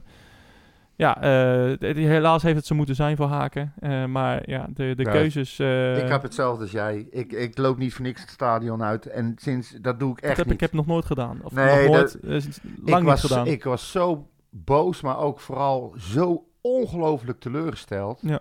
ja, 0.96 1.20
eh, 1.22 1.94
helaas 1.94 2.42
heeft 2.42 2.56
het 2.56 2.66
zo 2.66 2.74
moeten 2.74 2.94
zijn 2.94 3.16
voor 3.16 3.26
Haken. 3.26 3.72
Maar 4.10 4.50
ja, 4.50 4.66
de, 4.74 4.94
de 4.96 5.02
Ja, 5.02 5.10
keuzes... 5.10 5.60
ik 6.02 6.08
heb 6.08 6.22
hetzelfde 6.22 6.62
als 6.62 6.70
jij. 6.70 7.06
Ik, 7.10 7.32
ik 7.32 7.58
loop 7.58 7.78
niet 7.78 7.94
voor 7.94 8.04
niks 8.04 8.20
het 8.20 8.30
stadion 8.30 8.82
uit. 8.82 9.06
En 9.06 9.34
sinds, 9.36 9.70
dat 9.80 9.98
doe 10.00 10.10
ik 10.10 10.18
echt 10.18 10.28
dat 10.28 10.36
heb, 10.36 10.46
niet. 10.46 10.54
ik 10.54 10.60
heb 10.60 10.72
nog 10.72 10.86
nooit 10.86 11.04
gedaan. 11.04 11.38
Of 11.42 11.52
Nee, 11.52 11.88
nog 11.88 11.94
nooit, 11.96 12.18
ik 12.22 12.88
lang 12.88 13.04
was, 13.04 13.22
niet 13.22 13.30
gedaan. 13.30 13.46
Ik 13.46 13.64
was 13.64 13.90
zo 13.90 14.28
boos, 14.50 15.00
maar 15.00 15.18
ook 15.18 15.40
vooral 15.40 15.94
zo 15.98 16.44
ongelooflijk 16.60 17.40
teleurgesteld. 17.40 18.20
Ja. 18.22 18.40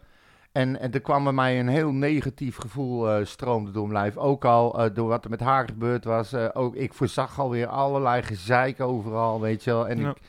En, 0.58 0.80
en 0.80 0.92
er 0.92 1.02
kwam 1.02 1.24
bij 1.24 1.34
mij 1.34 1.60
een 1.60 1.68
heel 1.68 1.92
negatief 1.92 2.58
gevoel 2.58 3.10
eh, 3.12 3.26
stroomde 3.26 3.72
door 3.72 3.88
mijn 3.88 4.02
lijf. 4.02 4.18
Ook 4.18 4.46
al 4.46 4.80
eh, 4.84 4.94
door 4.96 5.08
wat 5.08 5.24
er 5.24 5.30
met 5.30 5.40
haar 5.40 5.68
gebeurd 5.68 6.04
was. 6.04 6.34
eh, 6.34 6.50
ook, 6.54 6.76
ik 6.76 6.94
voorzag 6.94 7.40
alweer 7.40 7.68
allerlei 7.68 8.22
gezeik 8.24 8.80
overal, 8.82 9.42
weet 9.42 9.64
je 9.64 9.70
wel. 9.72 9.88
En 9.88 10.00
Ja. 10.00 10.10
ik 10.10 10.22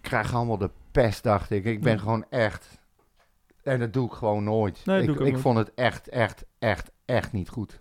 krijg 0.00 0.34
allemaal 0.34 0.58
de 0.58 0.70
pest, 0.90 1.22
dacht 1.22 1.50
ik. 1.50 1.64
Ik 1.64 1.80
ben 1.80 1.92
Ja. 1.92 1.98
gewoon 1.98 2.24
echt... 2.30 2.78
En 3.62 3.78
dat 3.78 3.92
doe 3.92 4.06
ik 4.06 4.12
gewoon 4.12 4.44
nooit. 4.44 4.80
Nee, 4.84 5.02
ik 5.26 5.38
vond 5.38 5.58
het 5.58 5.74
echt, 5.74 6.08
echt, 6.08 6.44
echt, 6.58 6.90
echt 7.04 7.32
niet 7.32 7.48
goed. 7.48 7.79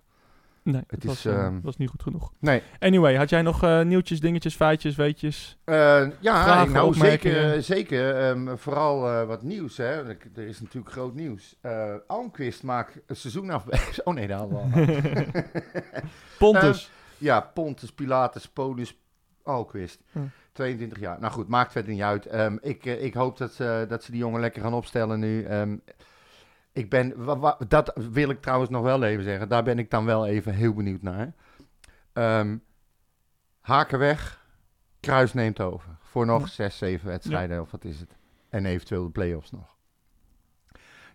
Nee, 0.72 0.84
het 0.88 1.04
is, 1.04 1.10
was, 1.10 1.26
eh, 1.26 1.46
ehm, 1.46 1.60
was 1.62 1.78
niet 1.78 1.90
goed 1.90 2.04
genoeg. 2.04 2.32
Nee. 2.40 2.62
Anyway, 2.80 3.16
had 3.16 3.30
jij 3.30 3.42
nog 3.42 3.64
eh, 3.64 3.82
nieuwtjes, 3.82 4.20
dingetjes, 4.20 4.56
feitjes, 4.56 4.96
weetjes? 4.96 5.58
Eh, 5.64 5.76
ja, 6.20 6.44
Vragen, 6.44 6.72
nou 6.72 6.94
zeker, 6.94 7.64
zeker 7.64 8.16
ehm, 8.16 8.56
vooral 8.58 9.26
wat 9.26 9.44
nieuws. 9.44 9.78
Hè. 9.78 9.86
Er 9.86 10.18
is 10.48 10.62
natuurlijk 10.62 10.92
groot 10.92 11.14
nieuws. 11.14 11.56
Almquist 12.08 12.64
maakt 12.64 13.00
een 13.08 13.16
seizoen 13.16 13.50
af. 13.50 13.66
oh 14.04 14.14
nee, 14.14 14.28
dat 14.28 14.40
hadden 14.40 14.58
we 14.72 14.76
al. 14.76 15.44
Pontus. 16.40 16.92
ja, 17.18 17.40
Pontus, 17.42 17.92
Pilatus, 17.92 18.48
Polus, 18.48 18.98
Almquist. 19.44 20.00
Hm. 20.12 20.20
22 20.52 21.00
jaar. 21.00 21.20
Nou 21.20 21.34
goed, 21.34 21.48
maakt 21.48 21.72
verder 21.72 21.92
niet 21.92 22.02
uit. 22.02 22.26
Ehm, 22.26 22.58
ik, 22.62 22.86
ik 22.86 23.14
hoop 23.14 23.38
dat, 23.38 23.54
ze- 23.54 23.86
dat 23.90 24.04
ze 24.04 24.12
die 24.12 24.20
jongen 24.20 24.42
lekker 24.42 24.62
gaan 24.62 24.74
opstellen 24.74 25.20
nu. 25.20 25.46
Ik 26.74 26.90
ben, 26.90 27.24
wa- 27.24 27.38
wa- 27.38 27.58
dat 27.68 27.92
wil 28.12 28.30
ik 28.30 28.42
trouwens 28.42 28.70
nog 28.72 28.82
wel 28.84 29.04
even 29.04 29.24
zeggen. 29.24 29.50
Daar 29.50 29.64
ben 29.64 29.80
ik 29.80 29.90
dan 29.90 30.06
wel 30.06 30.28
even 30.28 30.54
heel 30.54 30.74
benieuwd 30.74 31.02
naar. 31.02 31.34
Ehm, 32.14 32.58
haken 33.62 34.00
weg, 34.00 34.46
Kruis 35.00 35.34
neemt 35.34 35.60
over. 35.62 35.98
Voor 36.00 36.26
nog 36.26 36.42
Ja. 36.42 36.48
zes, 36.48 36.78
zeven 36.78 37.08
wedstrijden, 37.08 37.62
of 37.62 37.72
wat 37.72 37.84
is 37.84 38.00
het? 38.00 38.16
En 38.50 38.66
eventueel 38.66 39.04
de 39.04 39.10
play-offs 39.10 39.52
nog. 39.52 39.76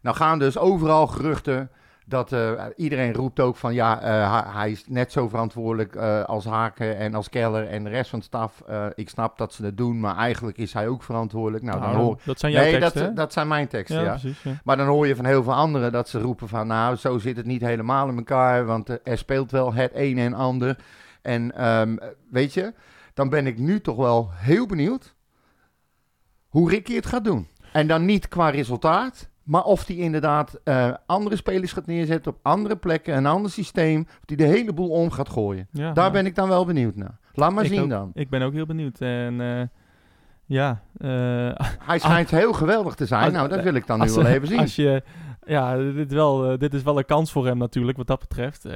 Nou 0.00 0.16
gaan 0.16 0.38
dus 0.38 0.58
overal 0.58 1.06
geruchten 1.06 1.70
dat 2.04 2.32
eh, 2.32 2.64
iedereen 2.76 3.12
roept 3.12 3.40
ook 3.40 3.56
van 3.56 3.74
ja, 3.74 4.00
eh, 4.00 4.54
hij, 4.54 4.70
is 4.70 4.84
net 4.88 5.12
zo 5.12 5.28
verantwoordelijk 5.28 5.94
eh, 5.94 6.24
als 6.24 6.44
Haken 6.44 6.96
en 6.96 7.14
als 7.14 7.28
Keller 7.28 7.68
en 7.68 7.84
de 7.84 7.90
rest 7.90 8.10
van 8.10 8.18
de 8.18 8.24
staf. 8.24 8.62
Ik 8.94 9.08
snap 9.08 9.38
dat 9.38 9.52
ze 9.52 9.62
dat 9.62 9.76
doen, 9.76 10.00
maar 10.00 10.16
eigenlijk 10.16 10.58
is 10.58 10.72
hij 10.72 10.88
ook 10.88 11.02
verantwoordelijk. 11.02 11.64
Nou, 11.64 11.80
dan 11.80 11.94
hoor... 11.94 12.20
dat 12.24 12.38
zijn 12.38 12.52
jouw 12.52 12.62
Nee, 12.62 12.78
teksten, 12.78 13.04
dat, 13.04 13.16
dat 13.16 13.32
zijn 13.32 13.48
mijn 13.48 13.68
teksten, 13.68 13.96
ja, 13.96 14.04
ja. 14.04 14.10
precies. 14.10 14.42
Ja. 14.42 14.60
Maar 14.64 14.76
dan 14.76 14.86
hoor 14.86 15.06
je 15.06 15.16
van 15.16 15.24
heel 15.24 15.42
veel 15.42 15.54
anderen 15.54 15.92
dat 15.92 16.08
ze 16.08 16.20
roepen 16.20 16.48
van... 16.48 16.66
nou, 16.66 16.96
zo 16.96 17.18
zit 17.18 17.36
het 17.36 17.46
niet 17.46 17.60
helemaal 17.60 18.08
in 18.08 18.16
elkaar... 18.16 18.64
want 18.64 18.88
er 18.88 19.18
speelt 19.18 19.50
wel 19.50 19.74
het 19.74 19.90
een 19.94 20.18
en 20.18 20.34
ander. 20.34 20.76
En 21.22 21.56
ehm, 21.56 21.96
weet 22.30 22.54
je, 22.54 22.74
dan 23.14 23.28
ben 23.28 23.46
ik 23.46 23.58
nu 23.58 23.80
toch 23.80 23.96
wel 23.96 24.30
heel 24.32 24.66
benieuwd... 24.66 25.14
hoe 26.48 26.70
Ricky 26.70 26.94
het 26.94 27.06
gaat 27.06 27.24
doen. 27.24 27.48
En 27.72 27.86
dan 27.86 28.04
niet 28.04 28.28
qua 28.28 28.48
resultaat... 28.48 29.32
maar 29.44 29.62
of 29.64 29.86
hij 29.86 29.96
inderdaad 29.96 30.60
eh, 30.64 30.92
andere 31.06 31.36
spelers 31.36 31.72
gaat 31.72 31.86
neerzetten... 31.86 32.32
op 32.32 32.38
andere 32.42 32.76
plekken, 32.76 33.16
een 33.16 33.26
ander 33.26 33.50
systeem... 33.50 34.00
of 34.00 34.22
hij 34.26 34.36
de 34.36 34.44
hele 34.44 34.72
boel 34.72 34.88
om 34.90 35.10
gaat 35.10 35.28
gooien. 35.28 35.68
Ja, 35.70 35.92
Daar 35.92 36.10
ben 36.10 36.26
ik 36.26 36.34
dan 36.34 36.48
wel 36.48 36.64
benieuwd 36.66 36.96
naar. 36.96 37.18
Laat 37.32 37.52
maar 37.52 37.64
ik 37.64 37.70
zien 37.70 37.82
ook. 37.82 37.88
dan. 37.88 38.10
Ik 38.14 38.30
ben 38.30 38.42
ook 38.42 38.52
heel 38.52 38.66
benieuwd. 38.66 39.00
En 39.00 39.40
eh, 39.40 39.62
ja, 40.44 40.82
eh, 40.98 41.08
Hij 41.88 41.98
schijnt 41.98 42.30
heel 42.30 42.52
geweldig 42.52 42.94
te 42.94 43.06
zijn. 43.06 43.22
als- 43.24 43.32
nou, 43.32 43.48
dat 43.48 43.62
wil 43.62 43.74
ik 43.74 43.86
dan 43.86 44.00
nu 44.00 44.12
wel 44.12 44.26
even 44.26 44.48
zien. 44.48 44.58
Als 44.58 44.76
je, 44.76 45.02
ja, 45.46 45.76
dit, 45.76 46.12
wel, 46.12 46.58
dit 46.58 46.74
is 46.74 46.82
wel 46.82 46.98
een 46.98 47.04
kans 47.04 47.32
voor 47.32 47.46
hem 47.46 47.58
natuurlijk, 47.58 47.96
wat 47.96 48.06
dat 48.06 48.20
betreft. 48.20 48.66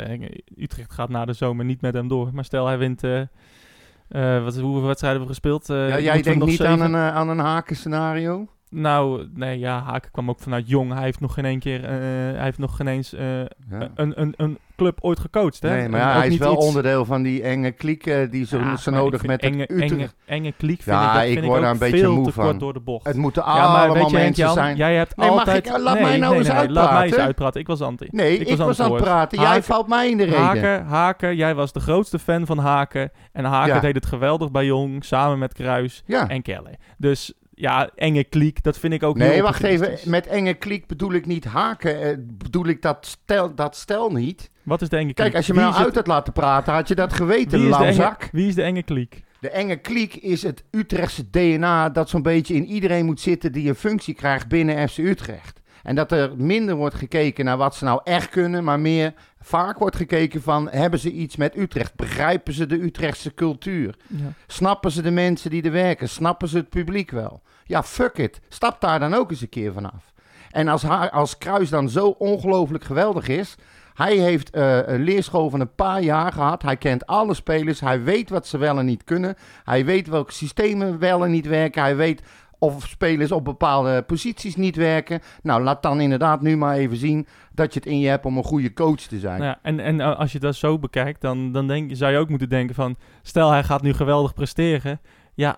Utrecht 0.56 0.92
gaat 0.92 1.08
na 1.08 1.24
de 1.24 1.32
zomer 1.32 1.64
niet 1.64 1.80
met 1.80 1.94
hem 1.94 2.08
door. 2.08 2.30
Maar 2.32 2.44
stel 2.44 2.66
hij 2.66 2.78
wint... 2.78 3.00
wat, 3.00 4.56
hoeveel 4.56 4.82
wedstrijden 4.82 4.98
hebben 5.00 5.20
we 5.20 5.26
gespeeld? 5.26 5.66
Ja, 5.66 6.00
jij 6.00 6.22
denkt 6.22 6.44
niet 6.44 6.64
aan 6.64 6.80
een, 6.80 6.96
aan 6.96 7.28
een 7.28 7.38
haken 7.38 7.76
scenario? 7.76 8.48
Nou, 8.70 9.28
nee, 9.34 9.58
ja, 9.58 9.82
Haken 9.82 10.10
kwam 10.10 10.30
ook 10.30 10.40
vanuit 10.40 10.68
jong. 10.68 10.92
Hij 10.92 11.02
heeft 11.02 11.20
nog 11.20 11.34
geen 11.34 11.44
één 11.44 11.58
keer... 11.58 11.84
eh, 11.84 11.90
hij 12.34 12.42
heeft 12.44 12.58
nog 12.58 12.76
geen 12.76 12.86
eens 12.86 13.14
eh, 13.14 13.40
Ja. 13.40 13.46
een, 13.94 14.20
een, 14.20 14.34
een 14.36 14.58
club 14.76 14.98
ooit 15.00 15.20
gecoacht, 15.20 15.62
hè? 15.62 15.76
Nee, 15.76 15.88
maar 15.88 16.00
ja, 16.00 16.12
hij 16.18 16.26
is 16.28 16.36
wel 16.36 16.52
iets- 16.54 16.64
onderdeel 16.66 17.04
van 17.04 17.22
die 17.22 17.42
enge 17.42 17.70
kliek 17.70 18.06
eh, 18.06 18.30
die 18.30 18.46
zo, 18.46 18.58
Ja, 18.58 18.76
zo 18.76 18.90
maar 18.90 19.00
ik 19.00 19.04
nodig 19.06 19.26
met 19.26 19.40
enge, 19.42 19.62
Utrecht. 19.62 19.92
enge, 19.92 20.08
enge 20.26 20.52
kliek 20.52 20.82
vind 20.82 20.96
Ja, 20.96 21.22
ik, 21.22 21.34
dat 21.34 21.44
ik 21.44 21.48
word 21.50 21.60
daar 21.62 21.70
een 21.70 21.78
beetje 21.78 21.98
veel 21.98 22.14
moe 22.14 22.24
te 22.24 22.32
van. 22.32 22.44
kort 22.44 22.60
door 22.60 22.72
de 22.72 22.80
bocht. 22.80 23.06
Het 23.06 23.16
moeten 23.16 23.44
allemaal 23.44 24.10
mensen 24.10 24.50
zijn. 24.52 24.76
jij 24.76 24.94
hebt 24.96 25.16
Nee, 25.16 25.28
altijd... 25.28 25.66
ik- 25.66 25.78
laat 25.78 25.94
nee, 25.94 26.02
mij 26.02 26.16
nou 26.18 26.30
nee, 26.30 26.38
eens 26.38 26.48
nee, 26.48 26.56
nee, 26.58 26.68
Laat 26.70 26.84
mij 26.84 26.92
eens 26.92 27.00
uitpraten. 27.02 27.24
uitpraten. 27.24 27.60
Ik 27.60 27.66
was 27.66 27.80
anti. 27.82 28.06
Nee, 28.10 28.38
ik, 28.38 28.56
was 28.56 28.80
aan 28.80 28.92
het 28.92 29.02
praten. 29.02 29.40
Jij 29.40 29.62
valt 29.62 29.88
mij 29.88 30.10
in 30.10 30.16
de 30.16 30.24
reden. 30.24 30.40
Haken, 30.40 30.84
Haken, 30.84 31.36
jij 31.36 31.54
was 31.54 31.72
de 31.72 31.80
grootste 31.80 32.18
fan 32.18 32.46
van 32.46 32.58
Haken. 32.58 33.10
En 33.32 33.44
Haken 33.44 33.80
deed 33.80 33.94
het 33.94 34.06
geweldig 34.06 34.50
bij 34.50 34.64
Jong, 34.64 35.04
samen 35.04 35.38
met 35.38 35.52
Kruis 35.52 36.02
en 36.06 36.42
Keller. 36.42 36.74
Dus 36.98 37.32
ja, 37.60 37.90
enge 37.94 38.24
kliek, 38.24 38.62
dat 38.62 38.78
vind 38.78 38.92
ik 38.92 39.02
ook 39.02 39.16
Nee, 39.16 39.42
wacht 39.42 39.62
even. 39.62 39.98
Met 40.04 40.26
enge 40.26 40.54
kliek 40.54 40.86
bedoel 40.86 41.12
ik 41.12 41.26
niet 41.26 41.44
haken. 41.44 42.00
eh, 42.02 42.16
bedoel 42.20 42.66
ik 42.66 42.82
dat 42.82 43.06
stel, 43.06 43.54
dat 43.54 43.76
stel 43.76 44.10
niet. 44.10 44.50
Wat 44.62 44.82
is 44.82 44.88
de 44.88 44.96
enge 44.96 45.04
kliek? 45.12 45.16
Kijk, 45.16 45.34
als 45.36 45.46
je 45.46 45.54
me 45.54 45.60
nou 45.60 45.74
uit 45.74 45.94
had 45.94 46.06
laten 46.06 46.32
praten, 46.32 46.72
had 46.72 46.88
je 46.88 46.94
dat 46.94 47.12
geweten, 47.12 47.60
lamzak. 47.68 48.28
wie 48.32 48.48
is 48.48 48.54
de 48.54 48.62
enge 48.62 48.82
kliek? 48.82 49.22
De 49.40 49.50
enge 49.50 49.76
kliek 49.76 50.14
is 50.14 50.42
het 50.42 50.64
Utrechtse 50.70 51.30
DNA 51.30 51.90
dat 51.90 52.08
zo'n 52.08 52.22
beetje 52.22 52.54
in 52.54 52.66
iedereen 52.66 53.06
moet 53.06 53.20
zitten 53.20 53.52
die 53.52 53.68
een 53.68 53.74
functie 53.74 54.14
krijgt 54.14 54.48
binnen 54.48 54.88
FC 54.88 54.98
Utrecht. 54.98 55.57
En 55.82 55.94
dat 55.94 56.12
er 56.12 56.36
minder 56.36 56.74
wordt 56.74 56.94
gekeken 56.94 57.44
naar 57.44 57.56
wat 57.56 57.74
ze 57.74 57.84
nou 57.84 58.00
echt 58.04 58.28
kunnen, 58.28 58.64
maar 58.64 58.80
meer 58.80 59.12
vaak 59.40 59.78
wordt 59.78 59.96
gekeken 59.96 60.42
van 60.42 60.68
hebben 60.70 60.98
ze 60.98 61.12
iets 61.12 61.36
met 61.36 61.56
Utrecht? 61.56 61.94
Begrijpen 61.94 62.52
ze 62.52 62.66
de 62.66 62.82
Utrechtse 62.82 63.34
cultuur? 63.34 63.96
Ja. 64.06 64.32
Snappen 64.46 64.90
ze 64.90 65.02
de 65.02 65.10
mensen 65.10 65.50
die 65.50 65.62
er 65.62 65.72
werken? 65.72 66.08
Snappen 66.08 66.48
ze 66.48 66.56
het 66.56 66.68
publiek 66.68 67.10
wel? 67.10 67.42
Ja, 67.64 67.82
fuck 67.82 68.18
it. 68.18 68.40
Stap 68.48 68.80
daar 68.80 68.98
dan 68.98 69.14
ook 69.14 69.30
eens 69.30 69.40
een 69.40 69.48
keer 69.48 69.72
vanaf. 69.72 70.12
En 70.50 70.68
als, 70.68 70.82
haar, 70.82 71.10
als 71.10 71.38
Kruis 71.38 71.68
dan 71.68 71.88
zo 71.88 72.08
ongelooflijk 72.08 72.84
geweldig 72.84 73.28
is. 73.28 73.56
Hij 73.94 74.16
heeft 74.16 74.50
eh, 74.50 74.78
een 74.86 75.02
leerschool 75.02 75.50
van 75.50 75.60
een 75.60 75.74
paar 75.74 76.02
jaar 76.02 76.32
gehad. 76.32 76.62
Hij 76.62 76.76
kent 76.76 77.06
alle 77.06 77.34
spelers. 77.34 77.80
Hij 77.80 78.02
weet 78.02 78.30
wat 78.30 78.46
ze 78.46 78.58
wel 78.58 78.78
en 78.78 78.86
niet 78.86 79.04
kunnen. 79.04 79.34
Hij 79.64 79.84
weet 79.84 80.08
welke 80.08 80.32
systemen 80.32 80.98
wel 80.98 81.24
en 81.24 81.30
niet 81.30 81.46
werken. 81.46 81.82
Hij 81.82 81.96
weet 81.96 82.22
of 82.58 82.86
spelers 82.86 83.32
op 83.32 83.44
bepaalde 83.44 84.02
posities 84.02 84.56
niet 84.56 84.76
werken. 84.76 85.20
Nou, 85.42 85.62
laat 85.62 85.82
dan 85.82 86.00
inderdaad 86.00 86.40
nu 86.40 86.56
maar 86.56 86.76
even 86.76 86.96
zien 86.96 87.26
dat 87.52 87.72
je 87.74 87.80
het 87.80 87.88
in 87.88 87.98
je 87.98 88.08
hebt 88.08 88.24
om 88.24 88.36
een 88.36 88.44
goede 88.44 88.72
coach 88.72 89.00
te 89.00 89.18
zijn. 89.18 89.42
Ja, 89.42 89.58
en, 89.62 89.80
en 89.80 90.00
eh, 90.00 90.18
als 90.18 90.32
je 90.32 90.38
dat 90.38 90.54
zo 90.54 90.78
bekijkt, 90.78 91.20
dan, 91.20 91.52
dan 91.52 91.66
denk, 91.66 91.90
zou 91.96 92.12
je 92.12 92.18
ook 92.18 92.28
moeten 92.28 92.48
denken 92.48 92.74
van... 92.74 92.96
Stel, 93.22 93.50
hij 93.50 93.64
gaat 93.64 93.82
nu 93.82 93.92
geweldig 93.92 94.34
presteren. 94.34 95.00
Ja, 95.34 95.56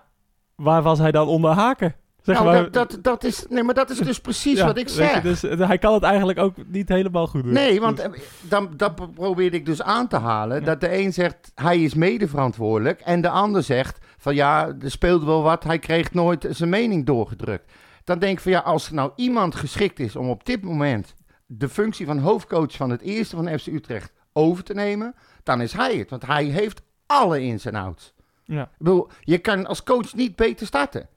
waar 0.55 0.81
was 0.81 0.99
hij 0.99 1.11
dan 1.11 1.27
onder 1.27 1.51
haken? 1.51 1.95
Zeg 2.21 2.35
nou, 2.35 2.47
maar, 2.47 2.71
dat, 2.71 2.73
dat, 2.73 3.03
dat 3.03 3.23
is, 3.23 3.45
nee, 3.49 3.63
maar 3.63 3.73
dat 3.73 3.89
is 3.89 3.97
dus 3.97 4.19
precies 4.19 4.57
Ja, 4.57 4.65
wat 4.65 4.77
ik 4.77 4.89
zeg. 4.89 5.13
je, 5.15 5.21
dus 5.21 5.43
eh, 5.43 5.67
hij 5.67 5.77
kan 5.77 5.93
het 5.93 6.03
eigenlijk 6.03 6.39
ook 6.39 6.55
niet 6.67 6.89
helemaal 6.89 7.27
goed 7.27 7.43
doen. 7.43 7.53
Nee, 7.53 7.79
want 7.79 7.97
Dus- 7.97 8.05
eh, 8.05 8.21
dan, 8.41 8.69
dat 8.77 9.13
probeerde 9.13 9.57
ik 9.57 9.65
dus 9.65 9.81
aan 9.81 10.07
te 10.07 10.17
halen. 10.17 10.59
Ja. 10.59 10.65
Dat 10.65 10.81
de 10.81 10.97
een 10.97 11.13
zegt, 11.13 11.51
hij 11.55 11.81
is 11.83 11.93
mede 11.93 12.27
verantwoordelijk. 12.27 12.99
En 12.99 13.21
de 13.21 13.29
ander 13.29 13.63
zegt, 13.63 13.97
van 14.21 14.35
ja, 14.35 14.67
er 14.81 14.91
speelde 14.91 15.25
wel 15.25 15.41
wat. 15.41 15.63
Hij 15.63 15.79
kreeg 15.79 16.13
nooit 16.13 16.47
zijn 16.49 16.69
mening 16.69 17.05
doorgedrukt. 17.05 17.71
Dan 18.03 18.19
denk 18.19 18.37
ik 18.37 18.43
van 18.43 18.51
ja, 18.51 18.59
als 18.59 18.87
er 18.87 18.93
nou 18.93 19.11
iemand 19.15 19.55
geschikt 19.55 19.99
is 19.99 20.15
om 20.15 20.29
op 20.29 20.45
dit 20.45 20.61
moment... 20.61 21.13
de 21.45 21.69
functie 21.69 22.05
van 22.05 22.17
hoofdcoach 22.19 22.75
van 22.75 22.89
het 22.89 23.01
eerste 23.01 23.35
van 23.35 23.59
FC 23.59 23.67
Utrecht 23.67 24.11
over 24.33 24.63
te 24.63 24.73
nemen... 24.73 25.15
dan 25.43 25.61
is 25.61 25.73
hij 25.73 25.95
het. 25.95 26.09
Want 26.09 26.25
hij 26.25 26.43
heeft 26.43 26.81
alle 27.05 27.41
ins 27.41 27.65
en 27.65 27.75
outs. 27.75 28.13
ja. 28.43 28.63
Ik 28.63 28.69
bedoel, 28.77 29.07
je 29.21 29.37
kan 29.37 29.65
als 29.65 29.83
coach 29.83 30.13
niet 30.13 30.35
beter 30.35 30.67
starten. 30.67 31.07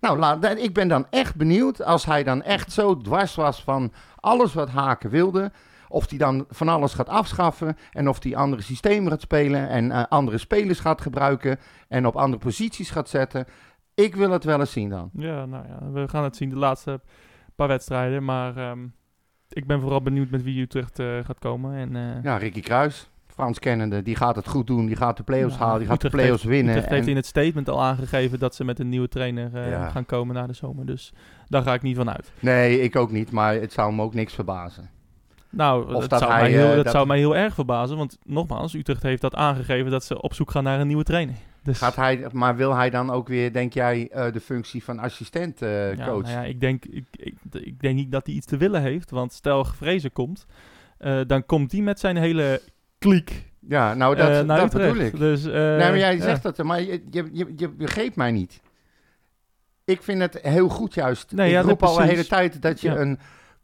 Nou, 0.00 0.18
laat, 0.18 0.44
ik 0.44 0.74
ben 0.74 0.88
dan 0.88 1.06
echt 1.10 1.34
benieuwd 1.34 1.82
als 1.82 2.04
hij 2.04 2.22
dan 2.22 2.42
echt 2.42 2.72
zo 2.72 2.96
dwars 2.96 3.34
was 3.34 3.62
van 3.62 3.92
alles 4.16 4.54
wat 4.54 4.68
Haken 4.68 5.10
wilde. 5.10 5.52
Of 5.88 6.08
hij 6.08 6.18
dan 6.18 6.44
van 6.48 6.68
alles 6.68 6.94
gaat 6.94 7.08
afschaffen 7.08 7.76
en 7.92 8.08
of 8.08 8.22
hij 8.22 8.36
andere 8.36 8.62
systemen 8.62 9.10
gaat 9.10 9.20
spelen 9.20 9.68
en 9.68 9.90
eh, 9.90 10.04
andere 10.08 10.38
spelers 10.38 10.80
gaat 10.80 11.00
gebruiken 11.00 11.58
en 11.88 12.06
op 12.06 12.16
andere 12.16 12.42
posities 12.42 12.90
gaat 12.90 13.08
zetten. 13.08 13.44
Ik 13.94 14.16
wil 14.16 14.30
het 14.30 14.44
wel 14.44 14.60
eens 14.60 14.72
zien 14.72 14.88
dan. 14.88 15.10
Ja, 15.12 15.46
nou 15.46 15.64
ja, 15.68 15.90
we 15.92 16.08
gaan 16.08 16.24
het 16.24 16.36
zien 16.36 16.50
de 16.50 16.56
laatste 16.56 17.00
paar 17.54 17.68
wedstrijden. 17.68 18.24
Maar 18.24 18.56
ehm, 18.56 18.86
ik 19.48 19.66
ben 19.66 19.80
vooral 19.80 20.02
benieuwd 20.02 20.30
met 20.30 20.42
wie 20.42 20.60
Utrecht 20.62 20.98
eh, 20.98 21.06
gaat 21.24 21.38
komen. 21.38 21.74
En, 21.76 21.96
eh, 21.96 22.22
Ja, 22.22 22.36
Ricky 22.36 22.60
Kruis, 22.60 23.10
Frans 23.26 23.58
kennende, 23.58 24.02
die 24.02 24.16
gaat 24.16 24.36
het 24.36 24.48
goed 24.48 24.66
doen. 24.66 24.86
Die 24.86 24.96
gaat 24.96 25.16
de 25.16 25.22
play-offs 25.22 25.56
Ja, 25.58 25.64
halen, 25.64 25.78
die 25.78 25.88
gaat 25.88 26.00
de 26.00 26.10
play-offs 26.10 26.44
winnen. 26.44 26.74
Utrecht 26.74 26.92
heeft 26.92 27.06
in 27.06 27.16
het 27.16 27.26
statement 27.26 27.68
al 27.68 27.82
aangegeven 27.82 28.38
dat 28.38 28.54
ze 28.54 28.64
met 28.64 28.78
een 28.78 28.88
nieuwe 28.88 29.08
trainer 29.08 29.54
eh, 29.54 29.70
Ja. 29.70 29.88
gaan 29.88 30.06
komen 30.06 30.34
na 30.34 30.46
de 30.46 30.52
zomer. 30.52 30.86
Dus 30.86 31.12
daar 31.46 31.62
ga 31.62 31.74
ik 31.74 31.82
niet 31.82 31.96
van 31.96 32.10
uit. 32.10 32.32
Nee, 32.40 32.80
ik 32.80 32.96
ook 32.96 33.10
niet, 33.10 33.30
maar 33.30 33.54
het 33.54 33.72
zou 33.72 33.94
me 33.94 34.02
ook 34.02 34.14
niks 34.14 34.34
verbazen. 34.34 34.90
Nou, 35.50 35.94
Of 35.94 36.08
dat 36.08 36.18
zou, 36.20 36.32
hij, 36.32 36.40
mij 36.40 36.50
heel, 36.50 36.68
eh, 36.70 36.74
dat 36.74 36.84
dat- 36.84 36.92
zou 36.94 37.06
mij 37.06 37.18
heel 37.18 37.36
erg 37.36 37.54
verbazen. 37.54 37.96
Want 37.96 38.18
nogmaals, 38.24 38.74
Utrecht 38.74 39.02
heeft 39.02 39.20
dat 39.20 39.34
aangegeven 39.34 39.90
dat 39.90 40.04
ze 40.04 40.22
op 40.22 40.34
zoek 40.34 40.50
gaan 40.50 40.64
naar 40.64 40.80
een 40.80 40.86
nieuwe 40.86 41.02
trainer. 41.04 41.34
Dus, 41.62 41.78
Gaat 41.78 41.96
hij, 41.96 42.26
maar 42.32 42.56
wil 42.56 42.74
hij 42.74 42.90
dan 42.90 43.10
ook 43.10 43.28
weer, 43.28 43.52
denk 43.52 43.72
jij, 43.72 44.08
eh, 44.10 44.32
de 44.32 44.40
functie 44.40 44.84
van 44.84 44.98
assistent 44.98 45.62
eh, 45.62 45.94
ja, 45.96 46.06
coach? 46.06 46.22
nou 46.22 46.34
ja, 46.34 46.42
ik, 46.42 46.60
denk, 46.60 46.84
ik, 46.84 47.06
ik, 47.16 47.34
ik 47.50 47.80
denk 47.80 47.94
niet 47.94 48.12
dat 48.12 48.26
hij 48.26 48.34
iets 48.34 48.46
te 48.46 48.56
willen 48.56 48.82
heeft. 48.82 49.10
Want 49.10 49.32
stel 49.32 49.64
Vrezen 49.64 50.12
komt, 50.12 50.46
dan 51.26 51.46
komt 51.46 51.72
hij 51.72 51.80
met 51.80 52.00
zijn 52.00 52.16
hele 52.16 52.60
kliek 52.98 53.44
Ja, 53.68 53.94
nou 53.94 54.16
dat, 54.16 54.46
dat 54.48 54.72
bedoel 54.72 54.96
ik. 54.96 55.18
Dus, 55.18 55.44
nee, 55.44 55.78
maar 55.78 55.98
jij 55.98 56.16
ja. 56.16 56.22
zegt 56.22 56.42
dat, 56.42 56.62
maar 56.62 56.82
je, 56.82 57.02
je, 57.10 57.28
je, 57.32 57.52
je 57.56 57.68
begreep 57.68 58.16
mij 58.16 58.30
niet. 58.30 58.60
Ik 59.84 60.02
vind 60.02 60.20
het 60.20 60.38
heel 60.42 60.68
goed 60.68 60.94
juist. 60.94 61.32
Nee, 61.32 61.46
ik 61.46 61.52
ja, 61.52 61.60
roep 61.60 61.82
al 61.82 61.96
de 61.96 62.02
hele 62.02 62.26
tijd 62.26 62.62
dat 62.62 62.80
je 62.80 62.88
Ja. 62.90 62.96
een 62.96 63.18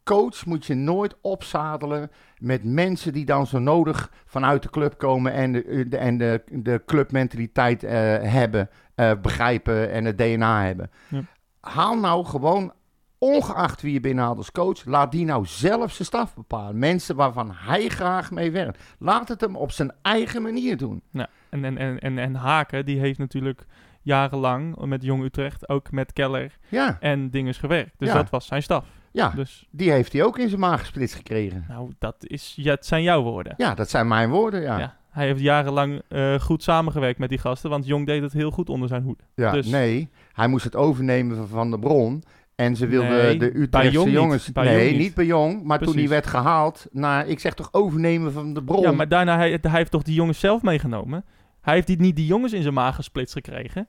coach 0.05 0.45
moet 0.45 0.65
je 0.65 0.73
nooit 0.73 1.15
opzadelen 1.21 2.11
met 2.37 2.63
mensen 2.63 3.13
die 3.13 3.25
dan 3.25 3.47
zo 3.47 3.59
nodig 3.59 4.11
vanuit 4.25 4.63
de 4.63 4.69
club 4.69 4.97
komen 4.97 5.33
en 5.33 5.51
de, 5.51 5.85
de, 5.89 5.97
en 5.97 6.17
de, 6.17 6.43
de 6.51 6.81
clubmentaliteit 6.85 7.83
eh, 7.83 7.93
hebben, 8.21 8.69
eh, 8.95 9.11
begrijpen 9.21 9.91
en 9.91 10.05
het 10.05 10.17
DNA 10.17 10.63
hebben. 10.63 10.91
Ja. 11.07 11.21
Haal 11.59 11.99
nou 11.99 12.25
gewoon, 12.25 12.73
ongeacht 13.17 13.81
wie 13.81 13.93
je 13.93 13.99
binnenhaalt 13.99 14.37
als 14.37 14.51
coach, 14.51 14.85
laat 14.85 15.11
die 15.11 15.25
nou 15.25 15.45
zelf 15.45 15.91
zijn 15.91 16.07
staf 16.07 16.35
bepalen. 16.35 16.79
Mensen 16.79 17.15
waarvan 17.15 17.51
hij 17.55 17.87
graag 17.87 18.31
mee 18.31 18.51
werkt. 18.51 18.83
Laat 18.99 19.27
het 19.27 19.41
hem 19.41 19.55
op 19.55 19.71
zijn 19.71 19.91
eigen 20.01 20.41
manier 20.41 20.77
doen. 20.77 21.01
Ja, 21.11 21.27
en, 21.49 21.65
en, 21.65 21.77
en, 21.77 21.99
en, 21.99 22.17
en 22.17 22.35
Haken, 22.35 22.85
die 22.85 22.99
heeft 22.99 23.19
natuurlijk 23.19 23.65
jarenlang 24.01 24.85
met 24.85 25.03
Jong 25.03 25.23
Utrecht, 25.23 25.69
ook 25.69 25.91
met 25.91 26.13
Keller 26.13 26.57
Ja, 26.67 26.97
en 26.99 27.29
Dinges 27.29 27.57
gewerkt. 27.57 27.93
Dus 27.97 28.11
dat 28.11 28.29
was 28.29 28.45
zijn 28.45 28.63
staf. 28.63 28.85
Ja. 29.15 29.29
Dus 29.35 29.67
Die 29.71 29.91
heeft 29.91 30.13
hij 30.13 30.23
ook 30.23 30.37
in 30.39 30.47
zijn 30.49 30.59
maag 30.61 30.79
gesplitst 30.79 31.15
gekregen. 31.15 31.65
nou, 31.67 31.91
dat 31.99 32.15
is, 32.19 32.53
ja, 32.55 32.71
het 32.73 32.85
zijn 32.85 33.03
jouw 33.03 33.21
woorden. 33.23 33.53
Ja, 33.57 33.73
dat 33.75 33.89
zijn 33.89 34.07
mijn 34.07 34.29
woorden, 34.29 34.61
ja. 34.61 34.73
Ja. 34.73 34.79
Ja, 34.79 34.97
Hij 35.09 35.25
heeft 35.25 35.39
jarenlang 35.39 36.01
eh, 36.07 36.39
goed 36.39 36.63
samengewerkt 36.63 37.19
met 37.19 37.29
die 37.29 37.37
gasten, 37.37 37.69
want 37.69 37.85
Jong 37.85 38.05
deed 38.05 38.21
het 38.21 38.33
heel 38.33 38.51
goed 38.51 38.69
onder 38.69 38.87
zijn 38.87 39.03
hoede. 39.03 39.23
Dus- 39.51 39.67
nee. 39.67 40.09
Hij 40.33 40.47
moest 40.47 40.63
het 40.63 40.75
overnemen 40.75 41.47
van 41.47 41.69
der 41.69 41.79
Bron. 41.79 42.23
En 42.55 42.75
ze 42.75 42.87
wilden 42.87 43.09
Nee, 43.09 43.37
de 43.37 43.57
Utrechtse 43.59 43.91
Jong 43.93 44.05
niet. 44.05 44.15
jongens... 44.15 44.51
Bij 44.51 44.63
nee, 44.65 44.75
Jong 44.83 44.91
niet. 44.91 44.99
niet. 44.99 45.13
bij 45.15 45.25
Jong. 45.25 45.63
Maar 45.63 45.79
toen 45.79 45.95
hij 45.95 46.07
werd 46.07 46.27
gehaald 46.27 46.87
naar... 46.91 47.27
Ik 47.27 47.39
zeg 47.39 47.53
toch 47.53 47.69
overnemen 47.73 48.31
van 48.31 48.53
de 48.53 48.63
Bron. 48.63 48.81
Ja, 48.81 48.91
maar 48.91 49.07
daarna, 49.07 49.35
hij, 49.37 49.57
hij 49.61 49.71
heeft 49.71 49.91
toch 49.91 50.03
die 50.03 50.13
jongens 50.15 50.39
zelf 50.39 50.61
meegenomen? 50.61 51.25
Hij 51.61 51.73
heeft 51.73 51.87
die, 51.87 51.99
niet 51.99 52.15
die 52.15 52.25
jongens 52.25 52.53
in 52.53 52.61
zijn 52.61 52.73
maag 52.73 52.95
gesplitst 52.95 53.33
gekregen? 53.33 53.87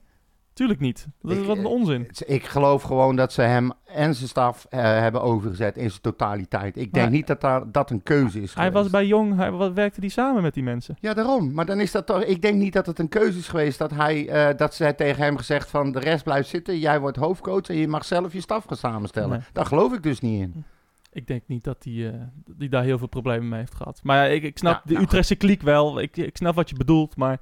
Tuurlijk 0.56 0.80
niet. 0.80 1.06
Dat 1.22 1.32
is 1.32 1.38
Ik, 1.38 1.46
wat 1.46 1.56
een 1.56 1.64
eh, 1.64 1.70
onzin. 1.70 2.08
Ik 2.26 2.44
geloof 2.46 2.82
gewoon 2.82 3.16
dat 3.16 3.32
ze 3.32 3.42
hem 3.42 3.72
en 3.84 4.14
zijn 4.14 4.28
staf 4.28 4.66
eh, 4.70 4.80
hebben 4.80 5.22
overgezet 5.22 5.76
in 5.76 5.88
zijn 5.90 6.02
totaliteit. 6.02 6.76
Ik 6.76 6.92
denk 6.92 7.04
Maar- 7.06 7.14
niet 7.14 7.26
dat 7.26 7.40
daar, 7.40 7.72
dat 7.72 7.90
een 7.90 8.02
keuze 8.02 8.40
is 8.42 8.54
Hij 8.54 8.64
geweest. 8.66 8.72
was 8.82 8.90
bij 8.90 9.06
Jong, 9.06 9.36
hij, 9.36 9.50
wat 9.50 9.72
werkte 9.72 10.00
hij 10.00 10.08
samen 10.08 10.42
met 10.42 10.54
die 10.54 10.62
mensen? 10.62 10.96
Ja, 11.00 11.14
daarom. 11.14 11.52
Maar 11.54 11.66
dan 11.66 11.80
is 11.80 11.92
dat 11.92 12.06
toch... 12.06 12.22
Ik 12.22 12.42
denk 12.42 12.56
niet 12.56 12.72
dat 12.72 12.86
het 12.86 12.98
een 12.98 13.08
keuze 13.08 13.38
is 13.38 13.48
geweest 13.48 13.78
dat, 13.78 13.90
hij, 13.90 14.28
eh, 14.28 14.56
dat 14.56 14.74
ze 14.74 14.94
tegen 14.96 15.22
hem 15.24 15.36
gezegd 15.36 15.70
van... 15.70 15.92
De 15.92 15.98
rest 16.00 16.24
blijft 16.24 16.48
zitten, 16.48 16.78
jij 16.78 17.00
wordt 17.00 17.16
hoofdcoach 17.16 17.68
en 17.68 17.76
je 17.76 17.88
mag 17.88 18.04
zelf 18.04 18.32
je 18.32 18.40
staf 18.40 18.64
gaan 18.64 18.76
samenstellen. 18.76 19.30
Nee. 19.30 19.40
Daar 19.52 19.66
geloof 19.66 19.92
ik 19.94 20.02
dus 20.02 20.20
niet 20.20 20.40
in. 20.40 20.64
Ik 21.12 21.26
denk 21.26 21.42
niet 21.46 21.64
dat 21.64 21.76
hij 21.84 22.28
die 22.56 22.68
daar 22.68 22.82
heel 22.84 22.98
veel 22.98 23.06
problemen 23.08 23.48
mee 23.48 23.58
heeft 23.60 23.74
gehad. 23.74 24.00
Maar 24.02 24.16
ja, 24.16 24.34
ik, 24.34 24.42
ik 24.42 24.58
snap 24.58 24.74
Ja, 24.74 24.80
de 24.84 24.92
nou, 24.92 25.04
Utrechtse 25.04 25.34
kliek 25.34 25.62
wel. 25.62 26.00
Ik, 26.00 26.16
ik 26.16 26.36
snap 26.36 26.54
wat 26.54 26.70
je 26.70 26.76
bedoelt, 26.76 27.16
maar 27.16 27.38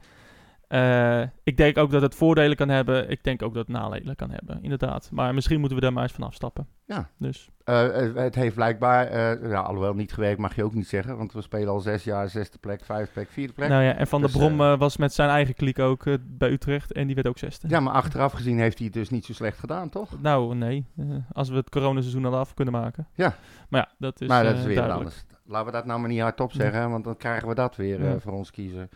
eh, 0.68 1.20
ik 1.42 1.56
denk 1.56 1.78
ook 1.78 1.90
dat 1.90 2.02
het 2.02 2.14
voordelen 2.14 2.56
kan 2.56 2.68
hebben. 2.68 3.10
Ik 3.10 3.24
denk 3.24 3.42
ook 3.42 3.54
dat 3.54 3.66
het 3.66 3.76
nadelen 3.76 4.16
kan 4.16 4.30
hebben, 4.30 4.58
inderdaad. 4.62 5.08
Maar 5.12 5.34
misschien 5.34 5.58
moeten 5.58 5.76
we 5.78 5.82
daar 5.84 5.92
maar 5.92 6.02
eens 6.02 6.12
van 6.12 6.24
afstappen. 6.24 6.66
Ja. 6.86 7.08
Dus 7.18 7.48
Eh, 7.64 7.86
het 8.14 8.34
heeft 8.34 8.54
blijkbaar, 8.54 9.06
eh, 9.06 9.50
ja, 9.50 9.60
alhoewel 9.60 9.94
niet 9.94 10.12
gewerkt 10.12 10.38
mag 10.40 10.54
je 10.56 10.64
ook 10.64 10.74
niet 10.74 10.86
zeggen, 10.88 11.16
want 11.16 11.32
we 11.32 11.42
spelen 11.42 11.68
al 11.68 11.80
zes 11.80 12.04
jaar 12.04 12.28
zesde 12.28 12.58
plek, 12.58 12.84
vijfde 12.84 13.12
plek, 13.12 13.28
vierde 13.30 13.52
plek. 13.52 13.68
nou 13.68 13.82
ja, 13.82 13.94
en 13.94 14.06
Van 14.06 14.20
Dus, 14.22 14.32
der 14.32 14.40
Brom 14.40 14.60
eh, 14.60 14.72
eh, 14.72 14.78
was 14.78 14.96
met 14.96 15.12
zijn 15.12 15.30
eigen 15.30 15.54
kliek 15.54 15.78
ook 15.78 16.04
bij 16.20 16.50
Utrecht 16.50 16.92
en 16.92 17.06
die 17.06 17.14
werd 17.14 17.26
ook 17.26 17.38
zesde. 17.38 17.68
Ja, 17.68 17.80
maar 17.80 17.92
achteraf 17.94 18.32
gezien 18.32 18.58
heeft 18.58 18.76
hij 18.78 18.86
het 18.86 18.94
dus 18.94 19.10
niet 19.10 19.24
zo 19.24 19.32
slecht 19.32 19.58
gedaan, 19.58 19.88
toch? 19.88 20.20
Nou, 20.22 20.54
nee. 20.54 20.86
Als 21.32 21.48
we 21.48 21.56
het 21.56 21.70
coronaseizoen 21.70 22.24
al 22.24 22.36
af 22.36 22.54
kunnen 22.54 22.74
maken. 22.74 23.08
Ja. 23.14 23.34
Maar 23.68 23.80
ja, 23.80 23.94
dat 23.98 24.20
is, 24.20 24.28
maar 24.28 24.44
dat 24.44 24.56
is 24.56 24.64
weer 24.64 24.74
duidelijk. 24.74 25.04
anders. 25.04 25.24
Laten 25.46 25.66
we 25.66 25.72
dat 25.72 25.84
nou 25.86 26.00
maar 26.00 26.08
niet 26.08 26.20
hardop 26.20 26.52
zeggen, 26.52 26.90
want 26.90 27.04
dan 27.04 27.16
krijgen 27.16 27.48
we 27.48 27.54
dat 27.54 27.76
weer 27.76 28.04
Ja. 28.04 28.18
voor 28.18 28.32
ons 28.32 28.50
kiezen. 28.50 28.88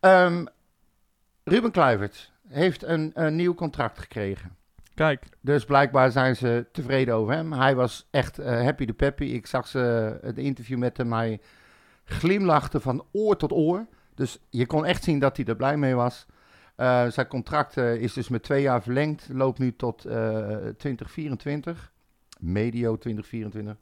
Ehm, 0.00 0.44
Ruben 1.44 1.70
Kluivert 1.70 2.32
heeft 2.48 2.82
een, 2.82 3.10
een 3.14 3.36
nieuw 3.36 3.54
contract 3.54 3.98
gekregen. 3.98 4.56
Kijk, 4.94 5.24
Dus 5.40 5.64
blijkbaar 5.64 6.10
zijn 6.10 6.36
ze 6.36 6.66
tevreden 6.72 7.14
over 7.14 7.34
hem. 7.34 7.52
Hij 7.52 7.74
was 7.74 8.08
echt 8.10 8.38
eh, 8.38 8.62
happy 8.62 8.84
de 8.84 8.92
peppy. 8.92 9.24
Ik 9.24 9.46
zag 9.46 9.66
ze 9.66 9.78
het 10.22 10.38
interview 10.38 10.78
met 10.78 10.96
hem. 10.96 11.12
Hij 11.12 11.40
glimlachte 12.04 12.80
van 12.80 13.04
oor 13.12 13.36
tot 13.36 13.52
oor. 13.52 13.86
Dus 14.14 14.38
je 14.50 14.66
kon 14.66 14.84
echt 14.84 15.04
zien 15.04 15.18
dat 15.18 15.36
hij 15.36 15.46
er 15.46 15.56
blij 15.56 15.76
mee 15.76 15.94
was. 15.94 16.26
Eh, 16.76 17.06
zijn 17.08 17.26
contract 17.26 17.76
eh, 17.76 17.94
is 17.94 18.12
dus 18.12 18.28
met 18.28 18.42
twee 18.42 18.62
jaar 18.62 18.82
verlengd. 18.82 19.28
Loopt 19.32 19.58
nu 19.58 19.76
tot 19.76 20.04
eh 20.04 20.56
2024. 20.76 21.92
Medio 22.38 22.98
2024. 22.98 23.76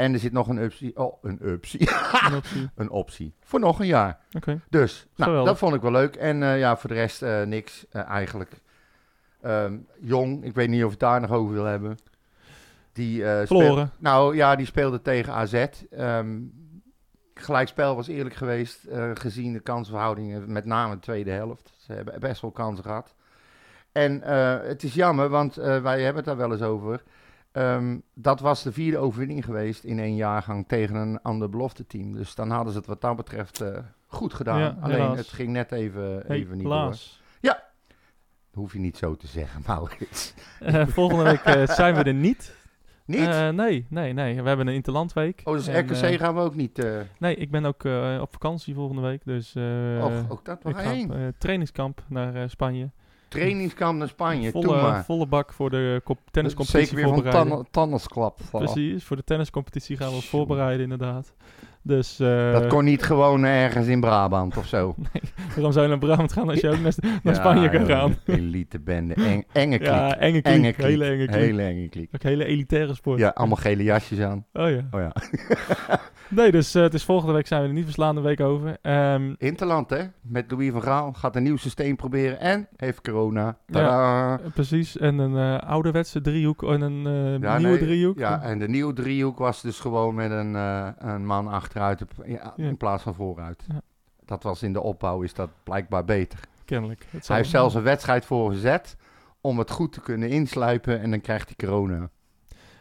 En 0.00 0.12
er 0.12 0.18
zit 0.18 0.32
nog 0.32 0.48
een 0.48 0.62
optie. 0.62 0.96
Oh, 0.96 1.22
een 1.22 1.54
optie. 1.54 1.88
een 2.26 2.36
optie. 2.40 2.70
een 2.74 2.90
optie. 2.90 3.34
Voor 3.40 3.60
nog 3.60 3.80
een 3.80 3.86
jaar. 3.86 4.18
Oké. 4.32 4.60
Dus, 4.68 5.06
nou, 5.16 5.30
Geweldig. 5.30 5.50
dat 5.50 5.58
vond 5.58 5.74
ik 5.74 5.80
wel 5.80 5.90
leuk. 5.90 6.16
En 6.16 6.42
eh, 6.42 6.58
ja, 6.58 6.76
voor 6.76 6.88
de 6.88 6.96
rest 6.96 7.22
eh, 7.22 7.42
niks 7.42 7.86
eh, 7.90 8.08
eigenlijk. 8.08 8.60
Ehm, 9.40 9.76
jong, 10.00 10.44
ik 10.44 10.54
weet 10.54 10.68
niet 10.68 10.84
of 10.84 10.90
het 10.90 11.00
daar 11.00 11.20
nog 11.20 11.30
over 11.30 11.54
wil 11.54 11.64
hebben. 11.64 11.98
Die, 12.92 13.24
Verloren. 13.24 13.90
nou 13.98 14.36
ja, 14.36 14.56
die 14.56 14.66
speelde 14.66 15.02
tegen 15.02 15.32
AZ. 15.32 15.66
Ehm 15.90 16.38
gelijkspel 17.34 17.96
was 17.96 18.08
eerlijk 18.08 18.34
geweest, 18.34 18.86
gezien 19.14 19.52
de 19.52 19.60
kansverhoudingen, 19.60 20.52
met 20.52 20.64
name 20.64 20.94
de 20.94 21.00
tweede 21.00 21.30
helft. 21.30 21.72
Ze 21.76 21.92
hebben 21.92 22.20
best 22.20 22.40
wel 22.40 22.50
kansen 22.50 22.84
gehad. 22.84 23.14
En 23.92 24.20
het 24.68 24.82
is 24.82 24.94
jammer, 24.94 25.28
want 25.28 25.54
wij 25.54 26.02
hebben 26.02 26.14
het 26.16 26.24
daar 26.24 26.36
wel 26.36 26.52
eens 26.52 26.62
over. 26.62 27.02
Ehm, 27.52 27.98
dat 28.14 28.40
was 28.40 28.62
de 28.62 28.72
vierde 28.72 28.98
overwinning 28.98 29.44
geweest 29.44 29.84
in 29.84 29.98
één 29.98 30.14
jaargang 30.14 30.68
tegen 30.68 30.94
een 30.96 31.22
ander 31.22 31.48
belofte 31.50 31.86
team. 31.86 32.12
Dus 32.12 32.34
dan 32.34 32.50
hadden 32.50 32.72
ze 32.72 32.78
het 32.78 32.86
wat 32.86 33.00
dat 33.00 33.16
betreft 33.16 33.60
eh, 33.60 33.78
goed 34.06 34.34
gedaan. 34.34 34.60
Ja, 34.60 34.76
Alleen 34.80 35.00
helaas. 35.00 35.16
het 35.16 35.28
ging 35.28 35.52
net 35.52 35.72
even, 35.72 36.30
even 36.30 36.56
niet 36.56 36.66
door. 36.66 36.74
Helaas. 36.74 37.18
Dat 38.52 38.62
hoef 38.62 38.72
je 38.72 38.78
niet 38.78 38.96
zo 38.96 39.16
te 39.16 39.26
zeggen, 39.26 39.62
Maurits. 39.66 40.34
Eh, 40.60 40.86
volgende 40.86 41.24
week 41.24 41.40
eh, 41.40 41.66
zijn 41.66 41.94
we 41.94 42.02
er 42.02 42.14
niet. 42.14 42.54
Niet? 43.04 43.28
Nee, 43.52 43.86
nee, 43.88 44.12
nee. 44.12 44.42
We 44.42 44.48
hebben 44.48 44.66
een 44.66 44.74
interlandweek. 44.74 45.40
oh, 45.44 45.54
dus 45.54 45.66
En, 45.66 45.80
RKC 45.80 46.18
gaan 46.18 46.34
we 46.34 46.40
ook 46.40 46.54
niet... 46.54 46.86
nee, 47.18 47.36
ik 47.36 47.50
ben 47.50 47.64
ook 47.64 47.84
op 48.20 48.32
vakantie 48.32 48.74
volgende 48.74 49.02
week. 49.02 49.24
Dus 49.24 49.56
och, 50.00 50.30
ook 50.30 50.44
dat, 50.44 50.62
waar 50.62 50.74
ga 50.74 50.90
heen? 50.90 51.28
op 51.28 51.34
trainingskamp 51.38 52.04
naar 52.08 52.50
Spanje. 52.50 52.90
Trainingskamp 53.30 53.98
naar 53.98 54.08
Spanje, 54.08 54.50
volle, 54.50 55.02
volle 55.04 55.26
bak 55.26 55.52
voor 55.52 55.70
de 55.70 56.00
kop- 56.04 56.18
tenniscompetitie 56.30 56.86
Zeker 56.88 56.96
weer 56.96 57.14
van 57.14 57.14
voorbereiden. 57.14 57.48
vallen. 58.50 58.72
Precies, 58.72 59.04
voor 59.04 59.16
de 59.16 59.24
tenniscompetitie 59.24 59.96
gaan 59.96 60.08
we 60.08 60.14
ons 60.14 60.28
voorbereiden 60.28 60.82
inderdaad. 60.90 61.32
Dus 61.82 62.20
eh, 62.20 62.52
Dat 62.52 62.66
kon 62.66 62.84
niet 62.84 63.02
gewoon 63.02 63.44
ergens 63.44 63.86
in 63.86 64.00
Brabant 64.00 64.56
of 64.56 64.66
zo. 64.66 64.94
waarom 65.54 65.72
zou 65.72 65.82
je 65.84 65.88
naar 65.90 65.98
Brabant 65.98 66.32
gaan 66.32 66.48
als 66.48 66.60
je 66.60 66.68
ook 66.68 66.80
naar, 66.80 66.94
naar 67.00 67.20
Ja, 67.22 67.34
Spanje 67.34 67.68
kan 67.70 67.86
joh, 67.86 67.88
gaan? 67.98 68.16
Elite 68.36 68.80
bende, 68.80 69.14
eng, 69.14 69.44
enge 69.52 69.76
kliek. 69.76 69.88
Ja, 69.90 70.16
enge 70.16 70.40
kliek, 70.42 70.54
enge 70.54 70.72
kliek. 70.72 70.86
hele 70.86 71.04
enge 71.04 71.26
kliek. 71.26 71.40
Hele 71.40 71.62
enge 71.62 71.88
kliek. 71.88 72.10
Ook 72.14 72.22
hele 72.22 72.44
elitaire 72.44 72.94
sport. 72.94 73.18
Ja, 73.18 73.28
allemaal 73.28 73.56
gele 73.56 73.82
jasjes 73.82 74.20
aan. 74.20 74.46
Oh 74.52 74.70
ja. 74.70 74.88
Oh 74.90 75.00
ja. 75.00 75.12
Nee, 76.30 76.50
dus 76.50 76.74
eh, 76.74 76.82
het 76.82 76.94
is 76.94 77.04
volgende 77.04 77.32
week 77.34 77.46
zijn 77.46 77.62
we 77.62 77.68
er 77.68 77.74
niet 77.74 77.84
verslaande 77.84 78.20
week 78.20 78.40
over. 78.40 78.76
Ehm, 78.82 79.34
Interland, 79.38 79.90
hè? 79.90 80.02
Met 80.20 80.50
Louis 80.50 80.70
van 80.72 80.82
Gaal. 80.82 81.12
Gaat 81.12 81.36
een 81.36 81.42
nieuw 81.42 81.56
systeem 81.56 81.96
proberen 81.96 82.40
en 82.40 82.68
heeft 82.76 83.00
corona. 83.00 83.56
Tadaa. 83.66 84.38
eh, 84.38 84.50
precies, 84.54 84.96
en 84.96 85.18
een 85.18 85.58
eh, 85.60 85.68
ouderwetse 85.68 86.20
driehoek 86.20 86.62
en 86.62 86.80
een 86.80 87.02
Ja, 87.40 87.56
nieuwe 87.58 87.72
nee, 87.76 87.78
driehoek. 87.78 88.18
Ja, 88.18 88.42
en 88.42 88.58
de 88.58 88.68
nieuwe 88.68 88.92
driehoek 88.92 89.38
was 89.38 89.62
dus 89.62 89.80
gewoon 89.80 90.14
met 90.14 90.30
een, 90.30 90.54
een 90.98 91.26
man 91.26 91.48
achteruit 91.48 92.02
op- 92.02 92.24
ja, 92.26 92.52
Ja. 92.56 92.68
in 92.68 92.76
plaats 92.76 93.02
van 93.02 93.14
vooruit. 93.14 93.64
Ja. 93.68 93.80
Dat 94.24 94.42
was 94.42 94.62
in 94.62 94.72
de 94.72 94.80
opbouw, 94.82 95.22
is 95.22 95.34
dat 95.34 95.50
blijkbaar 95.62 96.04
beter. 96.04 96.38
Kennelijk. 96.64 97.06
Hij 97.26 97.36
heeft 97.36 97.50
zelfs 97.50 97.74
een 97.74 97.82
wedstrijd 97.82 98.24
voor 98.24 98.50
gezet 98.50 98.96
om 99.40 99.58
het 99.58 99.70
goed 99.70 99.92
te 99.92 100.00
kunnen 100.00 100.28
insluipen 100.28 101.00
en 101.00 101.10
dan 101.10 101.20
krijgt 101.20 101.52
hij 101.56 101.68
corona. 101.68 102.10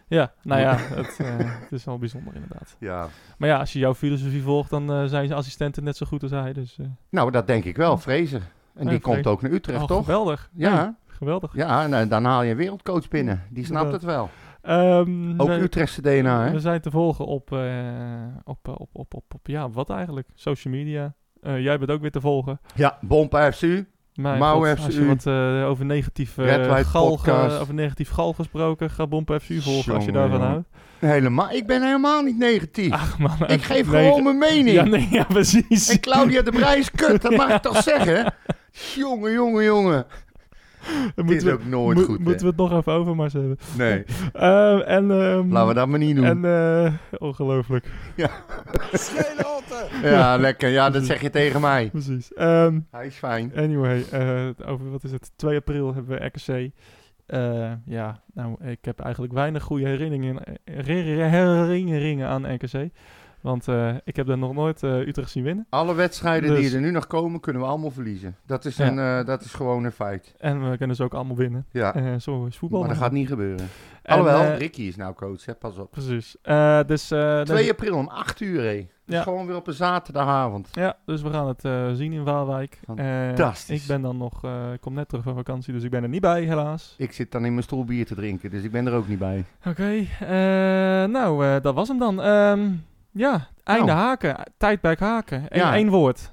Ja, 0.10 0.34
nou 0.44 0.62
ja, 0.62 0.76
het, 0.78 1.18
eh, 1.20 1.36
het 1.38 1.72
is 1.72 1.84
wel 1.86 1.98
bijzonder 1.98 2.34
inderdaad. 2.34 2.76
Ja. 2.80 3.08
Maar 3.38 3.50
ja, 3.50 3.60
als 3.60 3.74
je 3.74 3.80
jouw 3.80 3.94
filosofie 3.94 4.42
volgt, 4.42 4.70
dan 4.70 4.92
eh, 4.92 4.98
zijn 4.98 5.28
zijn 5.28 5.40
assistenten 5.40 5.84
net 5.84 5.98
zo 5.98 6.06
goed 6.06 6.22
als 6.22 6.32
hij. 6.32 6.54
Dus, 6.54 6.78
eh, 6.80 6.86
Nou, 7.10 7.32
dat 7.32 7.48
denk 7.48 7.64
ik 7.66 7.76
wel, 7.78 7.98
Fraser. 7.98 8.42
En 8.76 8.84
Ja, 8.84 8.90
die 8.90 9.00
komt 9.00 9.28
ook 9.28 9.42
naar 9.42 9.52
Utrecht, 9.52 9.82
oh, 9.82 9.88
toch? 9.88 10.06
Geweldig. 10.06 10.50
Ja. 10.54 10.84
Nee, 10.84 10.94
geweldig. 11.08 11.56
Ja, 11.56 11.88
en 11.92 12.10
dan 12.10 12.26
haal 12.26 12.44
je 12.44 12.52
een 12.52 12.58
wereldcoach 12.58 13.08
binnen. 13.08 13.44
Die 13.50 13.66
snapt 13.66 13.92
het 13.92 14.04
wel. 14.04 14.30
Ehm, 14.62 15.40
Ook 15.42 15.48
we, 15.48 15.62
Utrechtse 15.62 16.02
DNA, 16.02 16.44
hè? 16.46 16.52
we 16.52 16.60
zijn 16.60 16.82
te 16.82 16.92
volgen 16.92 17.26
op, 17.26 17.52
op, 18.44 18.68
op, 18.68 18.90
op, 18.94 19.14
op, 19.14 19.34
op, 19.34 19.48
ja, 19.48 19.70
wat 19.70 19.90
eigenlijk? 19.90 20.28
Social 20.34 20.74
media. 20.74 21.14
Jij 21.42 21.78
bent 21.78 21.92
ook 21.92 22.02
weer 22.02 22.12
te 22.12 22.22
volgen. 22.22 22.60
Ja, 22.76 22.98
Bompa 23.02 23.52
FCU. 23.52 23.88
Mijn 24.22 24.40
Mau 24.40 24.66
god, 24.68 24.78
FCU. 24.78 24.86
als 24.86 24.96
je 24.96 25.06
wat 25.06 25.26
eh, 25.26 25.68
over, 25.70 25.86
negatief, 25.86 26.38
eh, 26.38 26.46
ge- 26.84 27.58
over 27.62 27.74
negatief 27.74 28.10
gal 28.10 28.34
gesproken, 28.34 28.90
ga 28.90 29.08
Bomp 29.08 29.38
FCU 29.42 29.62
volgen 29.62 29.94
als 29.96 30.06
je 30.06 30.12
daarvan 30.12 30.42
houdt. 30.42 30.68
Helemaal, 31.00 31.52
ik 31.52 31.68
ben 31.68 31.82
helemaal 31.84 32.22
niet 32.22 32.38
negatief. 32.38 32.92
Ach 32.92 33.20
man. 33.20 33.32
ik 33.48 33.62
geef 33.64 33.92
nee, 33.92 34.08
gewoon 34.08 34.24
mijn 34.24 34.38
mening. 34.38 34.70
Ja, 34.76 34.84
nee, 34.84 35.08
ja, 35.12 35.24
precies. 35.24 35.90
En 35.90 36.00
Claudia 36.00 36.42
de 36.42 36.52
Brij 36.52 36.78
is 36.78 36.92
kut, 36.92 37.22
dat 37.22 37.36
mag 37.36 37.50
ik 37.56 37.62
toch 37.62 37.84
zeggen? 37.94 38.34
Jongen, 38.96 39.32
jongen, 39.32 39.64
jongen. 39.64 40.06
Dit 41.16 41.16
moeten 41.16 41.36
is 41.36 41.44
we- 41.44 41.52
ook 41.52 41.66
nooit 41.66 42.00
goed, 42.00 42.18
hè? 42.18 42.24
Moeten 42.24 42.42
we 42.42 42.48
het 42.48 42.58
nog 42.58 42.72
even 42.80 42.92
over 42.94 43.16
Mars 43.16 43.34
hebben. 43.34 43.58
Nee, 43.78 44.04
Ehm, 44.34 44.80
en, 44.80 45.12
ehm, 45.12 45.52
laten 45.52 45.68
we 45.68 45.74
dat 45.74 45.88
maar 45.88 46.00
niet 46.00 46.16
doen. 46.16 46.26
En, 46.26 46.46
eh, 46.46 46.94
ongelooflijk. 47.18 47.86
ja, 50.04 50.38
lekker. 50.38 50.70
Ja, 50.70 50.90
dat 50.90 51.04
zeg 51.04 51.22
je 51.22 51.30
tegen 51.30 51.62
mij. 51.62 51.90
Precies. 51.90 52.34
Ehm, 52.34 52.80
Hij 52.92 53.06
is 53.06 53.16
fijn. 53.16 53.52
anyway, 53.56 54.04
eh, 54.12 54.48
over 54.70 54.92
wat 54.92 55.04
is 55.04 55.12
het? 55.12 55.32
2 55.36 55.58
april 55.58 55.94
hebben 55.94 56.20
we 56.20 56.26
RKC. 56.26 56.72
Eh, 57.26 57.72
ja, 57.86 58.22
nou, 58.34 58.66
ik 58.66 58.78
heb 58.86 59.00
eigenlijk 59.00 59.34
weinig 59.34 59.64
goede 59.64 59.86
herinneringen, 59.88 60.42
herinner- 60.64 61.30
herinneringen 61.30 62.28
aan 62.28 62.54
RKC. 62.54 62.90
Want 63.42 63.68
eh, 63.68 63.96
ik 64.04 64.16
heb 64.16 64.28
daar 64.28 64.38
nog 64.38 64.54
nooit 64.54 64.84
eh, 64.84 64.98
Utrecht 65.08 65.32
zien 65.32 65.44
winnen. 65.44 65.66
Alle 65.70 65.94
wedstrijden 65.94 66.50
Dus- 66.50 66.60
die 66.60 66.76
er 66.76 66.82
nu 66.82 66.92
nog 66.92 67.08
komen, 67.08 67.40
kunnen 67.40 67.62
we 67.62 67.68
allemaal 67.68 67.92
verliezen. 67.92 68.36
Dat 68.46 68.66
is, 68.66 68.78
Ja. 68.78 68.88
een, 68.88 69.00
eh, 69.20 69.26
dat 69.26 69.42
is 69.42 69.54
gewoon 69.54 69.84
een 69.84 69.92
feit. 69.92 70.36
En 70.38 70.70
we 70.70 70.78
kunnen 70.78 70.96
ze 70.96 71.04
ook 71.04 71.14
allemaal 71.14 71.36
winnen. 71.36 71.66
Ja, 71.72 72.20
zo 72.20 72.46
is 72.46 72.58
voetbal. 72.58 72.80
maar 72.80 72.90
dat 72.90 72.98
gaat 72.98 73.12
niet 73.12 73.28
gebeuren. 73.28 73.68
En, 74.04 74.18
Alhoewel, 74.18 74.54
Ricky 74.58 74.82
is 74.82 74.96
nou 74.96 75.14
coach, 75.14 75.46
hè? 75.46 75.56
pas 75.56 75.78
op. 75.78 75.92
Precies. 75.92 76.36
Dus, 76.88 77.12
eh, 77.12 77.42
2 77.42 77.58
dus- 77.58 77.70
april 77.70 77.96
om 77.96 78.08
8 78.08 78.40
uur, 78.40 78.62
hé. 78.62 78.88
Ja. 79.06 79.18
is 79.18 79.24
gewoon 79.24 79.48
weer 79.48 79.56
op 79.56 79.68
een 79.68 79.74
zaterdagavond. 79.74 80.68
Ja, 80.72 80.98
dus 81.06 81.22
we 81.22 81.30
gaan 81.30 81.48
het 81.48 81.62
zien 81.98 82.14
in 82.14 82.24
Waalwijk. 82.24 82.80
Fantastisch. 82.86 83.82
ik 83.82 83.88
ben 83.88 84.02
dan 84.02 84.18
nog, 84.18 84.44
ik 84.74 84.82
kom 84.82 84.94
net 84.94 85.10
terug 85.10 85.24
van 85.24 85.36
vakantie, 85.36 85.74
dus 85.74 85.84
ik 85.84 85.90
ben 85.90 86.04
er 86.04 86.10
niet 86.10 86.22
bij, 86.22 86.44
helaas. 86.44 86.96
Ik 86.98 87.12
zit 87.12 87.32
dan 87.32 87.46
in 87.46 87.52
mijn 87.52 87.64
stoel 87.64 87.86
bier 87.86 88.06
te 88.06 88.16
drinken, 88.16 88.50
dus 88.50 88.64
ik 88.64 88.72
ben 88.72 88.88
er 88.88 88.94
ook 88.94 89.08
niet 89.08 89.20
bij. 89.20 89.46
Oké, 89.66 90.06
nou, 91.08 91.62
dat 91.62 91.74
was 91.76 91.88
hem 91.88 92.00
dan. 92.00 92.22
Ehm, 92.22 92.70
ja, 93.12 93.48
einde 93.64 93.86
Nou. 93.86 93.98
haken, 94.00 94.36
tijdperk 94.58 95.00
haken. 95.00 95.46
Eén 95.50 95.60
Ja. 95.60 95.74
één 95.74 95.90
woord. 95.90 96.32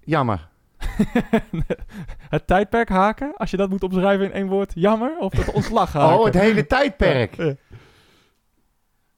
Jammer. 0.00 0.48
het 2.28 2.46
tijdperk 2.46 2.88
haken, 2.88 3.32
als 3.36 3.50
je 3.50 3.56
dat 3.56 3.70
moet 3.70 3.82
opschrijven 3.82 4.24
in 4.26 4.32
één 4.32 4.46
woord, 4.48 4.72
jammer. 4.74 5.16
Of 5.18 5.32
het 5.32 5.52
ontslag 5.52 5.92
haken. 6.02 6.18
Oh, 6.18 6.24
het 6.24 6.34
hele 6.34 6.66
tijdperk. 6.66 7.34
Ja, 7.36 7.54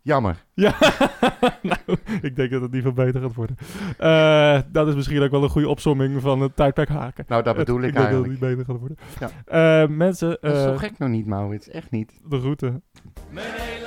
Jammer. 0.03 0.45
Ja, 0.55 0.75
nou, 1.63 1.79
ik 2.23 2.37
denk 2.37 2.51
dat 2.51 2.63
het 2.63 2.71
niet 2.73 2.83
veel 2.83 2.93
beter 2.93 3.21
gaat 3.21 3.35
worden. 3.35 3.57
Eh, 3.99 4.59
dat 4.73 4.89
is 4.89 4.95
misschien 4.95 5.23
ook 5.23 5.31
wel 5.31 5.43
een 5.43 5.49
goede 5.49 5.69
opsomming 5.69 6.21
van 6.23 6.41
het 6.41 6.57
tijdperk 6.57 6.89
haken. 6.89 7.25
Nou, 7.29 7.43
dat 7.43 7.57
Het- 7.57 7.65
bedoel 7.67 7.81
ik, 7.83 7.89
ik 7.89 7.95
denk 7.95 8.07
dat 8.11 8.15
het 8.15 8.23
eigenlijk. 8.25 8.57
niet 8.57 8.57
beter 8.57 8.75
gaat 8.75 8.81
worden. 8.81 8.99
Ja. 9.47 9.83
Eh, 9.83 9.89
mensen, 9.89 10.29
Dat 10.41 10.53
is 10.53 10.59
eh, 10.59 10.65
zo 10.65 10.77
gek 10.77 10.99
nog 10.99 11.09
niet, 11.09 11.27
Maurits. 11.27 11.69
Echt 11.69 11.91
niet. 11.91 12.21
de 12.25 12.39
groeten. 12.41 12.83
Mijn 13.31 13.47
hele 13.51 13.87